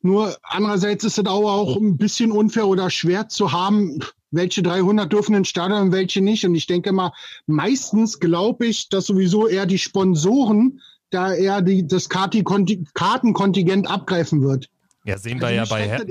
Nur 0.01 0.35
andererseits 0.43 1.03
ist 1.03 1.17
es 1.17 1.25
auch 1.25 1.75
ein 1.77 1.97
bisschen 1.97 2.31
unfair 2.31 2.67
oder 2.67 2.89
schwer 2.89 3.29
zu 3.29 3.51
haben, 3.51 3.99
welche 4.31 4.63
300 4.63 5.11
dürfen 5.11 5.35
in 5.35 5.45
Stadion 5.45 5.81
und 5.81 5.91
welche 5.91 6.21
nicht. 6.21 6.45
Und 6.45 6.55
ich 6.55 6.65
denke 6.65 6.91
mal, 6.91 7.11
meistens 7.45 8.19
glaube 8.19 8.65
ich, 8.65 8.89
dass 8.89 9.05
sowieso 9.05 9.47
eher 9.47 9.65
die 9.65 9.77
Sponsoren 9.77 10.81
da 11.11 11.33
eher 11.33 11.61
die, 11.61 11.85
das 11.85 12.09
Kartenkontingent 12.09 13.89
abgreifen 13.89 14.41
wird. 14.41 14.69
Ja, 15.03 15.17
sehen 15.17 15.43
also 15.43 15.47
wir 15.47 15.55
ja 15.55 15.65
bei 15.65 15.87
Her 15.87 16.05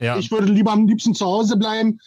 ja. 0.00 0.18
Ich 0.18 0.30
würde 0.30 0.46
lieber 0.46 0.72
am 0.72 0.86
liebsten 0.86 1.14
zu 1.14 1.26
Hause 1.26 1.56
bleiben, 1.56 1.98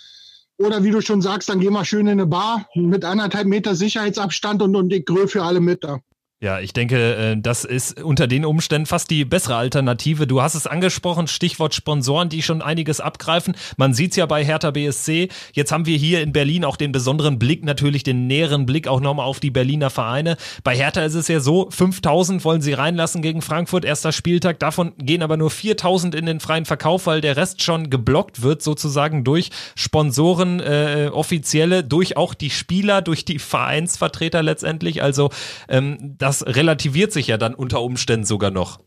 oder 0.58 0.84
wie 0.84 0.92
du 0.92 1.02
schon 1.02 1.22
sagst, 1.22 1.50
dann 1.50 1.60
gehen 1.60 1.74
wir 1.74 1.84
schön 1.84 2.08
in 2.08 2.14
eine 2.14 2.26
Bar 2.26 2.68
mit 2.76 3.04
anderthalb 3.04 3.48
Meter 3.48 3.76
Sicherheitsabstand 3.76 4.62
und, 4.62 4.76
und 4.76 4.92
ich 4.94 5.06
gröle 5.06 5.28
für 5.28 5.44
alle 5.44 5.60
mit 5.60 5.84
da. 5.84 6.00
Ja, 6.46 6.60
ich 6.60 6.74
denke, 6.74 7.16
äh, 7.16 7.36
das 7.42 7.64
ist 7.64 8.04
unter 8.04 8.28
den 8.28 8.46
Umständen 8.46 8.86
fast 8.86 9.10
die 9.10 9.26
bessere 9.26 9.56
Alternative. 9.56 10.28
Du 10.28 10.44
hast 10.44 10.54
es 10.54 10.68
angesprochen, 10.68 11.26
Stichwort 11.26 11.74
Sponsoren, 11.74 12.30
die 12.30 12.44
schon 12.44 12.62
einiges 12.62 13.00
abgreifen. 13.00 13.56
Man 13.78 13.96
sieht 13.96 14.12
es 14.12 14.18
ja 14.18 14.28
bei 14.28 14.46
Hertha 14.46 14.70
BSC. 14.70 15.30
Jetzt 15.54 15.72
haben 15.72 15.88
wir 15.88 15.98
hier 15.98 16.22
in 16.22 16.34
Berlin 16.34 16.64
auch 16.64 16.78
den 16.78 16.92
besonderen 16.92 17.40
Blick, 17.40 17.66
natürlich 17.66 18.04
den 18.04 18.28
näheren 18.28 18.68
Blick 18.68 18.88
auch 18.88 19.00
nochmal 19.00 19.26
auf 19.26 19.40
die 19.40 19.50
Berliner 19.50 19.90
Vereine. 19.90 20.38
Bei 20.64 20.76
Hertha 20.76 21.02
ist 21.02 21.16
es 21.16 21.28
ja 21.30 21.40
so, 21.40 21.68
5000 21.72 22.46
wollen 22.46 22.62
sie 22.62 22.74
reinlassen 22.74 23.24
gegen 23.24 23.42
Frankfurt, 23.42 23.84
erster 23.84 24.12
Spieltag. 24.12 24.60
Davon 24.60 24.94
gehen 25.00 25.24
aber 25.24 25.38
nur 25.38 25.50
4000 25.50 26.14
in 26.14 26.28
den 26.28 26.40
freien 26.40 26.66
Verkauf, 26.66 27.08
weil 27.08 27.22
der 27.22 27.38
Rest 27.38 27.64
schon 27.64 27.90
geblockt 27.90 28.44
wird, 28.44 28.62
sozusagen 28.62 29.24
durch 29.24 29.50
Sponsoren, 29.74 30.60
äh, 30.60 31.10
offizielle, 31.12 31.84
durch 31.84 32.18
auch 32.18 32.36
die 32.36 32.52
Spieler, 32.52 33.02
durch 33.02 33.26
die 33.26 33.40
Vereinsvertreter 33.40 34.44
letztendlich. 34.44 35.02
Also 35.02 35.32
ähm, 35.68 36.14
das 36.20 36.35
relativiert 36.44 37.12
sich 37.12 37.28
ja 37.28 37.38
dann 37.38 37.54
unter 37.54 37.82
Umständen 37.82 38.26
sogar 38.26 38.52
noch. 38.52 38.80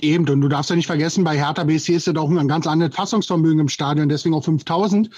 Eben, 0.00 0.28
und 0.28 0.40
du 0.40 0.48
darfst 0.48 0.70
ja 0.70 0.76
nicht 0.76 0.86
vergessen, 0.86 1.24
bei 1.24 1.36
Hertha 1.36 1.64
BSC 1.64 1.94
ist 1.94 2.06
ja 2.06 2.12
doch 2.12 2.30
ein 2.30 2.48
ganz 2.48 2.66
anderes 2.66 2.94
Fassungsvermögen 2.94 3.60
im 3.60 3.68
Stadion, 3.68 4.08
deswegen 4.08 4.34
auch 4.34 4.44
5000. 4.44 5.10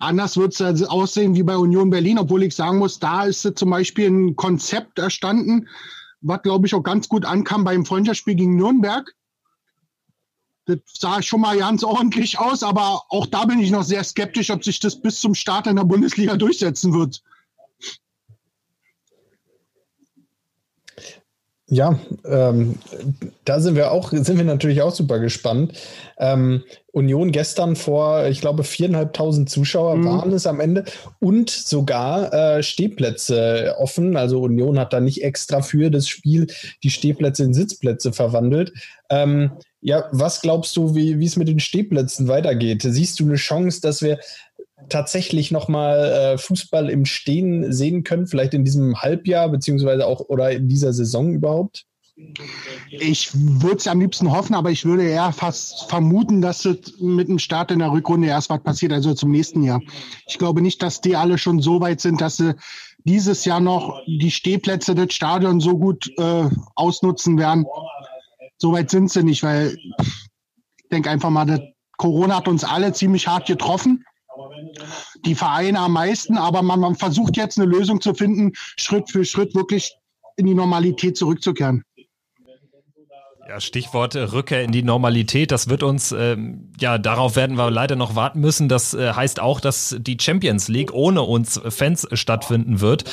Anders 0.00 0.36
wird 0.36 0.58
es 0.60 0.82
aussehen 0.84 1.34
wie 1.34 1.42
bei 1.42 1.56
Union 1.56 1.90
Berlin, 1.90 2.18
obwohl 2.18 2.42
ich 2.42 2.54
sagen 2.54 2.78
muss, 2.78 2.98
da 2.98 3.24
ist 3.24 3.50
zum 3.56 3.70
Beispiel 3.70 4.08
ein 4.08 4.36
Konzept 4.36 4.98
erstanden, 4.98 5.68
was, 6.20 6.42
glaube 6.42 6.66
ich, 6.66 6.74
auch 6.74 6.82
ganz 6.82 7.08
gut 7.08 7.24
ankam 7.24 7.64
beim 7.64 7.84
Freundschaftsspiel 7.84 8.34
gegen 8.34 8.56
Nürnberg. 8.56 9.14
Das 10.66 10.78
sah 10.86 11.20
schon 11.20 11.42
mal 11.42 11.58
ganz 11.58 11.84
ordentlich 11.84 12.38
aus, 12.38 12.62
aber 12.62 13.02
auch 13.08 13.26
da 13.26 13.44
bin 13.44 13.60
ich 13.60 13.70
noch 13.70 13.82
sehr 13.82 14.02
skeptisch, 14.02 14.50
ob 14.50 14.64
sich 14.64 14.80
das 14.80 15.00
bis 15.00 15.20
zum 15.20 15.34
Start 15.34 15.66
in 15.66 15.76
der 15.76 15.84
Bundesliga 15.84 16.36
durchsetzen 16.36 16.94
wird. 16.94 17.22
Ja, 21.68 21.98
ähm, 22.26 22.74
da 23.46 23.58
sind 23.58 23.74
wir 23.74 23.90
auch, 23.90 24.10
sind 24.10 24.36
wir 24.36 24.44
natürlich 24.44 24.82
auch 24.82 24.94
super 24.94 25.18
gespannt. 25.18 25.72
Ähm, 26.18 26.62
Union 26.92 27.32
gestern 27.32 27.74
vor, 27.74 28.26
ich 28.26 28.42
glaube, 28.42 28.64
viereinhalbtausend 28.64 29.48
Zuschauer 29.48 29.96
mhm. 29.96 30.04
waren 30.04 30.32
es 30.32 30.46
am 30.46 30.60
Ende 30.60 30.84
und 31.20 31.48
sogar 31.48 32.32
äh, 32.34 32.62
Stehplätze 32.62 33.76
offen. 33.78 34.18
Also 34.18 34.42
Union 34.42 34.78
hat 34.78 34.92
da 34.92 35.00
nicht 35.00 35.24
extra 35.24 35.62
für 35.62 35.90
das 35.90 36.06
Spiel 36.06 36.48
die 36.82 36.90
Stehplätze 36.90 37.44
in 37.44 37.54
Sitzplätze 37.54 38.12
verwandelt. 38.12 38.74
Ähm, 39.08 39.52
ja, 39.80 40.04
was 40.12 40.42
glaubst 40.42 40.76
du, 40.76 40.94
wie 40.94 41.24
es 41.24 41.36
mit 41.36 41.48
den 41.48 41.60
Stehplätzen 41.60 42.28
weitergeht? 42.28 42.82
Siehst 42.82 43.20
du 43.20 43.24
eine 43.24 43.36
Chance, 43.36 43.80
dass 43.80 44.02
wir 44.02 44.18
tatsächlich 44.88 45.50
nochmal 45.50 46.34
äh, 46.34 46.38
Fußball 46.38 46.90
im 46.90 47.04
Stehen 47.04 47.72
sehen 47.72 48.04
können, 48.04 48.26
vielleicht 48.26 48.54
in 48.54 48.64
diesem 48.64 49.00
Halbjahr, 49.00 49.48
beziehungsweise 49.48 50.06
auch 50.06 50.20
oder 50.28 50.50
in 50.50 50.68
dieser 50.68 50.92
Saison 50.92 51.32
überhaupt? 51.32 51.86
Ich 52.90 53.30
würde 53.34 53.78
es 53.78 53.88
am 53.88 54.00
liebsten 54.00 54.30
hoffen, 54.30 54.54
aber 54.54 54.70
ich 54.70 54.84
würde 54.84 55.02
eher 55.02 55.32
fast 55.32 55.88
vermuten, 55.88 56.40
dass 56.40 56.64
mit 57.00 57.28
dem 57.28 57.40
Start 57.40 57.72
in 57.72 57.80
der 57.80 57.90
Rückrunde 57.90 58.28
erst 58.28 58.50
was 58.50 58.62
passiert, 58.62 58.92
also 58.92 59.14
zum 59.14 59.32
nächsten 59.32 59.64
Jahr. 59.64 59.80
Ich 60.26 60.38
glaube 60.38 60.62
nicht, 60.62 60.80
dass 60.80 61.00
die 61.00 61.16
alle 61.16 61.38
schon 61.38 61.60
so 61.60 61.80
weit 61.80 62.00
sind, 62.00 62.20
dass 62.20 62.36
sie 62.36 62.54
dieses 63.04 63.44
Jahr 63.44 63.58
noch 63.58 64.00
die 64.06 64.30
Stehplätze 64.30 64.94
des 64.94 65.12
Stadions 65.12 65.64
so 65.64 65.76
gut 65.76 66.08
äh, 66.16 66.48
ausnutzen 66.76 67.36
werden. 67.36 67.66
So 68.58 68.72
weit 68.72 68.90
sind 68.90 69.10
sie 69.10 69.24
nicht, 69.24 69.42
weil 69.42 69.76
ich 69.76 70.88
denke 70.92 71.10
einfach 71.10 71.30
mal, 71.30 71.74
Corona 71.96 72.36
hat 72.36 72.48
uns 72.48 72.62
alle 72.62 72.92
ziemlich 72.92 73.26
hart 73.26 73.46
getroffen 73.46 74.04
die 75.24 75.34
Vereine 75.34 75.78
am 75.80 75.92
meisten, 75.92 76.36
aber 76.36 76.62
man, 76.62 76.80
man 76.80 76.94
versucht 76.94 77.36
jetzt 77.36 77.58
eine 77.58 77.66
Lösung 77.66 78.00
zu 78.00 78.14
finden, 78.14 78.52
Schritt 78.54 79.10
für 79.10 79.24
Schritt 79.24 79.54
wirklich 79.54 79.96
in 80.36 80.46
die 80.46 80.54
Normalität 80.54 81.16
zurückzukehren. 81.16 81.84
Ja, 83.46 83.60
Stichwort 83.60 84.14
äh, 84.14 84.20
Rückkehr 84.20 84.62
in 84.62 84.72
die 84.72 84.82
Normalität. 84.82 85.52
Das 85.52 85.68
wird 85.68 85.82
uns, 85.82 86.12
ähm, 86.12 86.72
ja, 86.80 86.96
darauf 86.96 87.36
werden 87.36 87.58
wir 87.58 87.70
leider 87.70 87.94
noch 87.94 88.16
warten 88.16 88.40
müssen. 88.40 88.70
Das 88.70 88.94
äh, 88.94 89.12
heißt 89.12 89.38
auch, 89.38 89.60
dass 89.60 89.94
die 89.98 90.16
Champions 90.18 90.68
League 90.68 90.94
ohne 90.94 91.20
uns 91.20 91.60
Fans 91.68 92.08
stattfinden 92.12 92.80
wird 92.80 93.04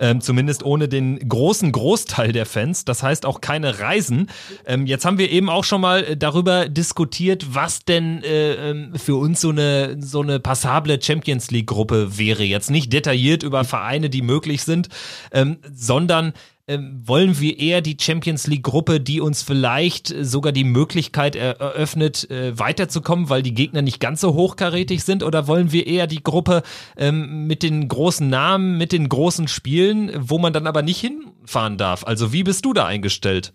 ähm, 0.00 0.20
zumindest 0.20 0.64
ohne 0.64 0.88
den 0.88 1.28
großen 1.28 1.70
Großteil 1.70 2.32
der 2.32 2.46
Fans. 2.46 2.84
Das 2.84 3.02
heißt 3.02 3.26
auch 3.26 3.40
keine 3.40 3.78
Reisen. 3.78 4.28
Ähm, 4.66 4.86
jetzt 4.86 5.04
haben 5.04 5.18
wir 5.18 5.30
eben 5.30 5.48
auch 5.48 5.64
schon 5.64 5.82
mal 5.82 6.02
äh, 6.02 6.16
darüber 6.16 6.68
diskutiert, 6.68 7.54
was 7.54 7.84
denn 7.84 8.24
äh, 8.24 8.70
ähm, 8.70 8.94
für 8.96 9.16
uns 9.16 9.40
so 9.40 9.50
eine, 9.50 9.96
so 10.00 10.22
eine 10.22 10.40
passable 10.40 11.00
Champions 11.00 11.50
League-Gruppe 11.50 12.18
wäre. 12.18 12.42
Jetzt 12.42 12.70
nicht 12.70 12.92
detailliert 12.92 13.42
über 13.42 13.64
Vereine, 13.64 14.10
die 14.10 14.22
möglich 14.22 14.62
sind, 14.62 14.88
ähm, 15.32 15.58
sondern 15.72 16.32
wollen 16.78 17.40
wir 17.40 17.58
eher 17.58 17.80
die 17.80 17.96
Champions 18.00 18.46
League 18.46 18.62
Gruppe, 18.62 19.00
die 19.00 19.20
uns 19.20 19.42
vielleicht 19.42 20.14
sogar 20.20 20.52
die 20.52 20.64
Möglichkeit 20.64 21.36
eröffnet, 21.36 22.30
äh, 22.30 22.58
weiterzukommen, 22.58 23.28
weil 23.28 23.42
die 23.42 23.54
Gegner 23.54 23.82
nicht 23.82 24.00
ganz 24.00 24.20
so 24.20 24.34
hochkarätig 24.34 25.02
sind? 25.02 25.22
Oder 25.22 25.46
wollen 25.46 25.72
wir 25.72 25.86
eher 25.86 26.06
die 26.06 26.22
Gruppe 26.22 26.62
ähm, 26.96 27.46
mit 27.46 27.62
den 27.62 27.88
großen 27.88 28.28
Namen, 28.28 28.78
mit 28.78 28.92
den 28.92 29.08
großen 29.08 29.48
Spielen, 29.48 30.10
wo 30.18 30.38
man 30.38 30.52
dann 30.52 30.66
aber 30.66 30.82
nicht 30.82 31.00
hinfahren 31.00 31.76
darf? 31.78 32.04
Also 32.04 32.32
wie 32.32 32.44
bist 32.44 32.64
du 32.64 32.72
da 32.72 32.86
eingestellt? 32.86 33.52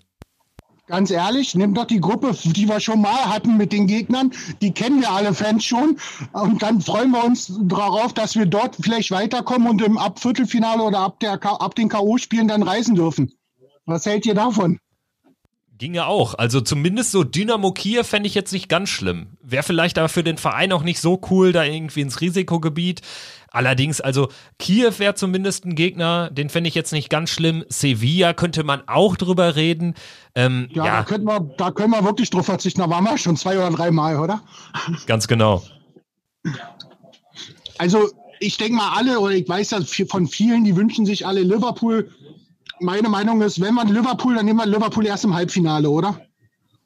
Ganz 0.88 1.10
ehrlich, 1.10 1.56
nimm 1.56 1.74
doch 1.74 1.86
die 1.86 2.00
Gruppe, 2.00 2.36
die 2.44 2.68
wir 2.68 2.80
schon 2.80 3.02
mal 3.02 3.26
hatten 3.26 3.58
mit 3.58 3.74
den 3.74 3.88
Gegnern. 3.88 4.32
Die 4.62 4.72
kennen 4.72 5.02
wir 5.02 5.10
alle 5.12 5.34
Fans 5.34 5.66
schon. 5.66 5.98
Und 6.32 6.62
dann 6.62 6.80
freuen 6.80 7.10
wir 7.10 7.24
uns 7.24 7.52
darauf, 7.64 8.14
dass 8.14 8.36
wir 8.36 8.46
dort 8.46 8.76
vielleicht 8.80 9.10
weiterkommen 9.10 9.68
und 9.68 9.82
im 9.82 9.98
ab 9.98 10.20
Viertelfinale 10.20 10.84
oder 10.84 11.00
ab, 11.00 11.20
der, 11.22 11.44
ab 11.44 11.74
den 11.74 11.90
K.O.-Spielen 11.90 12.48
dann 12.48 12.62
reisen 12.62 12.94
dürfen. 12.94 13.34
Was 13.86 14.06
hält 14.06 14.28
ihr 14.28 14.36
davon? 14.36 14.80
Ginge 15.78 16.06
auch. 16.06 16.36
Also 16.36 16.62
zumindest 16.62 17.12
so 17.12 17.24
Dynamo 17.24 17.72
Kiew 17.72 18.04
fände 18.04 18.28
ich 18.28 18.36
jetzt 18.36 18.54
nicht 18.54 18.70
ganz 18.70 18.90
schlimm. 18.90 19.28
Wäre 19.42 19.64
vielleicht 19.64 19.98
aber 19.98 20.08
für 20.08 20.24
den 20.24 20.38
Verein 20.38 20.72
auch 20.72 20.84
nicht 20.84 21.00
so 21.00 21.20
cool, 21.30 21.52
da 21.52 21.64
irgendwie 21.64 22.02
ins 22.02 22.22
Risikogebiet. 22.22 23.02
Allerdings, 23.56 24.02
also 24.02 24.30
Kiew 24.60 24.94
wäre 24.98 25.16
zumindest 25.16 25.66
ein 25.66 25.76
Gegner, 25.76 26.30
den 26.30 26.50
fände 26.50 26.68
ich 26.68 26.76
jetzt 26.76 26.92
nicht 26.92 27.10
ganz 27.10 27.30
schlimm. 27.30 27.64
Sevilla 27.70 28.34
könnte 28.34 28.64
man 28.64 28.84
auch 28.88 29.16
drüber 29.16 29.56
reden. 29.56 29.96
Ähm, 30.36 30.70
ja, 30.74 30.86
ja. 30.86 30.98
Da, 30.98 31.04
können 31.04 31.26
wir, 31.26 31.40
da 31.58 31.72
können 31.72 31.92
wir 31.92 32.04
wirklich 32.04 32.30
drauf 32.30 32.46
verzichten. 32.46 32.82
Da 32.82 32.90
waren 32.90 33.04
wir 33.04 33.18
schon 33.18 33.38
zwei 33.38 33.58
oder 33.58 33.72
drei 33.72 33.92
Mal, 33.92 34.20
oder? 34.20 34.42
Ganz 35.08 35.28
genau. 35.28 35.64
Also 37.78 38.10
ich 38.40 38.58
denke 38.58 38.76
mal 38.76 38.94
alle, 38.96 39.20
oder 39.20 39.34
ich 39.34 39.48
weiß 39.48 39.72
ja 39.72 39.80
von 40.08 40.28
vielen, 40.28 40.64
die 40.64 40.76
wünschen 40.76 41.06
sich 41.06 41.26
alle 41.26 41.42
Liverpool 41.42 42.10
meine 42.80 43.10
Meinung 43.10 43.42
ist, 43.42 43.62
wenn 43.62 43.74
man 43.74 43.88
Liverpool, 43.88 44.36
dann 44.36 44.46
nehmen 44.46 44.60
wir 44.60 44.66
Liverpool 44.66 45.06
erst 45.06 45.24
im 45.24 45.34
Halbfinale, 45.34 45.90
oder? 45.90 46.20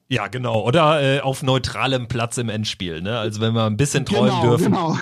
Ja, 0.08 0.28
genau. 0.28 0.62
Oder 0.66 1.18
äh, 1.18 1.20
auf 1.22 1.44
neutralem 1.44 2.08
Platz 2.08 2.38
im 2.38 2.50
Endspiel. 2.50 3.02
Ne? 3.02 3.18
Also 3.18 3.42
wenn 3.42 3.54
wir 3.54 3.66
ein 3.66 3.78
bisschen 3.78 4.06
träumen 4.06 4.30
genau, 4.30 4.42
dürfen. 4.44 4.66
Genau. 4.66 4.98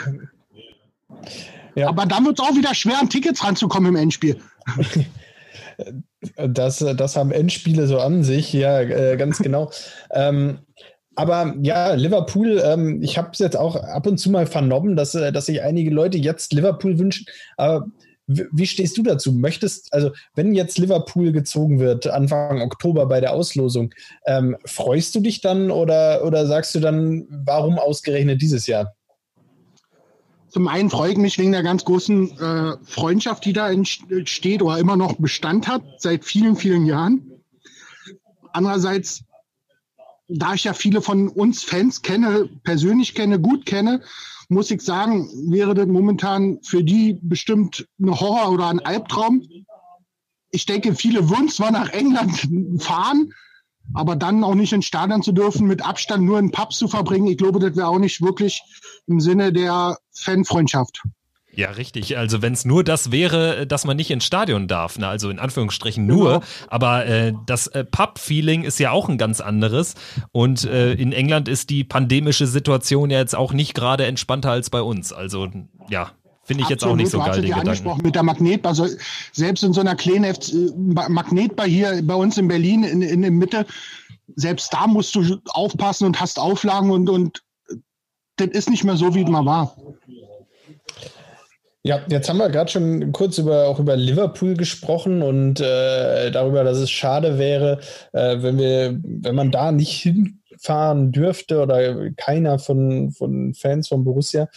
Ja. 1.78 1.90
Aber 1.90 2.08
dann 2.08 2.26
wird 2.26 2.40
es 2.40 2.46
auch 2.46 2.56
wieder 2.56 2.74
schwer, 2.74 3.00
an 3.00 3.08
Tickets 3.08 3.44
ranzukommen 3.44 3.90
im 3.90 3.96
Endspiel. 3.96 4.38
Das, 6.36 6.80
das 6.80 7.16
haben 7.16 7.32
Endspiele 7.32 7.86
so 7.86 8.00
an 8.00 8.24
sich, 8.24 8.52
ja, 8.52 8.82
äh, 8.82 9.16
ganz 9.16 9.38
genau. 9.38 9.70
ähm, 10.10 10.58
aber 11.14 11.54
ja, 11.62 11.94
Liverpool, 11.94 12.60
ähm, 12.66 13.04
ich 13.04 13.20
habe 13.20 13.30
es 13.32 13.38
jetzt 13.38 13.56
auch 13.56 13.76
ab 13.76 14.08
und 14.08 14.18
zu 14.18 14.32
mal 14.32 14.48
vernommen, 14.48 14.96
dass, 14.96 15.14
äh, 15.14 15.32
dass 15.32 15.46
sich 15.46 15.62
einige 15.62 15.92
Leute 15.92 16.18
jetzt 16.18 16.52
Liverpool 16.52 16.98
wünschen. 16.98 17.28
Aber 17.58 17.86
wie 18.26 18.66
stehst 18.66 18.98
du 18.98 19.04
dazu? 19.04 19.32
Möchtest, 19.34 19.94
also 19.94 20.12
wenn 20.34 20.56
jetzt 20.56 20.80
Liverpool 20.80 21.32
gezogen 21.32 21.80
wird, 21.80 22.08
Anfang 22.08 22.62
Oktober 22.62 23.06
bei 23.06 23.22
der 23.22 23.34
Auslosung, 23.34 23.94
ähm, 24.26 24.58
freust 24.66 25.14
du 25.14 25.20
dich 25.20 25.42
dann 25.42 25.70
oder, 25.70 26.26
oder 26.26 26.48
sagst 26.48 26.74
du 26.74 26.80
dann, 26.80 27.28
warum 27.30 27.78
ausgerechnet 27.78 28.42
dieses 28.42 28.66
Jahr? 28.66 28.97
Zum 30.50 30.68
einen 30.68 30.90
freue 30.90 31.12
ich 31.12 31.18
mich 31.18 31.38
wegen 31.38 31.52
der 31.52 31.64
ganz 31.64 31.84
großen 31.84 32.40
äh, 32.40 32.78
Freundschaft, 32.84 33.46
die 33.46 33.54
da 33.54 33.70
entsteht 33.70 34.62
oder 34.62 34.78
immer 34.78 34.96
noch 34.96 35.16
Bestand 35.16 35.68
hat, 35.68 35.84
seit 35.98 36.24
vielen, 36.24 36.56
vielen 36.56 36.86
Jahren. 36.86 37.32
Andererseits, 38.54 39.24
da 40.28 40.54
ich 40.54 40.64
ja 40.64 40.74
viele 40.74 41.02
von 41.02 41.28
uns 41.28 41.64
Fans 41.64 42.02
kenne, 42.02 42.50
persönlich 42.64 43.14
kenne, 43.14 43.40
gut 43.40 43.66
kenne, 43.66 44.02
muss 44.50 44.72
ich 44.72 44.82
sagen, 44.82 45.30
wäre 45.52 45.74
das 45.74 45.88
momentan 45.88 46.60
für 46.64 46.84
die 46.84 47.20
bestimmt 47.22 47.88
ein 48.00 48.18
Horror 48.18 48.52
oder 48.52 48.70
ein 48.70 48.80
Albtraum. 48.80 49.44
Ich 50.52 50.66
denke, 50.66 50.96
viele 50.96 51.30
würden 51.30 51.50
zwar 51.50 51.72
nach 51.72 51.90
England 51.90 52.48
fahren, 52.82 53.34
aber 53.94 54.16
dann 54.16 54.44
auch 54.44 54.56
nicht 54.56 54.74
ins 54.74 54.86
Stadion 54.86 55.22
zu 55.22 55.32
dürfen, 55.32 55.68
mit 55.68 55.86
Abstand 55.86 56.24
nur 56.24 56.40
in 56.40 56.52
Pubs 56.52 56.78
zu 56.78 56.88
verbringen, 56.88 57.28
ich 57.28 57.38
glaube, 57.38 57.60
das 57.60 57.76
wäre 57.76 57.88
auch 57.88 58.00
nicht 58.00 58.22
wirklich 58.22 58.62
im 59.08 59.20
Sinne 59.20 59.54
der 59.54 59.98
Fanfreundschaft. 60.14 61.04
Ja, 61.58 61.72
richtig. 61.72 62.20
Also 62.20 62.44
wenn 62.44 62.54
es 62.54 62.66
nur 62.66 62.84
das 62.84 63.12
wäre, 63.12 63.66
dass 63.66 63.84
man 63.84 63.98
nicht 63.98 64.12
ins 64.12 64.26
Stadion 64.26 64.68
darf, 64.68 65.00
ne? 65.00 65.08
also 65.08 65.32
in 65.32 65.40
Anführungsstrichen 65.40 66.06
nur, 66.06 66.34
genau. 66.34 66.46
aber 66.68 67.08
äh, 67.08 67.34
das 67.48 67.66
äh, 67.66 67.84
Pub-Feeling 67.84 68.64
ist 68.64 68.80
ja 68.80 68.92
auch 68.92 69.10
ein 69.10 69.18
ganz 69.18 69.42
anderes. 69.42 69.96
Und 70.32 70.66
äh, 70.66 70.94
in 70.94 71.14
England 71.14 71.48
ist 71.48 71.72
die 71.72 71.84
pandemische 71.84 72.46
Situation 72.46 73.10
ja 73.10 73.18
jetzt 73.18 73.36
auch 73.36 73.54
nicht 73.54 73.74
gerade 73.74 74.06
entspannter 74.06 74.52
als 74.52 74.70
bei 74.70 74.84
uns. 74.84 75.12
Also 75.12 75.50
ja, 75.90 76.12
Finde 76.48 76.64
ich 76.64 76.72
Absolut, 76.72 77.02
jetzt 77.02 77.14
auch 77.14 77.20
nicht 77.20 77.28
so 77.28 77.32
geil, 77.32 77.42
den 77.42 77.54
angesprochen 77.54 78.02
mit 78.04 78.16
der 78.16 78.24
Magnetbar. 78.24 78.70
Also 78.70 78.88
selbst 79.34 79.64
in 79.64 79.74
so 79.74 79.82
einer 79.82 79.96
kleinen 79.96 80.24
äh, 80.24 81.10
Magnetbar 81.10 81.68
hier 81.68 82.00
bei 82.04 82.16
uns 82.16 82.38
in 82.38 82.48
Berlin 82.48 82.86
in, 82.86 83.02
in 83.02 83.22
der 83.22 83.32
Mitte, 83.32 83.66
selbst 84.38 84.74
da 84.74 84.88
musst 84.88 85.14
du 85.14 85.40
aufpassen 85.50 86.06
und 86.06 86.22
hast 86.22 86.40
Auflagen 86.40 86.92
und, 86.92 87.10
und 87.10 87.44
das 88.38 88.48
ist 88.48 88.70
nicht 88.70 88.86
mehr 88.86 88.96
so, 88.96 89.14
wie 89.14 89.24
es 89.24 89.28
mal 89.28 89.46
war. 89.46 89.76
Ja, 91.84 92.02
jetzt 92.08 92.30
haben 92.30 92.38
wir 92.38 92.50
gerade 92.50 92.72
schon 92.72 93.12
kurz 93.12 93.38
über 93.40 93.68
auch 93.68 93.80
über 93.80 93.98
Liverpool 93.98 94.56
gesprochen 94.56 95.22
und 95.22 95.60
äh, 95.60 96.32
darüber, 96.32 96.64
dass 96.64 96.78
es 96.78 96.90
schade 96.90 97.38
wäre, 97.38 97.82
äh, 98.14 98.42
wenn 98.42 98.58
wir, 98.58 98.98
wenn 99.04 99.36
man 99.36 99.52
da 99.52 99.74
nicht 99.74 100.10
hinfahren 100.58 101.12
dürfte 101.12 101.62
oder 101.62 102.12
keiner 102.12 102.60
von, 102.60 103.12
von 103.12 103.54
Fans 103.54 103.88
von 103.88 104.04
Borussia. 104.04 104.50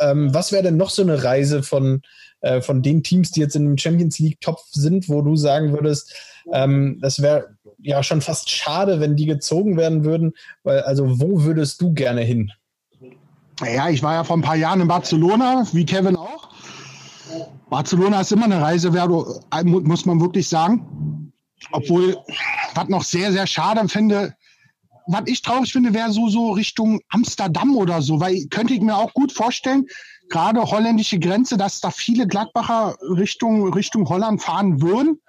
Ähm, 0.00 0.32
was 0.34 0.52
wäre 0.52 0.62
denn 0.62 0.76
noch 0.76 0.90
so 0.90 1.02
eine 1.02 1.22
Reise 1.22 1.62
von, 1.62 2.02
äh, 2.40 2.60
von 2.60 2.82
den 2.82 3.02
Teams, 3.02 3.30
die 3.30 3.40
jetzt 3.40 3.56
in 3.56 3.64
dem 3.64 3.78
Champions 3.78 4.18
League-Topf 4.18 4.62
sind, 4.70 5.08
wo 5.08 5.22
du 5.22 5.36
sagen 5.36 5.72
würdest, 5.72 6.14
ähm, 6.52 6.98
das 7.00 7.20
wäre 7.20 7.56
ja 7.78 8.02
schon 8.02 8.20
fast 8.20 8.50
schade, 8.50 9.00
wenn 9.00 9.16
die 9.16 9.26
gezogen 9.26 9.76
werden 9.76 10.04
würden, 10.04 10.32
weil 10.62 10.80
also 10.80 11.20
wo 11.20 11.42
würdest 11.44 11.80
du 11.80 11.92
gerne 11.92 12.22
hin? 12.22 12.50
Ja, 13.60 13.88
ich 13.88 14.02
war 14.02 14.14
ja 14.14 14.24
vor 14.24 14.36
ein 14.36 14.42
paar 14.42 14.56
Jahren 14.56 14.80
in 14.80 14.88
Barcelona, 14.88 15.66
wie 15.72 15.84
Kevin 15.84 16.16
auch. 16.16 16.48
Barcelona 17.68 18.20
ist 18.20 18.32
immer 18.32 18.44
eine 18.44 18.60
Reise 18.60 18.88
äh, 18.88 19.64
muss 19.64 20.06
man 20.06 20.20
wirklich 20.20 20.48
sagen. 20.48 21.32
Obwohl, 21.72 22.16
was 22.74 22.88
noch 22.88 23.02
sehr, 23.02 23.32
sehr 23.32 23.46
schade 23.46 23.88
finde, 23.88 24.34
was 25.08 25.22
ich 25.26 25.42
traurig 25.42 25.72
finde, 25.72 25.94
wäre 25.94 26.12
so, 26.12 26.28
so 26.28 26.52
Richtung 26.52 27.00
Amsterdam 27.08 27.76
oder 27.76 28.02
so, 28.02 28.20
weil 28.20 28.46
könnte 28.48 28.74
ich 28.74 28.80
mir 28.80 28.96
auch 28.96 29.14
gut 29.14 29.32
vorstellen, 29.32 29.86
gerade 30.28 30.62
holländische 30.62 31.18
Grenze, 31.18 31.56
dass 31.56 31.80
da 31.80 31.90
viele 31.90 32.26
Gladbacher 32.26 32.96
Richtung, 33.16 33.72
Richtung 33.72 34.08
Holland 34.08 34.42
fahren 34.42 34.82
würden, 34.82 35.20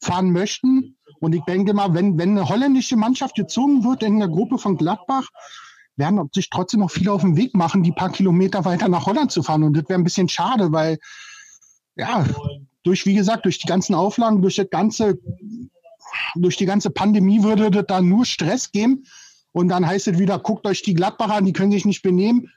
fahren 0.00 0.30
möchten. 0.30 0.96
Und 1.20 1.34
ich 1.34 1.42
denke 1.44 1.72
mal, 1.72 1.94
wenn, 1.94 2.18
wenn 2.18 2.30
eine 2.30 2.48
holländische 2.48 2.96
Mannschaft 2.96 3.34
gezogen 3.34 3.84
wird 3.84 4.02
in 4.02 4.16
einer 4.16 4.28
Gruppe 4.28 4.58
von 4.58 4.76
Gladbach, 4.76 5.28
werden 5.96 6.28
sich 6.34 6.50
trotzdem 6.50 6.80
noch 6.80 6.90
viele 6.90 7.10
auf 7.10 7.22
den 7.22 7.38
Weg 7.38 7.54
machen, 7.54 7.82
die 7.82 7.92
paar 7.92 8.10
Kilometer 8.10 8.66
weiter 8.66 8.88
nach 8.88 9.06
Holland 9.06 9.32
zu 9.32 9.42
fahren. 9.42 9.62
Und 9.62 9.74
das 9.74 9.88
wäre 9.88 9.98
ein 9.98 10.04
bisschen 10.04 10.28
schade, 10.28 10.72
weil 10.72 10.98
ja, 11.96 12.26
durch, 12.82 13.06
wie 13.06 13.14
gesagt, 13.14 13.46
durch 13.46 13.58
die 13.58 13.66
ganzen 13.66 13.94
Auflagen, 13.94 14.42
durch 14.42 14.56
das 14.56 14.68
ganze, 14.68 15.18
durch 16.34 16.56
die 16.56 16.66
ganze 16.66 16.90
Pandemie 16.90 17.42
würde 17.42 17.70
das 17.70 17.84
da 17.86 18.00
nur 18.00 18.24
Stress 18.24 18.72
geben. 18.72 19.04
Und 19.52 19.68
dann 19.68 19.86
heißt 19.86 20.08
es 20.08 20.18
wieder, 20.18 20.38
guckt 20.38 20.66
euch 20.66 20.82
die 20.82 20.94
Gladbacher 20.94 21.36
an, 21.36 21.46
die 21.46 21.52
können 21.52 21.72
sich 21.72 21.84
nicht 21.84 22.02
benehmen. 22.02 22.50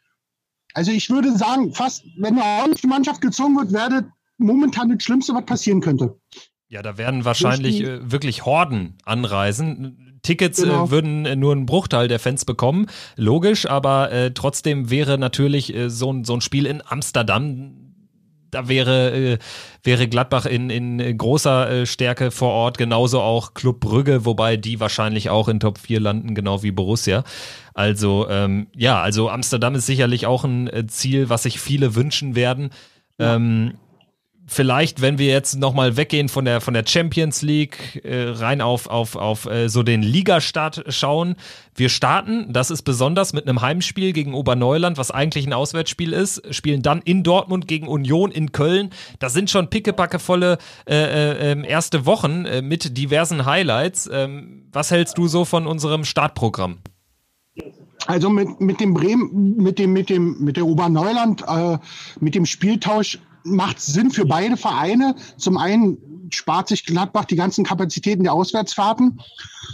Also 0.74 0.92
ich 0.92 1.10
würde 1.10 1.36
sagen, 1.38 1.74
fast, 1.74 2.04
wenn 2.18 2.38
eine 2.38 2.62
ordentliche 2.62 2.88
Mannschaft 2.88 3.22
gezogen 3.22 3.56
wird, 3.56 3.72
wäre 3.72 4.12
momentan 4.38 4.90
das 4.90 5.04
Schlimmste, 5.04 5.34
was 5.34 5.46
passieren 5.46 5.82
könnte. 5.82 6.20
Ja, 6.68 6.82
da 6.84 6.98
werden 6.98 7.26
wahrscheinlich 7.26 7.82
äh, 7.82 8.12
wirklich 8.12 8.46
Horden 8.46 8.98
anreisen. 9.04 10.20
Tickets 10.22 10.60
äh, 10.60 10.66
genau. 10.66 10.86
äh, 10.86 10.92
würden 10.92 11.26
äh, 11.26 11.36
nur 11.36 11.54
einen 11.54 11.66
Bruchteil 11.66 12.08
der 12.08 12.20
Fans 12.20 12.46
bekommen, 12.46 12.88
logisch, 13.16 13.66
aber 13.66 14.12
äh, 14.12 14.32
trotzdem 14.32 14.90
wäre 14.90 15.18
natürlich 15.18 15.74
äh, 15.74 15.90
so, 15.90 16.24
so 16.24 16.34
ein 16.34 16.42
Spiel 16.42 16.66
in 16.66 16.84
Amsterdam 16.86 17.89
da 18.52 18.68
wäre, 18.68 19.12
äh, 19.12 19.38
wäre 19.84 20.08
Gladbach 20.08 20.46
in, 20.46 20.70
in 20.70 21.18
großer 21.18 21.70
äh, 21.70 21.86
Stärke 21.86 22.32
vor 22.32 22.52
Ort, 22.52 22.78
genauso 22.78 23.22
auch 23.22 23.54
Club 23.54 23.80
Brügge, 23.80 24.26
wobei 24.26 24.58
die 24.58 24.80
wahrscheinlich 24.80 25.30
auch 25.30 25.48
in 25.48 25.60
Top 25.60 25.78
4 25.78 26.00
landen, 26.00 26.36
genau 26.36 26.64
wie 26.64 26.72
Borussia. 26.72 27.24
Also 27.74 28.28
ähm, 28.30 28.68
ja, 28.76 29.02
also 29.02 29.30
Amsterdam 29.30 29.76
ist 29.76 29.86
sicherlich 29.86 30.26
auch 30.26 30.44
ein 30.44 30.68
äh, 30.68 30.88
Ziel, 30.88 31.30
was 31.30 31.44
sich 31.44 31.60
viele 31.60 31.96
wünschen 31.96 32.36
werden. 32.36 32.72
Ja. 33.18 33.36
Ähm, 33.36 33.76
vielleicht, 34.50 35.02
wenn 35.02 35.18
wir 35.18 35.28
jetzt 35.28 35.58
nochmal 35.58 35.96
weggehen 35.96 36.28
von 36.28 36.44
der, 36.44 36.60
von 36.60 36.74
der 36.74 36.84
Champions 36.86 37.42
League, 37.42 38.04
äh, 38.04 38.30
rein 38.30 38.62
auf, 38.62 38.88
auf, 38.88 39.16
auf 39.16 39.46
äh, 39.46 39.70
so 39.70 39.84
den 39.84 40.02
Ligastart 40.02 40.84
schauen. 40.90 41.36
Wir 41.76 41.90
starten, 41.90 42.52
das 42.52 42.72
ist 42.72 42.82
besonders, 42.82 43.32
mit 43.32 43.48
einem 43.48 43.62
Heimspiel 43.62 44.12
gegen 44.12 44.34
Oberneuland, 44.34 44.98
was 44.98 45.12
eigentlich 45.12 45.46
ein 45.46 45.54
Auswärtsspiel 45.54 46.12
ist, 46.12 46.54
spielen 46.54 46.82
dann 46.82 47.02
in 47.04 47.24
Dortmund 47.24 47.68
gegen 47.68 47.88
Union 47.88 48.32
in 48.32 48.52
Köln. 48.52 48.90
Das 49.20 49.34
sind 49.34 49.50
schon 49.50 49.70
pickepackevolle 49.70 50.58
äh, 50.86 50.96
äh, 50.96 51.52
ähm, 51.52 51.64
erste 51.64 52.06
Wochen 52.06 52.46
äh, 52.46 52.62
mit 52.62 52.98
diversen 52.98 53.46
Highlights. 53.46 54.10
Ähm, 54.12 54.68
was 54.72 54.92
hältst 54.92 55.18
du 55.18 55.28
so 55.28 55.46
von 55.46 55.68
unserem 55.68 56.04
Startprogramm? 56.04 56.80
Also 58.08 58.30
mit, 58.30 58.60
mit 58.60 58.80
dem 58.80 58.94
Bremen, 58.94 59.58
mit 59.58 59.78
dem, 59.78 59.94
mit 59.94 60.10
dem, 60.10 60.40
mit 60.40 60.58
der 60.58 60.66
Oberneuland, 60.66 61.44
äh, 61.48 61.78
mit 62.20 62.34
dem 62.34 62.46
Spieltausch 62.46 63.20
macht 63.44 63.80
Sinn 63.80 64.12
für 64.12 64.26
beide 64.26 64.58
Vereine. 64.58 65.16
Zum 65.38 65.58
einen 65.58 66.30
spart 66.34 66.68
sich 66.68 66.86
Gladbach 66.86 67.26
die 67.26 67.36
ganzen 67.36 67.64
Kapazitäten 67.64 68.24
der 68.24 68.34
Auswärtsfahrten. 68.34 69.22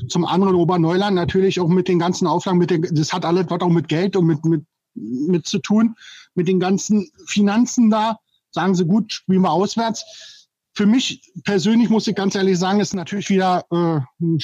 Zum 0.07 0.25
anderen 0.25 0.55
Oberneuland 0.55 1.15
natürlich 1.15 1.59
auch 1.59 1.67
mit 1.67 1.87
den 1.87 1.99
ganzen 1.99 2.27
Auflagen, 2.27 2.59
mit 2.59 2.69
den, 2.69 2.81
das 2.91 3.13
hat 3.13 3.25
alles 3.25 3.45
was 3.49 3.61
auch 3.61 3.69
mit 3.69 3.87
Geld 3.87 4.15
und 4.15 4.25
mit, 4.25 4.43
mit, 4.45 4.65
mit 4.93 5.47
zu 5.47 5.59
tun, 5.59 5.95
mit 6.33 6.47
den 6.47 6.59
ganzen 6.59 7.09
Finanzen 7.27 7.89
da. 7.89 8.19
Sagen 8.51 8.75
sie 8.75 8.85
gut, 8.85 9.11
spielen 9.13 9.41
wir 9.41 9.51
auswärts. 9.51 10.47
Für 10.73 10.85
mich 10.85 11.33
persönlich 11.43 11.89
muss 11.89 12.07
ich 12.07 12.15
ganz 12.15 12.35
ehrlich 12.35 12.57
sagen, 12.57 12.79
ist 12.79 12.93
natürlich 12.93 13.29
wieder 13.29 13.65
äh, 13.71 14.37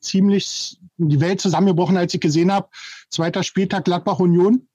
ziemlich 0.00 0.78
die 0.96 1.20
Welt 1.20 1.40
zusammengebrochen, 1.40 1.96
als 1.96 2.14
ich 2.14 2.20
gesehen 2.20 2.52
habe. 2.52 2.68
Zweiter 3.10 3.42
Spieltag 3.42 3.84
Gladbach 3.84 4.18
Union. 4.18 4.68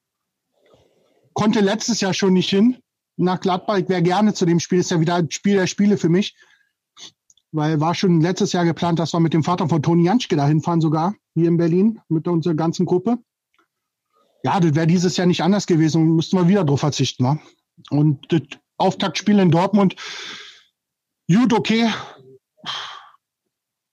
Konnte 1.34 1.60
letztes 1.62 2.00
Jahr 2.00 2.14
schon 2.14 2.34
nicht 2.34 2.50
hin 2.50 2.78
nach 3.18 3.40
Gladbach. 3.40 3.78
Ich 3.78 3.90
wäre 3.90 4.02
gerne 4.02 4.34
zu 4.34 4.46
dem 4.46 4.60
Spiel. 4.60 4.80
Ist 4.80 4.92
ja 4.92 5.00
wieder 5.00 5.16
ein 5.16 5.32
Spiel 5.32 5.56
der 5.56 5.68
Spiele 5.68 5.98
für 5.98 6.10
mich. 6.10 6.36
weil 7.54 7.80
war 7.80 7.96
schon 7.96 8.20
letztes 8.20 8.52
Jahr 8.52 8.66
geplant, 8.66 9.00
dass 9.00 9.14
wir 9.14 9.20
mit 9.20 9.34
dem 9.34 9.44
Vater 9.44 9.70
von 9.70 9.82
Toni 9.82 10.06
Janschke 10.06 10.36
da 10.36 10.48
hinfahren 10.48 10.82
sogar, 10.82 11.16
hier 11.36 11.48
in 11.48 11.58
Berlin, 11.58 12.02
mit 12.10 12.28
unserer 12.28 12.56
ganzen 12.56 12.86
Gruppe. 12.86 13.20
Ja, 14.44 14.60
das 14.60 14.76
wäre 14.76 14.88
dieses 14.88 15.16
Jahr 15.16 15.28
nicht 15.28 15.44
anders 15.44 15.68
gewesen, 15.68 16.16
müssten 16.16 16.38
wir 16.38 16.48
wieder 16.48 16.66
drauf 16.66 16.82
verzichten. 16.82 17.24
Wa? 17.24 17.40
Und 17.92 18.32
das 18.32 18.42
Auftaktspiel 18.78 19.40
in 19.40 19.52
Dortmund, 19.52 19.96
gut, 21.32 21.54
okay. 21.54 21.90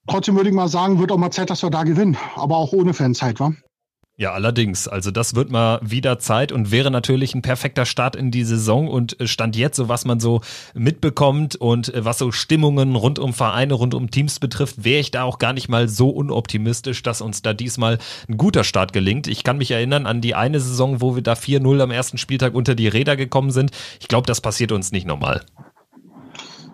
Trotzdem 0.07 0.35
würde 0.35 0.49
ich 0.49 0.55
mal 0.55 0.67
sagen, 0.67 0.99
wird 0.99 1.11
auch 1.11 1.17
mal 1.17 1.31
Zeit, 1.31 1.51
dass 1.51 1.61
wir 1.61 1.69
da 1.69 1.83
gewinnen, 1.83 2.17
aber 2.35 2.57
auch 2.57 2.73
ohne 2.73 2.93
Fanzeit, 2.93 3.39
wa? 3.39 3.53
Ja, 4.17 4.33
allerdings. 4.33 4.87
Also 4.87 5.09
das 5.09 5.35
wird 5.35 5.49
mal 5.49 5.79
wieder 5.81 6.19
Zeit 6.19 6.51
und 6.51 6.69
wäre 6.69 6.91
natürlich 6.91 7.33
ein 7.33 7.41
perfekter 7.41 7.85
Start 7.85 8.15
in 8.15 8.29
die 8.29 8.43
Saison 8.43 8.87
und 8.87 9.19
äh, 9.19 9.27
stand 9.27 9.55
jetzt 9.55 9.77
so, 9.77 9.89
was 9.89 10.05
man 10.05 10.19
so 10.19 10.41
mitbekommt 10.75 11.55
und 11.55 11.93
äh, 11.93 12.05
was 12.05 12.19
so 12.19 12.31
Stimmungen 12.31 12.95
rund 12.95 13.19
um 13.19 13.33
Vereine, 13.33 13.73
rund 13.73 13.95
um 13.95 14.11
Teams 14.11 14.39
betrifft, 14.39 14.83
wäre 14.83 14.99
ich 14.99 15.11
da 15.11 15.23
auch 15.23 15.39
gar 15.39 15.53
nicht 15.53 15.69
mal 15.69 15.87
so 15.87 16.09
unoptimistisch, 16.09 17.01
dass 17.03 17.21
uns 17.21 17.41
da 17.41 17.53
diesmal 17.53 17.97
ein 18.29 18.37
guter 18.37 18.63
Start 18.63 18.93
gelingt. 18.93 19.27
Ich 19.27 19.43
kann 19.43 19.57
mich 19.57 19.71
erinnern 19.71 20.05
an 20.05 20.21
die 20.21 20.35
eine 20.35 20.59
Saison, 20.59 21.01
wo 21.01 21.15
wir 21.15 21.23
da 21.23 21.33
4-0 21.33 21.81
am 21.81 21.91
ersten 21.91 22.17
Spieltag 22.17 22.53
unter 22.53 22.75
die 22.75 22.89
Räder 22.89 23.15
gekommen 23.15 23.51
sind. 23.51 23.71
Ich 23.99 24.07
glaube, 24.07 24.27
das 24.27 24.41
passiert 24.41 24.71
uns 24.71 24.91
nicht 24.91 25.07
nochmal. 25.07 25.41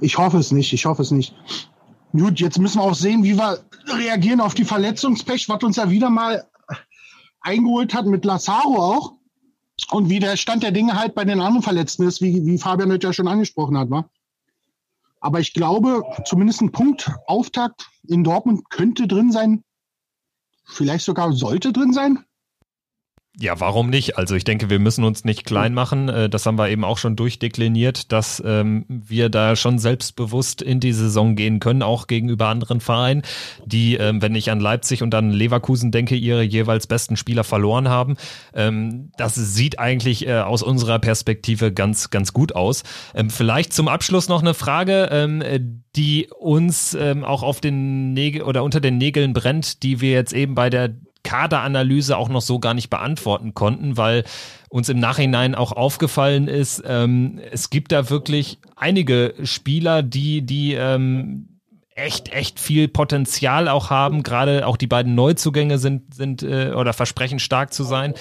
Ich 0.02 0.18
hoffe 0.18 0.38
es 0.38 0.52
nicht, 0.52 0.74
ich 0.74 0.86
hoffe 0.86 1.04
es 1.04 1.12
nicht. 1.12 1.34
Gut, 2.12 2.40
jetzt 2.40 2.60
müssen 2.60 2.80
wir 2.80 2.84
auch 2.84 2.96
sehen, 2.96 3.24
wie 3.24 3.38
wir 3.38 3.60
reagieren 3.96 4.42
auf 4.42 4.54
die 4.54 4.66
Verletzungspech, 4.66 5.48
was 5.48 5.64
uns 5.64 5.78
ja 5.78 5.90
wieder 5.90 6.10
mal 6.10 6.44
eingeholt 7.48 7.94
hat 7.94 8.06
mit 8.06 8.26
Lazaro 8.26 8.78
auch. 8.78 9.14
Und 9.92 10.10
wie 10.10 10.20
der 10.20 10.38
Stand 10.38 10.64
der 10.64 10.72
Dinge 10.72 11.00
halt 11.00 11.16
bei 11.16 11.24
den 11.24 11.40
anderen 11.40 11.64
Verletzten 11.64 12.08
ist, 12.08 12.22
wie, 12.22 12.46
wie 12.46 12.58
Fabian 12.58 12.92
heute 12.92 13.08
ja 13.08 13.14
schon 13.14 13.28
angesprochen 13.28 13.78
hat. 13.78 13.90
Wa? 13.90 14.10
Aber 15.22 15.40
ich 15.40 15.54
glaube, 15.54 16.04
zumindest 16.26 16.62
ein 16.62 16.72
Punkt 16.72 17.12
Auftakt 17.28 17.90
in 18.08 18.24
Dortmund 18.24 18.70
könnte 18.70 19.08
drin 19.08 19.32
sein. 19.32 19.64
Vielleicht 20.66 21.06
sogar 21.06 21.32
sollte 21.32 21.72
drin 21.72 21.94
sein. 21.94 22.24
Ja, 23.40 23.60
warum 23.60 23.92
nicht? 23.92 24.18
Also 24.18 24.34
ich 24.34 24.46
denke, 24.46 24.72
wir 24.72 24.80
müssen 24.80 25.04
uns 25.04 25.24
nicht 25.24 25.46
klein 25.46 25.76
machen. 25.76 26.10
Äh, 26.10 26.28
das 26.28 26.48
haben 26.48 26.58
wir 26.58 26.70
eben 26.70 26.84
auch 26.84 26.98
schon 26.98 27.16
durchdekliniert, 27.16 28.12
dass 28.12 28.42
ähm, 28.44 28.84
wir 28.88 29.30
da 29.30 29.56
schon 29.56 29.78
selbstbewusst 29.78 30.64
in 30.64 30.80
die 30.80 30.92
Saison 30.92 31.36
gehen 31.36 31.60
können, 31.60 31.84
auch 31.84 32.08
gegenüber 32.08 32.48
anderen 32.48 32.82
Vereinen, 32.82 33.22
die, 33.64 33.96
ähm, 33.96 34.24
wenn 34.24 34.34
ich 34.34 34.50
an 34.50 34.60
Leipzig 34.60 35.04
und 35.04 35.14
an 35.14 35.30
Leverkusen 35.30 35.92
denke, 35.92 36.16
ihre 36.16 36.42
jeweils 36.42 36.88
besten 36.88 37.16
Spieler 37.16 37.44
verloren 37.44 37.90
haben. 37.90 38.18
Ähm, 38.56 39.12
das 39.18 39.36
sieht 39.36 39.78
eigentlich 39.78 40.26
äh, 40.26 40.40
aus 40.40 40.64
unserer 40.64 40.98
Perspektive 40.98 41.72
ganz, 41.72 42.10
ganz 42.10 42.34
gut 42.34 42.56
aus. 42.56 42.82
Ähm, 43.14 43.30
vielleicht 43.30 43.72
zum 43.72 43.88
Abschluss 43.88 44.30
noch 44.30 44.42
eine 44.42 44.56
Frage, 44.56 45.10
ähm, 45.12 45.84
die 45.96 46.28
uns 46.40 46.96
ähm, 47.00 47.24
auch 47.24 47.44
auf 47.44 47.62
den 47.62 48.14
Nägel 48.14 48.42
oder 48.42 48.64
unter 48.64 48.80
den 48.80 48.98
Nägeln 48.98 49.34
brennt, 49.34 49.84
die 49.84 50.02
wir 50.02 50.12
jetzt 50.12 50.34
eben 50.34 50.56
bei 50.56 50.72
der 50.72 50.96
Kaderanalyse 51.24 52.18
auch 52.18 52.30
noch 52.30 52.42
so 52.42 52.60
gar 52.60 52.74
nicht 52.74 52.90
beantworten 52.90 53.54
konnten, 53.54 53.98
weil 53.98 54.24
uns 54.70 54.90
im 54.90 55.00
Nachhinein 55.00 55.56
auch 55.56 55.72
aufgefallen 55.72 56.48
ist, 56.48 56.84
ähm, 56.86 57.40
es 57.52 57.70
gibt 57.70 57.92
da 57.92 58.10
wirklich 58.10 58.60
einige 58.76 59.34
Spieler, 59.44 60.04
die, 60.04 60.42
die 60.42 60.74
ähm, 60.74 61.58
echt, 61.98 62.32
echt 62.32 62.60
viel 62.60 62.88
Potenzial 62.88 63.68
auch 63.68 63.90
haben. 63.90 64.24
Gerade 64.24 64.68
auch 64.68 64.78
die 64.78 64.88
beiden 64.88 65.16
Neuzugänge 65.16 65.80
sind, 65.80 66.14
sind 66.14 66.44
äh, 66.44 66.74
oder 66.76 66.94
versprechen 66.94 67.40
stark 67.40 67.74
zu 67.74 67.84
sein. 67.84 68.14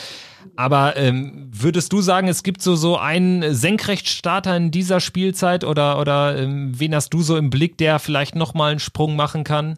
Aber 0.57 0.97
ähm, 0.97 1.49
würdest 1.51 1.93
du 1.93 2.01
sagen, 2.01 2.29
es 2.29 2.43
gibt 2.43 2.63
so, 2.63 2.77
so 2.77 2.97
einen 2.97 3.55
Senkrechtstarter 3.55 4.57
in 4.57 4.71
dieser 4.71 5.01
Spielzeit 5.01 5.65
oder, 5.65 6.01
oder 6.01 6.39
ähm, 6.39 6.73
wen 6.79 6.95
hast 6.95 7.11
du 7.11 7.23
so 7.23 7.37
im 7.37 7.51
Blick, 7.51 7.77
der 7.79 7.99
vielleicht 7.99 8.35
nochmal 8.35 8.71
einen 8.71 8.81
Sprung 8.81 9.17
machen 9.17 9.45
kann? 9.45 9.77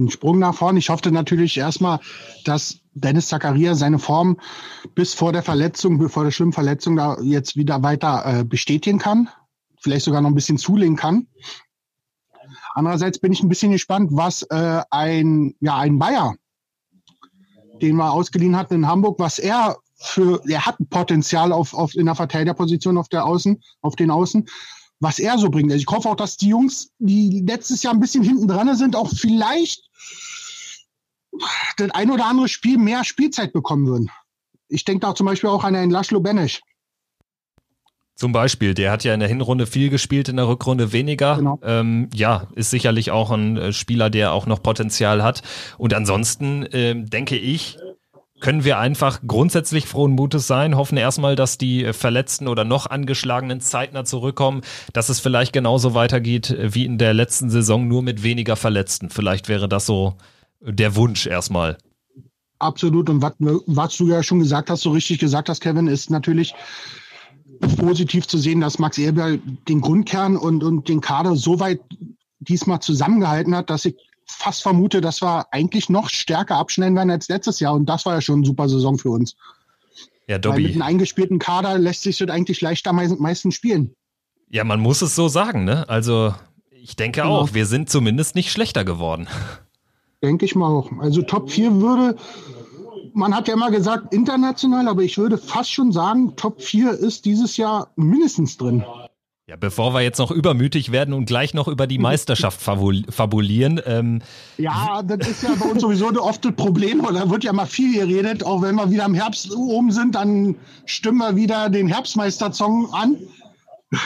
Einen 0.00 0.10
Sprung 0.10 0.38
nach 0.38 0.54
vorne. 0.54 0.78
Ich 0.78 0.88
hoffte 0.88 1.12
natürlich 1.12 1.56
erstmal, 1.56 2.00
dass 2.44 2.80
Dennis 2.94 3.28
Zakaria 3.28 3.74
seine 3.74 3.98
Form 3.98 4.38
bis 4.94 5.14
vor 5.14 5.32
der 5.32 5.42
Verletzung, 5.42 5.98
bevor 5.98 6.24
der 6.24 6.30
schlimmen 6.30 6.52
Verletzung 6.52 6.96
da 6.96 7.18
jetzt 7.22 7.56
wieder 7.56 7.82
weiter 7.82 8.40
äh, 8.40 8.44
bestätigen 8.44 8.98
kann. 8.98 9.28
Vielleicht 9.80 10.04
sogar 10.04 10.20
noch 10.20 10.30
ein 10.30 10.34
bisschen 10.34 10.58
zulegen 10.58 10.96
kann. 10.96 11.26
Andererseits 12.74 13.18
bin 13.18 13.32
ich 13.32 13.42
ein 13.42 13.48
bisschen 13.48 13.72
gespannt, 13.72 14.10
was 14.12 14.42
äh, 14.42 14.82
ein, 14.90 15.54
ja, 15.60 15.76
ein 15.76 15.98
Bayer, 15.98 16.34
den 17.80 17.96
wir 17.96 18.12
ausgeliehen 18.12 18.56
hatten 18.56 18.74
in 18.74 18.86
Hamburg, 18.86 19.18
was 19.18 19.38
er 19.38 19.76
für, 19.96 20.40
er 20.48 20.66
hat 20.66 20.76
Potenzial 20.88 21.52
auf, 21.52 21.74
auf 21.74 21.94
in 21.94 22.06
der 22.06 22.14
Verteidigerposition 22.14 22.96
auf 22.96 23.08
der 23.08 23.24
Außen, 23.24 23.62
auf 23.82 23.96
den 23.96 24.10
Außen, 24.10 24.48
was 25.00 25.18
er 25.18 25.38
so 25.38 25.50
bringt. 25.50 25.72
Also 25.72 25.82
ich 25.82 25.88
hoffe 25.88 26.08
auch, 26.08 26.16
dass 26.16 26.36
die 26.36 26.48
Jungs, 26.48 26.90
die 26.98 27.42
letztes 27.46 27.82
Jahr 27.82 27.94
ein 27.94 28.00
bisschen 28.00 28.22
hinten 28.22 28.46
dran 28.46 28.74
sind, 28.76 28.94
auch 28.94 29.08
vielleicht 29.08 29.88
das 31.76 31.90
ein 31.92 32.10
oder 32.10 32.26
andere 32.26 32.48
Spiel 32.48 32.78
mehr 32.78 33.04
Spielzeit 33.04 33.52
bekommen 33.52 33.86
würden. 33.86 34.10
Ich 34.68 34.84
denke 34.84 35.00
da 35.00 35.14
zum 35.14 35.26
Beispiel 35.26 35.50
auch 35.50 35.64
an 35.64 35.74
einen 35.74 35.90
Laszlo 35.90 36.20
Benesch. 36.20 36.60
Zum 38.14 38.32
Beispiel, 38.32 38.74
der 38.74 38.92
hat 38.92 39.02
ja 39.02 39.14
in 39.14 39.20
der 39.20 39.30
Hinrunde 39.30 39.66
viel 39.66 39.88
gespielt, 39.88 40.28
in 40.28 40.36
der 40.36 40.46
Rückrunde 40.46 40.92
weniger. 40.92 41.36
Genau. 41.36 41.58
Ähm, 41.62 42.10
ja, 42.12 42.48
ist 42.54 42.68
sicherlich 42.68 43.10
auch 43.10 43.30
ein 43.30 43.56
äh, 43.56 43.72
Spieler, 43.72 44.10
der 44.10 44.32
auch 44.32 44.44
noch 44.44 44.62
Potenzial 44.62 45.22
hat. 45.22 45.40
Und 45.78 45.94
ansonsten 45.94 46.68
ähm, 46.72 47.08
denke 47.08 47.36
ich, 47.36 47.78
können 48.40 48.64
wir 48.64 48.78
einfach 48.78 49.20
grundsätzlich 49.26 49.86
frohen 49.86 50.12
Mutes 50.12 50.46
sein, 50.46 50.76
hoffen 50.76 50.96
erstmal, 50.96 51.36
dass 51.36 51.58
die 51.58 51.92
Verletzten 51.92 52.48
oder 52.48 52.64
noch 52.64 52.86
angeschlagenen 52.86 53.60
zeitnah 53.60 54.04
zurückkommen, 54.04 54.62
dass 54.92 55.08
es 55.08 55.20
vielleicht 55.20 55.52
genauso 55.52 55.94
weitergeht 55.94 56.56
wie 56.58 56.84
in 56.84 56.98
der 56.98 57.14
letzten 57.14 57.50
Saison, 57.50 57.86
nur 57.86 58.02
mit 58.02 58.22
weniger 58.22 58.56
Verletzten. 58.56 59.10
Vielleicht 59.10 59.48
wäre 59.48 59.68
das 59.68 59.86
so 59.86 60.14
der 60.60 60.96
Wunsch 60.96 61.26
erstmal. 61.26 61.78
Absolut. 62.58 63.08
Und 63.08 63.22
was, 63.22 63.34
was 63.38 63.96
du 63.96 64.08
ja 64.08 64.22
schon 64.22 64.40
gesagt 64.40 64.70
hast, 64.70 64.82
so 64.82 64.90
richtig 64.90 65.18
gesagt 65.18 65.48
hast, 65.48 65.60
Kevin, 65.60 65.86
ist 65.86 66.10
natürlich 66.10 66.54
positiv 67.76 68.26
zu 68.26 68.38
sehen, 68.38 68.60
dass 68.60 68.78
Max 68.78 68.98
Eberl 68.98 69.40
den 69.68 69.80
Grundkern 69.80 70.36
und, 70.36 70.62
und 70.62 70.88
den 70.88 71.00
Kader 71.00 71.36
so 71.36 71.60
weit 71.60 71.80
diesmal 72.40 72.80
zusammengehalten 72.80 73.54
hat, 73.54 73.70
dass 73.70 73.84
ich 73.84 73.96
fast 74.30 74.62
vermute, 74.62 75.00
dass 75.00 75.22
wir 75.22 75.46
eigentlich 75.52 75.88
noch 75.88 76.08
stärker 76.08 76.56
abschneiden 76.56 76.96
werden 76.96 77.10
als 77.10 77.28
letztes 77.28 77.60
Jahr. 77.60 77.74
Und 77.74 77.86
das 77.86 78.06
war 78.06 78.14
ja 78.14 78.20
schon 78.20 78.36
eine 78.36 78.46
super 78.46 78.68
Saison 78.68 78.98
für 78.98 79.10
uns. 79.10 79.36
Ja, 80.26 80.38
Dobby. 80.38 80.56
Weil 80.56 80.62
mit 80.62 80.72
einem 80.72 80.82
eingespielten 80.82 81.38
Kader 81.38 81.78
lässt 81.78 82.02
sich 82.02 82.18
das 82.18 82.28
eigentlich 82.28 82.60
leichter 82.60 82.92
meistens 82.92 83.54
spielen. 83.54 83.94
Ja, 84.48 84.64
man 84.64 84.80
muss 84.80 85.02
es 85.02 85.14
so 85.14 85.28
sagen, 85.28 85.64
ne? 85.64 85.88
Also, 85.88 86.34
ich 86.70 86.96
denke 86.96 87.20
genau. 87.22 87.38
auch, 87.38 87.54
wir 87.54 87.66
sind 87.66 87.90
zumindest 87.90 88.34
nicht 88.34 88.50
schlechter 88.50 88.84
geworden. 88.84 89.28
Denke 90.22 90.44
ich 90.44 90.54
mal 90.54 90.68
auch. 90.68 90.90
Also 91.00 91.22
Top 91.22 91.50
4 91.50 91.80
würde, 91.80 92.16
man 93.14 93.34
hat 93.34 93.48
ja 93.48 93.54
immer 93.54 93.70
gesagt 93.70 94.12
international, 94.12 94.86
aber 94.86 95.02
ich 95.02 95.16
würde 95.16 95.38
fast 95.38 95.72
schon 95.72 95.92
sagen, 95.92 96.36
Top 96.36 96.60
4 96.60 96.92
ist 96.92 97.24
dieses 97.24 97.56
Jahr 97.56 97.90
mindestens 97.96 98.58
drin. 98.58 98.84
Ja, 99.50 99.56
bevor 99.56 99.92
wir 99.94 100.00
jetzt 100.00 100.18
noch 100.18 100.30
übermütig 100.30 100.92
werden 100.92 101.12
und 101.12 101.24
gleich 101.24 101.54
noch 101.54 101.66
über 101.66 101.88
die 101.88 101.98
Meisterschaft 102.08 102.60
fabulieren. 102.60 103.80
Ähm, 103.84 104.22
ja, 104.58 105.02
das 105.02 105.26
ist 105.26 105.42
ja 105.42 105.56
bei 105.58 105.66
uns 105.66 105.80
sowieso 105.80 106.06
oft 106.22 106.44
das 106.44 106.54
Problem, 106.54 107.02
da 107.02 107.28
wird 107.28 107.42
ja 107.42 107.52
mal 107.52 107.66
viel 107.66 107.98
geredet. 107.98 108.46
Auch 108.46 108.62
wenn 108.62 108.76
wir 108.76 108.92
wieder 108.92 109.06
im 109.06 109.14
Herbst 109.14 109.52
oben 109.52 109.90
sind, 109.90 110.14
dann 110.14 110.54
stimmen 110.86 111.18
wir 111.18 111.34
wieder 111.34 111.68
den 111.68 111.88
Herbstmeister-Song 111.88 112.94
an. 112.94 113.16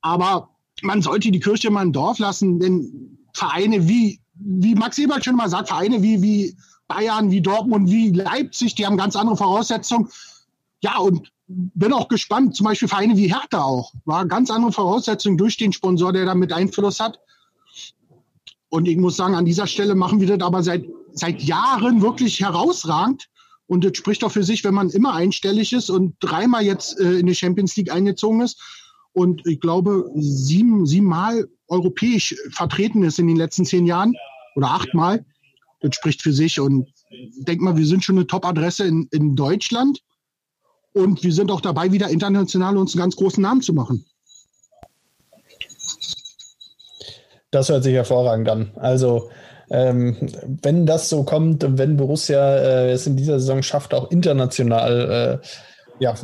Aber 0.00 0.48
man 0.82 1.00
sollte 1.00 1.30
die 1.30 1.38
Kirche 1.38 1.70
mal 1.70 1.84
im 1.84 1.92
Dorf 1.92 2.18
lassen, 2.18 2.58
denn 2.58 3.18
Vereine 3.34 3.86
wie 3.86 4.18
wie 4.34 4.74
Max 4.74 4.98
Ebert 4.98 5.24
schon 5.24 5.36
mal 5.36 5.48
sagt, 5.48 5.68
Vereine 5.68 6.02
wie, 6.02 6.20
wie 6.22 6.56
Bayern, 6.88 7.30
wie 7.30 7.40
Dortmund, 7.40 7.88
wie 7.88 8.10
Leipzig, 8.10 8.74
die 8.74 8.84
haben 8.84 8.96
ganz 8.96 9.14
andere 9.14 9.36
Voraussetzungen. 9.36 10.08
Ja, 10.82 10.98
und 10.98 11.30
bin 11.48 11.92
auch 11.92 12.08
gespannt, 12.08 12.56
zum 12.56 12.64
Beispiel 12.64 12.88
Vereine 12.88 13.16
wie 13.16 13.32
Hertha 13.32 13.62
auch, 13.62 13.92
war 14.04 14.26
ganz 14.26 14.50
andere 14.50 14.72
Voraussetzungen 14.72 15.38
durch 15.38 15.56
den 15.56 15.72
Sponsor, 15.72 16.12
der 16.12 16.24
da 16.24 16.34
mit 16.34 16.52
Einfluss 16.52 17.00
hat. 17.00 17.20
Und 18.68 18.88
ich 18.88 18.96
muss 18.96 19.16
sagen, 19.16 19.34
an 19.34 19.44
dieser 19.44 19.66
Stelle 19.66 19.94
machen 19.94 20.20
wir 20.20 20.26
das 20.26 20.44
aber 20.46 20.62
seit, 20.62 20.84
seit 21.12 21.42
Jahren 21.42 22.02
wirklich 22.02 22.40
herausragend. 22.40 23.28
Und 23.68 23.84
das 23.84 23.96
spricht 23.96 24.22
auch 24.24 24.32
für 24.32 24.44
sich, 24.44 24.64
wenn 24.64 24.74
man 24.74 24.90
immer 24.90 25.14
einstellig 25.14 25.72
ist 25.72 25.88
und 25.88 26.16
dreimal 26.20 26.64
jetzt 26.64 26.98
äh, 27.00 27.18
in 27.18 27.26
die 27.26 27.34
Champions 27.34 27.76
League 27.76 27.92
eingezogen 27.92 28.40
ist. 28.40 28.60
Und 29.12 29.46
ich 29.46 29.60
glaube, 29.60 30.10
sieben, 30.16 30.84
siebenmal 30.84 31.48
europäisch 31.68 32.34
vertreten 32.50 33.02
ist 33.02 33.18
in 33.18 33.26
den 33.26 33.36
letzten 33.36 33.64
zehn 33.64 33.86
Jahren 33.86 34.14
oder 34.56 34.70
achtmal. 34.70 35.24
Das 35.80 35.94
spricht 35.94 36.22
für 36.22 36.32
sich 36.32 36.60
und 36.60 36.88
denk 37.38 37.60
mal, 37.60 37.76
wir 37.76 37.86
sind 37.86 38.04
schon 38.04 38.16
eine 38.16 38.26
Top-Adresse 38.26 38.84
in, 38.84 39.08
in 39.10 39.36
Deutschland 39.36 40.00
und 40.96 41.22
wir 41.22 41.32
sind 41.32 41.50
auch 41.50 41.60
dabei, 41.60 41.92
wieder 41.92 42.08
international 42.08 42.78
uns 42.78 42.94
einen 42.94 43.02
ganz 43.02 43.16
großen 43.16 43.42
Namen 43.42 43.60
zu 43.60 43.74
machen. 43.74 44.06
Das 47.50 47.68
hört 47.68 47.84
sich 47.84 47.94
hervorragend 47.94 48.48
an. 48.48 48.70
Also, 48.76 49.30
ähm, 49.70 50.16
wenn 50.62 50.86
das 50.86 51.10
so 51.10 51.22
kommt, 51.22 51.64
wenn 51.78 51.98
Borussia 51.98 52.56
äh, 52.56 52.92
es 52.92 53.06
in 53.06 53.16
dieser 53.16 53.38
Saison 53.40 53.62
schafft, 53.62 53.92
auch 53.92 54.10
international 54.10 55.40
äh, 55.42 55.46
ja, 55.98 56.14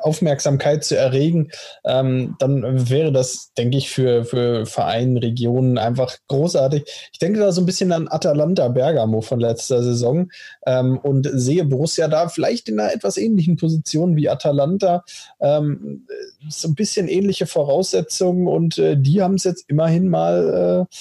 Aufmerksamkeit 0.00 0.84
zu 0.84 0.96
erregen, 0.96 1.50
ähm, 1.84 2.36
dann 2.38 2.90
wäre 2.90 3.12
das, 3.12 3.52
denke 3.56 3.78
ich, 3.78 3.90
für, 3.90 4.24
für 4.24 4.66
Vereine, 4.66 5.22
Regionen 5.22 5.78
einfach 5.78 6.16
großartig. 6.28 6.84
Ich 7.12 7.18
denke 7.18 7.40
da 7.40 7.52
so 7.52 7.62
ein 7.62 7.66
bisschen 7.66 7.92
an 7.92 8.08
Atalanta 8.08 8.68
Bergamo 8.68 9.20
von 9.20 9.40
letzter 9.40 9.82
Saison 9.82 10.30
ähm, 10.66 10.98
und 10.98 11.28
sehe 11.32 11.64
Borussia 11.64 12.08
da 12.08 12.28
vielleicht 12.28 12.68
in 12.68 12.78
einer 12.78 12.92
etwas 12.92 13.16
ähnlichen 13.16 13.56
Position 13.56 14.16
wie 14.16 14.28
Atalanta. 14.28 15.04
Ähm, 15.40 16.06
so 16.48 16.68
ein 16.68 16.74
bisschen 16.74 17.08
ähnliche 17.08 17.46
Voraussetzungen 17.46 18.48
und 18.48 18.78
äh, 18.78 18.96
die 18.96 19.22
haben 19.22 19.34
es 19.34 19.44
jetzt 19.44 19.64
immerhin 19.68 20.08
mal 20.08 20.86
äh, 20.90 20.94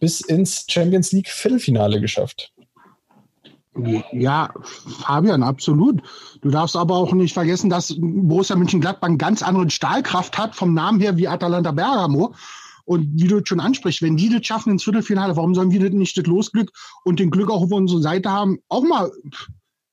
bis 0.00 0.20
ins 0.20 0.64
Champions 0.68 1.12
League 1.12 1.28
Viertelfinale 1.28 2.00
geschafft. 2.00 2.53
Ja, 4.12 4.52
Fabian, 5.00 5.42
absolut. 5.42 6.00
Du 6.42 6.50
darfst 6.50 6.76
aber 6.76 6.96
auch 6.96 7.12
nicht 7.12 7.34
vergessen, 7.34 7.70
dass 7.70 7.94
Borussia 7.98 8.54
Mönchengladbach 8.56 9.08
eine 9.08 9.16
ganz 9.16 9.42
andere 9.42 9.68
Stahlkraft 9.68 10.38
hat 10.38 10.54
vom 10.54 10.74
Namen 10.74 11.00
her 11.00 11.16
wie 11.16 11.26
Atalanta 11.26 11.72
Bergamo. 11.72 12.34
Und 12.86 13.08
wie 13.14 13.28
du 13.28 13.40
schon 13.42 13.60
ansprichst, 13.60 14.02
wenn 14.02 14.16
die 14.16 14.28
das 14.28 14.46
schaffen 14.46 14.72
ins 14.72 14.84
Viertelfinale, 14.84 15.36
warum 15.36 15.54
sollen 15.54 15.70
wir 15.70 15.80
das 15.80 15.92
nicht 15.92 16.18
das 16.18 16.26
Losglück 16.26 16.70
und 17.04 17.18
den 17.18 17.30
Glück 17.30 17.50
auch 17.50 17.62
auf 17.62 17.72
unserer 17.72 18.02
Seite 18.02 18.30
haben, 18.30 18.58
auch 18.68 18.84
mal 18.84 19.10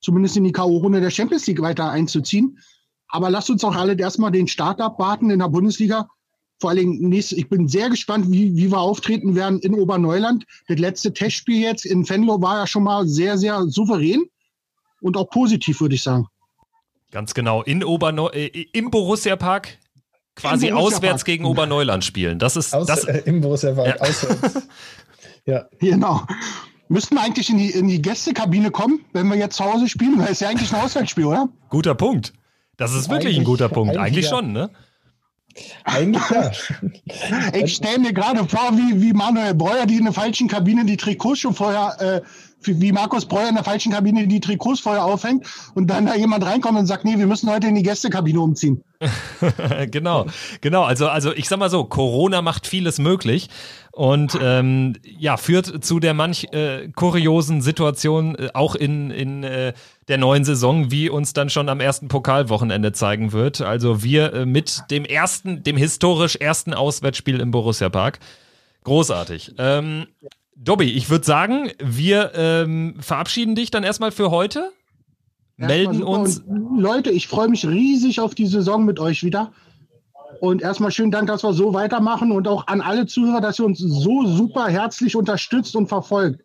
zumindest 0.02 0.36
in 0.36 0.44
die 0.44 0.52
K.O.-Runde 0.52 1.00
der 1.00 1.10
Champions 1.10 1.48
League 1.48 1.62
weiter 1.62 1.90
einzuziehen? 1.90 2.60
Aber 3.08 3.30
lasst 3.30 3.50
uns 3.50 3.64
auch 3.64 3.76
alle 3.76 3.94
erstmal 3.98 4.32
den 4.32 4.48
Start 4.48 4.82
abwarten 4.82 5.30
in 5.30 5.40
der 5.40 5.48
Bundesliga 5.48 6.10
vor 6.62 6.70
allen 6.70 6.80
Dingen, 6.80 7.10
nächst, 7.10 7.34
ich 7.34 7.50
bin 7.50 7.68
sehr 7.68 7.90
gespannt, 7.90 8.32
wie, 8.32 8.56
wie 8.56 8.72
wir 8.72 8.80
auftreten 8.80 9.36
werden 9.36 9.60
in 9.60 9.74
Oberneuland. 9.74 10.46
Das 10.68 10.78
letzte 10.78 11.12
Testspiel 11.12 11.60
jetzt 11.62 11.86
in 11.86 12.08
Venlo 12.08 12.42
war 12.42 12.60
ja 12.60 12.68
schon 12.68 12.84
mal 12.84 13.08
sehr, 13.08 13.38
sehr 13.38 13.64
souverän 13.68 14.24
und 15.02 15.18
auch 15.18 15.30
positiv, 15.30 15.82
würde 15.82 15.96
ich 15.96 16.04
sagen. 16.04 16.28
Ganz 17.12 17.34
genau. 17.34 17.64
In 17.64 17.84
Oberneu 17.84 18.30
äh, 18.30 18.48
im 18.72 18.92
Borussia 18.92 19.36
Park 19.36 19.78
quasi 20.36 20.70
Borussia 20.70 20.98
auswärts 20.98 21.22
Park. 21.22 21.26
gegen 21.26 21.46
Oberneuland 21.46 22.06
spielen. 22.06 22.40
Das 22.40 22.56
ist 22.56 22.74
Aus, 22.74 22.88
das, 22.88 23.04
äh, 23.06 23.24
im 23.26 23.42
Borussia 23.42 23.74
Park 23.74 23.88
ja. 23.88 24.08
auswärts. 24.08 24.68
ja. 25.46 25.66
Genau. 25.80 26.22
Müssten 26.88 27.16
wir 27.16 27.24
eigentlich 27.24 27.50
in 27.50 27.58
die, 27.58 27.72
in 27.72 27.88
die 27.88 28.02
Gästekabine 28.02 28.70
kommen, 28.70 29.04
wenn 29.14 29.28
wir 29.28 29.38
jetzt 29.38 29.56
zu 29.56 29.64
Hause 29.66 29.90
spielen? 29.90 30.20
Weil 30.20 30.32
es 30.32 30.42
ja 30.42 30.50
eigentlich 30.50 30.74
ein 30.74 30.82
Auswärtsspiel, 30.82 31.26
oder? 31.26 31.50
Guter 31.70 31.96
Punkt. 31.96 32.34
Das 32.78 32.94
ist 32.94 33.10
wirklich 33.10 33.38
ein 33.38 33.44
guter 33.44 33.70
Punkt. 33.70 33.96
Eigentlich, 33.96 34.26
eigentlich 34.26 34.28
schon, 34.28 34.52
ne? 34.52 34.70
Eigentlich 35.84 36.24
ja. 36.30 36.52
Ich 37.54 37.76
stelle 37.76 38.00
mir 38.00 38.14
gerade 38.14 38.48
vor, 38.48 38.72
wie, 38.74 39.02
wie 39.02 39.14
Manuel 39.14 39.54
Breuer, 39.54 39.86
die 39.86 39.98
in 39.98 40.06
der 40.06 40.14
falschen 40.14 40.48
Kabine 40.48 40.86
die 40.86 40.98
Trikots 40.98 41.40
schon 41.40 41.54
vorher, 41.54 41.96
äh, 42.00 42.22
wie 42.64 42.92
Markus 42.92 43.26
Breuer 43.26 43.50
in 43.50 43.56
der 43.56 43.64
falschen 43.64 43.92
Kabine 43.92 44.28
die 44.28 44.40
Trikots 44.40 44.80
vorher 44.80 45.04
aufhängt 45.04 45.46
und 45.74 45.88
dann 45.88 46.06
da 46.06 46.16
jemand 46.16 46.46
reinkommt 46.46 46.78
und 46.78 46.86
sagt, 46.86 47.06
nee, 47.06 47.18
wir 47.18 47.28
müssen 47.28 47.50
heute 47.50 47.68
in 47.68 47.76
die 47.76 47.84
Gästekabine 47.84 48.40
umziehen. 48.40 48.84
genau, 49.92 50.28
genau. 50.62 50.84
Also, 50.84 51.08
also 51.08 51.34
ich 51.34 51.50
sag 51.50 51.58
mal 51.58 51.70
so, 51.70 51.84
Corona 51.86 52.42
macht 52.42 52.68
vieles 52.68 53.00
möglich 53.00 53.50
und 53.92 54.38
ähm, 54.42 54.96
ja, 55.04 55.38
führt 55.38 55.84
zu 55.84 56.00
der 56.00 56.14
manch 56.14 56.48
äh, 56.54 56.90
kuriosen 56.96 57.62
Situation 57.62 58.36
äh, 58.36 58.50
auch 58.54 58.76
in, 58.76 59.12
in 59.12 59.44
äh, 59.44 59.74
der 60.08 60.18
neuen 60.18 60.46
Saison, 60.46 60.92
wie 60.92 61.10
uns 61.10 61.34
dann 61.34 61.50
schon 61.50 61.68
am 61.68 61.82
ersten 61.82 62.08
Pokalwochenende 62.08 62.94
zeigen 62.94 63.34
wird. 63.34 63.62
Also 63.62 64.02
wir 64.02 64.34
äh, 64.34 64.46
mit 64.46 64.84
dem 64.92 65.04
ersten, 65.04 65.64
dem 65.64 65.76
historisch 65.76 66.38
ersten 66.38 66.74
Auswärtsspiel 66.74 67.40
im 67.40 67.52
Borussia 67.52 67.90
Park. 67.90 68.20
Großartig. 68.84 69.56
Ähm, 69.58 70.08
Dobby, 70.56 70.92
ich 70.92 71.10
würde 71.10 71.26
sagen, 71.26 71.72
wir 71.84 72.32
ähm, 72.36 72.96
verabschieden 73.00 73.56
dich 73.56 73.72
dann 73.72 73.84
erstmal 73.84 74.12
für 74.12 74.32
heute. 74.32 74.72
Melden 75.58 76.02
uns. 76.02 76.40
Und 76.40 76.80
Leute, 76.80 77.12
ich 77.12 77.28
freue 77.28 77.50
mich 77.50 77.68
riesig 77.68 78.20
auf 78.20 78.36
die 78.36 78.48
Saison 78.48 78.86
mit 78.86 79.00
euch 79.00 79.24
wieder. 79.24 79.52
Und 80.40 80.62
erstmal 80.62 80.92
schönen 80.92 81.12
Dank, 81.12 81.28
dass 81.28 81.44
wir 81.44 81.54
so 81.54 81.74
weitermachen 81.74 82.32
und 82.32 82.48
auch 82.48 82.68
an 82.68 82.82
alle 82.82 83.06
Zuhörer, 83.06 83.42
dass 83.42 83.60
ihr 83.60 83.66
uns 83.66 83.80
so 83.80 84.26
super 84.26 84.68
herzlich 84.68 85.16
unterstützt 85.16 85.76
und 85.76 85.88
verfolgt. 85.88 86.42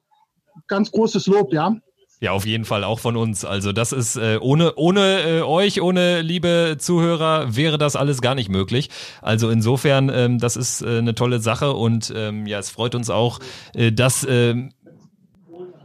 Ganz 0.69 0.91
großes 0.91 1.27
Lob, 1.27 1.53
ja. 1.53 1.77
Ja, 2.19 2.33
auf 2.33 2.47
jeden 2.47 2.65
Fall 2.65 2.83
auch 2.83 2.99
von 2.99 3.15
uns. 3.17 3.45
Also 3.45 3.73
das 3.73 3.93
ist 3.93 4.17
äh, 4.17 4.39
ohne 4.41 4.75
ohne 4.77 5.21
äh, 5.21 5.43
euch, 5.43 5.83
ohne 5.83 6.23
liebe 6.23 6.77
Zuhörer 6.79 7.55
wäre 7.55 7.77
das 7.77 7.95
alles 7.95 8.23
gar 8.23 8.35
nicht 8.35 8.49
möglich. 8.49 8.89
Also 9.21 9.51
insofern, 9.51 10.11
ähm, 10.13 10.39
das 10.39 10.57
ist 10.57 10.81
äh, 10.81 10.99
eine 10.99 11.15
tolle 11.15 11.41
Sache 11.41 11.75
und 11.75 12.13
ähm, 12.17 12.47
ja, 12.47 12.59
es 12.59 12.71
freut 12.71 12.95
uns 12.95 13.11
auch, 13.11 13.39
äh, 13.75 13.93
dass 13.93 14.25
äh, 14.25 14.55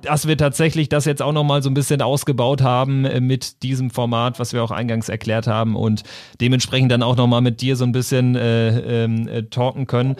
dass 0.04 0.28
wir 0.28 0.38
tatsächlich 0.38 0.90
das 0.90 1.06
jetzt 1.06 1.22
auch 1.22 1.32
nochmal 1.32 1.62
so 1.64 1.70
ein 1.70 1.74
bisschen 1.74 2.02
ausgebaut 2.02 2.62
haben 2.62 3.06
äh, 3.06 3.22
mit 3.22 3.64
diesem 3.64 3.90
Format, 3.90 4.40
was 4.40 4.54
wir 4.54 4.64
auch 4.64 4.72
eingangs 4.72 5.10
erklärt 5.10 5.48
haben 5.48 5.76
und 5.76 6.04
dementsprechend 6.40 6.92
dann 6.92 7.04
auch 7.04 7.16
nochmal 7.16 7.42
mit 7.42 7.62
dir 7.62 7.76
so 7.76 7.84
ein 7.86 7.92
bisschen 7.92 8.36
äh, 8.36 9.04
ähm, 9.04 9.28
äh, 9.28 9.44
talken 9.44 9.88
können. 9.88 10.16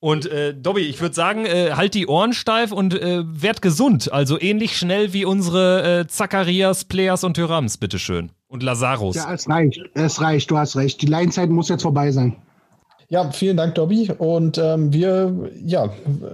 Und 0.00 0.26
äh, 0.26 0.52
Dobby, 0.52 0.80
ich 0.80 1.00
würde 1.00 1.14
sagen, 1.14 1.46
äh, 1.46 1.74
halt 1.74 1.94
die 1.94 2.08
Ohren 2.08 2.32
steif 2.32 2.72
und 2.72 2.92
äh, 2.92 3.22
werd 3.24 3.62
gesund. 3.62 4.12
Also 4.12 4.40
ähnlich 4.40 4.76
schnell 4.76 5.12
wie 5.12 5.24
unsere 5.24 6.00
äh, 6.00 6.06
Zacharias, 6.08 6.84
Players 6.86 7.22
und 7.22 7.34
Thyrams, 7.34 7.76
bitteschön. 7.76 8.30
Und 8.48 8.64
Lazarus. 8.64 9.14
Ja, 9.14 9.32
es 9.32 9.48
reicht. 9.48 9.80
Es 9.94 10.20
reicht, 10.20 10.50
du 10.50 10.58
hast 10.58 10.74
recht. 10.74 11.00
Die 11.02 11.06
Leinzeit 11.06 11.50
muss 11.50 11.68
jetzt 11.68 11.82
vorbei 11.82 12.10
sein. 12.10 12.34
Ja, 13.12 13.30
vielen 13.30 13.58
Dank, 13.58 13.74
Dobby. 13.74 14.10
Und 14.10 14.56
ähm, 14.56 14.90
wir, 14.90 15.50
ja, 15.62 15.92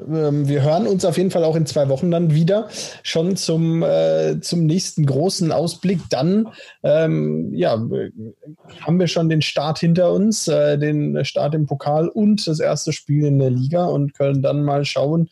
ähm, 0.08 0.46
wir 0.46 0.62
hören 0.62 0.86
uns 0.86 1.04
auf 1.04 1.16
jeden 1.16 1.32
Fall 1.32 1.42
auch 1.42 1.56
in 1.56 1.66
zwei 1.66 1.88
Wochen 1.88 2.12
dann 2.12 2.32
wieder, 2.32 2.68
schon 3.02 3.34
zum, 3.34 3.82
äh, 3.82 4.38
zum 4.40 4.64
nächsten 4.64 5.04
großen 5.04 5.50
Ausblick. 5.50 5.98
Dann, 6.08 6.46
ähm, 6.84 7.52
ja, 7.52 7.72
haben 8.82 9.00
wir 9.00 9.08
schon 9.08 9.28
den 9.28 9.42
Start 9.42 9.80
hinter 9.80 10.12
uns, 10.12 10.46
äh, 10.46 10.78
den 10.78 11.24
Start 11.24 11.56
im 11.56 11.66
Pokal 11.66 12.06
und 12.06 12.46
das 12.46 12.60
erste 12.60 12.92
Spiel 12.92 13.26
in 13.26 13.40
der 13.40 13.50
Liga 13.50 13.86
und 13.86 14.14
können 14.14 14.40
dann 14.40 14.62
mal 14.62 14.84
schauen, 14.84 15.28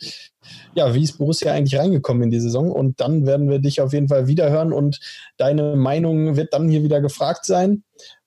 ja, 0.74 0.94
wie 0.94 1.04
ist 1.04 1.18
Borussia 1.18 1.52
eigentlich 1.52 1.78
reingekommen 1.78 2.24
in 2.24 2.30
die 2.32 2.40
Saison? 2.40 2.72
Und 2.72 3.00
dann 3.00 3.24
werden 3.24 3.48
wir 3.48 3.60
dich 3.60 3.80
auf 3.80 3.92
jeden 3.92 4.08
Fall 4.08 4.26
wieder 4.26 4.50
hören 4.50 4.72
und 4.72 4.98
deine 5.36 5.76
Meinung 5.76 6.34
wird 6.34 6.52
dann 6.52 6.68
hier 6.68 6.82
wieder 6.82 7.00
gefragt 7.00 7.44
sein. 7.44 7.84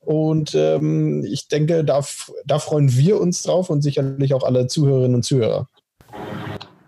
Und 0.09 0.55
ähm, 0.55 1.23
ich 1.23 1.49
denke, 1.49 1.85
da, 1.85 2.03
da 2.43 2.57
freuen 2.57 2.91
wir 2.97 3.21
uns 3.21 3.43
drauf 3.43 3.69
und 3.69 3.83
sicherlich 3.83 4.33
auch 4.33 4.41
alle 4.41 4.65
Zuhörerinnen 4.65 5.13
und 5.13 5.21
Zuhörer. 5.21 5.67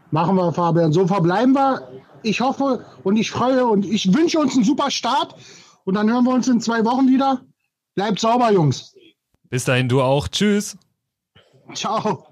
Machen 0.10 0.36
wir, 0.38 0.52
Fabian. 0.52 0.92
So 0.92 1.06
verbleiben 1.06 1.54
wir. 1.54 1.88
Ich 2.24 2.42
hoffe 2.42 2.84
und 3.04 3.18
ich 3.18 3.30
freue 3.30 3.68
und 3.68 3.86
ich 3.86 4.12
wünsche 4.12 4.40
uns 4.40 4.56
einen 4.56 4.64
super 4.64 4.90
Start. 4.90 5.36
Und 5.84 5.94
dann 5.94 6.10
hören 6.10 6.24
wir 6.24 6.34
uns 6.34 6.48
in 6.48 6.62
zwei 6.62 6.84
Wochen 6.84 7.08
wieder. 7.10 7.42
Bleibt 7.94 8.20
sauber, 8.20 8.52
Jungs. 8.52 8.96
Bis 9.52 9.66
dahin, 9.66 9.88
du 9.88 10.02
auch. 10.02 10.28
Tschüss. 10.28 10.76
Ciao. 11.76 12.26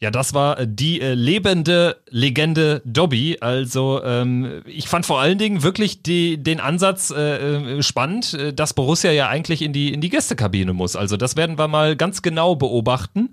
Ja, 0.00 0.12
das 0.12 0.32
war 0.32 0.60
äh, 0.60 0.66
die 0.68 1.00
äh, 1.00 1.14
lebende 1.14 1.96
Legende 2.08 2.82
Dobby. 2.84 3.38
Also 3.40 4.00
ähm, 4.04 4.62
ich 4.64 4.88
fand 4.88 5.04
vor 5.06 5.20
allen 5.20 5.38
Dingen 5.38 5.64
wirklich 5.64 6.02
die, 6.02 6.42
den 6.42 6.60
Ansatz 6.60 7.10
äh, 7.10 7.78
äh 7.78 7.82
spannend, 7.82 8.34
äh, 8.34 8.52
dass 8.52 8.74
Borussia 8.74 9.10
ja 9.10 9.28
eigentlich 9.28 9.60
in 9.60 9.72
die, 9.72 9.92
in 9.92 10.00
die 10.00 10.08
Gästekabine 10.08 10.72
muss. 10.72 10.94
Also 10.94 11.16
das 11.16 11.36
werden 11.36 11.58
wir 11.58 11.66
mal 11.66 11.96
ganz 11.96 12.22
genau 12.22 12.54
beobachten. 12.54 13.30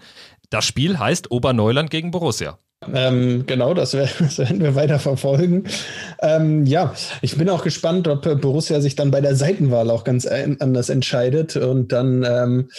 Das 0.50 0.66
Spiel 0.66 0.98
heißt 0.98 1.30
Oberneuland 1.30 1.92
gegen 1.92 2.10
Borussia. 2.10 2.58
Ähm, 2.94 3.46
genau, 3.46 3.74
das, 3.74 3.94
werden 4.38 4.62
wir 4.62 4.76
weiter 4.76 5.00
verfolgen. 5.00 5.66
Ähm, 6.22 6.66
ja, 6.66 6.94
ich 7.22 7.38
bin 7.38 7.50
auch 7.50 7.64
gespannt, 7.64 8.08
ob 8.08 8.24
Borussia 8.42 8.82
sich 8.82 8.96
dann 8.96 9.12
bei 9.12 9.22
der 9.22 9.36
Seitenwahl 9.36 9.90
auch 9.90 10.04
ganz 10.04 10.26
anders 10.26 10.90
entscheidet 10.90 11.56
und 11.56 11.92
dann 11.92 12.24
ähm, 12.24 12.70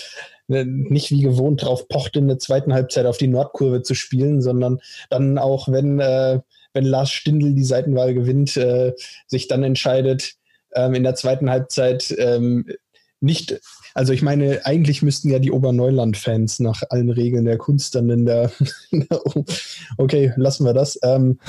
nicht 0.48 1.10
wie 1.10 1.22
gewohnt 1.22 1.62
drauf 1.62 1.88
pocht, 1.88 2.16
in 2.16 2.28
der 2.28 2.38
zweiten 2.38 2.72
Halbzeit 2.72 3.06
auf 3.06 3.18
die 3.18 3.28
Nordkurve 3.28 3.82
zu 3.82 3.94
spielen, 3.94 4.40
sondern 4.40 4.80
dann 5.10 5.38
auch, 5.38 5.68
wenn, 5.68 5.98
äh, 6.00 6.40
wenn 6.72 6.84
Lars 6.84 7.10
Stindl 7.10 7.54
die 7.54 7.64
Seitenwahl 7.64 8.14
gewinnt, 8.14 8.56
äh, 8.56 8.92
sich 9.26 9.48
dann 9.48 9.62
entscheidet, 9.62 10.34
ähm, 10.74 10.94
in 10.94 11.02
der 11.02 11.14
zweiten 11.14 11.50
Halbzeit 11.50 12.14
ähm, 12.18 12.66
nicht, 13.20 13.60
also 13.94 14.12
ich 14.12 14.22
meine, 14.22 14.64
eigentlich 14.66 15.02
müssten 15.02 15.30
ja 15.30 15.38
die 15.38 15.50
Oberneuland-Fans 15.50 16.60
nach 16.60 16.82
allen 16.90 17.10
Regeln 17.10 17.46
der 17.46 17.56
Kunst 17.56 17.94
dann 17.94 18.10
in 18.10 18.26
der, 18.26 18.52
okay, 19.96 20.32
lassen 20.36 20.66
wir 20.66 20.74
das. 20.74 20.98
Ähm, 21.02 21.40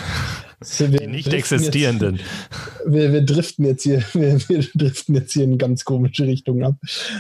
die 0.60 1.06
nicht 1.06 1.32
existierenden. 1.32 2.16
Jetzt, 2.16 2.92
wir, 2.92 3.14
wir, 3.14 3.22
driften 3.22 3.64
jetzt 3.66 3.84
hier, 3.84 4.04
wir, 4.14 4.40
wir, 4.50 4.66
driften 4.74 5.14
jetzt 5.14 5.34
hier 5.34 5.44
in 5.44 5.60
ganz 5.60 5.86
komische 5.86 6.26
Richtungen 6.26 6.64
ab. 6.64 6.76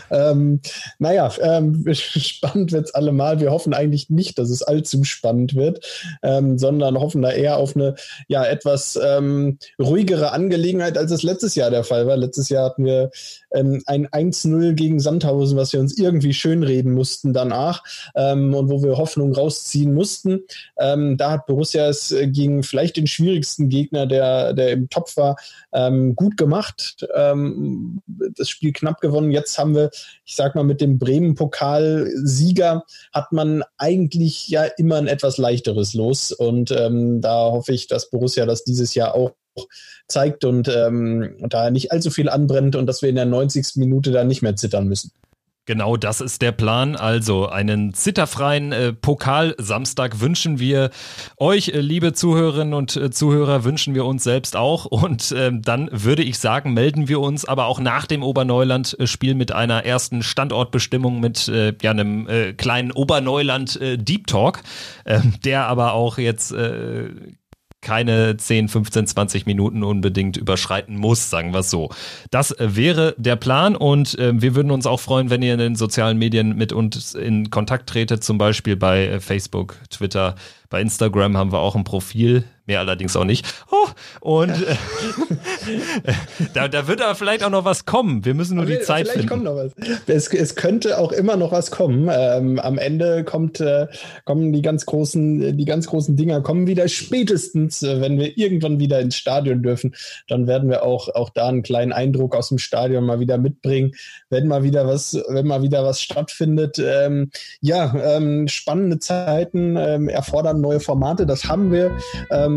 Ähm, 0.09 0.59
naja, 0.97 1.31
ähm, 1.41 1.85
spannend 1.93 2.71
wird 2.71 2.85
es 2.85 2.95
allemal. 2.95 3.39
Wir 3.39 3.51
hoffen 3.51 3.75
eigentlich 3.75 4.09
nicht, 4.09 4.39
dass 4.39 4.49
es 4.49 4.63
allzu 4.63 5.03
spannend 5.03 5.53
wird, 5.53 5.85
ähm, 6.23 6.57
sondern 6.57 6.99
hoffen 6.99 7.21
da 7.21 7.31
eher 7.31 7.57
auf 7.57 7.75
eine 7.75 7.95
ja 8.27 8.43
etwas 8.43 8.99
ähm, 9.01 9.59
ruhigere 9.79 10.31
Angelegenheit, 10.31 10.97
als 10.97 11.11
es 11.11 11.21
letztes 11.21 11.53
Jahr 11.53 11.69
der 11.69 11.83
Fall 11.83 12.07
war. 12.07 12.17
Letztes 12.17 12.49
Jahr 12.49 12.65
hatten 12.65 12.85
wir 12.85 13.11
ähm, 13.53 13.83
ein 13.85 14.07
1-0 14.07 14.73
gegen 14.73 14.99
Sandhausen, 14.99 15.57
was 15.57 15.73
wir 15.73 15.79
uns 15.79 15.95
irgendwie 15.97 16.33
schönreden 16.33 16.93
mussten 16.93 17.33
danach 17.33 17.83
ähm, 18.15 18.55
und 18.55 18.71
wo 18.71 18.81
wir 18.81 18.97
Hoffnung 18.97 19.33
rausziehen 19.33 19.93
mussten. 19.93 20.41
da 20.75 21.31
hat 21.31 21.45
Borussia 21.45 21.87
es 21.87 22.11
äh, 22.11 22.27
gegen 22.27 22.63
vielleicht 22.63 22.97
den 22.97 23.05
schwierigen 23.05 23.26
schwierigsten 23.27 23.67
Gegner, 23.67 24.05
der, 24.05 24.53
der 24.53 24.71
im 24.71 24.89
Topf 24.89 25.17
war, 25.17 25.35
ähm, 25.73 26.15
gut 26.15 26.37
gemacht. 26.37 27.05
Ähm, 27.13 28.01
das 28.35 28.49
Spiel 28.49 28.71
knapp 28.71 29.01
gewonnen. 29.01 29.31
Jetzt 29.31 29.57
haben 29.57 29.75
wir, 29.75 29.89
ich 30.25 30.35
sag 30.35 30.55
mal, 30.55 30.63
mit 30.63 30.79
dem 30.79 30.97
Bremen-Pokal-Sieger 30.97 32.85
hat 33.11 33.31
man 33.31 33.63
eigentlich 33.77 34.47
ja 34.47 34.63
immer 34.63 34.95
ein 34.95 35.07
etwas 35.07 35.37
leichteres 35.37 35.93
Los. 35.93 36.31
Und 36.31 36.71
ähm, 36.71 37.19
da 37.21 37.51
hoffe 37.51 37.73
ich, 37.73 37.87
dass 37.87 38.09
Borussia 38.09 38.45
das 38.45 38.63
dieses 38.63 38.93
Jahr 38.95 39.13
auch 39.13 39.31
zeigt 40.07 40.45
und 40.45 40.69
ähm, 40.69 41.35
da 41.49 41.69
nicht 41.71 41.91
allzu 41.91 42.11
viel 42.11 42.29
anbrennt 42.29 42.75
und 42.75 42.85
dass 42.85 43.01
wir 43.01 43.09
in 43.09 43.15
der 43.15 43.25
90. 43.25 43.75
Minute 43.75 44.11
da 44.11 44.23
nicht 44.23 44.41
mehr 44.41 44.55
zittern 44.55 44.87
müssen. 44.87 45.11
Genau, 45.67 45.97
das 45.97 46.21
ist 46.21 46.41
der 46.41 46.53
Plan. 46.53 46.95
Also 46.95 47.49
einen 47.49 47.93
zitterfreien 47.93 48.71
äh, 48.71 48.93
Pokal-Samstag 48.93 50.21
wünschen 50.21 50.59
wir 50.59 50.91
euch, 51.35 51.67
äh, 51.67 51.81
liebe 51.81 52.13
Zuhörerinnen 52.13 52.73
und 52.73 52.95
äh, 52.95 53.11
Zuhörer, 53.11 53.65
wünschen 53.65 53.93
wir 53.93 54.05
uns 54.05 54.23
selbst 54.23 54.55
auch. 54.55 54.85
Und 54.85 55.35
ähm, 55.37 55.61
dann 55.61 55.89
würde 55.91 56.23
ich 56.23 56.39
sagen, 56.39 56.73
melden 56.73 57.09
wir 57.09 57.19
uns 57.19 57.43
aber 57.43 57.65
auch 57.65 57.81
nach 57.81 58.05
dem 58.05 58.23
Oberneuland-Spiel 58.23 59.35
mit 59.35 59.51
einer 59.51 59.83
ersten 59.83 60.23
Standortbestimmung 60.23 61.19
mit 61.19 61.49
äh, 61.49 61.73
ja, 61.81 61.91
einem 61.91 62.29
äh, 62.29 62.53
kleinen 62.53 62.93
Oberneuland-Deep 62.93 64.21
äh, 64.21 64.31
Talk, 64.31 64.63
ähm, 65.05 65.33
der 65.43 65.67
aber 65.67 65.91
auch 65.91 66.17
jetzt 66.17 66.53
keine 67.81 68.37
10, 68.37 68.69
15, 68.69 69.07
20 69.07 69.45
Minuten 69.45 69.83
unbedingt 69.83 70.37
überschreiten 70.37 70.97
muss, 70.97 71.29
sagen 71.29 71.53
wir 71.53 71.59
es 71.59 71.69
so. 71.69 71.89
Das 72.31 72.55
wäre 72.59 73.15
der 73.17 73.35
Plan 73.35 73.75
und 73.75 74.17
äh, 74.17 74.39
wir 74.41 74.55
würden 74.55 74.71
uns 74.71 74.85
auch 74.85 74.99
freuen, 74.99 75.29
wenn 75.29 75.41
ihr 75.41 75.53
in 75.53 75.59
den 75.59 75.75
sozialen 75.75 76.17
Medien 76.17 76.55
mit 76.55 76.73
uns 76.73 77.13
in 77.13 77.49
Kontakt 77.49 77.87
tretet, 77.89 78.23
zum 78.23 78.37
Beispiel 78.37 78.75
bei 78.75 79.19
Facebook, 79.19 79.77
Twitter, 79.89 80.35
bei 80.69 80.81
Instagram 80.81 81.37
haben 81.37 81.51
wir 81.51 81.59
auch 81.59 81.75
ein 81.75 81.83
Profil, 81.83 82.43
mehr 82.67 82.79
allerdings 82.79 83.15
auch 83.15 83.23
nicht. 83.23 83.45
Oh, 83.71 83.87
und 84.19 84.49
ja. 84.49 84.55
äh, 86.03 86.13
da, 86.53 86.67
da 86.67 86.87
wird 86.87 87.01
aber 87.01 87.15
vielleicht 87.15 87.43
auch 87.43 87.49
noch 87.49 87.65
was 87.65 87.85
kommen. 87.85 88.25
Wir 88.25 88.33
müssen 88.33 88.55
nur 88.55 88.65
aber 88.65 88.73
die 88.73 88.81
Zeit 88.81 89.07
vielleicht 89.07 89.29
finden. 89.29 89.29
Kommt 89.29 89.43
noch 89.43 89.55
was. 89.55 89.71
Es, 90.07 90.33
es 90.33 90.55
könnte 90.55 90.97
auch 90.97 91.11
immer 91.11 91.37
noch 91.37 91.51
was 91.51 91.71
kommen. 91.71 92.09
Ähm, 92.11 92.59
am 92.59 92.77
Ende 92.77 93.23
kommt, 93.23 93.59
äh, 93.59 93.87
kommen 94.25 94.53
die 94.53 94.61
ganz 94.61 94.85
großen, 94.85 95.57
die 95.57 95.65
ganz 95.65 95.87
großen 95.87 96.15
Dinger 96.15 96.41
kommen 96.41 96.67
wieder. 96.67 96.87
Spätestens, 96.87 97.83
äh, 97.83 98.01
wenn 98.01 98.19
wir 98.19 98.37
irgendwann 98.37 98.79
wieder 98.79 98.99
ins 98.99 99.15
Stadion 99.15 99.63
dürfen, 99.63 99.95
dann 100.27 100.47
werden 100.47 100.69
wir 100.69 100.83
auch, 100.83 101.09
auch 101.09 101.29
da 101.29 101.47
einen 101.47 101.63
kleinen 101.63 101.93
Eindruck 101.93 102.35
aus 102.35 102.49
dem 102.49 102.57
Stadion 102.57 103.05
mal 103.05 103.19
wieder 103.19 103.37
mitbringen, 103.37 103.93
wenn 104.29 104.47
mal 104.47 104.63
wieder 104.63 104.87
was, 104.87 105.13
wenn 105.29 105.47
mal 105.47 105.61
wieder 105.61 105.83
was 105.83 106.01
stattfindet. 106.01 106.79
Ähm, 106.79 107.31
ja, 107.61 107.93
ähm, 108.17 108.47
spannende 108.47 108.99
Zeiten 108.99 109.77
ähm, 109.77 110.09
erfordern 110.09 110.61
neue 110.61 110.79
Formate. 110.79 111.25
Das 111.25 111.45
haben 111.45 111.71
wir 111.71 111.97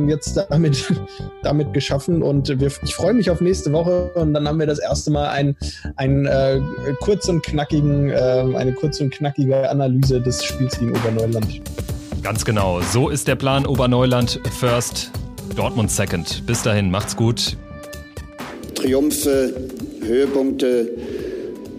ähm, 0.03 0.09
jetzt 0.09 0.37
damit, 0.51 0.93
damit 1.43 1.73
geschaffen 1.73 2.23
und 2.23 2.49
wir, 2.49 2.71
ich 2.83 2.95
freue 2.95 3.15
mich 3.15 3.31
auf 3.31 3.41
nächste 3.41 3.73
Woche 3.73 4.11
und 4.15 4.35
dann 4.35 4.47
haben 4.47 4.59
wir 4.59 4.67
das 4.67 4.79
erste 4.79 5.11
Mal 5.11 5.29
ein, 5.29 5.57
ein 5.97 6.27
äh, 6.27 6.61
kurz 7.01 7.29
und 7.29 7.43
knackigen, 7.43 8.11
äh, 8.11 8.45
eine 8.57 8.73
kurz 8.73 9.01
und 9.01 9.11
knackige 9.11 9.69
Analyse 9.71 10.21
des 10.21 10.45
Spiels 10.45 10.79
gegen 10.79 10.93
Oberneuland. 10.97 11.61
Ganz 12.23 12.45
genau. 12.45 12.81
So 12.93 13.09
ist 13.09 13.29
der 13.29 13.37
Plan 13.37 13.67
Oberneuland 13.67 14.41
first, 14.59 15.11
Dortmund 15.57 15.91
second. 15.91 16.45
Bis 16.47 16.63
dahin, 16.63 16.91
macht's 16.91 17.17
gut. 17.17 17.57
Triumphe, 18.75 19.55
Höhepunkte, 20.03 20.91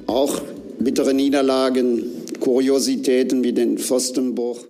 auch 0.08 0.42
bittere 0.80 1.14
Niederlagen, 1.14 2.04
Kuriositäten 2.40 3.44
wie 3.44 3.54
den 3.54 3.78
Pfostenbruch. 3.78 4.66